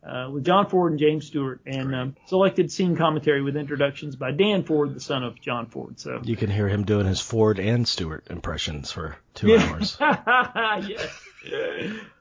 uh, 0.06 0.28
with 0.32 0.44
John 0.44 0.68
Ford 0.68 0.92
and 0.92 0.98
James 0.98 1.26
Stewart, 1.26 1.60
and 1.64 1.94
um, 1.94 2.16
selected 2.26 2.72
scene 2.72 2.96
commentary 2.96 3.42
with 3.42 3.56
introductions 3.56 4.16
by 4.16 4.32
Dan 4.32 4.64
Ford, 4.64 4.94
the 4.94 5.00
son 5.00 5.22
of 5.22 5.40
John 5.40 5.66
Ford. 5.66 6.00
So 6.00 6.20
You 6.24 6.36
can 6.36 6.50
hear 6.50 6.68
him 6.68 6.84
doing 6.84 7.06
his 7.06 7.20
Ford 7.20 7.58
and 7.58 7.86
Stewart 7.86 8.26
impressions 8.28 8.90
for 8.90 9.16
two 9.34 9.56
hours. 9.56 9.96
yes, 10.00 11.20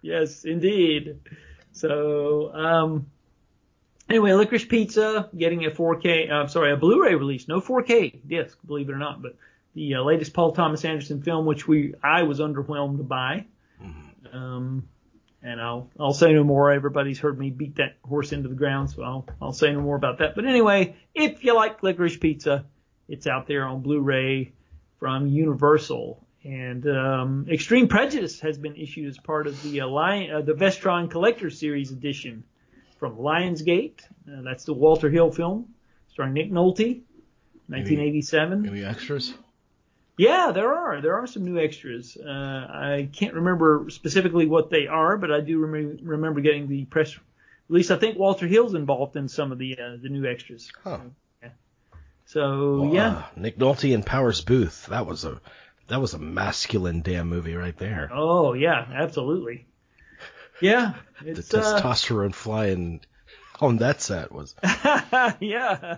yes, 0.02 0.46
indeed. 0.46 1.20
So, 1.74 2.54
um, 2.54 3.08
anyway, 4.10 4.32
Licorice 4.32 4.66
Pizza 4.66 5.30
getting 5.36 5.66
a 5.66 5.72
4K, 5.72 6.32
uh, 6.32 6.48
sorry, 6.48 6.74
a 6.74 6.78
Blu-ray 6.78 7.16
release, 7.16 7.48
no 7.48 7.62
4K 7.62 8.20
disc, 8.28 8.58
believe 8.66 8.90
it 8.90 8.92
or 8.92 8.98
not, 9.00 9.22
but 9.22 9.36
the 9.74 9.96
uh, 9.96 10.02
latest 10.04 10.34
Paul 10.34 10.52
Thomas 10.52 10.84
Anderson 10.86 11.22
film, 11.24 11.46
which 11.46 11.68
we 11.68 11.96
I 12.04 12.24
was 12.24 12.40
underwhelmed 12.40 13.08
by. 13.08 13.46
Um, 14.34 14.88
and 15.44 15.60
I'll 15.62 15.90
I'll 16.00 16.14
say 16.14 16.34
no 16.34 16.44
more. 16.44 16.72
Everybody's 16.72 17.20
heard 17.20 17.38
me 17.38 17.50
beat 17.50 17.76
that 17.76 17.98
horse 18.04 18.32
into 18.32 18.50
the 18.50 18.56
ground, 18.56 18.92
so 18.92 19.04
I'll 19.04 19.26
I'll 19.42 19.54
say 19.54 19.72
no 19.72 19.82
more 19.82 19.96
about 19.96 20.20
that. 20.20 20.36
But 20.36 20.46
anyway, 20.46 20.96
if 21.14 21.44
you 21.44 21.56
like 21.56 21.84
licorice 21.84 22.18
pizza, 22.18 22.66
it's 23.08 23.28
out 23.28 23.48
there 23.48 23.66
on 23.66 23.82
Blu-ray 23.82 24.54
from 25.00 25.28
Universal. 25.28 26.26
And 26.44 26.88
um, 26.88 27.46
Extreme 27.52 27.88
Prejudice 27.88 28.40
has 28.40 28.58
been 28.58 28.76
issued 28.76 29.08
as 29.10 29.18
part 29.18 29.46
of 29.46 29.62
the 29.62 29.82
uh, 29.82 29.88
Lion, 29.88 30.32
uh, 30.34 30.42
the 30.42 30.54
Vestron 30.54 31.10
Collector 31.10 31.52
Series 31.52 31.92
edition 31.92 32.44
from 32.98 33.18
Lionsgate. 33.18 34.02
Uh, 34.28 34.42
that's 34.42 34.64
the 34.64 34.74
Walter 34.74 35.10
Hill 35.10 35.32
film 35.32 35.74
starring 36.12 36.34
Nick 36.34 36.52
Nolte, 36.52 37.02
1987. 37.68 38.68
Any 38.68 38.84
extras? 38.84 39.34
Yeah, 40.18 40.52
there 40.54 40.74
are. 40.74 41.02
There 41.02 41.16
are 41.16 41.28
some 41.28 41.46
new 41.46 41.58
extras. 41.58 42.18
Uh, 42.18 42.30
I 42.30 43.10
can't 43.12 43.34
remember 43.34 43.88
specifically 43.90 44.46
what 44.46 44.70
they 44.70 44.88
are, 44.88 45.18
but 45.18 45.32
I 45.32 45.40
do 45.40 45.60
rem- 45.60 46.00
remember 46.04 46.42
getting 46.42 46.68
the 46.68 46.86
press 46.86 47.18
release. 47.70 47.90
I 47.92 47.98
think 47.98 48.18
Walter 48.18 48.48
Hill's 48.48 48.76
involved 48.76 49.16
in 49.16 49.28
some 49.28 49.52
of 49.52 49.58
the 49.58 49.78
uh, 49.80 49.98
the 50.02 50.10
new 50.10 50.26
extras. 50.26 50.72
Huh. 50.84 51.00
So 52.26 52.80
Well, 52.82 52.94
yeah, 52.94 53.10
uh, 53.10 53.24
Nick 53.36 53.58
Nolte 53.58 53.94
and 53.94 54.06
Powers 54.06 54.42
Boothe. 54.42 54.86
That 54.88 55.06
was 55.06 55.26
a 55.26 55.42
that 55.88 56.00
was 56.00 56.14
a 56.14 56.20
masculine 56.20 57.02
damn 57.02 57.28
movie 57.28 57.56
right 57.56 57.78
there. 57.78 58.10
oh 58.14 58.54
yeah, 58.54 58.88
absolutely. 58.94 59.66
Yeah, 60.62 60.94
the 61.22 61.32
uh, 61.32 61.36
testosterone 61.36 62.34
flying 62.34 63.02
on 63.60 63.78
that 63.78 64.02
set 64.02 64.32
was. 64.32 64.56
yeah. 65.42 65.98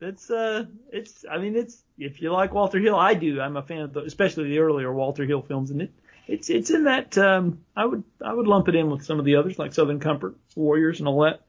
That's 0.00 0.30
uh, 0.30 0.66
it's. 0.92 1.24
I 1.28 1.38
mean, 1.38 1.56
it's 1.56 1.82
if 1.98 2.22
you 2.22 2.32
like 2.32 2.54
Walter 2.54 2.78
Hill, 2.78 2.94
I 2.94 3.14
do. 3.14 3.40
I'm 3.40 3.56
a 3.56 3.62
fan 3.62 3.80
of 3.80 3.92
the, 3.92 4.02
especially 4.02 4.48
the 4.48 4.60
earlier 4.60 4.92
Walter 4.92 5.24
Hill 5.24 5.42
films, 5.42 5.70
and 5.70 5.82
it, 5.82 5.92
it's 6.28 6.50
it's 6.50 6.70
in 6.70 6.84
that. 6.84 7.18
Um, 7.18 7.64
I 7.76 7.84
would 7.84 8.04
I 8.24 8.32
would 8.32 8.46
lump 8.46 8.68
it 8.68 8.76
in 8.76 8.90
with 8.90 9.04
some 9.04 9.18
of 9.18 9.24
the 9.24 9.36
others 9.36 9.58
like 9.58 9.74
Southern 9.74 9.98
Comfort, 9.98 10.36
Warriors, 10.54 11.00
and 11.00 11.08
all 11.08 11.22
that. 11.22 11.40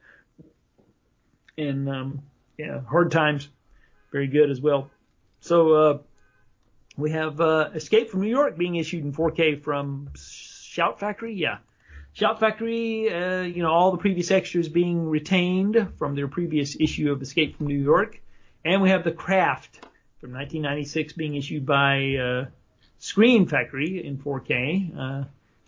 And 1.58 1.90
um, 1.90 2.22
yeah, 2.58 2.82
Hard 2.82 3.12
Times, 3.12 3.48
very 4.12 4.28
good 4.28 4.50
as 4.50 4.60
well. 4.60 4.90
So 5.42 5.74
uh, 5.74 5.98
we 6.98 7.12
have 7.12 7.40
uh, 7.40 7.70
Escape 7.76 8.10
from 8.10 8.22
New 8.22 8.30
York 8.30 8.58
being 8.58 8.76
issued 8.76 9.04
in 9.04 9.14
4K 9.14 9.62
from 9.62 10.10
Shout 10.16 11.00
Factory. 11.00 11.36
Yeah. 11.36 11.60
Shout 12.14 12.40
Factory, 12.40 13.14
uh, 13.14 13.44
you 13.44 13.62
know, 13.62 13.70
all 13.72 13.92
the 13.92 13.98
previous 13.98 14.32
extras 14.32 14.68
being 14.68 15.08
retained 15.08 15.94
from 15.98 16.16
their 16.16 16.28
previous 16.28 16.76
issue 16.80 17.12
of 17.12 17.22
Escape 17.22 17.58
from 17.58 17.68
New 17.68 17.78
York. 17.78 18.20
And 18.66 18.82
we 18.82 18.90
have 18.90 19.04
The 19.04 19.12
Craft 19.12 19.86
from 20.20 20.34
1996 20.34 21.14
being 21.14 21.36
issued 21.36 21.66
by 21.66 22.16
uh, 22.16 22.46
Scream 22.98 23.48
Factory 23.48 24.06
in 24.06 24.18
4K. 24.18 24.98
Uh, 24.98 25.24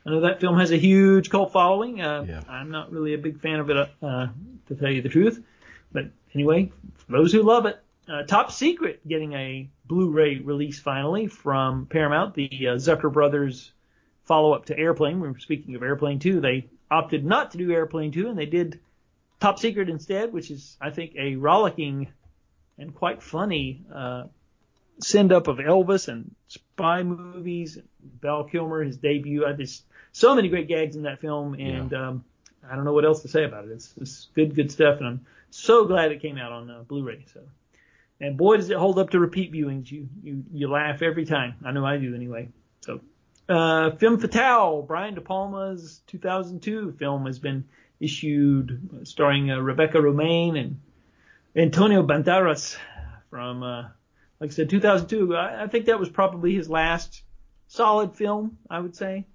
I 0.06 0.10
know 0.10 0.22
that 0.22 0.42
film 0.42 0.60
has 0.60 0.72
a 0.72 0.78
huge 0.78 1.30
cult 1.30 1.54
following. 1.54 2.02
Uh, 2.02 2.26
Yeah. 2.28 2.42
I'm 2.50 2.72
not 2.72 2.92
really 2.92 3.14
a 3.14 3.18
big 3.18 3.40
fan 3.40 3.60
of 3.60 3.70
it, 3.70 3.78
uh, 4.02 4.28
to 4.68 4.76
tell 4.76 4.92
you 4.92 5.02
the 5.02 5.10
truth. 5.10 5.44
But 5.92 6.06
anyway, 6.34 6.72
for 6.98 7.12
those 7.14 7.32
who 7.32 7.44
love 7.44 7.66
it, 7.66 7.80
uh, 8.10 8.24
Top 8.24 8.52
Secret 8.52 9.08
getting 9.08 9.34
a 9.34 9.70
Blu-ray 9.86 10.40
release 10.40 10.80
finally 10.80 11.28
from 11.28 11.86
Paramount, 11.86 12.34
the 12.34 12.50
uh, 12.68 12.76
Zucker 12.76 13.12
brothers 13.12 13.72
follow-up 14.26 14.66
to 14.66 14.78
Airplane. 14.78 15.20
We 15.20 15.30
were 15.30 15.40
speaking 15.40 15.76
of 15.76 15.84
Airplane 15.84 16.20
2. 16.20 16.42
They 16.42 16.70
opted 16.90 17.24
not 17.24 17.52
to 17.52 17.58
do 17.58 17.72
Airplane 17.72 18.12
2 18.12 18.28
and 18.30 18.38
they 18.38 18.46
did 18.46 18.80
Top 19.40 19.60
Secret 19.60 19.90
instead, 19.90 20.34
which 20.34 20.52
is, 20.52 20.78
I 20.82 20.90
think, 20.90 21.16
a 21.18 21.36
rollicking 21.36 22.12
and 22.82 22.94
quite 22.96 23.22
funny 23.22 23.84
uh, 23.94 24.24
send 25.00 25.32
up 25.32 25.48
of 25.48 25.58
Elvis 25.58 26.08
and 26.08 26.36
spy 26.48 27.04
movies. 27.04 27.78
Val 28.22 28.44
Kilmer, 28.44 28.84
his 28.84 28.98
debut. 28.98 29.46
I 29.46 29.54
just 29.54 29.84
so 30.12 30.36
many 30.36 30.50
great 30.50 30.68
gags 30.68 30.96
in 30.96 31.04
that 31.04 31.22
film, 31.22 31.54
and 31.54 31.94
um, 31.94 32.26
I 32.70 32.76
don't 32.76 32.84
know 32.84 32.94
what 32.94 33.06
else 33.06 33.22
to 33.22 33.28
say 33.28 33.44
about 33.46 33.66
it. 33.66 33.72
It's, 33.72 33.94
it's 34.00 34.28
good, 34.36 34.56
good 34.56 34.72
stuff, 34.72 34.98
and 34.98 35.08
I'm 35.08 35.26
so 35.52 35.86
glad 35.86 36.12
it 36.12 36.22
came 36.22 36.38
out 36.38 36.52
on 36.52 36.70
uh, 36.70 36.84
Blu-ray. 36.84 37.26
So, 37.34 37.42
and 38.20 38.38
boy, 38.38 38.58
does 38.58 38.70
it 38.70 38.78
hold 38.78 39.00
up 39.00 39.12
to 39.12 39.20
repeat 39.20 39.54
viewings. 39.54 39.92
You 39.92 40.10
you 40.24 40.44
you 40.52 40.70
laugh 40.70 41.02
every 41.02 41.26
time. 41.26 41.56
I 41.64 41.72
know 41.72 41.86
I 41.86 41.98
do 41.98 42.16
anyway. 42.16 42.50
So, 42.82 43.00
uh, 43.48 43.92
Femme 43.92 44.18
Fatale, 44.18 44.82
Brian 44.82 45.14
De 45.14 45.22
Palma's 45.22 46.02
2002 46.08 46.96
film 46.98 47.26
has 47.28 47.40
been 47.40 47.66
issued, 48.00 49.04
starring 49.04 49.52
uh, 49.52 49.60
Rebecca 49.60 50.00
Romijn 50.00 50.58
and 50.60 50.80
Antonio 51.56 52.04
Banderas 52.06 52.78
from, 53.30 53.64
uh, 53.64 53.82
like 54.40 54.50
I 54.52 54.54
said, 54.54 54.70
2002. 54.70 55.36
I, 55.36 55.64
I 55.64 55.68
think 55.68 55.86
that 55.86 56.00
was 56.00 56.10
probably 56.10 56.56
his 56.56 56.70
last 56.70 57.24
solid 57.68 58.16
film, 58.16 58.58
I 58.70 58.80
would 58.80 58.96
say. 58.96 59.26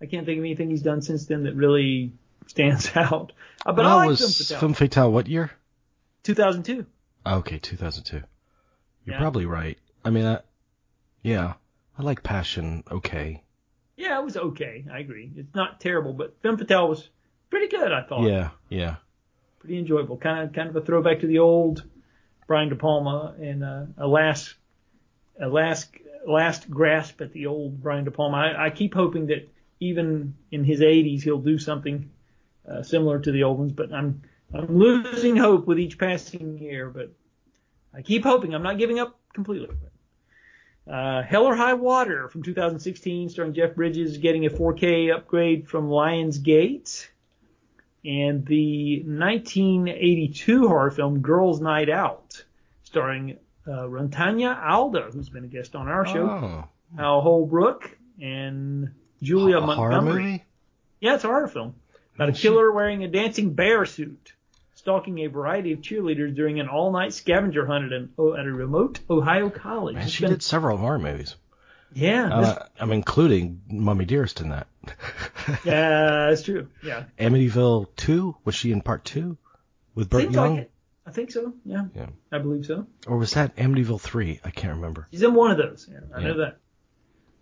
I 0.00 0.06
can't 0.06 0.26
think 0.26 0.38
of 0.38 0.44
anything 0.44 0.70
he's 0.70 0.82
done 0.82 1.02
since 1.02 1.26
then 1.26 1.44
that 1.44 1.54
really 1.54 2.12
stands 2.48 2.90
out. 2.96 3.32
Uh, 3.64 3.72
but 3.72 3.84
well, 3.84 3.98
I 3.98 4.06
like 4.06 4.08
was 4.08 4.50
Femme 4.58 4.74
Fatale. 4.74 5.12
What 5.12 5.28
year? 5.28 5.50
2002. 6.24 6.86
Okay, 7.24 7.58
2002. 7.58 8.16
You're 9.04 9.14
Yeah. 9.14 9.18
probably 9.20 9.46
right. 9.46 9.78
I 10.04 10.10
mean, 10.10 10.26
I, 10.26 10.40
yeah, 11.22 11.54
I 11.96 12.02
like 12.02 12.22
Passion. 12.24 12.82
Okay. 12.90 13.42
Yeah, 13.96 14.18
it 14.18 14.24
was 14.24 14.36
okay. 14.36 14.84
I 14.92 14.98
agree. 14.98 15.30
It's 15.36 15.54
not 15.54 15.80
terrible, 15.80 16.12
but 16.12 16.36
Femme 16.42 16.56
Fatale 16.58 16.88
was 16.88 17.08
pretty 17.50 17.68
good. 17.68 17.92
I 17.92 18.02
thought. 18.02 18.28
Yeah, 18.28 18.50
yeah. 18.68 18.96
Pretty 19.62 19.78
enjoyable. 19.78 20.16
Kind 20.16 20.42
of 20.42 20.52
kind 20.52 20.68
of 20.68 20.74
a 20.74 20.80
throwback 20.80 21.20
to 21.20 21.28
the 21.28 21.38
old 21.38 21.84
Brian 22.48 22.68
De 22.68 22.74
Palma 22.74 23.36
and 23.40 23.62
uh, 23.62 23.84
a 23.96 24.08
last 24.08 24.56
a 25.40 25.46
last 25.46 25.94
last 26.26 26.68
grasp 26.68 27.20
at 27.20 27.32
the 27.32 27.46
old 27.46 27.80
Brian 27.80 28.04
De 28.04 28.10
Palma. 28.10 28.38
I, 28.38 28.66
I 28.66 28.70
keep 28.70 28.92
hoping 28.92 29.28
that 29.28 29.48
even 29.78 30.34
in 30.50 30.64
his 30.64 30.80
80s 30.80 31.22
he'll 31.22 31.38
do 31.38 31.58
something 31.58 32.10
uh, 32.68 32.82
similar 32.82 33.20
to 33.20 33.30
the 33.30 33.44
old 33.44 33.60
ones, 33.60 33.72
but 33.72 33.92
I'm 33.92 34.22
I'm 34.52 34.76
losing 34.76 35.36
hope 35.36 35.68
with 35.68 35.78
each 35.78 35.96
passing 35.96 36.58
year. 36.58 36.90
But 36.90 37.12
I 37.94 38.02
keep 38.02 38.24
hoping. 38.24 38.56
I'm 38.56 38.64
not 38.64 38.78
giving 38.78 38.98
up 38.98 39.16
completely. 39.32 39.68
Uh, 40.90 41.22
Hell 41.22 41.46
or 41.46 41.54
High 41.54 41.74
Water 41.74 42.28
from 42.28 42.42
2016, 42.42 43.28
starring 43.28 43.54
Jeff 43.54 43.76
Bridges, 43.76 44.18
getting 44.18 44.46
a 44.46 44.50
4K 44.50 45.14
upgrade 45.14 45.68
from 45.68 45.88
Lionsgate. 45.88 47.06
And 48.04 48.44
the 48.46 49.02
1982 49.04 50.66
horror 50.68 50.90
film 50.90 51.20
Girls 51.20 51.60
Night 51.60 51.88
Out, 51.88 52.44
starring 52.84 53.38
uh, 53.66 53.70
Rutanya 53.86 54.60
Alda, 54.60 55.10
who's 55.12 55.28
been 55.28 55.44
a 55.44 55.48
guest 55.48 55.76
on 55.76 55.88
our 55.88 56.06
show, 56.06 56.28
Oh, 56.28 56.68
Hal 56.96 57.20
Holbrook, 57.20 57.96
and 58.20 58.90
Julia 59.22 59.58
a 59.58 59.60
Montgomery. 59.60 60.22
movie? 60.22 60.44
Yeah, 61.00 61.14
it's 61.14 61.24
a 61.24 61.28
horror 61.28 61.48
film 61.48 61.74
about 62.16 62.28
a 62.28 62.32
killer 62.32 62.70
wearing 62.72 63.04
a 63.04 63.08
dancing 63.08 63.54
bear 63.54 63.86
suit, 63.86 64.32
stalking 64.74 65.20
a 65.20 65.28
variety 65.28 65.72
of 65.72 65.80
cheerleaders 65.80 66.34
during 66.34 66.58
an 66.60 66.68
all-night 66.68 67.12
scavenger 67.14 67.66
hunt 67.66 67.86
at, 67.86 67.92
an, 67.92 68.12
oh, 68.18 68.34
at 68.34 68.44
a 68.46 68.52
remote 68.52 68.98
Ohio 69.08 69.48
college. 69.48 69.94
Man, 69.94 70.08
she 70.08 70.22
been- 70.24 70.32
did 70.32 70.42
several 70.42 70.76
horror 70.76 70.98
movies. 70.98 71.36
yeah, 71.94 72.24
this- 72.40 72.48
Uh, 72.48 72.66
I'm 72.80 72.90
including 72.92 73.62
Mommie 73.70 74.04
Dearest 74.06 74.40
in 74.40 74.48
that. 74.50 74.66
yeah, 75.64 76.28
that's 76.28 76.42
true. 76.42 76.68
Yeah, 76.82 77.04
Amityville 77.18 77.88
2? 77.96 78.36
Was 78.44 78.54
she 78.54 78.72
in 78.72 78.80
part 78.82 79.04
2? 79.04 79.36
With 79.94 80.08
Burt 80.10 80.22
seems 80.22 80.34
Young? 80.34 80.56
like. 80.56 80.70
I 81.04 81.10
think 81.10 81.32
so. 81.32 81.52
Yeah, 81.64 81.86
Yeah. 81.96 82.06
I 82.30 82.38
believe 82.38 82.64
so. 82.64 82.86
Or 83.08 83.18
was 83.18 83.32
that 83.34 83.56
Amityville 83.56 84.00
3? 84.00 84.40
I 84.44 84.50
can't 84.50 84.76
remember. 84.76 85.08
She's 85.10 85.22
in 85.22 85.34
one 85.34 85.50
of 85.50 85.58
those. 85.58 85.88
Yeah, 85.90 85.98
I 86.14 86.20
Yeah. 86.20 86.26
know 86.28 86.36
that. 86.38 86.58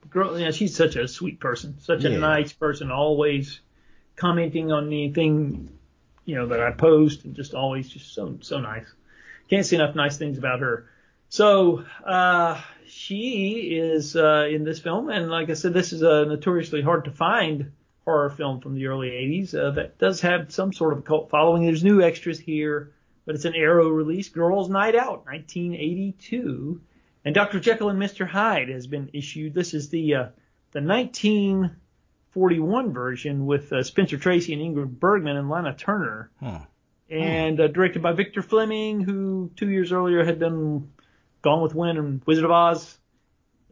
Girl, 0.09 0.39
yeah, 0.39 0.51
she's 0.51 0.75
such 0.75 0.97
a 0.97 1.07
sweet 1.07 1.41
person, 1.41 1.79
such 1.81 2.05
a 2.05 2.11
Yeah. 2.11 2.19
nice 2.19 2.53
person, 2.55 2.91
always 2.91 3.61
commenting 4.17 4.73
on 4.73 4.87
anything, 4.87 5.69
you 6.25 6.37
know, 6.37 6.47
that 6.49 6.61
I 6.61 6.73
post, 6.73 7.25
and 7.25 7.35
just 7.37 7.53
always 7.55 7.89
just 7.91 8.15
so 8.15 8.39
so 8.41 8.61
nice. 8.61 8.87
Can't 9.51 9.67
say 9.67 9.77
enough 9.77 9.95
nice 9.95 10.17
things 10.17 10.39
about 10.39 10.61
her. 10.61 10.89
So 11.29 11.85
uh, 12.05 12.61
she 12.87 13.77
is 13.79 14.17
uh, 14.17 14.49
in 14.51 14.65
this 14.65 14.79
film, 14.79 15.11
and 15.11 15.31
like 15.31 15.51
I 15.51 15.55
said, 15.55 15.75
this 15.75 15.93
is 15.93 16.01
a 16.03 16.25
notoriously 16.25 16.81
hard 16.83 17.05
to 17.05 17.11
find 17.11 17.73
horror 18.11 18.31
film 18.31 18.61
from 18.61 18.75
the 18.75 18.87
early 18.87 19.11
80s 19.11 19.55
uh, 19.55 19.71
that 19.73 19.99
does 19.99 20.21
have 20.23 20.51
some 20.53 20.73
sort 20.73 20.95
of 20.95 21.05
cult 21.05 21.31
following. 21.31 21.63
There's 21.65 21.85
new 21.85 22.03
extras 22.03 22.41
here, 22.41 22.93
but 23.25 23.37
it's 23.37 23.45
an 23.45 23.55
Arrow 23.55 23.89
release. 23.89 24.29
Girls 24.29 24.69
Night 24.69 24.97
Out, 24.97 25.25
1982. 25.27 26.81
And 27.25 27.33
Dr. 27.35 27.61
Jekyll 27.61 27.91
and 27.91 28.01
Mr. 28.03 28.27
Hyde 28.27 28.69
has 28.69 28.87
been 28.89 29.11
issued. 29.13 29.55
This 29.55 29.75
is 29.75 29.91
the 29.91 30.15
uh, 30.17 30.27
the 30.73 30.81
1941 30.81 32.93
version 32.93 33.47
with 33.47 33.73
uh, 33.73 33.83
Spencer 33.85 34.19
Tracy 34.19 34.53
and 34.55 34.63
Ingrid 34.63 34.99
Bergman 34.99 35.37
and 35.37 35.49
Lana 35.49 35.75
Turner, 35.77 36.31
Hmm. 36.41 36.57
and 37.11 37.61
uh, 37.61 37.69
directed 37.69 38.03
by 38.03 38.13
Victor 38.13 38.43
Fleming, 38.43 39.01
who 39.03 39.51
two 39.57 39.71
years 39.71 39.93
earlier 39.93 40.25
had 40.25 40.41
done 40.41 40.91
Gone 41.43 41.63
with 41.63 41.75
Wind 41.75 41.97
and 41.99 42.23
Wizard 42.27 42.45
of 42.45 42.51
Oz. 42.51 42.99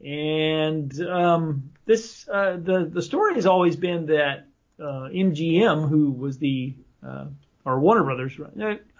And 0.04 0.92
um, 1.02 1.70
this 1.88 2.28
uh, 2.28 2.58
the 2.62 2.84
the 2.84 3.00
story 3.00 3.34
has 3.34 3.46
always 3.46 3.74
been 3.74 4.06
that 4.06 4.46
uh, 4.78 5.08
MGM, 5.08 5.88
who 5.88 6.12
was 6.12 6.36
the 6.36 6.74
uh, 7.04 7.24
or 7.64 7.80
Warner 7.80 8.04
Brothers. 8.04 8.38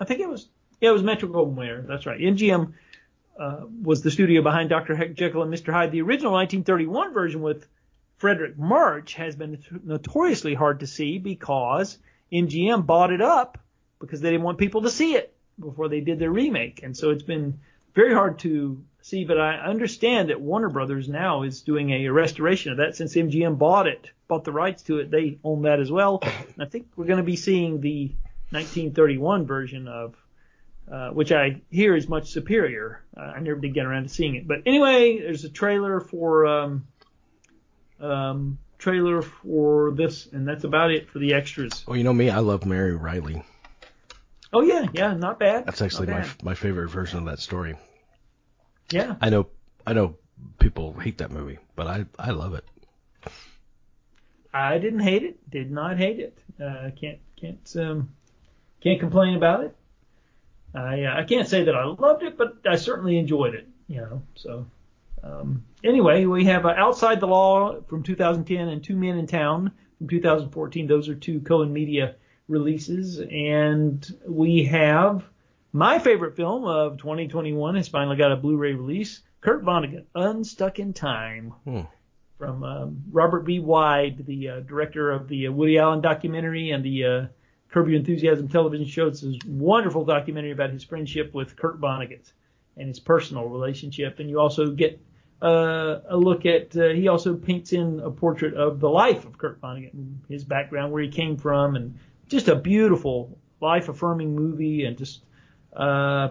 I 0.01 0.05
think 0.07 0.20
it 0.20 0.28
was 0.28 0.49
yeah, 0.80 0.89
it 0.89 0.93
was 0.93 1.03
Metro 1.03 1.28
Goldwyn 1.28 1.57
Mayer. 1.57 1.84
That's 1.86 2.07
right. 2.07 2.18
MGM 2.18 2.72
uh, 3.39 3.61
was 3.82 4.01
the 4.01 4.11
studio 4.11 4.41
behind 4.41 4.70
Dr. 4.70 4.97
Heck- 4.97 5.14
Jekyll 5.14 5.43
and 5.43 5.53
Mr. 5.53 5.70
Hyde. 5.70 5.93
The 5.93 6.01
original 6.01 6.32
1931 6.32 7.12
version 7.12 7.43
with 7.43 7.68
Fredric 8.18 8.57
March 8.57 9.14
has 9.14 9.36
been 9.36 9.62
notoriously 9.84 10.55
hard 10.55 10.80
to 10.80 10.86
see 10.86 11.18
because 11.18 11.99
MGM 12.32 12.86
bought 12.86 13.12
it 13.12 13.20
up 13.20 13.59
because 14.01 14.22
they 14.22 14.30
didn't 14.30 14.45
want 14.45 14.57
people 14.57 14.83
to 14.83 14.91
see 14.91 15.14
it 15.14 15.37
before 15.61 15.91
they 15.91 16.00
did 16.00 16.18
their 16.18 16.30
remake. 16.30 16.83
And 16.83 16.96
so 16.96 17.11
it's 17.11 17.22
been 17.22 17.61
very 17.95 18.14
hard 18.14 18.38
to 18.41 18.83
see, 19.09 19.25
but 19.25 19.41
I 19.41 19.57
understand 19.57 20.30
that 20.30 20.41
Warner 20.41 20.68
Brothers 20.68 21.09
now 21.09 21.43
is 21.43 21.63
doing 21.63 21.91
a 21.91 22.09
restoration 22.09 22.72
of 22.72 22.79
that 22.79 22.97
since 22.97 23.14
MGM 23.14 23.59
bought 23.59 23.87
it, 23.87 24.11
bought 24.29 24.45
the 24.45 24.53
rights 24.53 24.83
to 24.85 24.99
it. 24.99 25.11
They 25.11 25.39
own 25.43 25.63
that 25.63 25.80
as 25.80 25.91
well. 25.91 26.21
And 26.22 26.63
I 26.63 26.67
think 26.67 26.89
we're 26.97 27.07
going 27.07 27.18
to 27.18 27.22
be 27.25 27.37
seeing 27.37 27.80
the 27.80 28.09
1931 28.51 29.47
version 29.47 29.89
of 29.89 30.14
uh, 30.91 31.11
which 31.11 31.33
I 31.33 31.61
hear 31.71 31.95
is 31.95 32.09
much 32.09 32.30
superior. 32.30 33.03
Uh, 33.17 33.21
I 33.21 33.41
never 33.41 33.61
did 33.61 33.75
get 33.75 33.85
around 33.85 34.05
to 34.05 34.09
seeing 34.09 34.37
it, 34.37 34.49
but 34.49 34.63
anyway, 34.64 35.18
there's 35.18 35.45
a 35.45 35.51
trailer 35.51 36.01
for 36.01 36.47
um, 36.47 36.87
um, 38.01 38.59
trailer 38.79 39.21
for 39.21 39.93
this, 39.93 40.26
and 40.33 40.49
that's 40.49 40.64
about 40.64 40.91
it 40.91 41.11
for 41.11 41.18
the 41.18 41.35
extras. 41.35 41.85
Oh, 41.87 41.93
you 41.95 42.05
know 42.05 42.13
me, 42.14 42.30
I 42.30 42.39
love 42.39 42.64
Mary 42.64 42.97
Reilly. 42.97 43.43
Oh 44.51 44.63
yeah, 44.63 44.87
yeah, 44.95 45.13
not 45.13 45.39
bad. 45.39 45.67
That's 45.67 45.83
actually 45.83 46.07
Not 46.07 46.14
my 46.14 46.21
bad. 46.22 46.43
my 46.43 46.55
favorite 46.55 46.89
version 46.89 47.18
of 47.18 47.25
that 47.26 47.39
story. 47.39 47.76
Yeah. 48.91 49.17
I 49.21 49.31
know 49.31 49.49
I 49.87 49.93
know 49.93 50.17
people 50.59 50.93
hate 50.95 51.19
that 51.19 51.31
movie, 51.31 51.59
but 51.77 51.87
I 51.87 52.07
I 52.19 52.31
love 52.31 52.55
it. 52.55 52.65
I 54.53 54.79
didn't 54.79 55.01
hate 55.01 55.23
it. 55.23 55.51
Did 55.51 55.71
not 55.71 55.99
hate 55.99 56.19
it. 56.21 56.39
Uh, 56.61 56.91
can't 56.99 57.19
can't 57.37 57.77
um, 57.77 58.11
can't 58.81 59.01
complain 59.01 59.37
about 59.37 59.65
it. 59.65 59.77
I 60.75 61.05
uh, 61.05 61.21
I 61.21 61.25
can't 61.25 61.49
say 61.49 61.65
that 61.65 61.75
I 61.75 61.85
loved 61.85 62.23
it, 62.23 62.37
but 62.37 62.59
I 62.67 62.77
certainly 62.77 63.19
enjoyed 63.19 63.55
it. 63.55 63.69
You 63.89 64.01
know. 64.01 64.23
So 64.35 64.67
um, 65.23 65.65
anyway, 65.85 66.25
we 66.25 66.45
have 66.45 66.67
uh, 66.67 66.75
Outside 66.77 67.21
the 67.21 67.27
Law 67.27 67.81
from 67.83 68.03
2010 68.03 68.69
and 68.69 68.83
Two 68.83 68.97
Men 68.97 69.19
in 69.19 69.27
Town 69.27 69.73
from 69.99 70.09
2014. 70.09 70.87
Those 70.87 71.09
are 71.09 71.15
two 71.15 71.41
Cohen 71.41 71.73
Media 71.73 72.17
releases, 72.49 73.21
and 73.21 74.07
we 74.27 74.65
have 74.65 75.25
my 75.72 75.99
favorite 75.99 76.36
film 76.36 76.64
of 76.64 76.99
2021 76.99 77.74
has 77.76 77.88
finally 77.88 78.16
got 78.16 78.32
a 78.32 78.36
Blu-ray 78.36 78.74
release. 78.74 79.20
Kurt 79.40 79.64
Vonnegut, 79.64 80.04
Unstuck 80.14 80.78
in 80.78 80.92
Time 80.92 81.54
Hmm. 81.64 81.80
from 82.38 82.64
um, 82.64 83.03
Robert 83.12 83.45
B. 83.45 83.61
Weide, 83.61 84.24
the 84.26 84.49
uh, 84.49 84.61
director 84.61 85.11
of 85.11 85.28
the 85.28 85.46
uh, 85.46 85.53
Woody 85.53 85.78
Allen 85.78 86.00
documentary 86.00 86.70
and 86.70 86.84
the 86.84 87.04
uh, 87.04 87.26
Curb 87.70 87.88
Your 87.88 87.99
Enthusiasm 87.99 88.49
television 88.49 88.86
show. 88.86 89.07
It's 89.07 89.20
this 89.20 89.36
wonderful 89.46 90.04
documentary 90.04 90.53
about 90.53 90.70
his 90.70 90.82
friendship 90.82 91.34
with 91.34 91.54
Kurt 91.57 91.80
Vonnegut 91.80 92.32
and 92.76 92.88
his 92.88 92.99
personal 92.99 93.45
relationship. 93.45 94.18
And 94.18 94.28
you 94.30 94.40
also 94.40 94.70
get 94.70 95.00
uh, 95.42 96.00
a 96.08 96.16
look 96.16 96.46
at, 96.46 96.76
uh, 96.76 96.88
he 96.88 97.07
also 97.08 97.34
paints 97.36 97.72
in 97.72 98.00
a 98.00 98.11
portrait 98.11 98.54
of 98.54 98.80
the 98.80 98.88
life 98.88 99.24
of 99.24 99.38
Kurt 99.38 99.61
Vonnegut 99.61 99.92
and 99.92 100.20
his 100.28 100.42
background, 100.45 100.92
where 100.92 101.03
he 101.03 101.08
came 101.11 101.36
from, 101.36 101.76
and 101.76 101.96
just 102.28 102.49
a 102.49 102.57
beautiful, 102.57 103.38
life 103.61 103.88
affirming 103.88 104.34
movie 104.34 104.84
and 104.84 104.96
just, 104.99 105.20
uh, 105.74 106.28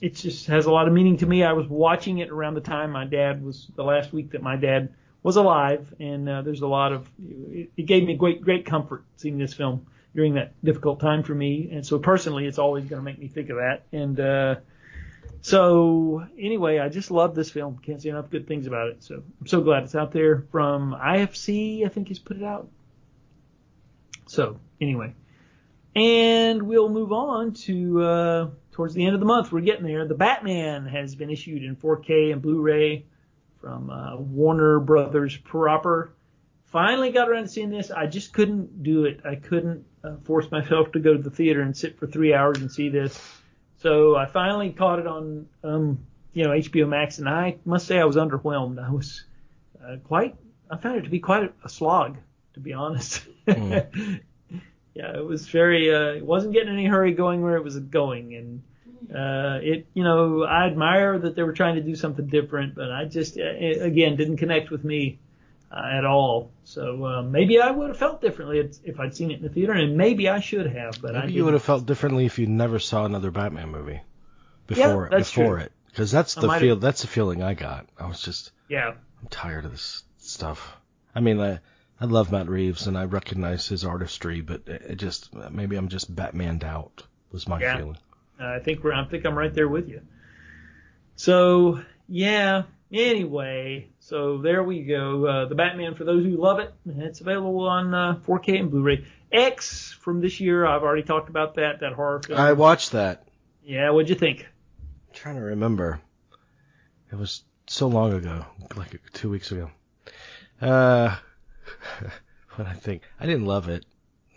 it 0.00 0.14
just 0.14 0.46
has 0.46 0.66
a 0.66 0.70
lot 0.70 0.88
of 0.88 0.94
meaning 0.94 1.18
to 1.18 1.26
me. 1.26 1.44
I 1.44 1.52
was 1.52 1.66
watching 1.68 2.18
it 2.18 2.30
around 2.30 2.54
the 2.54 2.60
time 2.60 2.90
my 2.90 3.04
dad 3.04 3.44
was 3.44 3.68
the 3.76 3.84
last 3.84 4.12
week 4.12 4.32
that 4.32 4.42
my 4.42 4.56
dad 4.56 4.94
was 5.22 5.36
alive, 5.36 5.92
and 6.00 6.28
uh, 6.28 6.42
there's 6.42 6.62
a 6.62 6.66
lot 6.66 6.92
of 6.92 7.08
it, 7.18 7.70
it 7.76 7.82
gave 7.82 8.04
me 8.04 8.16
great 8.16 8.42
great 8.42 8.64
comfort 8.64 9.04
seeing 9.16 9.38
this 9.38 9.52
film 9.52 9.86
during 10.14 10.34
that 10.34 10.52
difficult 10.64 11.00
time 11.00 11.22
for 11.22 11.34
me, 11.34 11.68
and 11.72 11.86
so 11.86 11.98
personally, 11.98 12.46
it's 12.46 12.58
always 12.58 12.84
going 12.84 13.00
to 13.00 13.04
make 13.04 13.18
me 13.18 13.28
think 13.28 13.50
of 13.50 13.58
that. 13.58 13.82
And 13.92 14.18
uh, 14.18 14.56
so 15.42 16.26
anyway, 16.38 16.78
I 16.78 16.88
just 16.88 17.10
love 17.10 17.34
this 17.34 17.50
film. 17.50 17.78
Can't 17.82 18.00
say 18.00 18.10
enough 18.10 18.30
good 18.30 18.46
things 18.46 18.66
about 18.66 18.88
it. 18.88 19.02
So 19.02 19.22
I'm 19.40 19.46
so 19.46 19.60
glad 19.60 19.84
it's 19.84 19.94
out 19.94 20.12
there 20.12 20.44
from 20.50 20.94
IFC. 20.94 21.84
I 21.84 21.88
think 21.88 22.08
he's 22.08 22.18
put 22.18 22.36
it 22.36 22.42
out. 22.42 22.68
So 24.26 24.60
anyway, 24.80 25.14
And 25.96 26.62
we'll 26.62 26.88
move 26.88 27.12
on 27.12 27.52
to 27.54 28.02
uh, 28.02 28.48
towards 28.80 28.94
the 28.94 29.04
end 29.04 29.12
of 29.12 29.20
the 29.20 29.26
month. 29.26 29.52
We're 29.52 29.60
getting 29.60 29.84
there. 29.84 30.06
The 30.06 30.14
Batman 30.14 30.86
has 30.86 31.14
been 31.14 31.28
issued 31.28 31.62
in 31.62 31.76
4K 31.76 32.32
and 32.32 32.40
Blu-ray 32.40 33.04
from 33.60 33.90
uh, 33.90 34.16
Warner 34.16 34.80
Brothers 34.80 35.36
proper. 35.36 36.14
Finally 36.64 37.12
got 37.12 37.28
around 37.28 37.42
to 37.42 37.48
seeing 37.50 37.68
this. 37.68 37.90
I 37.90 38.06
just 38.06 38.32
couldn't 38.32 38.82
do 38.82 39.04
it. 39.04 39.20
I 39.22 39.34
couldn't 39.34 39.84
uh, 40.02 40.16
force 40.24 40.50
myself 40.50 40.92
to 40.92 40.98
go 40.98 41.14
to 41.14 41.22
the 41.22 41.28
theater 41.28 41.60
and 41.60 41.76
sit 41.76 41.98
for 41.98 42.06
three 42.06 42.32
hours 42.32 42.56
and 42.56 42.72
see 42.72 42.88
this. 42.88 43.20
So 43.82 44.16
I 44.16 44.24
finally 44.24 44.70
caught 44.70 44.98
it 44.98 45.06
on, 45.06 45.46
um, 45.62 46.06
you 46.32 46.44
know, 46.44 46.52
HBO 46.52 46.88
Max, 46.88 47.18
and 47.18 47.28
I 47.28 47.58
must 47.66 47.86
say 47.86 47.98
I 47.98 48.06
was 48.06 48.16
underwhelmed. 48.16 48.82
I 48.82 48.90
was 48.90 49.24
uh, 49.84 49.96
quite. 50.04 50.36
I 50.70 50.78
found 50.78 50.96
it 50.96 51.02
to 51.02 51.10
be 51.10 51.20
quite 51.20 51.52
a, 51.62 51.68
slog, 51.68 52.16
to 52.54 52.60
be 52.60 52.72
honest. 52.72 53.26
Mm. 53.46 54.22
yeah, 54.94 55.18
it 55.18 55.26
was 55.26 55.48
very. 55.48 55.94
Uh, 55.94 56.14
it 56.14 56.24
wasn't 56.24 56.54
getting 56.54 56.72
any 56.72 56.86
hurry 56.86 57.12
going 57.12 57.42
where 57.42 57.56
it 57.56 57.64
was 57.64 57.78
going, 57.78 58.34
and 58.34 58.62
uh, 59.14 59.58
it. 59.62 59.86
You 59.94 60.04
know, 60.04 60.44
I 60.44 60.66
admire 60.66 61.18
that 61.18 61.36
they 61.36 61.42
were 61.42 61.52
trying 61.52 61.76
to 61.76 61.82
do 61.82 61.94
something 61.94 62.26
different, 62.26 62.74
but 62.74 62.90
I 62.90 63.04
just, 63.04 63.36
uh, 63.36 63.42
it, 63.42 63.82
again, 63.82 64.16
didn't 64.16 64.38
connect 64.38 64.70
with 64.70 64.84
me 64.84 65.18
uh, 65.72 65.98
at 65.98 66.04
all. 66.04 66.50
So 66.64 67.04
uh, 67.04 67.22
maybe 67.22 67.60
I 67.60 67.70
would 67.70 67.88
have 67.88 67.98
felt 67.98 68.20
differently 68.20 68.58
if 68.84 68.98
I'd 68.98 69.16
seen 69.16 69.30
it 69.30 69.38
in 69.38 69.42
the 69.42 69.48
theater, 69.48 69.72
and 69.72 69.96
maybe 69.96 70.28
I 70.28 70.40
should 70.40 70.66
have. 70.66 71.00
But 71.00 71.14
maybe 71.14 71.26
I 71.26 71.30
you 71.30 71.44
would 71.44 71.54
have 71.54 71.62
felt 71.62 71.86
differently 71.86 72.26
if 72.26 72.38
you 72.38 72.46
never 72.46 72.78
saw 72.78 73.04
another 73.04 73.30
Batman 73.30 73.70
movie 73.70 74.00
before 74.66 75.08
yeah, 75.10 75.18
before 75.18 75.56
true. 75.56 75.64
it, 75.64 75.72
because 75.86 76.10
that's 76.10 76.34
the 76.34 76.50
feel. 76.58 76.76
That's 76.76 77.02
the 77.02 77.08
feeling 77.08 77.42
I 77.42 77.54
got. 77.54 77.86
I 77.98 78.06
was 78.06 78.20
just 78.20 78.52
yeah. 78.68 78.94
I'm 79.20 79.28
tired 79.28 79.64
of 79.64 79.72
this 79.72 80.02
stuff. 80.18 80.76
I 81.14 81.20
mean, 81.20 81.40
I 81.40 81.60
I 82.00 82.06
love 82.06 82.32
Matt 82.32 82.48
Reeves 82.48 82.86
and 82.86 82.96
I 82.96 83.04
recognize 83.04 83.68
his 83.68 83.84
artistry, 83.84 84.40
but 84.40 84.62
it 84.66 84.96
just 84.96 85.34
maybe 85.34 85.76
I'm 85.76 85.88
just 85.88 86.14
Batmaned 86.14 86.64
out. 86.64 87.02
Was 87.30 87.46
my 87.46 87.60
yeah. 87.60 87.76
feeling. 87.76 87.98
I 88.40 88.58
think 88.58 88.82
we're. 88.82 88.92
I 88.92 89.04
think 89.04 89.24
I'm 89.24 89.36
right 89.36 89.52
there 89.52 89.68
with 89.68 89.88
you. 89.88 90.02
So 91.16 91.80
yeah. 92.08 92.62
Anyway, 92.92 93.88
so 94.00 94.38
there 94.38 94.64
we 94.64 94.82
go. 94.82 95.24
Uh, 95.24 95.44
the 95.46 95.54
Batman 95.54 95.94
for 95.94 96.02
those 96.02 96.24
who 96.24 96.36
love 96.36 96.58
it. 96.58 96.74
It's 96.84 97.20
available 97.20 97.68
on 97.68 97.94
uh, 97.94 98.18
4K 98.26 98.58
and 98.58 98.70
Blu-ray. 98.70 99.06
X 99.30 99.96
from 100.00 100.20
this 100.20 100.40
year. 100.40 100.66
I've 100.66 100.82
already 100.82 101.04
talked 101.04 101.28
about 101.28 101.54
that. 101.54 101.80
That 101.80 101.92
horror 101.92 102.20
film. 102.20 102.40
I 102.40 102.52
watched 102.52 102.92
that. 102.92 103.28
Yeah. 103.62 103.90
What'd 103.90 104.08
you 104.08 104.16
think? 104.16 104.40
I'm 104.40 105.14
trying 105.14 105.36
to 105.36 105.42
remember. 105.42 106.00
It 107.12 107.16
was 107.16 107.44
so 107.68 107.86
long 107.86 108.12
ago, 108.12 108.44
like 108.76 109.00
two 109.12 109.30
weeks 109.30 109.52
ago. 109.52 109.70
Uh, 110.60 111.16
what 112.56 112.66
I 112.66 112.74
think. 112.74 113.02
I 113.20 113.26
didn't 113.26 113.46
love 113.46 113.68
it. 113.68 113.86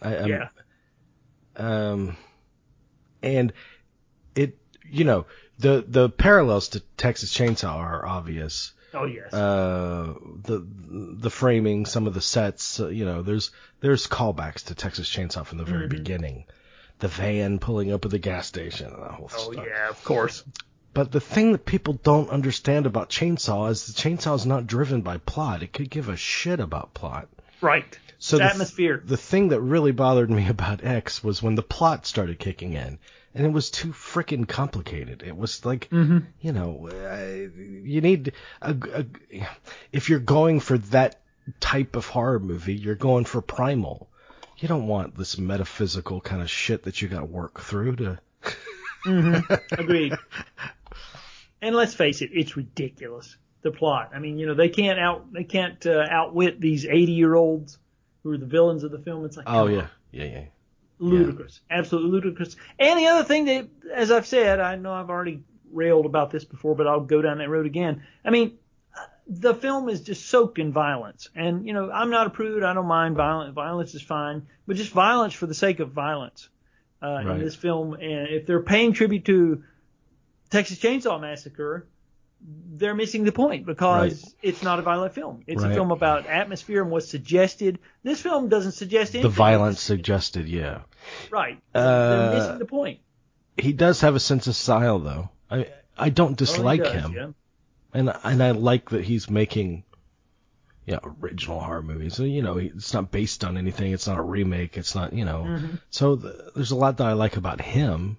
I, 0.02 0.18
I'm, 0.18 0.28
yeah. 0.28 0.48
Um, 1.56 2.18
and 3.22 3.54
you 4.94 5.04
know, 5.04 5.26
the 5.60 5.84
the 5.88 6.10
parallels 6.10 6.70
to 6.70 6.80
Texas 6.98 7.34
Chainsaw 7.36 7.76
are 7.76 8.06
obvious. 8.06 8.74
Oh 8.94 9.06
yes. 9.06 9.34
Uh, 9.34 10.14
the 10.44 10.66
the 11.20 11.30
framing, 11.30 11.86
some 11.86 12.06
of 12.08 12.14
the 12.14 12.22
sets, 12.22 12.80
uh, 12.80 12.88
you 12.90 13.06
know, 13.06 13.22
there's 13.24 13.52
there's 13.82 14.08
callbacks 14.08 14.66
to 14.66 14.76
Texas 14.76 15.10
Chainsaw 15.10 15.46
from 15.46 15.58
the 15.58 15.66
very 15.66 15.88
Mhm. 15.88 15.92
beginning. 15.92 16.46
The 17.00 17.08
van 17.08 17.60
pulling 17.60 17.92
up 17.92 18.06
at 18.06 18.12
the 18.12 18.20
gas 18.20 18.48
station 18.48 18.88
and 18.94 19.02
that 19.04 19.12
whole 19.12 19.30
oh 19.36 19.52
stuff. 19.52 19.66
yeah, 19.68 19.90
of 19.90 20.04
course. 20.04 20.44
But 20.94 21.12
the 21.12 21.20
thing 21.20 21.54
that 21.54 21.66
people 21.66 21.96
don't 22.04 22.30
understand 22.30 22.86
about 22.86 23.10
Chainsaw 23.10 23.72
is 23.72 23.88
the 23.88 23.94
Chainsaw 24.00 24.36
is 24.36 24.46
not 24.46 24.68
driven 24.68 25.02
by 25.02 25.18
plot. 25.18 25.64
It 25.64 25.74
could 25.74 25.90
give 25.90 26.08
a 26.08 26.16
shit 26.16 26.60
about 26.60 26.94
plot. 26.94 27.28
Right. 27.62 27.98
So 28.20 28.38
the, 28.38 28.44
atmosphere. 28.44 29.02
the 29.04 29.18
thing 29.18 29.48
that 29.50 29.60
really 29.60 29.92
bothered 29.92 30.30
me 30.30 30.48
about 30.56 30.84
X 30.84 31.24
was 31.24 31.42
when 31.42 31.56
the 31.56 31.64
plot 31.64 32.06
started 32.06 32.38
kicking 32.38 32.74
in, 32.74 33.00
and 33.36 33.46
it 33.46 33.52
was 33.52 33.70
too 33.72 33.90
freaking 33.90 34.48
complicated. 34.48 35.24
It 35.26 35.36
was 35.36 35.66
like, 35.66 35.90
Mm-hmm. 35.90 36.20
you 36.42 36.52
know, 36.54 36.88
uh, 36.90 37.50
you 37.86 38.02
need 38.02 38.34
a, 38.62 38.76
a, 38.94 39.06
if 39.92 40.10
you're 40.10 40.20
going 40.20 40.60
for 40.60 40.78
that 40.78 41.22
type 41.60 41.96
of 41.96 42.06
horror 42.08 42.40
movie, 42.40 42.76
you're 42.76 42.96
going 42.96 43.26
for 43.26 43.42
primal. 43.42 44.10
You 44.58 44.68
don't 44.68 44.88
want 44.88 45.18
this 45.18 45.38
metaphysical 45.38 46.22
kind 46.22 46.42
of 46.42 46.50
shit 46.50 46.84
that 46.84 47.02
you 47.02 47.08
got 47.10 47.20
to 47.20 47.26
work 47.26 47.60
through 47.60 47.96
to. 47.98 48.20
Mm-hmm. 49.06 49.54
Agreed. 49.82 50.14
And 51.62 51.76
let's 51.76 51.94
face 51.94 52.22
it, 52.22 52.30
it's 52.34 52.56
ridiculous. 52.56 53.36
The 53.62 53.72
plot. 53.72 54.12
I 54.14 54.20
mean, 54.20 54.38
you 54.38 54.46
know, 54.48 54.54
they 54.56 54.68
can't 54.70 55.00
out 55.00 55.32
they 55.32 55.46
can't 55.46 55.86
uh, 55.86 56.06
outwit 56.10 56.60
these 56.60 56.86
80 56.86 57.14
year 57.14 57.34
olds 57.34 57.78
who 58.22 58.32
are 58.32 58.38
the 58.38 58.46
villains 58.46 58.84
of 58.84 58.92
the 58.92 59.00
film. 59.00 59.24
It's 59.26 59.38
like 59.38 59.46
Oh 59.50 59.68
yeah, 59.68 59.82
on. 59.84 59.90
yeah, 60.12 60.24
yeah. 60.26 60.44
Ludicrous, 61.04 61.62
absolutely 61.70 62.12
ludicrous. 62.12 62.56
And 62.80 63.00
the 63.00 63.08
other 63.08 63.24
thing 63.24 63.46
that, 63.46 63.68
as 63.94 64.12
I've 64.12 64.28
said, 64.28 64.60
I 64.60 64.76
know 64.76 64.94
I've 64.94 65.10
already 65.10 65.44
railed 65.72 66.06
about 66.06 66.32
this 66.32 66.44
before, 66.46 66.76
but 66.76 66.88
I'll 66.88 67.02
go 67.02 67.22
down 67.22 67.40
that 67.40 67.50
road 67.50 67.66
again. 67.66 68.04
I 68.24 68.30
mean, 68.30 68.58
the 69.28 69.54
film 69.56 69.90
is 69.90 70.02
just 70.02 70.28
soaked 70.28 70.60
in 70.60 70.72
violence, 70.74 71.30
and 71.36 71.66
you 71.66 71.74
know, 71.74 71.90
I'm 71.90 72.10
not 72.10 72.28
a 72.28 72.30
prude. 72.30 72.64
I 72.64 72.74
don't 72.74 72.88
mind 72.88 73.16
violence. 73.16 73.54
Violence 73.54 73.96
is 73.96 74.02
fine, 74.02 74.48
but 74.68 74.76
just 74.76 74.92
violence 74.92 75.34
for 75.34 75.48
the 75.48 75.54
sake 75.54 75.80
of 75.80 75.92
violence 75.92 76.50
uh, 77.02 77.08
Right. 77.08 77.28
in 77.28 77.40
this 77.40 77.56
film. 77.56 77.94
And 77.94 78.28
if 78.30 78.46
they're 78.46 78.62
paying 78.64 78.94
tribute 78.94 79.26
to 79.26 79.64
Texas 80.50 80.78
Chainsaw 80.80 81.20
Massacre, 81.20 81.88
they're 82.76 82.96
missing 82.96 83.24
the 83.24 83.32
point 83.32 83.66
because 83.66 84.22
Right. 84.24 84.34
it's 84.42 84.62
not 84.62 84.80
a 84.80 84.82
violent 84.82 85.14
film. 85.14 85.44
It's 85.48 85.64
a 85.64 85.74
film 85.74 85.92
about 85.92 86.26
atmosphere 86.28 86.82
and 86.82 86.92
what's 86.92 87.08
suggested. 87.08 87.80
This 88.04 88.22
film 88.22 88.50
doesn't 88.50 88.74
suggest 88.74 89.16
anything. 89.16 89.32
The 89.32 89.36
violence 89.36 89.80
suggested, 89.80 90.50
yeah. 90.50 90.82
Right. 91.32 91.60
Uh, 91.74 92.10
they're 92.10 92.40
missing 92.40 92.60
the 92.60 92.66
point. 92.66 93.00
He 93.58 93.74
does 93.74 94.02
have 94.02 94.16
a 94.16 94.20
sense 94.20 94.48
of 94.48 94.56
style, 94.56 95.00
though. 95.00 95.30
I 95.50 95.68
I 95.98 96.10
don't 96.10 96.32
Oh, 96.32 96.36
dislike 96.36 96.84
does, 96.84 96.94
him, 96.94 97.14
yeah. 97.14 97.28
and 97.94 98.14
and 98.24 98.42
I 98.44 98.52
like 98.52 98.90
that 98.90 99.04
he's 99.06 99.30
making, 99.30 99.84
yeah, 100.88 101.00
original 101.22 101.60
horror 101.60 101.84
movies. 101.84 102.16
So, 102.16 102.24
you 102.24 102.42
know, 102.42 102.58
it's 102.58 102.94
not 102.94 103.12
based 103.12 103.44
on 103.44 103.58
anything. 103.58 103.92
It's 103.92 104.08
not 104.08 104.18
a 104.18 104.24
remake. 104.24 104.78
It's 104.78 104.96
not, 104.96 105.14
you 105.14 105.26
know. 105.26 105.44
Mhm. 105.44 105.80
So 105.92 106.16
th 106.16 106.34
there's 106.56 106.72
a 106.72 106.76
lot 106.76 106.98
that 106.98 107.08
I 107.08 107.14
like 107.14 107.38
about 107.38 107.62
him. 107.62 108.18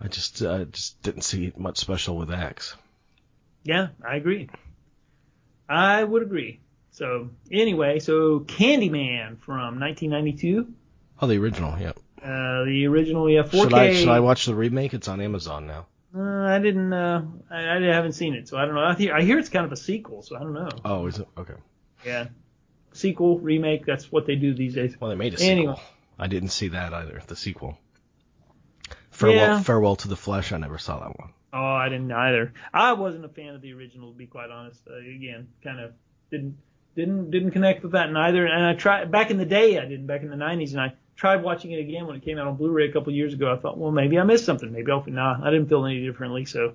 I 0.00 0.08
just 0.08 0.42
uh, 0.42 0.64
just 0.66 1.00
didn't 1.02 1.22
see 1.22 1.52
much 1.56 1.78
special 1.78 2.16
with 2.16 2.30
X. 2.30 2.76
Yeah, 3.64 3.88
I 4.06 4.16
agree. 4.16 4.48
I 5.68 6.04
would 6.04 6.22
agree. 6.22 6.60
So 6.90 7.30
anyway, 7.50 8.00
so 8.00 8.40
Candyman 8.40 9.38
from 9.38 9.80
1992, 9.80 10.72
Oh, 11.22 11.28
the 11.28 11.38
original, 11.38 11.78
yeah. 11.78 11.92
uh, 12.20 12.64
the 12.64 12.86
original, 12.88 13.30
yeah, 13.30 13.42
4K. 13.42 13.62
Should 13.62 13.74
I 13.74 13.94
should 13.94 14.08
I 14.08 14.20
watch 14.20 14.44
the 14.46 14.56
remake? 14.56 14.92
It's 14.92 15.06
on 15.06 15.20
Amazon 15.20 15.68
now. 15.68 15.86
Uh, 16.14 16.20
I 16.20 16.58
didn't. 16.58 16.92
Uh, 16.92 17.22
I, 17.48 17.76
I 17.76 17.80
haven't 17.94 18.12
seen 18.12 18.34
it, 18.34 18.48
so 18.48 18.58
I 18.58 18.66
don't 18.66 18.74
know. 18.74 18.82
I 18.84 18.94
hear, 18.94 19.14
I 19.14 19.22
hear 19.22 19.38
it's 19.38 19.48
kind 19.48 19.64
of 19.64 19.72
a 19.72 19.76
sequel, 19.76 20.22
so 20.22 20.36
I 20.36 20.40
don't 20.40 20.52
know. 20.52 20.68
Oh, 20.84 21.06
is 21.06 21.20
it? 21.20 21.28
Okay. 21.38 21.54
Yeah, 22.04 22.26
sequel, 22.92 23.38
remake. 23.38 23.86
That's 23.86 24.10
what 24.10 24.26
they 24.26 24.34
do 24.34 24.52
these 24.52 24.74
days. 24.74 24.96
Well, 25.00 25.10
they 25.10 25.16
made 25.16 25.34
a 25.34 25.38
sequel. 25.38 25.52
Anyway. 25.52 25.80
I 26.18 26.26
didn't 26.26 26.50
see 26.50 26.68
that 26.68 26.92
either. 26.92 27.22
The 27.26 27.36
sequel. 27.36 27.78
Farewell, 29.10 29.36
Yeah. 29.36 29.62
Farewell 29.62 29.96
to 29.96 30.08
the 30.08 30.16
Flesh. 30.16 30.52
I 30.52 30.58
never 30.58 30.78
saw 30.78 30.98
that 31.00 31.18
one. 31.18 31.30
Oh, 31.52 31.58
I 31.64 31.88
didn't 31.88 32.10
either. 32.12 32.52
I 32.74 32.94
wasn't 32.94 33.24
a 33.24 33.28
fan 33.28 33.54
of 33.54 33.60
the 33.60 33.72
original, 33.74 34.10
to 34.10 34.18
be 34.18 34.26
quite 34.26 34.50
honest. 34.50 34.80
Uh, 34.90 34.96
again, 34.96 35.48
kind 35.62 35.80
of 35.80 35.92
didn't 36.30 36.58
didn't 36.96 37.30
didn't 37.30 37.52
connect 37.52 37.82
with 37.82 37.92
that 37.92 38.10
neither. 38.10 38.46
And 38.46 38.64
I 38.66 38.74
tried 38.74 39.10
back 39.10 39.30
in 39.30 39.38
the 39.38 39.46
day, 39.46 39.78
I 39.78 39.84
didn't 39.86 40.06
back 40.06 40.22
in 40.22 40.30
the 40.30 40.36
90s, 40.36 40.72
and 40.72 40.80
I 40.80 40.92
tried 41.16 41.42
watching 41.42 41.72
it 41.72 41.80
again 41.80 42.06
when 42.06 42.16
it 42.16 42.24
came 42.24 42.38
out 42.38 42.46
on 42.46 42.56
Blu-ray 42.56 42.88
a 42.88 42.92
couple 42.92 43.12
years 43.12 43.34
ago. 43.34 43.52
I 43.52 43.56
thought, 43.56 43.78
well, 43.78 43.92
maybe 43.92 44.18
I 44.18 44.24
missed 44.24 44.44
something. 44.44 44.72
Maybe 44.72 44.90
I'll 44.90 45.04
nah. 45.06 45.38
I 45.42 45.50
didn't 45.50 45.68
feel 45.68 45.84
any 45.84 46.04
differently. 46.04 46.44
So 46.44 46.74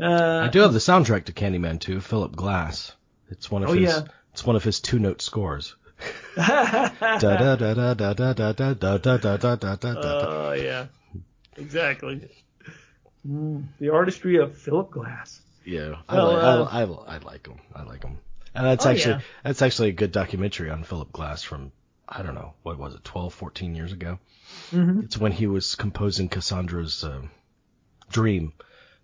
uh, 0.00 0.42
I 0.44 0.48
do 0.48 0.60
have 0.60 0.72
the 0.72 0.78
soundtrack 0.78 1.24
to 1.26 1.32
Candyman 1.32 1.80
2, 1.80 2.00
Philip 2.00 2.34
Glass. 2.34 2.92
It's 3.30 3.50
one 3.50 3.62
of 3.62 3.70
oh, 3.70 3.72
his. 3.72 3.90
Yeah. 3.90 4.02
It's 4.32 4.44
one 4.46 4.56
of 4.56 4.64
his 4.64 4.80
two-note 4.80 5.20
scores. 5.20 5.74
Oh 9.96 10.52
yeah, 10.52 10.86
exactly. 11.56 12.28
The 13.24 13.90
artistry 13.92 14.36
of 14.36 14.56
Philip 14.56 14.90
Glass. 14.90 15.40
Yeah, 15.64 15.96
I, 16.08 16.16
like, 16.18 17.46
him. 17.46 17.58
I 17.74 17.82
like 17.82 18.04
him. 18.04 18.18
And 18.54 18.66
that's 18.66 18.86
actually 18.86 19.22
that's 19.42 19.60
actually 19.60 19.88
a 19.88 19.92
good 19.92 20.12
documentary 20.12 20.70
on 20.70 20.84
Philip 20.84 21.12
Glass 21.12 21.42
from 21.42 21.72
I 22.08 22.22
don't 22.22 22.34
know 22.34 22.54
what 22.62 22.78
was 22.78 22.94
it 22.94 23.04
12, 23.04 23.34
14 23.34 23.74
years 23.74 23.92
ago. 23.92 24.18
hmm 24.70 25.00
It's 25.00 25.18
when 25.18 25.32
he 25.32 25.46
was 25.46 25.74
composing 25.74 26.28
Cassandra's 26.28 27.04
um, 27.04 27.30
Dream, 28.10 28.54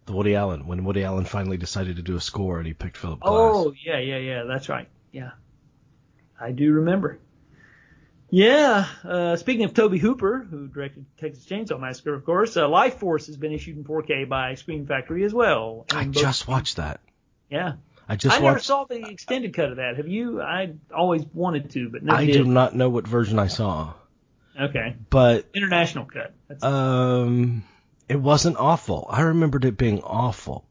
the 0.06 0.12
Woody 0.12 0.34
Allen. 0.34 0.66
When 0.66 0.84
Woody 0.84 1.04
Allen 1.04 1.24
finally 1.26 1.56
decided 1.58 1.96
to 1.96 2.02
do 2.02 2.16
a 2.16 2.20
score, 2.20 2.58
and 2.58 2.66
he 2.66 2.72
picked 2.72 2.96
Philip 2.96 3.20
Glass. 3.20 3.32
Oh 3.32 3.74
yeah, 3.84 3.98
yeah, 3.98 4.18
yeah. 4.18 4.42
That's 4.44 4.68
right. 4.68 4.88
Yeah, 5.12 5.32
I 6.40 6.52
do 6.52 6.72
remember. 6.72 7.18
Yeah. 8.30 8.86
Uh, 9.04 9.36
speaking 9.36 9.64
of 9.64 9.74
Tobe 9.74 9.98
Hooper, 9.98 10.44
who 10.50 10.66
directed 10.66 11.04
Texas 11.18 11.46
Chainsaw 11.46 11.78
Massacre, 11.78 12.14
of 12.14 12.24
course, 12.24 12.56
uh, 12.56 12.62
Lifeforce 12.66 13.26
has 13.26 13.36
been 13.36 13.52
issued 13.52 13.76
in 13.76 13.84
4K 13.84 14.28
by 14.28 14.54
Scream 14.56 14.86
Factory 14.86 15.24
as 15.24 15.32
well. 15.32 15.86
I 15.92 16.06
just 16.06 16.48
watched 16.48 16.76
that. 16.76 17.00
Yeah. 17.48 17.74
I 18.08 18.16
just 18.16 18.36
I 18.36 18.40
never 18.40 18.58
saw 18.58 18.84
the 18.84 19.08
extended 19.08 19.54
cut 19.54 19.70
of 19.70 19.76
that. 19.76 19.96
Have 19.96 20.08
you? 20.08 20.42
I 20.42 20.74
always 20.94 21.24
wanted 21.32 21.70
to, 21.70 21.88
but 21.88 22.02
never 22.02 22.18
I 22.18 22.26
did. 22.26 22.32
do 22.34 22.44
not 22.44 22.74
know 22.74 22.88
what 22.90 23.06
version 23.06 23.38
I 23.38 23.46
saw. 23.46 23.94
Okay. 24.60 24.94
but 25.10 25.46
International 25.54 26.04
cut. 26.04 26.32
That's, 26.48 26.62
um, 26.62 27.64
it 28.08 28.20
wasn't 28.20 28.56
awful. 28.58 29.06
I 29.08 29.22
remembered 29.22 29.64
it 29.64 29.76
being 29.76 30.00
awful, 30.02 30.64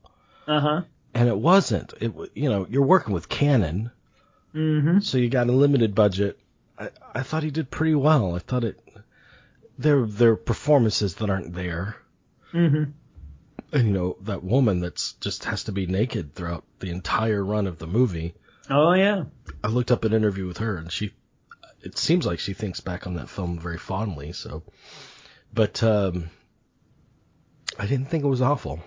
uh 0.47 0.59
huh. 0.59 0.81
and 1.13 1.27
it 1.27 1.37
wasn't. 1.37 1.93
It 1.99 2.13
you 2.35 2.49
know 2.49 2.65
you're 2.69 2.85
working 2.85 3.13
with 3.13 3.27
Cannon, 3.29 3.91
Mm-hmm. 4.55 4.99
so 4.99 5.17
you 5.17 5.29
got 5.29 5.47
a 5.49 5.51
limited 5.51 5.95
budget. 5.95 6.39
I 6.77 6.89
I 7.15 7.23
thought 7.23 7.41
he 7.43 7.49
did 7.51 7.71
pretty 7.71 7.95
well. 7.95 8.35
I 8.35 8.39
thought 8.39 8.63
it. 8.63 8.79
There 9.79 10.05
there 10.05 10.31
are 10.33 10.35
performances 10.37 11.15
that 11.15 11.29
aren't 11.31 11.53
there, 11.53 11.95
Mm-hmm. 12.53 12.91
And 13.71 13.87
you 13.87 13.93
know 13.93 14.17
that 14.21 14.43
woman 14.43 14.79
that's 14.79 15.13
just 15.13 15.45
has 15.45 15.65
to 15.65 15.71
be 15.71 15.85
naked 15.85 16.35
throughout 16.35 16.63
the 16.79 16.89
entire 16.89 17.43
run 17.43 17.67
of 17.67 17.79
the 17.79 17.87
movie. 17.87 18.35
Oh 18.69 18.93
yeah. 18.93 19.25
I 19.63 19.67
looked 19.67 19.91
up 19.91 20.05
an 20.05 20.13
interview 20.13 20.47
with 20.47 20.59
her, 20.59 20.77
and 20.77 20.91
she, 20.91 21.13
it 21.81 21.97
seems 21.97 22.25
like 22.25 22.39
she 22.39 22.53
thinks 22.53 22.79
back 22.79 23.07
on 23.07 23.15
that 23.15 23.29
film 23.29 23.59
very 23.59 23.77
fondly. 23.77 24.31
So, 24.31 24.63
but 25.53 25.83
um, 25.83 26.29
I 27.77 27.85
didn't 27.85 28.09
think 28.09 28.23
it 28.23 28.27
was 28.27 28.41
awful. 28.41 28.79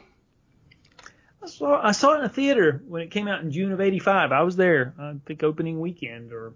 I 1.43 1.47
saw 1.49 1.81
I 1.81 1.93
saw 1.93 2.15
it 2.15 2.19
in 2.19 2.25
a 2.25 2.29
theater 2.29 2.83
when 2.87 3.03
it 3.03 3.11
came 3.11 3.29
out 3.29 3.43
in 3.43 3.51
June 3.51 3.73
of 3.73 3.81
'85. 3.81 4.33
I 4.33 4.43
was 4.43 4.57
there. 4.57 4.95
I 4.99 5.15
think 5.27 5.43
opening 5.43 5.81
weekend 5.81 6.33
or 6.33 6.55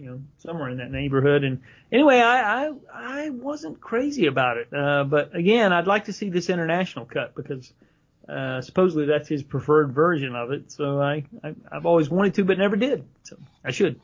you 0.00 0.06
know 0.10 0.20
somewhere 0.38 0.70
in 0.70 0.78
that 0.78 0.90
neighborhood. 0.90 1.44
And 1.44 1.60
anyway, 1.92 2.20
I 2.20 2.68
I, 2.68 2.72
I 2.94 3.30
wasn't 3.30 3.80
crazy 3.80 4.26
about 4.26 4.56
it. 4.56 4.72
Uh, 4.72 5.04
but 5.04 5.34
again, 5.36 5.72
I'd 5.72 5.86
like 5.86 6.06
to 6.06 6.12
see 6.12 6.30
this 6.30 6.48
international 6.48 7.04
cut 7.04 7.34
because 7.34 7.72
uh, 8.28 8.60
supposedly 8.62 9.06
that's 9.06 9.28
his 9.28 9.42
preferred 9.42 9.92
version 9.92 10.34
of 10.34 10.50
it. 10.52 10.72
So 10.72 11.00
I, 11.00 11.24
I 11.44 11.54
I've 11.70 11.86
always 11.86 12.08
wanted 12.08 12.34
to, 12.34 12.44
but 12.44 12.58
never 12.58 12.76
did. 12.76 13.04
So 13.24 13.36
I 13.64 13.70
should. 13.72 14.00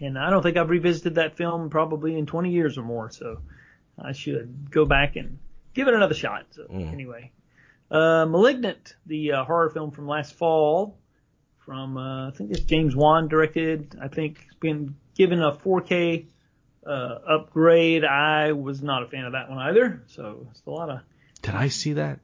And 0.00 0.18
I 0.18 0.30
don't 0.30 0.42
think 0.42 0.56
I've 0.56 0.70
revisited 0.70 1.16
that 1.16 1.36
film 1.36 1.70
probably 1.70 2.18
in 2.18 2.26
20 2.26 2.50
years 2.50 2.76
or 2.78 2.82
more. 2.82 3.10
So 3.10 3.38
I 3.98 4.12
should 4.12 4.70
go 4.70 4.84
back 4.84 5.16
and 5.16 5.38
give 5.72 5.88
it 5.88 5.94
another 5.94 6.14
shot. 6.14 6.46
So 6.50 6.62
Mm. 6.64 6.92
anyway. 6.92 7.30
Uh, 7.90 8.24
Malignant, 8.26 8.96
the 9.06 9.32
uh, 9.32 9.44
horror 9.44 9.70
film 9.70 9.90
from 9.92 10.08
last 10.08 10.34
fall, 10.34 10.96
from 11.64 11.96
uh, 11.96 12.28
I 12.28 12.30
think 12.32 12.50
it's 12.50 12.62
James 12.62 12.94
Wan 12.94 13.28
directed. 13.28 13.96
I 14.00 14.08
think 14.08 14.38
it's 14.46 14.56
been 14.60 14.96
given 15.16 15.42
a 15.42 15.52
4K 15.52 16.26
uh, 16.86 16.90
upgrade. 16.90 18.04
I 18.04 18.52
was 18.52 18.82
not 18.82 19.02
a 19.02 19.06
fan 19.06 19.24
of 19.24 19.32
that 19.32 19.48
one 19.48 19.58
either. 19.58 20.02
So 20.08 20.46
it's 20.50 20.62
a 20.66 20.70
lot 20.70 20.90
of 20.90 21.00
Did 21.42 21.54
I 21.54 21.68
see 21.68 21.94
that? 21.94 22.20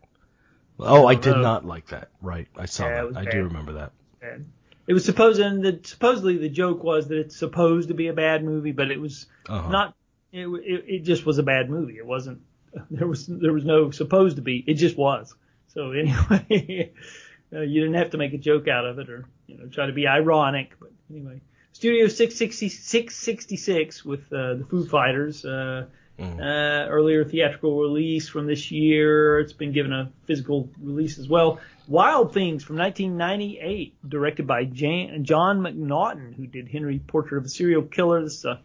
Oh, 0.78 1.06
I 1.06 1.14
did 1.14 1.32
no. 1.34 1.42
not 1.42 1.64
like 1.64 1.88
that. 1.88 2.08
Right, 2.22 2.48
I 2.56 2.66
saw 2.66 2.86
Yeah, 2.88 3.04
that. 3.06 3.16
I 3.16 3.24
bad. 3.24 3.32
do 3.32 3.44
remember 3.44 3.72
that. 3.74 3.92
bad. 4.20 4.46
It 4.86 4.94
was 4.94 5.04
supposed 5.04 5.38
and 5.40 5.62
the, 5.62 5.78
supposedly 5.84 6.38
the 6.38 6.48
joke 6.48 6.82
was 6.82 7.08
that 7.08 7.18
it's 7.18 7.36
supposed 7.36 7.88
to 7.88 7.94
be 7.94 8.08
a 8.08 8.12
bad 8.12 8.42
movie, 8.42 8.72
but 8.72 8.90
it 8.90 8.98
was 9.00 9.26
Uh-huh. 9.48 9.70
not. 9.70 9.94
It, 10.32 10.46
it, 10.46 10.84
it 10.86 11.00
just 11.04 11.26
was 11.26 11.38
a 11.38 11.42
bad 11.42 11.68
movie. 11.70 11.96
It 11.96 12.06
wasn't. 12.06 12.40
There 12.90 13.06
was 13.06 13.26
there 13.26 13.52
was 13.52 13.64
no 13.64 13.90
supposed 13.90 14.36
to 14.36 14.42
be. 14.42 14.64
It 14.66 14.74
just 14.74 14.96
was. 14.96 15.34
So 15.68 15.90
anyway, 15.92 16.92
uh, 17.52 17.60
you 17.60 17.80
didn't 17.80 17.96
have 17.96 18.10
to 18.10 18.18
make 18.18 18.32
a 18.32 18.38
joke 18.38 18.68
out 18.68 18.84
of 18.86 18.98
it 18.98 19.08
or 19.10 19.24
you 19.46 19.58
know 19.58 19.66
try 19.66 19.86
to 19.86 19.92
be 19.92 20.06
ironic. 20.06 20.72
But 20.80 20.90
anyway, 21.10 21.40
Studio 21.72 22.08
660, 22.08 22.68
666 22.68 24.04
with 24.04 24.20
uh, 24.32 24.54
the 24.54 24.66
Foo 24.68 24.86
Fighters. 24.86 25.44
Uh, 25.44 25.86
Mm. 26.18 26.38
uh, 26.38 26.86
earlier 26.90 27.24
theatrical 27.24 27.80
release 27.80 28.28
from 28.28 28.46
this 28.46 28.70
year. 28.70 29.40
It's 29.40 29.54
been 29.54 29.72
given 29.72 29.90
a 29.90 30.12
physical 30.26 30.68
release 30.78 31.18
as 31.18 31.26
well. 31.30 31.60
Wild 31.88 32.34
Things 32.34 32.62
from 32.62 32.76
1998, 32.76 33.94
directed 34.06 34.46
by 34.46 34.64
Jan, 34.64 35.24
John 35.24 35.60
McNaughton, 35.60 36.34
who 36.34 36.46
did 36.46 36.68
Henry 36.68 36.98
Portrait 36.98 37.38
of 37.38 37.46
a 37.46 37.48
Serial 37.48 37.80
Killer. 37.80 38.22
This, 38.22 38.44
uh, 38.44 38.58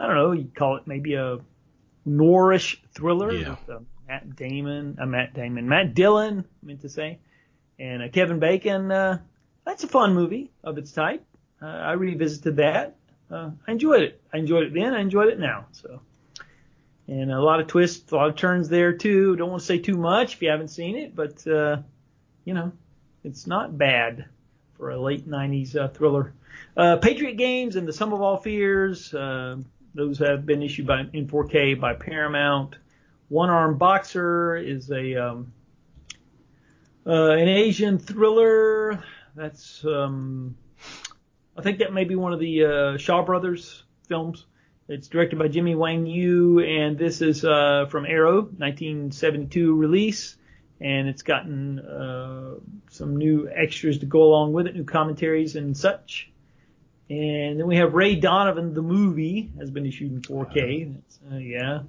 I 0.00 0.06
don't 0.08 0.16
know, 0.16 0.32
you'd 0.32 0.56
call 0.56 0.78
it 0.78 0.88
maybe 0.88 1.14
a 1.14 1.38
noirish 2.08 2.78
thriller 2.92 3.32
Yeah. 3.32 3.50
with 3.50 3.70
uh, 3.70 3.78
Matt 4.08 4.34
Damon, 4.34 4.98
uh, 5.00 5.06
Matt 5.06 5.32
Damon, 5.32 5.68
Matt 5.68 5.94
Dillon, 5.94 6.44
I 6.62 6.66
meant 6.66 6.80
to 6.82 6.88
say, 6.88 7.18
and 7.78 8.02
uh, 8.02 8.08
Kevin 8.08 8.38
Bacon. 8.38 8.90
Uh, 8.90 9.18
that's 9.64 9.84
a 9.84 9.88
fun 9.88 10.14
movie 10.14 10.50
of 10.62 10.78
its 10.78 10.92
type. 10.92 11.24
Uh, 11.60 11.66
I 11.66 11.92
revisited 11.92 12.56
that. 12.56 12.96
Uh, 13.30 13.50
I 13.66 13.72
enjoyed 13.72 14.02
it. 14.02 14.20
I 14.32 14.38
enjoyed 14.38 14.64
it 14.64 14.74
then. 14.74 14.94
I 14.94 15.00
enjoyed 15.00 15.28
it 15.28 15.38
now. 15.38 15.66
So 15.72 16.00
and 17.08 17.30
a 17.30 17.40
lot 17.40 17.60
of 17.60 17.66
twists, 17.66 18.10
a 18.10 18.16
lot 18.16 18.28
of 18.28 18.36
turns 18.36 18.68
there 18.68 18.92
too. 18.92 19.36
Don't 19.36 19.50
want 19.50 19.60
to 19.60 19.66
say 19.66 19.78
too 19.78 19.96
much 19.96 20.34
if 20.34 20.42
you 20.42 20.50
haven't 20.50 20.68
seen 20.68 20.96
it, 20.96 21.14
but 21.14 21.46
uh, 21.46 21.78
you 22.44 22.54
know, 22.54 22.72
it's 23.24 23.46
not 23.46 23.76
bad 23.76 24.26
for 24.76 24.90
a 24.90 25.00
late 25.00 25.28
'90s 25.28 25.76
uh, 25.76 25.88
thriller. 25.88 26.32
Uh, 26.76 26.96
Patriot 26.96 27.34
Games 27.34 27.76
and 27.76 27.86
The 27.86 27.92
Sum 27.92 28.12
of 28.12 28.20
All 28.20 28.36
Fears. 28.36 29.14
Uh, 29.14 29.56
those 29.94 30.18
have 30.18 30.44
been 30.44 30.62
issued 30.62 30.86
by 30.86 31.06
in 31.12 31.26
4K 31.26 31.80
by 31.80 31.94
Paramount. 31.94 32.76
One 33.28 33.50
Arm 33.50 33.78
Boxer 33.78 34.56
is 34.56 34.90
a 34.90 35.16
um, 35.16 35.52
uh, 37.06 37.30
an 37.30 37.48
Asian 37.48 37.98
thriller. 37.98 39.02
That's 39.34 39.84
um, 39.84 40.56
I 41.56 41.62
think 41.62 41.78
that 41.78 41.92
may 41.92 42.04
be 42.04 42.16
one 42.16 42.32
of 42.32 42.40
the 42.40 42.64
uh, 42.64 42.96
Shaw 42.98 43.22
Brothers 43.24 43.84
films. 44.08 44.44
It's 44.88 45.08
directed 45.08 45.38
by 45.38 45.48
Jimmy 45.48 45.74
Wang 45.74 46.06
Yu, 46.06 46.60
and 46.60 46.96
this 46.96 47.20
is 47.20 47.44
uh, 47.44 47.86
from 47.90 48.06
Arrow, 48.06 48.42
1972 48.42 49.74
release, 49.74 50.36
and 50.80 51.08
it's 51.08 51.22
gotten 51.22 51.80
uh, 51.80 52.54
some 52.90 53.16
new 53.16 53.48
extras 53.52 53.98
to 53.98 54.06
go 54.06 54.22
along 54.22 54.52
with 54.52 54.66
it, 54.68 54.76
new 54.76 54.84
commentaries 54.84 55.56
and 55.56 55.76
such. 55.76 56.30
And 57.08 57.58
then 57.58 57.66
we 57.66 57.76
have 57.76 57.94
Ray 57.94 58.16
Donovan, 58.16 58.74
the 58.74 58.82
movie, 58.82 59.50
has 59.58 59.70
been 59.70 59.86
issued 59.86 60.12
in 60.12 60.22
4K. 60.22 60.94
That's, 60.94 61.18
uh, 61.32 61.36
yeah, 61.36 61.80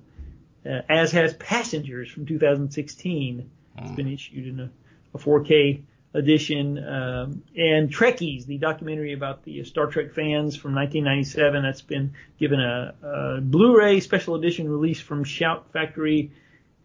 uh, 0.66 0.82
as 0.90 1.12
has 1.12 1.34
Passengers 1.36 2.10
from 2.10 2.26
2016. 2.26 3.50
It's 3.80 3.92
been 3.92 4.08
issued 4.08 4.48
in 4.48 4.60
a, 4.60 4.72
a 5.14 5.18
4K 5.18 5.82
edition. 6.14 6.78
Um, 6.84 7.44
and 7.56 7.90
Trekkies, 7.94 8.46
the 8.46 8.58
documentary 8.58 9.14
about 9.14 9.44
the 9.44 9.64
Star 9.64 9.88
Trek 9.88 10.14
fans 10.14 10.56
from 10.56 10.74
1997, 10.74 11.64
that's 11.64 11.82
been 11.82 12.14
given 12.40 12.60
a, 12.60 12.94
a 13.04 13.42
Blu-ray 13.42 14.00
special 14.00 14.36
edition 14.36 14.70
release 14.70 15.00
from 15.00 15.24
Shout 15.24 15.72
Factory. 15.74 16.32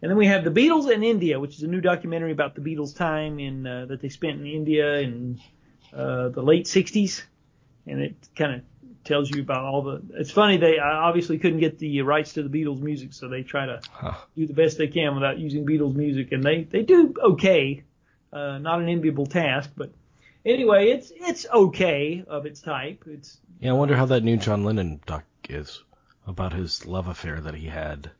And 0.02 0.10
then 0.10 0.18
we 0.18 0.26
have 0.26 0.42
The 0.44 0.50
Beatles 0.50 0.90
in 0.92 1.02
India, 1.04 1.38
which 1.38 1.56
is 1.56 1.62
a 1.62 1.68
new 1.68 1.80
documentary 1.80 2.32
about 2.32 2.54
the 2.56 2.60
Beatles' 2.60 2.94
time 2.96 3.38
in 3.38 3.66
uh, 3.66 3.86
that 3.86 4.00
they 4.00 4.08
spent 4.08 4.40
in 4.40 4.46
India 4.46 4.96
in 4.98 5.40
uh, 5.94 6.28
the 6.30 6.42
late 6.42 6.66
60s. 6.66 7.22
And 7.86 8.00
it 8.02 8.16
kind 8.36 8.54
of 8.56 8.62
tells 9.04 9.30
you 9.30 9.42
about 9.42 9.64
all 9.64 9.82
the. 9.82 10.02
It's 10.14 10.30
funny 10.30 10.56
they 10.56 10.78
obviously 10.78 11.38
couldn't 11.38 11.60
get 11.60 11.78
the 11.78 12.02
rights 12.02 12.34
to 12.34 12.42
the 12.42 12.48
Beatles 12.48 12.80
music, 12.80 13.12
so 13.12 13.28
they 13.28 13.42
try 13.42 13.66
to 13.66 13.80
Huh. 13.90 14.14
do 14.36 14.46
the 14.46 14.52
best 14.54 14.78
they 14.78 14.86
can 14.88 15.14
without 15.14 15.38
using 15.38 15.66
Beatles 15.66 15.94
music, 15.94 16.32
and 16.32 16.42
they 16.44 16.62
they 16.64 16.82
do 16.82 17.14
okay. 17.20 17.82
Uh, 18.32 18.58
not 18.58 18.80
an 18.80 18.88
enviable 18.88 19.26
task, 19.26 19.70
but 19.76 19.90
anyway, 20.46 20.90
it's 20.90 21.12
it's 21.14 21.46
okay 21.52 22.24
of 22.26 22.46
its 22.46 22.60
type. 22.60 23.04
It's 23.06 23.38
Yeah, 23.60 23.70
I 23.70 23.74
wonder 23.74 23.96
how 23.96 24.06
that 24.06 24.22
new 24.24 24.36
John 24.36 24.64
Lennon 24.64 25.00
doc 25.06 25.24
is 25.48 25.82
about 26.26 26.52
his 26.52 26.86
love 26.86 27.08
affair 27.08 27.40
that 27.40 27.54
he 27.54 27.66
had 27.66 28.10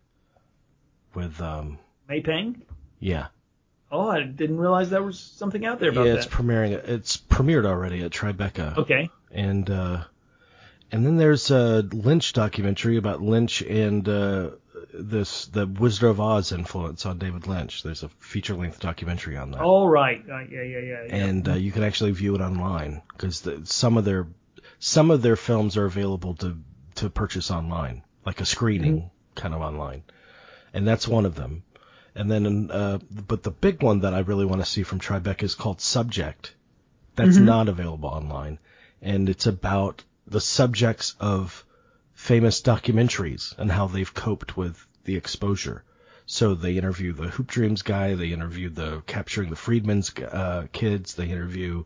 with 1.15 1.41
um 1.41 1.79
May 2.09 2.21
Pang. 2.21 2.63
yeah. 3.01 3.27
Oh, 3.91 4.09
I 4.09 4.23
didn't 4.23 4.57
realize 4.57 4.89
there 4.89 5.03
was 5.03 5.19
something 5.21 5.67
out 5.67 5.79
there 5.79 5.91
about 5.91 6.07
yeah, 6.07 6.15
it's 6.15 6.27
that. 6.27 6.35
premiering 6.35 6.73
it's 6.73 7.19
premiered 7.19 7.67
already 7.67 8.03
at 8.03 8.11
Tribeca. 8.11 8.79
okay. 8.79 9.11
And 9.31 9.69
uh 9.71 10.05
and 10.91 11.07
then 11.07 11.17
there's 11.17 11.51
a 11.51 11.83
Lynch 11.83 12.33
documentary 12.33 12.97
about 12.97 13.23
Lynch 13.23 13.63
and 13.63 14.09
uh 14.09 14.51
this 14.93 15.47
the 15.47 15.67
Wizard 15.67 16.11
of 16.11 16.21
Oz 16.21 16.53
influence 16.53 17.07
on 17.07 17.19
David 17.19 17.47
Lynch. 17.47 17.83
There's 17.83 18.03
a 18.03 18.09
feature 18.21 18.55
length 18.55 18.81
documentary 18.81 19.37
on 19.37 19.51
that. 19.53 19.61
All 19.61 19.89
right. 19.89 20.23
right. 20.27 20.49
Yeah, 20.51 20.63
yeah, 20.63 20.79
yeah. 20.79 21.05
yeah. 21.07 21.15
and 21.15 21.49
uh, 21.49 21.55
you 21.55 21.73
can 21.73 21.83
actually 21.83 22.13
view 22.13 22.35
it 22.35 22.41
online 22.41 23.03
because 23.09 23.49
some 23.65 23.97
of 23.97 24.05
their 24.05 24.29
some 24.79 25.11
of 25.11 25.23
their 25.23 25.37
films 25.37 25.77
are 25.77 25.85
available 25.85 26.35
to 26.37 26.59
to 26.97 27.11
purchase 27.11 27.51
online, 27.51 28.03
like 28.27 28.41
a 28.41 28.47
screening 28.47 29.11
kind 29.35 29.55
of 29.55 29.61
online, 29.61 30.03
and 30.73 30.87
that's 30.87 31.09
one 31.09 31.25
of 31.25 31.35
them. 31.35 31.65
And 32.15 32.31
then, 32.31 32.71
uh, 32.71 32.99
but 33.11 33.43
the 33.43 33.51
big 33.51 33.83
one 33.83 34.01
that 34.01 34.13
I 34.13 34.19
really 34.21 34.45
want 34.45 34.61
to 34.61 34.71
see 34.71 34.83
from 34.83 35.01
Tribeca 35.01 35.45
is 35.45 35.55
called 35.55 35.81
Subject. 35.81 36.55
That's 37.15 37.37
not 37.37 37.69
available 37.69 38.09
online, 38.09 38.59
and 39.01 39.29
it's 39.29 39.47
about 39.47 40.03
the 40.27 40.41
subjects 40.41 41.15
of 41.21 41.65
famous 42.23 42.63
documentaries 42.63 43.59
and 43.59 43.71
how 43.71 43.89
they've 43.89 44.15
coped 44.15 44.57
with 44.57 44.87
the 45.05 45.17
exposure. 45.17 45.83
So 46.25 46.55
they 46.55 46.77
interview 46.77 47.13
the 47.13 47.29
Hoop 47.29 47.49
Dreams 47.49 47.83
guy, 47.83 48.15
they 48.15 48.29
interview 48.29 48.69
the 48.71 49.03
Capturing 49.07 49.51
the 49.51 49.57
Friedmans 49.57 50.13
uh, 50.23 50.69
kids, 50.73 51.15
they 51.15 51.27
interview 51.27 51.83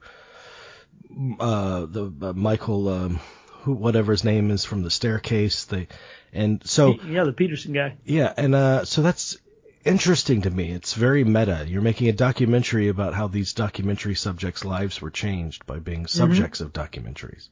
uh, 1.41 1.87
the 1.87 2.13
uh, 2.21 2.33
Michael, 2.35 2.89
um, 2.91 3.21
who 3.63 3.73
whatever 3.73 4.13
his 4.13 4.25
name 4.25 4.51
is 4.51 4.63
from 4.63 4.83
the 4.83 4.91
Staircase. 4.91 5.65
They 5.65 5.89
and 6.35 6.63
so 6.67 7.01
yeah, 7.07 7.25
the 7.25 7.33
Peterson 7.33 7.73
guy. 7.73 7.97
yeah, 8.05 8.31
and 8.37 8.55
uh, 8.55 8.85
so 8.85 9.01
that's 9.01 9.39
interesting 9.87 10.43
to 10.43 10.51
me. 10.51 10.71
It's 10.71 10.93
very 10.93 11.25
meta. 11.25 11.65
You're 11.67 11.81
making 11.81 12.09
a 12.09 12.13
documentary 12.13 12.89
about 12.89 13.15
how 13.15 13.29
these 13.29 13.55
documentary 13.55 14.15
subjects' 14.15 14.67
lives 14.67 15.01
were 15.01 15.11
changed 15.11 15.65
by 15.65 15.79
being 15.79 16.07
subjects 16.07 16.61
of 16.61 16.75
documentaries. 16.75 17.49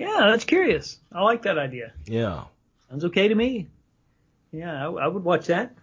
Yeah, 0.00 0.30
that's 0.30 0.46
curious. 0.46 0.98
I 1.12 1.20
like 1.20 1.42
that 1.42 1.58
idea. 1.58 1.92
Yeah. 2.06 2.44
Sounds 2.88 3.04
okay 3.04 3.28
to 3.28 3.34
me. 3.34 3.68
Yeah, 4.50 4.88
I, 4.88 4.90
I 4.90 5.06
would 5.06 5.22
watch 5.22 5.48
that. 5.48 5.74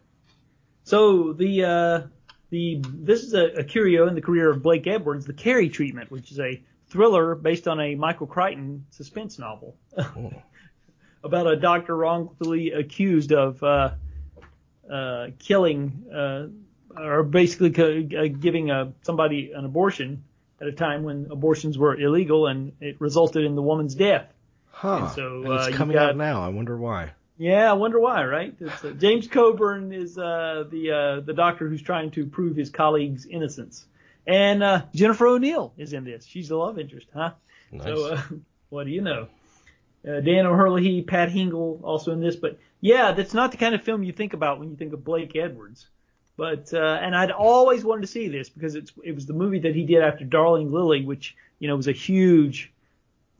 So 0.85 1.33
the 1.33 1.63
uh, 1.63 2.01
the 2.49 2.81
this 2.83 3.21
is 3.21 3.35
a, 3.35 3.59
a 3.59 3.63
curio 3.63 4.07
in 4.07 4.15
the 4.15 4.21
career 4.21 4.49
of 4.49 4.63
Blake 4.63 4.87
Edwards, 4.87 5.27
The 5.27 5.33
Carey 5.33 5.69
Treatment, 5.69 6.09
which 6.09 6.31
is 6.31 6.39
a 6.39 6.59
thriller 6.87 7.35
based 7.35 7.67
on 7.67 7.79
a 7.79 7.93
Michael 7.93 8.25
Crichton 8.25 8.87
suspense 8.89 9.37
novel 9.37 9.77
about 11.23 11.45
a 11.45 11.55
doctor 11.55 11.95
wrongfully 11.95 12.71
accused 12.71 13.33
of 13.33 13.61
uh, 13.61 13.91
uh, 14.91 15.27
killing 15.37 16.05
uh, 16.11 16.47
or 16.99 17.21
basically 17.21 18.17
uh, 18.17 18.27
giving 18.39 18.71
a, 18.71 18.93
somebody 19.03 19.51
an 19.51 19.63
abortion 19.63 20.23
at 20.61 20.67
a 20.67 20.71
time 20.71 21.03
when 21.03 21.27
abortions 21.31 21.77
were 21.77 21.95
illegal, 21.99 22.47
and 22.47 22.73
it 22.81 22.99
resulted 22.99 23.45
in 23.45 23.55
the 23.55 23.61
woman's 23.61 23.95
death. 23.95 24.25
Huh. 24.71 24.97
And 25.03 25.11
so, 25.11 25.43
And 25.43 25.53
it's 25.53 25.67
uh, 25.67 25.71
coming 25.77 25.95
got- 25.95 26.09
out 26.09 26.17
now. 26.17 26.43
I 26.43 26.49
wonder 26.49 26.77
why. 26.77 27.11
Yeah, 27.39 27.69
I 27.69 27.73
wonder 27.73 27.99
why, 27.99 28.23
right? 28.25 28.55
It's, 28.59 28.83
uh, 28.83 28.91
James 28.97 29.27
Coburn 29.27 29.93
is 29.93 30.17
uh, 30.17 30.63
the 30.71 30.91
uh, 30.91 31.19
the 31.21 31.33
doctor 31.33 31.69
who's 31.69 31.83
trying 31.83 32.09
to 32.11 32.25
prove 32.25 32.55
his 32.55 32.71
colleague's 32.71 33.27
innocence, 33.27 33.85
and 34.25 34.63
uh, 34.63 34.81
Jennifer 34.95 35.27
O'Neill 35.27 35.71
is 35.77 35.93
in 35.93 36.03
this. 36.03 36.25
She's 36.25 36.49
the 36.49 36.55
love 36.55 36.79
interest, 36.79 37.05
huh? 37.13 37.33
Nice. 37.71 37.85
So 37.85 38.05
uh, 38.13 38.21
what 38.69 38.85
do 38.85 38.89
you 38.91 39.01
know? 39.01 39.27
Uh, 40.07 40.19
Dan 40.21 40.47
O'Herlihy, 40.47 41.03
Pat 41.03 41.29
Hingle 41.29 41.79
also 41.83 42.11
in 42.11 42.21
this, 42.21 42.35
but 42.35 42.57
yeah, 42.81 43.11
that's 43.11 43.35
not 43.35 43.51
the 43.51 43.57
kind 43.57 43.75
of 43.75 43.83
film 43.83 44.03
you 44.03 44.13
think 44.13 44.33
about 44.33 44.57
when 44.59 44.69
you 44.71 44.75
think 44.75 44.93
of 44.93 45.03
Blake 45.03 45.35
Edwards. 45.35 45.85
But 46.37 46.71
uh, 46.73 46.99
and 47.01 47.15
I'd 47.15 47.31
always 47.31 47.83
wanted 47.83 48.01
to 48.01 48.07
see 48.07 48.27
this 48.27 48.47
because 48.47 48.75
it's 48.75 48.93
it 49.03 49.15
was 49.15 49.25
the 49.25 49.33
movie 49.33 49.59
that 49.59 49.75
he 49.75 49.85
did 49.85 50.03
after 50.03 50.23
Darling 50.23 50.71
Lili, 50.71 51.03
which 51.03 51.35
you 51.59 51.67
know 51.67 51.75
was 51.75 51.87
a 51.87 51.93
huge 51.93 52.71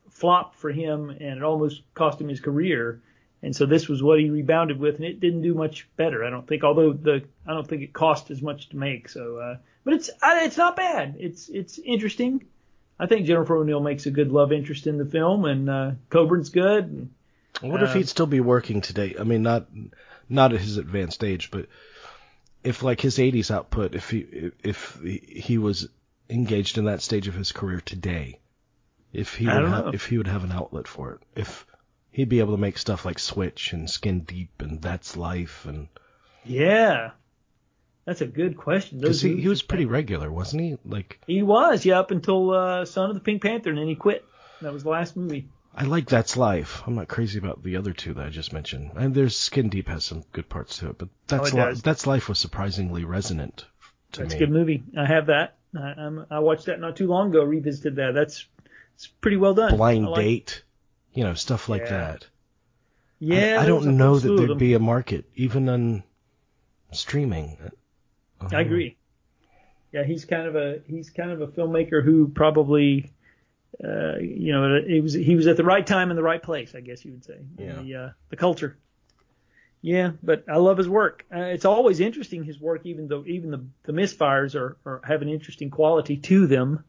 flop 0.10 0.56
for 0.56 0.72
him 0.72 1.12
and 1.12 1.38
it 1.38 1.44
almost 1.44 1.84
cost 1.94 2.20
him 2.20 2.28
his 2.28 2.40
career. 2.40 3.00
And 3.44 3.56
so 3.56 3.68
this 3.68 3.88
was 3.88 4.02
what 4.02 4.20
he 4.20 4.32
rebounded 4.32 4.80
with, 4.80 4.96
and 4.96 5.06
it 5.06 5.20
didn't 5.20 5.44
do 5.44 5.54
much 5.54 5.88
better. 5.96 6.26
I 6.26 6.32
don't 6.32 6.48
think, 6.48 6.64
although 6.64 6.92
the 6.92 7.24
I 7.46 7.54
don't 7.54 7.68
think 7.68 7.84
it 7.84 7.94
cost 7.94 8.32
as 8.32 8.42
much 8.42 8.70
to 8.70 8.78
make. 8.78 9.10
So, 9.10 9.38
uh, 9.38 9.58
but 9.84 9.94
it's 9.94 10.10
uh, 10.10 10.40
it's 10.42 10.58
not 10.58 10.76
bad. 10.76 11.18
It's 11.20 11.48
it's 11.50 11.78
interesting. 11.78 12.46
I 13.00 13.06
think 13.06 13.28
Jennifer 13.28 13.56
O'Neill 13.56 13.80
makes 13.80 14.08
a 14.08 14.12
good 14.12 14.32
love 14.32 14.52
interest 14.52 14.88
in 14.88 14.98
the 14.98 15.06
film, 15.06 15.46
and 15.46 15.70
uh, 15.70 15.92
Coburn's 16.10 16.50
good. 16.50 16.86
And, 16.86 17.12
I 17.62 17.68
wonder 17.68 17.86
if 17.86 17.92
Um, 17.92 17.98
he'd 17.98 18.10
still 18.10 18.26
be 18.26 18.40
working 18.40 18.82
today. 18.82 19.16
I 19.20 19.24
mean, 19.24 19.44
not 19.44 19.68
not 20.30 20.54
at 20.54 20.60
his 20.60 20.78
advanced 20.78 21.24
age, 21.24 21.52
but 21.52 21.68
if 22.64 22.84
like 22.84 23.02
his 23.02 23.18
80s 23.18 23.52
output, 23.52 23.96
if 23.96 24.10
he 24.10 24.52
if 24.64 25.00
he 25.02 25.58
was 25.58 25.90
engaged 26.30 26.78
in 26.78 26.86
that 26.86 27.02
stage 27.02 27.28
of 27.28 27.36
his 27.36 27.52
career 27.52 27.82
today, 27.82 28.40
if 29.14 29.36
he 29.36 29.48
would 29.48 29.96
if 29.96 30.06
he 30.08 30.18
would 30.18 30.28
have 30.28 30.44
an 30.44 30.52
outlet 30.52 30.88
for 30.88 31.14
it, 31.14 31.40
if 31.40 31.66
he'd 32.12 32.30
be 32.30 32.40
able 32.40 32.56
to 32.56 32.62
make 32.62 32.78
stuff 32.78 33.06
like 33.06 33.20
Switch 33.20 33.74
and 33.74 33.90
Skin 33.90 34.22
Deep 34.22 34.62
and 34.62 34.82
That's 34.82 35.16
Life 35.16 35.66
and 35.66 35.88
yeah, 36.44 37.12
that's 38.06 38.22
a 38.22 38.26
good 38.26 38.58
question. 38.58 39.00
because 39.00 39.22
he, 39.22 39.42
he 39.42 39.48
was 39.50 39.62
pretty 39.62 39.86
regular, 39.86 40.32
wasn't 40.32 40.62
he? 40.64 40.78
Like 40.86 41.20
He 41.28 41.42
was, 41.44 41.86
yeah, 41.86 42.00
up 42.00 42.12
until 42.12 42.52
uh, 42.52 42.86
Son 42.86 43.10
of 43.10 43.16
the 43.16 43.22
Pink 43.22 43.42
Panther, 43.42 43.70
and 43.70 43.78
then 43.78 43.88
he 43.88 43.96
quit. 43.96 44.26
That 44.62 44.74
was 44.74 44.84
the 44.84 44.90
last 44.90 45.16
movie. 45.16 45.50
I 45.80 45.84
like 45.84 46.08
That's 46.10 46.36
Life. 46.36 46.82
I'm 46.88 46.96
not 46.96 47.08
crazy 47.08 47.38
about 47.38 47.62
the 47.62 47.78
other 47.78 47.94
two 47.94 48.16
that 48.16 48.26
I 48.26 48.30
just 48.30 48.52
mentioned. 48.52 48.92
And 48.96 49.14
there's 49.14 49.38
Skin 49.38 49.70
Deep 49.70 49.88
has 49.90 50.04
some 50.04 50.24
good 50.32 50.50
parts 50.50 50.80
to 50.80 50.90
it, 50.90 50.98
but 50.98 51.10
That's 51.28 51.54
oh, 51.54 51.58
it 51.60 51.74
Li- 51.76 51.82
That's 51.84 52.08
Life 52.08 52.28
was 52.28 52.40
surprisingly 52.40 53.06
resonant 53.06 53.66
to 54.14 54.22
That's 54.22 54.34
me. 54.34 54.38
a 54.38 54.40
good 54.40 54.52
movie. 54.52 54.84
I 54.98 55.06
have 55.06 55.28
that. 55.28 55.56
I, 55.78 56.10
I 56.32 56.40
watched 56.40 56.66
that 56.66 56.80
not 56.80 56.96
too 56.96 57.06
long 57.08 57.30
ago. 57.30 57.44
Revisited 57.44 57.98
that. 57.98 58.14
That's 58.16 58.46
it's 58.96 59.06
pretty 59.06 59.38
well 59.38 59.54
done. 59.54 59.78
blind 59.78 60.08
like- 60.08 60.22
date, 60.26 60.64
you 61.14 61.24
know, 61.24 61.36
stuff 61.36 61.70
like 61.70 61.84
Yeah. 61.84 61.90
that. 61.90 62.28
Yeah, 63.20 63.58
I, 63.60 63.64
I 63.64 63.66
don't 63.68 63.98
know 63.98 64.18
that 64.18 64.30
there'd 64.36 64.58
be 64.58 64.74
a 64.74 64.80
market 64.80 65.26
even 65.36 65.70
on 65.70 66.04
streaming. 66.92 67.58
I 68.52 68.62
agree. 68.62 68.96
Oh. 68.98 69.04
Yeah, 69.92 70.04
he's 70.04 70.26
kind 70.26 70.48
of 70.48 70.56
a 70.56 70.80
he's 70.88 71.10
kind 71.10 71.32
of 71.32 71.42
a 71.42 71.48
filmmaker 71.48 72.04
who 72.04 72.28
probably, 72.28 73.12
uh, 73.84 74.18
you 74.20 74.52
know, 74.52 74.76
it 74.76 75.02
was 75.02 75.14
he 75.14 75.36
was 75.36 75.48
at 75.48 75.58
the 75.58 75.64
right 75.64 75.86
time 75.86 76.10
in 76.10 76.16
the 76.16 76.24
right 76.24 76.42
place. 76.42 76.74
I 76.76 76.82
guess 76.82 77.06
you 77.06 77.12
would 77.12 77.26
say. 77.26 77.40
Yeah. 77.58 77.82
The, 77.82 77.96
uh, 77.96 78.10
the 78.30 78.36
culture. 78.36 78.78
Yeah, 79.82 80.12
but 80.24 80.46
I 80.50 80.58
love 80.58 80.78
his 80.78 80.90
work. 80.90 81.26
Uh, 81.34 81.40
it's 81.40 81.66
always 81.66 82.00
interesting 82.00 82.44
his 82.44 82.60
work, 82.60 82.82
even 82.86 83.08
though 83.08 83.24
even 83.28 83.52
the 83.52 83.64
the 83.84 83.94
misfires 83.94 84.56
are, 84.56 84.78
are 84.86 85.02
have 85.04 85.22
an 85.22 85.30
interesting 85.30 85.70
quality 85.70 86.18
to 86.18 86.48
them. 86.48 86.84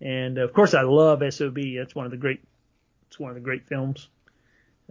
And 0.00 0.38
of 0.38 0.52
course, 0.52 0.74
I 0.74 0.82
love 0.82 1.20
Sob. 1.32 1.58
That's 1.76 1.94
one 1.94 2.04
of 2.04 2.12
the 2.12 2.16
great. 2.16 2.40
It's 3.08 3.18
one 3.18 3.30
of 3.30 3.34
the 3.34 3.40
great 3.40 3.66
films 3.66 4.08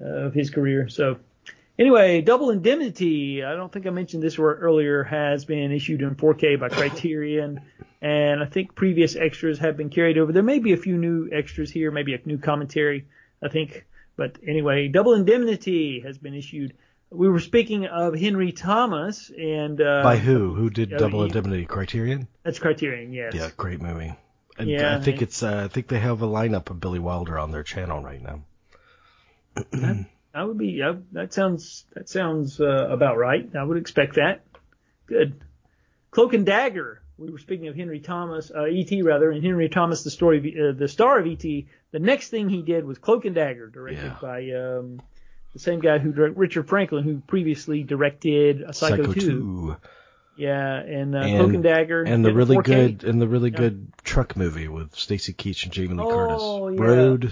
uh, 0.02 0.06
of 0.06 0.34
his 0.34 0.50
career. 0.50 0.90
So 0.90 1.18
Anyway, 1.80 2.22
Double 2.22 2.50
Indemnity, 2.50 3.44
I 3.44 3.56
don't 3.56 3.72
think 3.72 3.86
I 3.86 3.92
mentioned 3.92 4.24
this 4.24 4.40
earlier, 4.40 5.04
has 5.04 5.46
been 5.46 5.72
issued 5.72 6.02
in 6.02 6.16
4K 6.16 6.60
by 6.60 6.70
Criterion, 6.70 7.62
and 8.02 8.42
I 8.42 8.48
think 8.48 8.74
previous 8.74 9.16
extras 9.16 9.60
have 9.60 9.78
been 9.78 9.90
carried 9.90 10.18
over. 10.18 10.32
There 10.32 10.42
may 10.42 10.58
be 10.58 10.74
a 10.74 10.78
few 10.78 10.98
new 10.98 11.30
extras 11.32 11.70
here, 11.70 11.92
maybe 11.92 12.16
a 12.16 12.20
new 12.26 12.40
commentary, 12.40 13.06
I 13.44 13.50
think. 13.50 13.86
But 14.16 14.38
anyway, 14.46 14.88
Double 14.88 15.14
Indemnity 15.14 16.00
has 16.00 16.18
been 16.18 16.34
issued. 16.34 16.74
We 17.12 17.30
were 17.30 17.40
speaking 17.40 17.86
of 17.86 18.16
Henry 18.16 18.52
Thomas, 18.52 19.30
and 19.30 19.80
uh, 19.80 20.02
By 20.04 20.18
who? 20.18 20.56
Who 20.56 20.72
did 20.72 20.90
Double 20.90 21.24
Indemnity? 21.24 21.66
Criterion? 21.66 22.28
that's 22.44 22.58
Criterion, 22.58 23.14
yes. 23.14 23.34
Yeah, 23.36 23.50
great 23.56 23.82
movie. 23.82 24.16
And 24.58 24.68
Yeah, 24.68 24.98
I 24.98 25.00
think 25.00 25.22
it's 25.22 25.44
uh, 25.44 25.66
I 25.66 25.68
think 25.68 25.88
they 25.88 26.00
have 26.00 26.24
a 26.24 26.28
lineup 26.28 26.72
of 26.72 26.80
Billy 26.80 26.98
Wilder 26.98 27.38
on 27.38 27.52
their 27.52 27.62
channel 27.62 28.02
right 28.02 28.22
now. 28.22 30.06
I 30.38 30.44
would 30.44 30.58
be. 30.58 30.84
I, 30.84 30.96
that 31.14 31.34
sounds. 31.34 31.86
That 31.96 32.08
sounds 32.10 32.62
uh, 32.62 32.88
about 32.90 33.18
right. 33.18 33.50
I 33.56 33.64
would 33.64 33.78
expect 33.78 34.16
that. 34.16 34.42
Good. 35.08 35.42
Cloak 36.12 36.34
and 36.34 36.46
Dagger. 36.46 37.02
We 37.18 37.32
were 37.32 37.40
speaking 37.40 37.68
of 37.68 37.76
Henry 37.76 38.00
Thomas, 38.00 38.52
uh, 38.56 38.68
E.T. 38.68 39.02
rather, 39.02 39.32
and 39.32 39.44
Henry 39.44 39.70
Thomas, 39.70 40.04
the 40.04 40.12
story, 40.12 40.38
of, 40.38 40.76
uh, 40.76 40.78
the 40.78 40.88
star 40.88 41.18
of 41.20 41.26
E.T. 41.26 41.68
The 41.92 42.00
next 42.00 42.30
thing 42.30 42.48
he 42.50 42.62
did 42.62 42.86
was 42.86 43.00
Cloak 43.00 43.26
and 43.26 43.34
Dagger, 43.34 43.68
directed 43.70 44.04
Yeah. 44.04 44.18
by 44.22 44.52
um, 44.52 45.02
the 45.54 45.60
same 45.60 45.80
guy 45.80 45.98
who 45.98 46.12
directed 46.12 46.38
Richard 46.38 46.70
Franklin, 46.70 47.04
who 47.04 47.20
previously 47.26 47.82
directed 47.82 48.64
uh, 48.64 48.72
Psycho, 48.72 49.12
2. 49.12 49.76
Yeah, 50.38 50.76
and, 50.76 51.16
uh, 51.16 51.22
Cloak 51.24 51.46
And- 51.48 51.56
and 51.56 51.64
Dagger. 51.64 52.04
and 52.04 52.24
the 52.24 52.34
really 52.34 52.58
4K. 52.58 52.64
good 52.66 53.04
and 53.06 53.20
the 53.20 53.28
really 53.28 53.50
Yeah. 53.50 53.58
good 53.58 53.88
truck 54.04 54.36
movie 54.38 54.68
with 54.68 54.94
Stacy 54.94 55.34
Keach 55.34 55.64
and 55.64 55.74
Jamie 55.74 55.96
Lee 55.96 56.04
Oh, 56.04 56.10
Curtis. 56.70 56.80
yeah. 56.80 56.86
Road, 56.86 57.32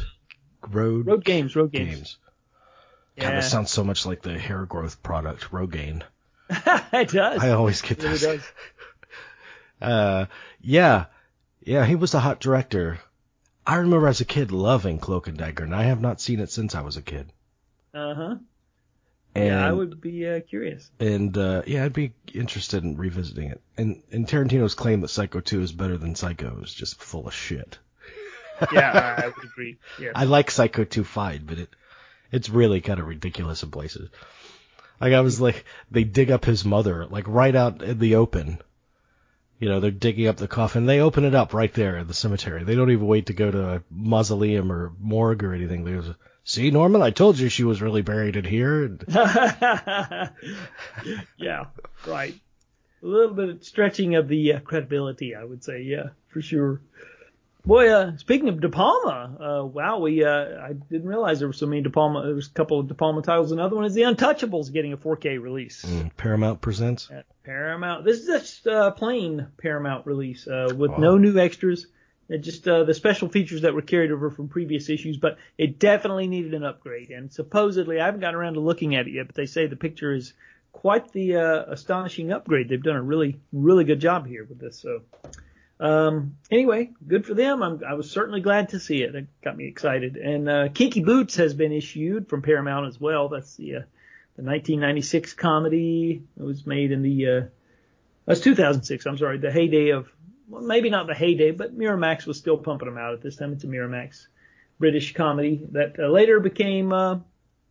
road, 0.72 1.06
Road 1.08 1.24
Games. 1.24 1.56
Road 1.56 1.72
Games. 1.72 1.90
games. 1.96 2.18
God, 3.18 3.24
Yeah. 3.30 3.36
that 3.36 3.44
sounds 3.44 3.72
so 3.72 3.84
much 3.84 4.06
like 4.06 4.22
the 4.22 4.38
hair 4.38 4.66
growth 4.66 5.02
product 5.04 5.52
Rogaine. 5.52 6.04
it 6.50 7.10
does. 7.10 7.42
I 7.42 7.52
always 7.52 7.82
get 7.82 8.00
it 8.00 8.04
really 8.04 8.18
does. 8.20 8.44
Uh, 9.82 10.26
yeah, 10.62 11.06
yeah, 11.62 11.86
he 11.86 11.96
was 11.96 12.14
a 12.14 12.20
hot 12.20 12.40
director. 12.40 13.00
I 13.68 13.76
remember 13.78 14.08
as 14.08 14.22
a 14.22 14.26
kid 14.26 14.52
loving 14.52 15.00
Cloak 15.00 15.28
and 15.28 15.38
Dagger, 15.38 15.64
and 15.66 15.76
I 15.76 15.84
have 15.84 16.02
not 16.02 16.22
seen 16.22 16.40
it 16.40 16.50
since 16.50 16.76
I 16.76 16.82
was 16.82 16.98
a 16.98 17.02
kid. 17.02 17.32
Uh 17.94 18.14
huh. 18.16 18.36
Yeah, 19.36 19.68
I 19.68 19.72
would 19.74 20.00
be 20.00 20.26
uh, 20.28 20.40
curious. 20.40 20.90
and 20.98 21.38
uh, 21.38 21.64
yeah, 21.68 21.84
I'd 21.84 21.92
be 21.92 22.14
interested 22.34 22.84
in 22.86 22.96
revisiting 22.96 23.50
it. 23.50 23.62
And 23.78 24.02
and 24.14 24.26
Tarantino's 24.26 24.76
claim 24.76 25.02
that 25.02 25.10
Psycho 25.10 25.42
2 25.42 25.62
is 25.62 25.74
better 25.74 25.98
than 25.98 26.16
Psycho 26.16 26.62
is 26.64 26.74
just 26.74 27.02
full 27.04 27.28
of 27.28 27.34
shit. 27.34 27.78
Yeah, 28.72 29.22
I 29.22 29.26
would 29.36 29.46
agree. 29.46 29.78
Yeah. 30.00 30.12
I 30.16 30.24
like 30.24 30.52
Psycho 30.52 30.86
2 30.86 31.04
fine, 31.04 31.44
but 31.46 31.60
it 31.60 31.70
it's 32.36 32.50
really 32.50 32.82
kind 32.82 33.00
of 33.00 33.08
ridiculous 33.08 33.64
in 33.64 33.72
places. 33.72 34.10
Like 35.00 35.14
I 35.14 35.22
was 35.22 35.40
like, 35.40 35.64
they 35.90 36.04
dig 36.04 36.32
up 36.32 36.44
his 36.44 36.66
mother 36.66 37.06
like 37.06 37.28
right 37.28 37.56
out 37.56 37.82
in 37.82 37.98
the 37.98 38.16
open. 38.16 38.60
You 39.58 39.70
know, 39.70 39.80
they're 39.80 39.92
digging 39.92 40.28
up 40.28 40.36
the 40.36 40.50
coffin. 40.50 40.86
They 40.86 41.00
open 41.00 41.24
it 41.24 41.34
up 41.34 41.54
right 41.54 41.74
there 41.74 41.98
in 41.98 42.08
the 42.08 42.14
cemetery. 42.14 42.66
They 42.66 42.76
don't 42.76 42.92
even 42.92 43.08
wait 43.08 43.28
to 43.28 43.34
go 43.34 43.50
to 43.50 43.76
a 43.76 43.84
mausoleum 43.90 44.70
or 44.70 44.92
morgue 45.00 45.46
or 45.46 45.54
anything. 45.54 45.86
They 45.86 45.94
just, 45.94 46.12
see, 46.44 46.72
Norman, 46.72 47.02
I 47.02 47.12
told 47.12 47.40
you 47.40 47.48
she 47.48 47.64
was 47.64 47.82
really 47.82 48.02
buried 48.02 48.36
in 48.36 48.44
here. 48.44 48.84
And 48.84 49.02
yeah, 51.38 51.68
right. 52.06 52.36
A 53.02 53.06
little 53.06 53.34
bit 53.34 53.50
of 53.50 53.64
stretching 53.64 54.16
of 54.16 54.28
the 54.28 54.54
uh, 54.54 54.60
credibility, 54.60 55.36
I 55.36 55.46
would 55.46 55.64
say. 55.64 55.84
Yeah, 55.84 56.10
for 56.28 56.42
sure. 56.42 56.82
Boy, 57.66 57.90
uh, 57.90 58.16
speaking 58.18 58.48
of 58.50 58.62
De 58.62 58.70
Palma, 58.70 59.38
uh, 59.62 59.66
wow, 59.66 59.98
we 60.00 60.24
uh, 60.24 60.30
I 60.62 60.74
didn't 60.74 61.08
realize 61.08 61.40
there 61.40 61.48
were 61.48 61.54
so 61.54 61.66
many 61.66 61.82
De 61.82 61.90
Palma. 61.90 62.24
There 62.24 62.36
was 62.36 62.46
a 62.48 62.52
couple 62.52 62.80
of 62.80 62.88
De 62.88 62.94
Palma 62.94 63.24
titles. 63.24 63.52
Another 63.52 63.76
one 63.76 63.86
is 63.86 63.96
The 63.96 64.04
Untouchables 64.04 64.72
getting 64.72 64.94
a 64.94 64.98
4K 64.98 65.42
release. 65.42 65.84
Mm, 65.84 66.12
Paramount 66.16 66.62
presents. 66.62 67.10
at 67.12 67.26
Paramount. 67.44 68.06
This 68.06 68.20
is 68.20 68.28
just 68.28 68.68
uh, 68.68 68.92
plain 68.92 69.48
Paramount 69.58 70.06
release 70.06 70.48
uh, 70.48 70.74
with 70.78 70.92
Oh. 70.92 70.98
no 70.98 71.18
new 71.18 71.40
extras. 71.40 71.88
It 72.30 72.40
just 72.40 72.68
uh, 72.68 72.84
the 72.84 72.94
special 72.94 73.30
features 73.30 73.62
that 73.64 73.74
were 73.74 73.82
carried 73.82 74.12
over 74.12 74.30
from 74.30 74.48
previous 74.48 74.88
issues, 74.90 75.18
but 75.18 75.38
it 75.58 75.80
definitely 75.80 76.28
needed 76.28 76.54
an 76.54 76.64
upgrade. 76.64 77.10
And 77.10 77.34
supposedly, 77.34 78.00
I 78.00 78.06
haven't 78.06 78.20
gotten 78.22 78.36
around 78.36 78.54
to 78.56 78.60
looking 78.60 78.96
at 78.96 79.08
it 79.08 79.12
yet, 79.14 79.26
but 79.28 79.36
they 79.36 79.46
say 79.48 79.66
the 79.66 79.76
picture 79.76 80.14
is 80.14 80.34
quite 80.72 81.12
the 81.14 81.38
uh, 81.38 81.64
astonishing 81.72 82.32
upgrade. 82.32 82.70
They've 82.70 82.82
done 82.82 82.96
a 82.96 83.02
really, 83.02 83.40
really 83.54 83.86
good 83.86 84.00
job 84.00 84.28
here 84.28 84.46
with 84.48 84.60
this. 84.60 84.80
So 84.80 85.02
Um, 85.80 86.38
anyway, 86.50 86.92
good 87.06 87.26
for 87.26 87.34
them. 87.34 87.62
I'm, 87.62 87.82
I 87.88 87.96
was 87.96 88.10
certainly 88.10 88.42
glad 88.42 88.70
to 88.70 88.80
see 88.80 89.02
it. 89.02 89.14
It 89.14 89.28
got 89.42 89.58
me 89.58 89.68
excited. 89.68 90.16
And 90.16 90.50
uh, 90.50 90.70
Kinky 90.74 91.02
Boots 91.02 91.36
has 91.36 91.54
been 91.54 91.74
issued 91.74 92.30
from 92.30 92.42
Paramount 92.42 92.88
as 92.88 93.00
well. 93.00 93.28
That's 93.30 93.56
the 93.56 93.78
uh, 93.78 93.80
the 94.38 94.44
1996 94.44 95.34
comedy. 95.34 96.24
It 96.38 96.44
was 96.44 96.66
made 96.66 96.92
in 96.92 97.02
the 97.02 97.28
uh, 97.28 97.42
that's 98.26 98.42
2006. 98.42 99.06
I'm 99.06 99.18
sorry, 99.18 99.38
the 99.38 99.52
heyday 99.52 99.90
of 99.90 100.10
well, 100.48 100.62
maybe 100.62 100.90
not 100.90 101.08
the 101.08 101.16
heyday, 101.16 101.52
but 101.52 101.78
Miramax 101.78 102.26
was 102.26 102.38
still 102.38 102.58
pumping 102.58 102.88
them 102.88 102.98
out 102.98 103.14
at 103.14 103.22
this 103.22 103.36
time. 103.36 103.54
It's 103.54 103.64
a 103.64 103.68
Miramax 103.68 104.28
British 104.80 105.14
comedy 105.14 105.66
that 105.72 106.00
uh, 106.00 106.08
later 106.08 106.40
became 106.40 106.94
uh, 106.94 107.20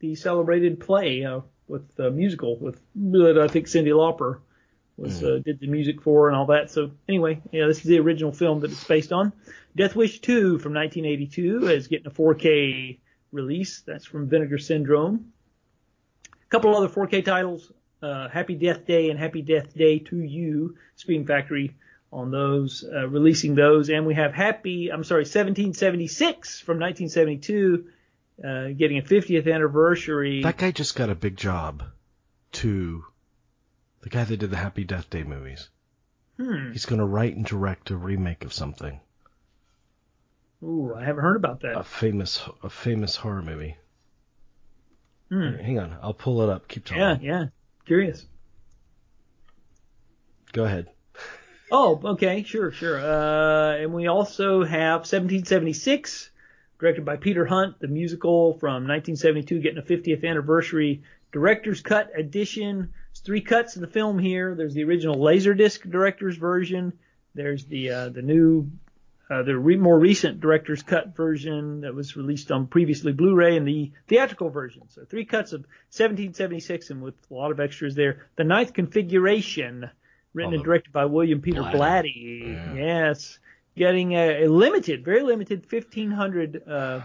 the 0.01 0.15
celebrated 0.15 0.81
play 0.81 1.25
uh, 1.25 1.41
with 1.69 1.95
the 1.97 2.11
musical 2.11 2.59
with 2.59 2.77
I 2.97 3.49
think 3.49 3.67
Cyndi 3.67 3.93
Lauper 3.93 4.41
was 4.97 5.23
uh, 5.23 5.41
did 5.45 5.61
the 5.61 5.67
music 5.67 6.03
for 6.03 6.29
and 6.29 6.37
all 6.37 6.47
that. 6.47 6.71
So 6.71 6.93
anyway, 7.09 7.41
yeah, 7.53 7.67
this 7.67 7.79
is 7.79 7.85
the 7.85 7.99
original 7.99 8.33
film 8.33 8.61
that 8.61 8.71
it's 8.71 8.85
based 8.85 9.13
on. 9.13 9.33
Death 9.77 9.97
Wish 9.97 10.21
2 10.21 10.59
from 10.59 10.75
1982 10.75 11.69
is 11.69 11.89
getting 11.89 12.07
a 12.07 12.11
4K 12.11 12.99
release. 13.33 13.83
That's 13.87 14.05
from 14.05 14.29
Vinegar 14.29 14.59
Syndrome. 14.59 15.33
A 16.27 16.47
couple 16.49 16.77
other 16.77 16.89
4K 16.89 17.25
titles, 17.25 17.73
uh, 18.03 18.29
Happy 18.29 18.55
Death 18.55 18.87
Day 18.87 19.11
and 19.11 19.19
Happy 19.19 19.43
Death 19.43 19.75
Day 19.75 19.99
to 19.99 20.17
You, 20.17 20.77
Scream 20.95 21.27
Factory 21.27 21.75
on 22.13 22.31
those, 22.31 22.85
uh, 22.85 23.09
releasing 23.09 23.57
those. 23.57 23.91
And 23.91 24.07
we 24.07 24.15
have 24.15 24.33
Happy, 24.33 24.93
I'm 24.93 25.03
sorry, 25.03 25.23
1776 25.23 26.61
from 26.61 26.79
1972, 26.79 27.87
uh, 28.45 28.69
getting 28.69 28.99
a 28.99 29.03
50th 29.03 29.53
anniversary. 29.53 30.43
That 30.43 30.57
guy 30.57 30.71
just 30.71 30.95
got 30.95 31.11
a 31.11 31.17
big 31.17 31.37
job 31.37 31.83
to 32.53 33.05
the 34.05 34.11
guy 34.11 34.23
that 34.23 34.37
did 34.37 34.51
the 34.51 34.57
Happy 34.57 34.85
Death 34.85 35.09
Day 35.09 35.23
movies. 35.23 35.71
Hmm. 36.37 36.73
He's 36.73 36.85
going 36.85 36.99
to 36.99 37.07
write 37.07 37.37
and 37.37 37.45
direct 37.45 37.91
a 37.91 37.97
remake 37.97 38.45
of 38.45 38.53
something. 38.53 39.01
Ooh, 40.63 40.93
I 40.95 41.05
haven't 41.05 41.23
heard 41.23 41.37
about 41.37 41.63
that. 41.63 41.79
A 41.79 41.83
famous 41.83 42.43
a 42.63 42.69
famous 42.69 43.17
horror 43.17 43.43
movie. 43.43 43.77
Hmm. 45.31 45.55
Hang 45.57 45.79
on, 45.79 45.97
I'll 46.03 46.13
pull 46.13 46.43
it 46.43 46.51
up. 46.51 46.69
Keep 46.69 46.85
talking. 46.85 47.01
Yeah, 47.01 47.17
yeah. 47.23 47.45
Curious. 47.87 48.27
Go 50.53 50.65
ahead. 50.65 50.89
Oh, 51.73 51.99
okay, 52.05 52.45
sure, 52.45 52.71
sure. 52.71 53.01
Uh, 53.01 53.79
and 53.79 53.93
we 53.93 54.07
also 54.07 54.63
have 54.63 55.01
1776, 55.01 56.31
directed 56.79 57.05
by 57.05 57.17
Peter 57.17 57.47
Hunt, 57.47 57.81
the 57.81 57.89
musical 57.89 58.53
from 58.59 58.87
1972, 58.87 59.61
getting 59.61 59.79
a 59.79 59.83
50th 59.83 60.29
anniversary 60.29 61.03
director's 61.33 61.81
cut 61.81 62.13
edition. 62.17 62.93
Three 63.25 63.41
cuts 63.41 63.77
of 63.77 63.81
the 63.81 63.89
film 63.89 64.19
here. 64.19 64.55
There's 64.55 64.75
the 64.75 64.85
original 64.85 65.17
Laserdisc 65.17 65.91
director's 65.91 66.37
version. 66.37 66.93
There's 67.35 67.65
the 67.65 67.91
uh, 67.91 68.09
the 68.11 68.23
new 68.23 68.71
uh, 69.31 69.43
the 69.43 69.57
re- 69.57 69.77
more 69.77 69.99
recent 69.99 70.41
director's 70.41 70.83
cut 70.83 71.17
version 71.17 71.81
that 71.81 71.95
was 71.95 72.17
released 72.17 72.53
on 72.53 72.67
previously 72.67 73.13
Blu-ray 73.13 73.57
and 73.57 73.67
the 73.67 73.93
theatrical 74.07 74.51
version. 74.51 74.83
So 74.91 75.05
three 75.05 75.25
cuts 75.25 75.53
of 75.53 75.61
1776 75.91 76.91
and 76.91 77.03
with 77.03 77.15
a 77.31 77.35
lot 77.35 77.51
of 77.51 77.59
extras 77.61 77.95
there. 77.95 78.27
The 78.37 78.45
ninth 78.45 78.75
configuration, 78.75 79.91
written 80.35 80.53
Oh, 80.53 80.57
and 80.57 80.65
directed 80.65 80.93
by 80.93 81.07
William 81.07 81.41
Peter 81.41 81.63
Blatty. 81.63 81.75
Blatty. 81.75 82.53
Yeah. 82.53 82.75
Yes, 82.75 83.39
getting 83.75 84.13
a, 84.13 84.45
a 84.45 84.49
limited, 84.49 85.05
very 85.05 85.23
limited 85.23 85.65
1500 85.71 86.69
uh, 86.69 87.01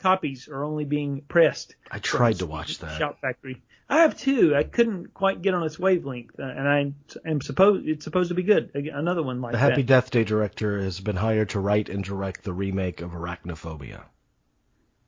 copies 0.00 0.48
are 0.48 0.64
only 0.64 0.84
being 0.84 1.20
pressed. 1.28 1.74
I 1.90 1.98
tried 1.98 2.38
to 2.38 2.46
watch 2.46 2.78
that. 2.78 2.98
Shout 2.98 3.20
Factory. 3.20 3.62
I 3.90 4.00
have 4.00 4.18
two. 4.18 4.54
I 4.54 4.64
couldn't 4.64 5.14
quite 5.14 5.40
get 5.40 5.54
on 5.54 5.62
its 5.62 5.78
wavelength, 5.78 6.38
uh, 6.38 6.42
and 6.42 6.68
I 6.68 6.92
am 7.26 7.40
supposed 7.40 7.88
it's 7.88 8.04
supposed 8.04 8.28
to 8.28 8.34
be 8.34 8.42
good. 8.42 8.70
Another 8.74 9.22
one 9.22 9.40
like 9.40 9.52
that. 9.52 9.58
The 9.58 9.70
Happy 9.70 9.82
that. 9.82 9.86
Death 9.86 10.10
Day 10.10 10.24
director 10.24 10.78
has 10.80 11.00
been 11.00 11.16
hired 11.16 11.50
to 11.50 11.60
write 11.60 11.88
and 11.88 12.04
direct 12.04 12.44
the 12.44 12.52
remake 12.52 13.00
of 13.00 13.12
Arachnophobia. 13.12 14.02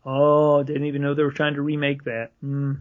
Oh, 0.04 0.62
didn't 0.62 0.84
even 0.84 1.02
know 1.02 1.12
they 1.12 1.22
were 1.22 1.30
trying 1.30 1.54
to 1.54 1.62
remake 1.62 2.04
that. 2.04 2.32
Mm. 2.42 2.80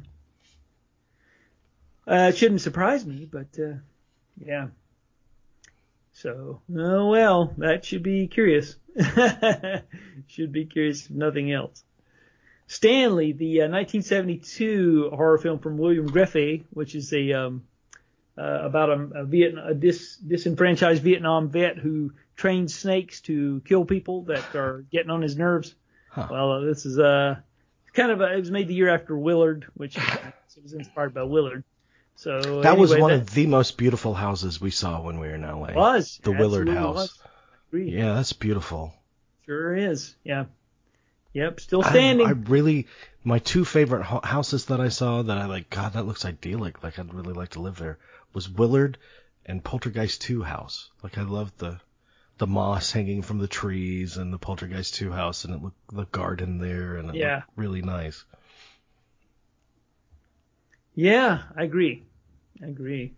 Uh, 2.07 2.29
it 2.29 2.37
shouldn't 2.37 2.61
surprise 2.61 3.05
me, 3.05 3.27
but 3.29 3.47
uh, 3.59 3.73
yeah. 4.37 4.67
So, 6.13 6.61
oh 6.75 7.09
well, 7.09 7.53
that 7.57 7.83
should 7.83 8.03
be 8.03 8.27
curious. 8.27 8.77
should 10.27 10.53
be 10.53 10.65
curious 10.65 11.05
if 11.05 11.11
nothing 11.11 11.51
else. 11.51 11.83
Stanley, 12.69 13.31
the 13.31 13.61
uh, 13.61 13.67
1972 13.67 15.09
horror 15.11 15.39
film 15.39 15.57
from 15.57 15.79
William 15.79 16.05
Griffey, 16.05 16.65
which 16.69 16.93
is 16.93 17.11
a 17.11 17.33
um, 17.33 17.63
uh, 18.37 18.61
about 18.63 18.89
a, 18.89 19.09
a, 19.15 19.25
Vietnam, 19.25 19.67
a 19.67 19.73
dis, 19.73 20.17
disenfranchised 20.17 21.01
Vietnam 21.01 21.49
vet 21.49 21.79
who 21.79 22.13
trains 22.35 22.75
snakes 22.75 23.21
to 23.21 23.59
kill 23.65 23.85
people 23.85 24.21
that 24.25 24.55
are 24.55 24.85
getting 24.91 25.09
on 25.09 25.23
his 25.23 25.35
nerves. 25.35 25.73
Huh. 26.11 26.27
Well, 26.29 26.51
uh, 26.51 26.59
this 26.59 26.85
is 26.85 26.99
uh, 26.99 27.37
kind 27.93 28.11
of 28.11 28.21
a, 28.21 28.35
it 28.35 28.39
was 28.39 28.51
made 28.51 28.67
the 28.67 28.75
year 28.75 28.93
after 28.93 29.17
Willard, 29.17 29.65
which 29.73 29.97
it 29.97 30.63
was 30.63 30.73
inspired 30.73 31.15
by 31.15 31.23
Willard. 31.23 31.63
So 32.17 32.61
That 32.61 32.77
was 32.77 32.95
one 32.95 33.09
that 33.09 33.21
of 33.21 33.33
the 33.33 33.47
most 33.47 33.77
beautiful 33.77 34.13
houses 34.13 34.61
we 34.61 34.69
saw 34.69 35.01
when 35.01 35.19
we 35.19 35.27
were 35.27 35.35
in 35.35 35.41
LA. 35.41 35.73
was 35.73 36.19
the 36.21 36.33
Willard 36.33 36.69
House. 36.69 37.17
Yeah, 37.73 38.13
that's 38.13 38.33
beautiful. 38.33 38.93
Sure 39.47 39.75
is. 39.75 40.15
Yeah. 40.23 40.45
Yep. 41.33 41.59
Still 41.59 41.83
I- 41.83 41.89
standing. 41.89 42.27
I, 42.27 42.31
really, 42.31 42.87
my 43.23 43.39
two 43.39 43.63
favorite 43.65 44.03
ho- 44.03 44.21
houses 44.23 44.65
that 44.65 44.79
I 44.81 44.89
saw 44.89 45.21
that 45.21 45.37
I 45.37 45.45
like, 45.45 45.69
God, 45.69 45.93
that 45.93 46.05
looks 46.07 46.25
idyllic. 46.25 46.81
Like 46.83 46.97
I'd 46.99 47.13
really 47.13 47.33
like 47.33 47.49
to 47.49 47.61
live 47.61 47.77
there. 47.77 47.97
Was 48.33 48.49
Willard 48.49 48.97
and 49.45 49.63
Poltergeist 49.63 50.21
2 50.21 50.43
house. 50.43 50.89
Like 51.03 51.17
I 51.17 51.23
loved 51.23 51.57
the 51.59 51.79
the 52.37 52.47
moss 52.47 52.91
hanging 52.93 53.21
from 53.21 53.37
the 53.39 53.47
trees 53.49 54.15
and 54.15 54.31
the 54.31 54.37
Poltergeist 54.37 54.95
2 54.95 55.11
house 55.11 55.43
and 55.43 55.53
it 55.55 55.61
looked 55.61 55.93
the 55.93 56.05
garden 56.05 56.57
there 56.57 56.95
and 56.95 57.09
it 57.09 57.15
Yeah. 57.15 57.35
looked 57.37 57.47
really 57.57 57.81
nice. 57.81 58.23
Yeah, 60.95 61.43
I 61.55 61.63
agree. 61.63 62.03
I 62.63 62.67
agree. 62.67 63.13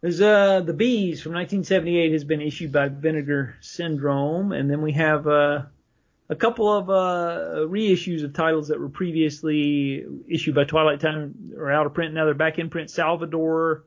There's 0.00 0.20
uh 0.20 0.60
the 0.60 0.72
Bees 0.72 1.22
from 1.22 1.32
1978 1.32 2.12
has 2.12 2.24
been 2.24 2.40
issued 2.40 2.70
by 2.72 2.88
Vinegar 2.88 3.56
Syndrome, 3.60 4.52
and 4.52 4.70
then 4.70 4.82
we 4.82 4.92
have 4.92 5.26
uh, 5.26 5.62
a 6.28 6.36
couple 6.36 6.72
of 6.72 6.90
uh, 6.90 7.66
reissues 7.68 8.24
of 8.24 8.32
titles 8.32 8.68
that 8.68 8.80
were 8.80 8.88
previously 8.88 10.04
issued 10.28 10.54
by 10.54 10.64
Twilight 10.64 11.00
Time 11.00 11.52
or 11.56 11.70
out 11.70 11.86
of 11.86 11.94
print. 11.94 12.14
Now 12.14 12.24
they're 12.24 12.34
back 12.34 12.58
in 12.58 12.68
print. 12.70 12.90
Salvador, 12.90 13.84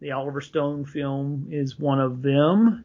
the 0.00 0.12
Oliver 0.12 0.40
Stone 0.40 0.86
film, 0.86 1.48
is 1.50 1.78
one 1.78 2.00
of 2.00 2.22
them, 2.22 2.84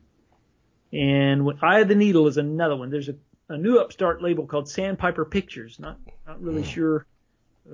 and 0.93 1.49
Eye 1.61 1.79
of 1.79 1.87
the 1.87 1.95
Needle 1.95 2.27
is 2.27 2.37
another 2.37 2.75
one. 2.75 2.89
There's 2.89 3.09
a, 3.09 3.15
a 3.49 3.57
new 3.57 3.79
upstart 3.79 4.21
label 4.21 4.45
called 4.45 4.69
Sandpiper 4.69 5.25
Pictures. 5.25 5.79
Not 5.79 5.97
not 6.27 6.41
really 6.41 6.63
sure 6.63 7.05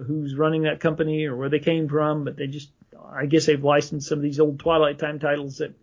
who's 0.06 0.36
running 0.36 0.64
that 0.64 0.80
company 0.80 1.26
or 1.26 1.36
where 1.36 1.50
they 1.50 1.60
came 1.60 1.88
from, 1.88 2.24
but 2.24 2.36
they 2.36 2.48
just, 2.48 2.70
I 3.10 3.26
guess 3.26 3.46
they've 3.46 3.64
licensed 3.64 4.08
some 4.08 4.20
of 4.20 4.24
these 4.24 4.40
old 4.40 4.60
Twilight 4.60 5.00
Time 5.00 5.20
titles 5.20 5.58
that 5.58 5.74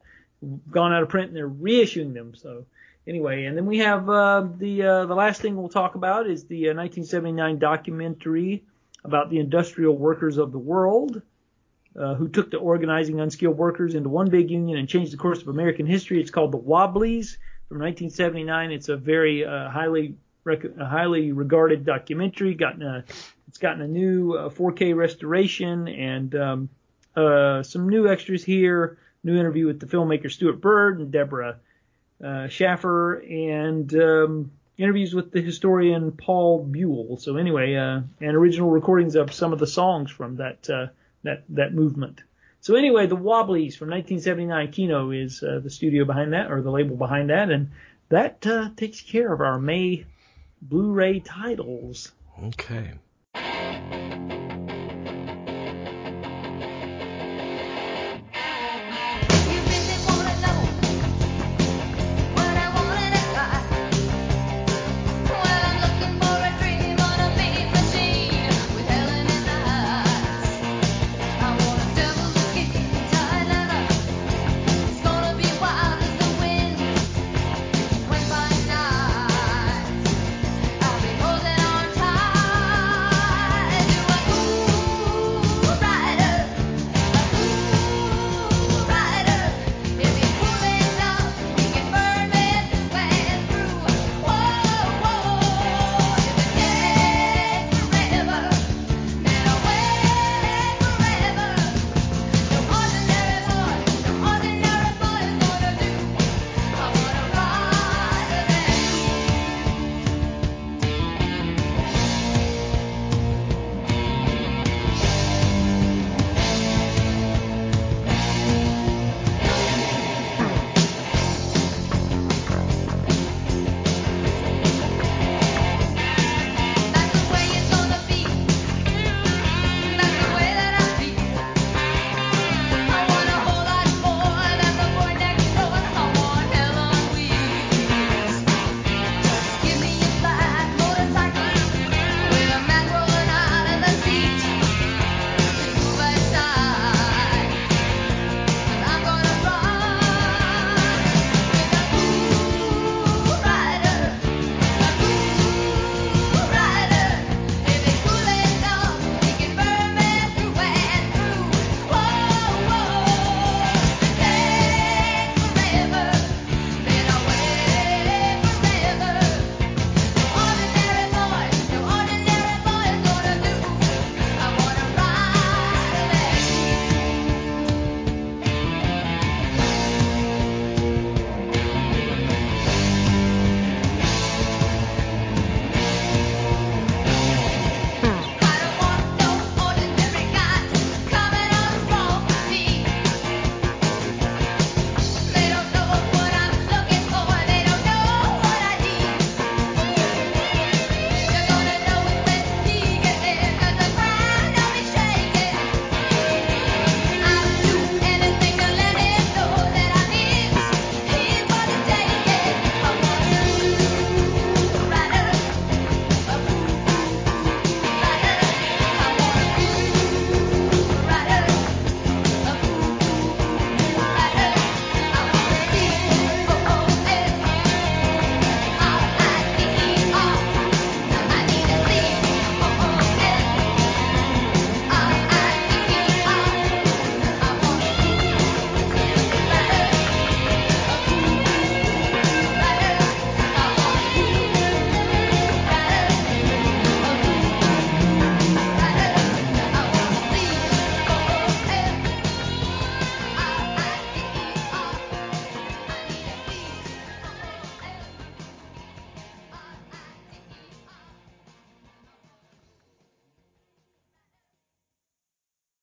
gone 0.70 0.92
out 0.92 1.02
of 1.02 1.08
print 1.08 1.28
and 1.28 1.36
they're 1.36 1.48
reissuing 1.48 2.14
them. 2.14 2.34
So 2.34 2.66
anyway, 3.06 3.44
and 3.44 3.56
then 3.56 3.66
we 3.66 3.78
have, 3.78 4.08
uh, 4.08 4.46
the, 4.58 4.82
uh, 4.82 5.06
the 5.06 5.14
last 5.14 5.40
thing 5.40 5.56
we'll 5.56 5.68
talk 5.68 5.94
about 5.94 6.26
is 6.26 6.44
the 6.44 6.70
uh, 6.70 6.74
1979 6.74 7.58
documentary 7.58 8.64
about 9.04 9.30
the 9.30 9.38
industrial 9.38 9.96
workers 9.96 10.38
of 10.38 10.52
the 10.52 10.58
world. 10.58 11.22
Uh, 11.96 12.16
who 12.16 12.26
took 12.26 12.50
to 12.50 12.56
organizing 12.56 13.20
unskilled 13.20 13.56
workers 13.56 13.94
into 13.94 14.08
one 14.08 14.28
big 14.28 14.50
union 14.50 14.76
and 14.78 14.88
changed 14.88 15.12
the 15.12 15.16
course 15.16 15.40
of 15.40 15.46
American 15.46 15.86
history. 15.86 16.20
It's 16.20 16.32
called 16.32 16.50
The 16.50 16.58
Wobblies 16.58 17.38
from 17.68 17.78
1979. 17.78 18.72
It's 18.72 18.88
a 18.88 18.96
very 18.96 19.44
uh, 19.44 19.70
highly 19.70 20.16
rec- 20.42 20.76
highly 20.76 21.30
regarded 21.30 21.84
documentary. 21.84 22.54
Gotten 22.54 22.82
a 22.82 23.04
it's 23.46 23.58
gotten 23.58 23.82
a 23.82 23.86
new 23.86 24.34
uh, 24.34 24.48
4K 24.48 24.96
restoration 24.96 25.86
and 25.86 26.34
um, 26.34 26.68
uh, 27.14 27.62
some 27.62 27.88
new 27.88 28.08
extras 28.08 28.42
here. 28.42 28.98
New 29.22 29.38
interview 29.38 29.66
with 29.66 29.78
the 29.78 29.86
filmmaker 29.86 30.30
Stewart 30.30 30.60
Bird 30.60 30.98
and 30.98 31.12
Deborah 31.12 31.60
uh, 32.24 32.48
Shaffer, 32.48 33.14
and 33.14 33.94
um, 33.94 34.50
interviews 34.78 35.14
with 35.14 35.30
the 35.30 35.42
historian 35.42 36.12
Paul 36.12 36.66
Buhle. 36.66 37.20
So 37.20 37.36
anyway, 37.36 37.74
uh, 37.74 38.00
and 38.20 38.36
original 38.36 38.70
recordings 38.70 39.14
of 39.14 39.32
some 39.32 39.52
of 39.52 39.58
the 39.58 39.66
songs 39.66 40.10
from 40.10 40.36
that 40.36 40.68
uh, 40.70 40.86
that 41.22 41.44
that 41.50 41.74
movement. 41.74 42.22
So 42.60 42.76
anyway, 42.76 43.06
the 43.06 43.16
Wobblies 43.16 43.76
from 43.76 43.90
1979. 43.90 44.72
Kino 44.72 45.10
is 45.10 45.42
uh, 45.42 45.60
the 45.62 45.70
studio 45.70 46.04
behind 46.04 46.32
that, 46.32 46.50
or 46.50 46.62
the 46.62 46.70
label 46.70 46.96
behind 46.96 47.28
that, 47.30 47.50
and 47.50 47.70
that 48.08 48.46
uh, 48.46 48.70
takes 48.74 49.00
care 49.00 49.32
of 49.32 49.40
our 49.40 49.58
May 49.58 50.06
Blu-ray 50.62 51.20
titles. 51.20 52.12
Okay. 52.42 52.94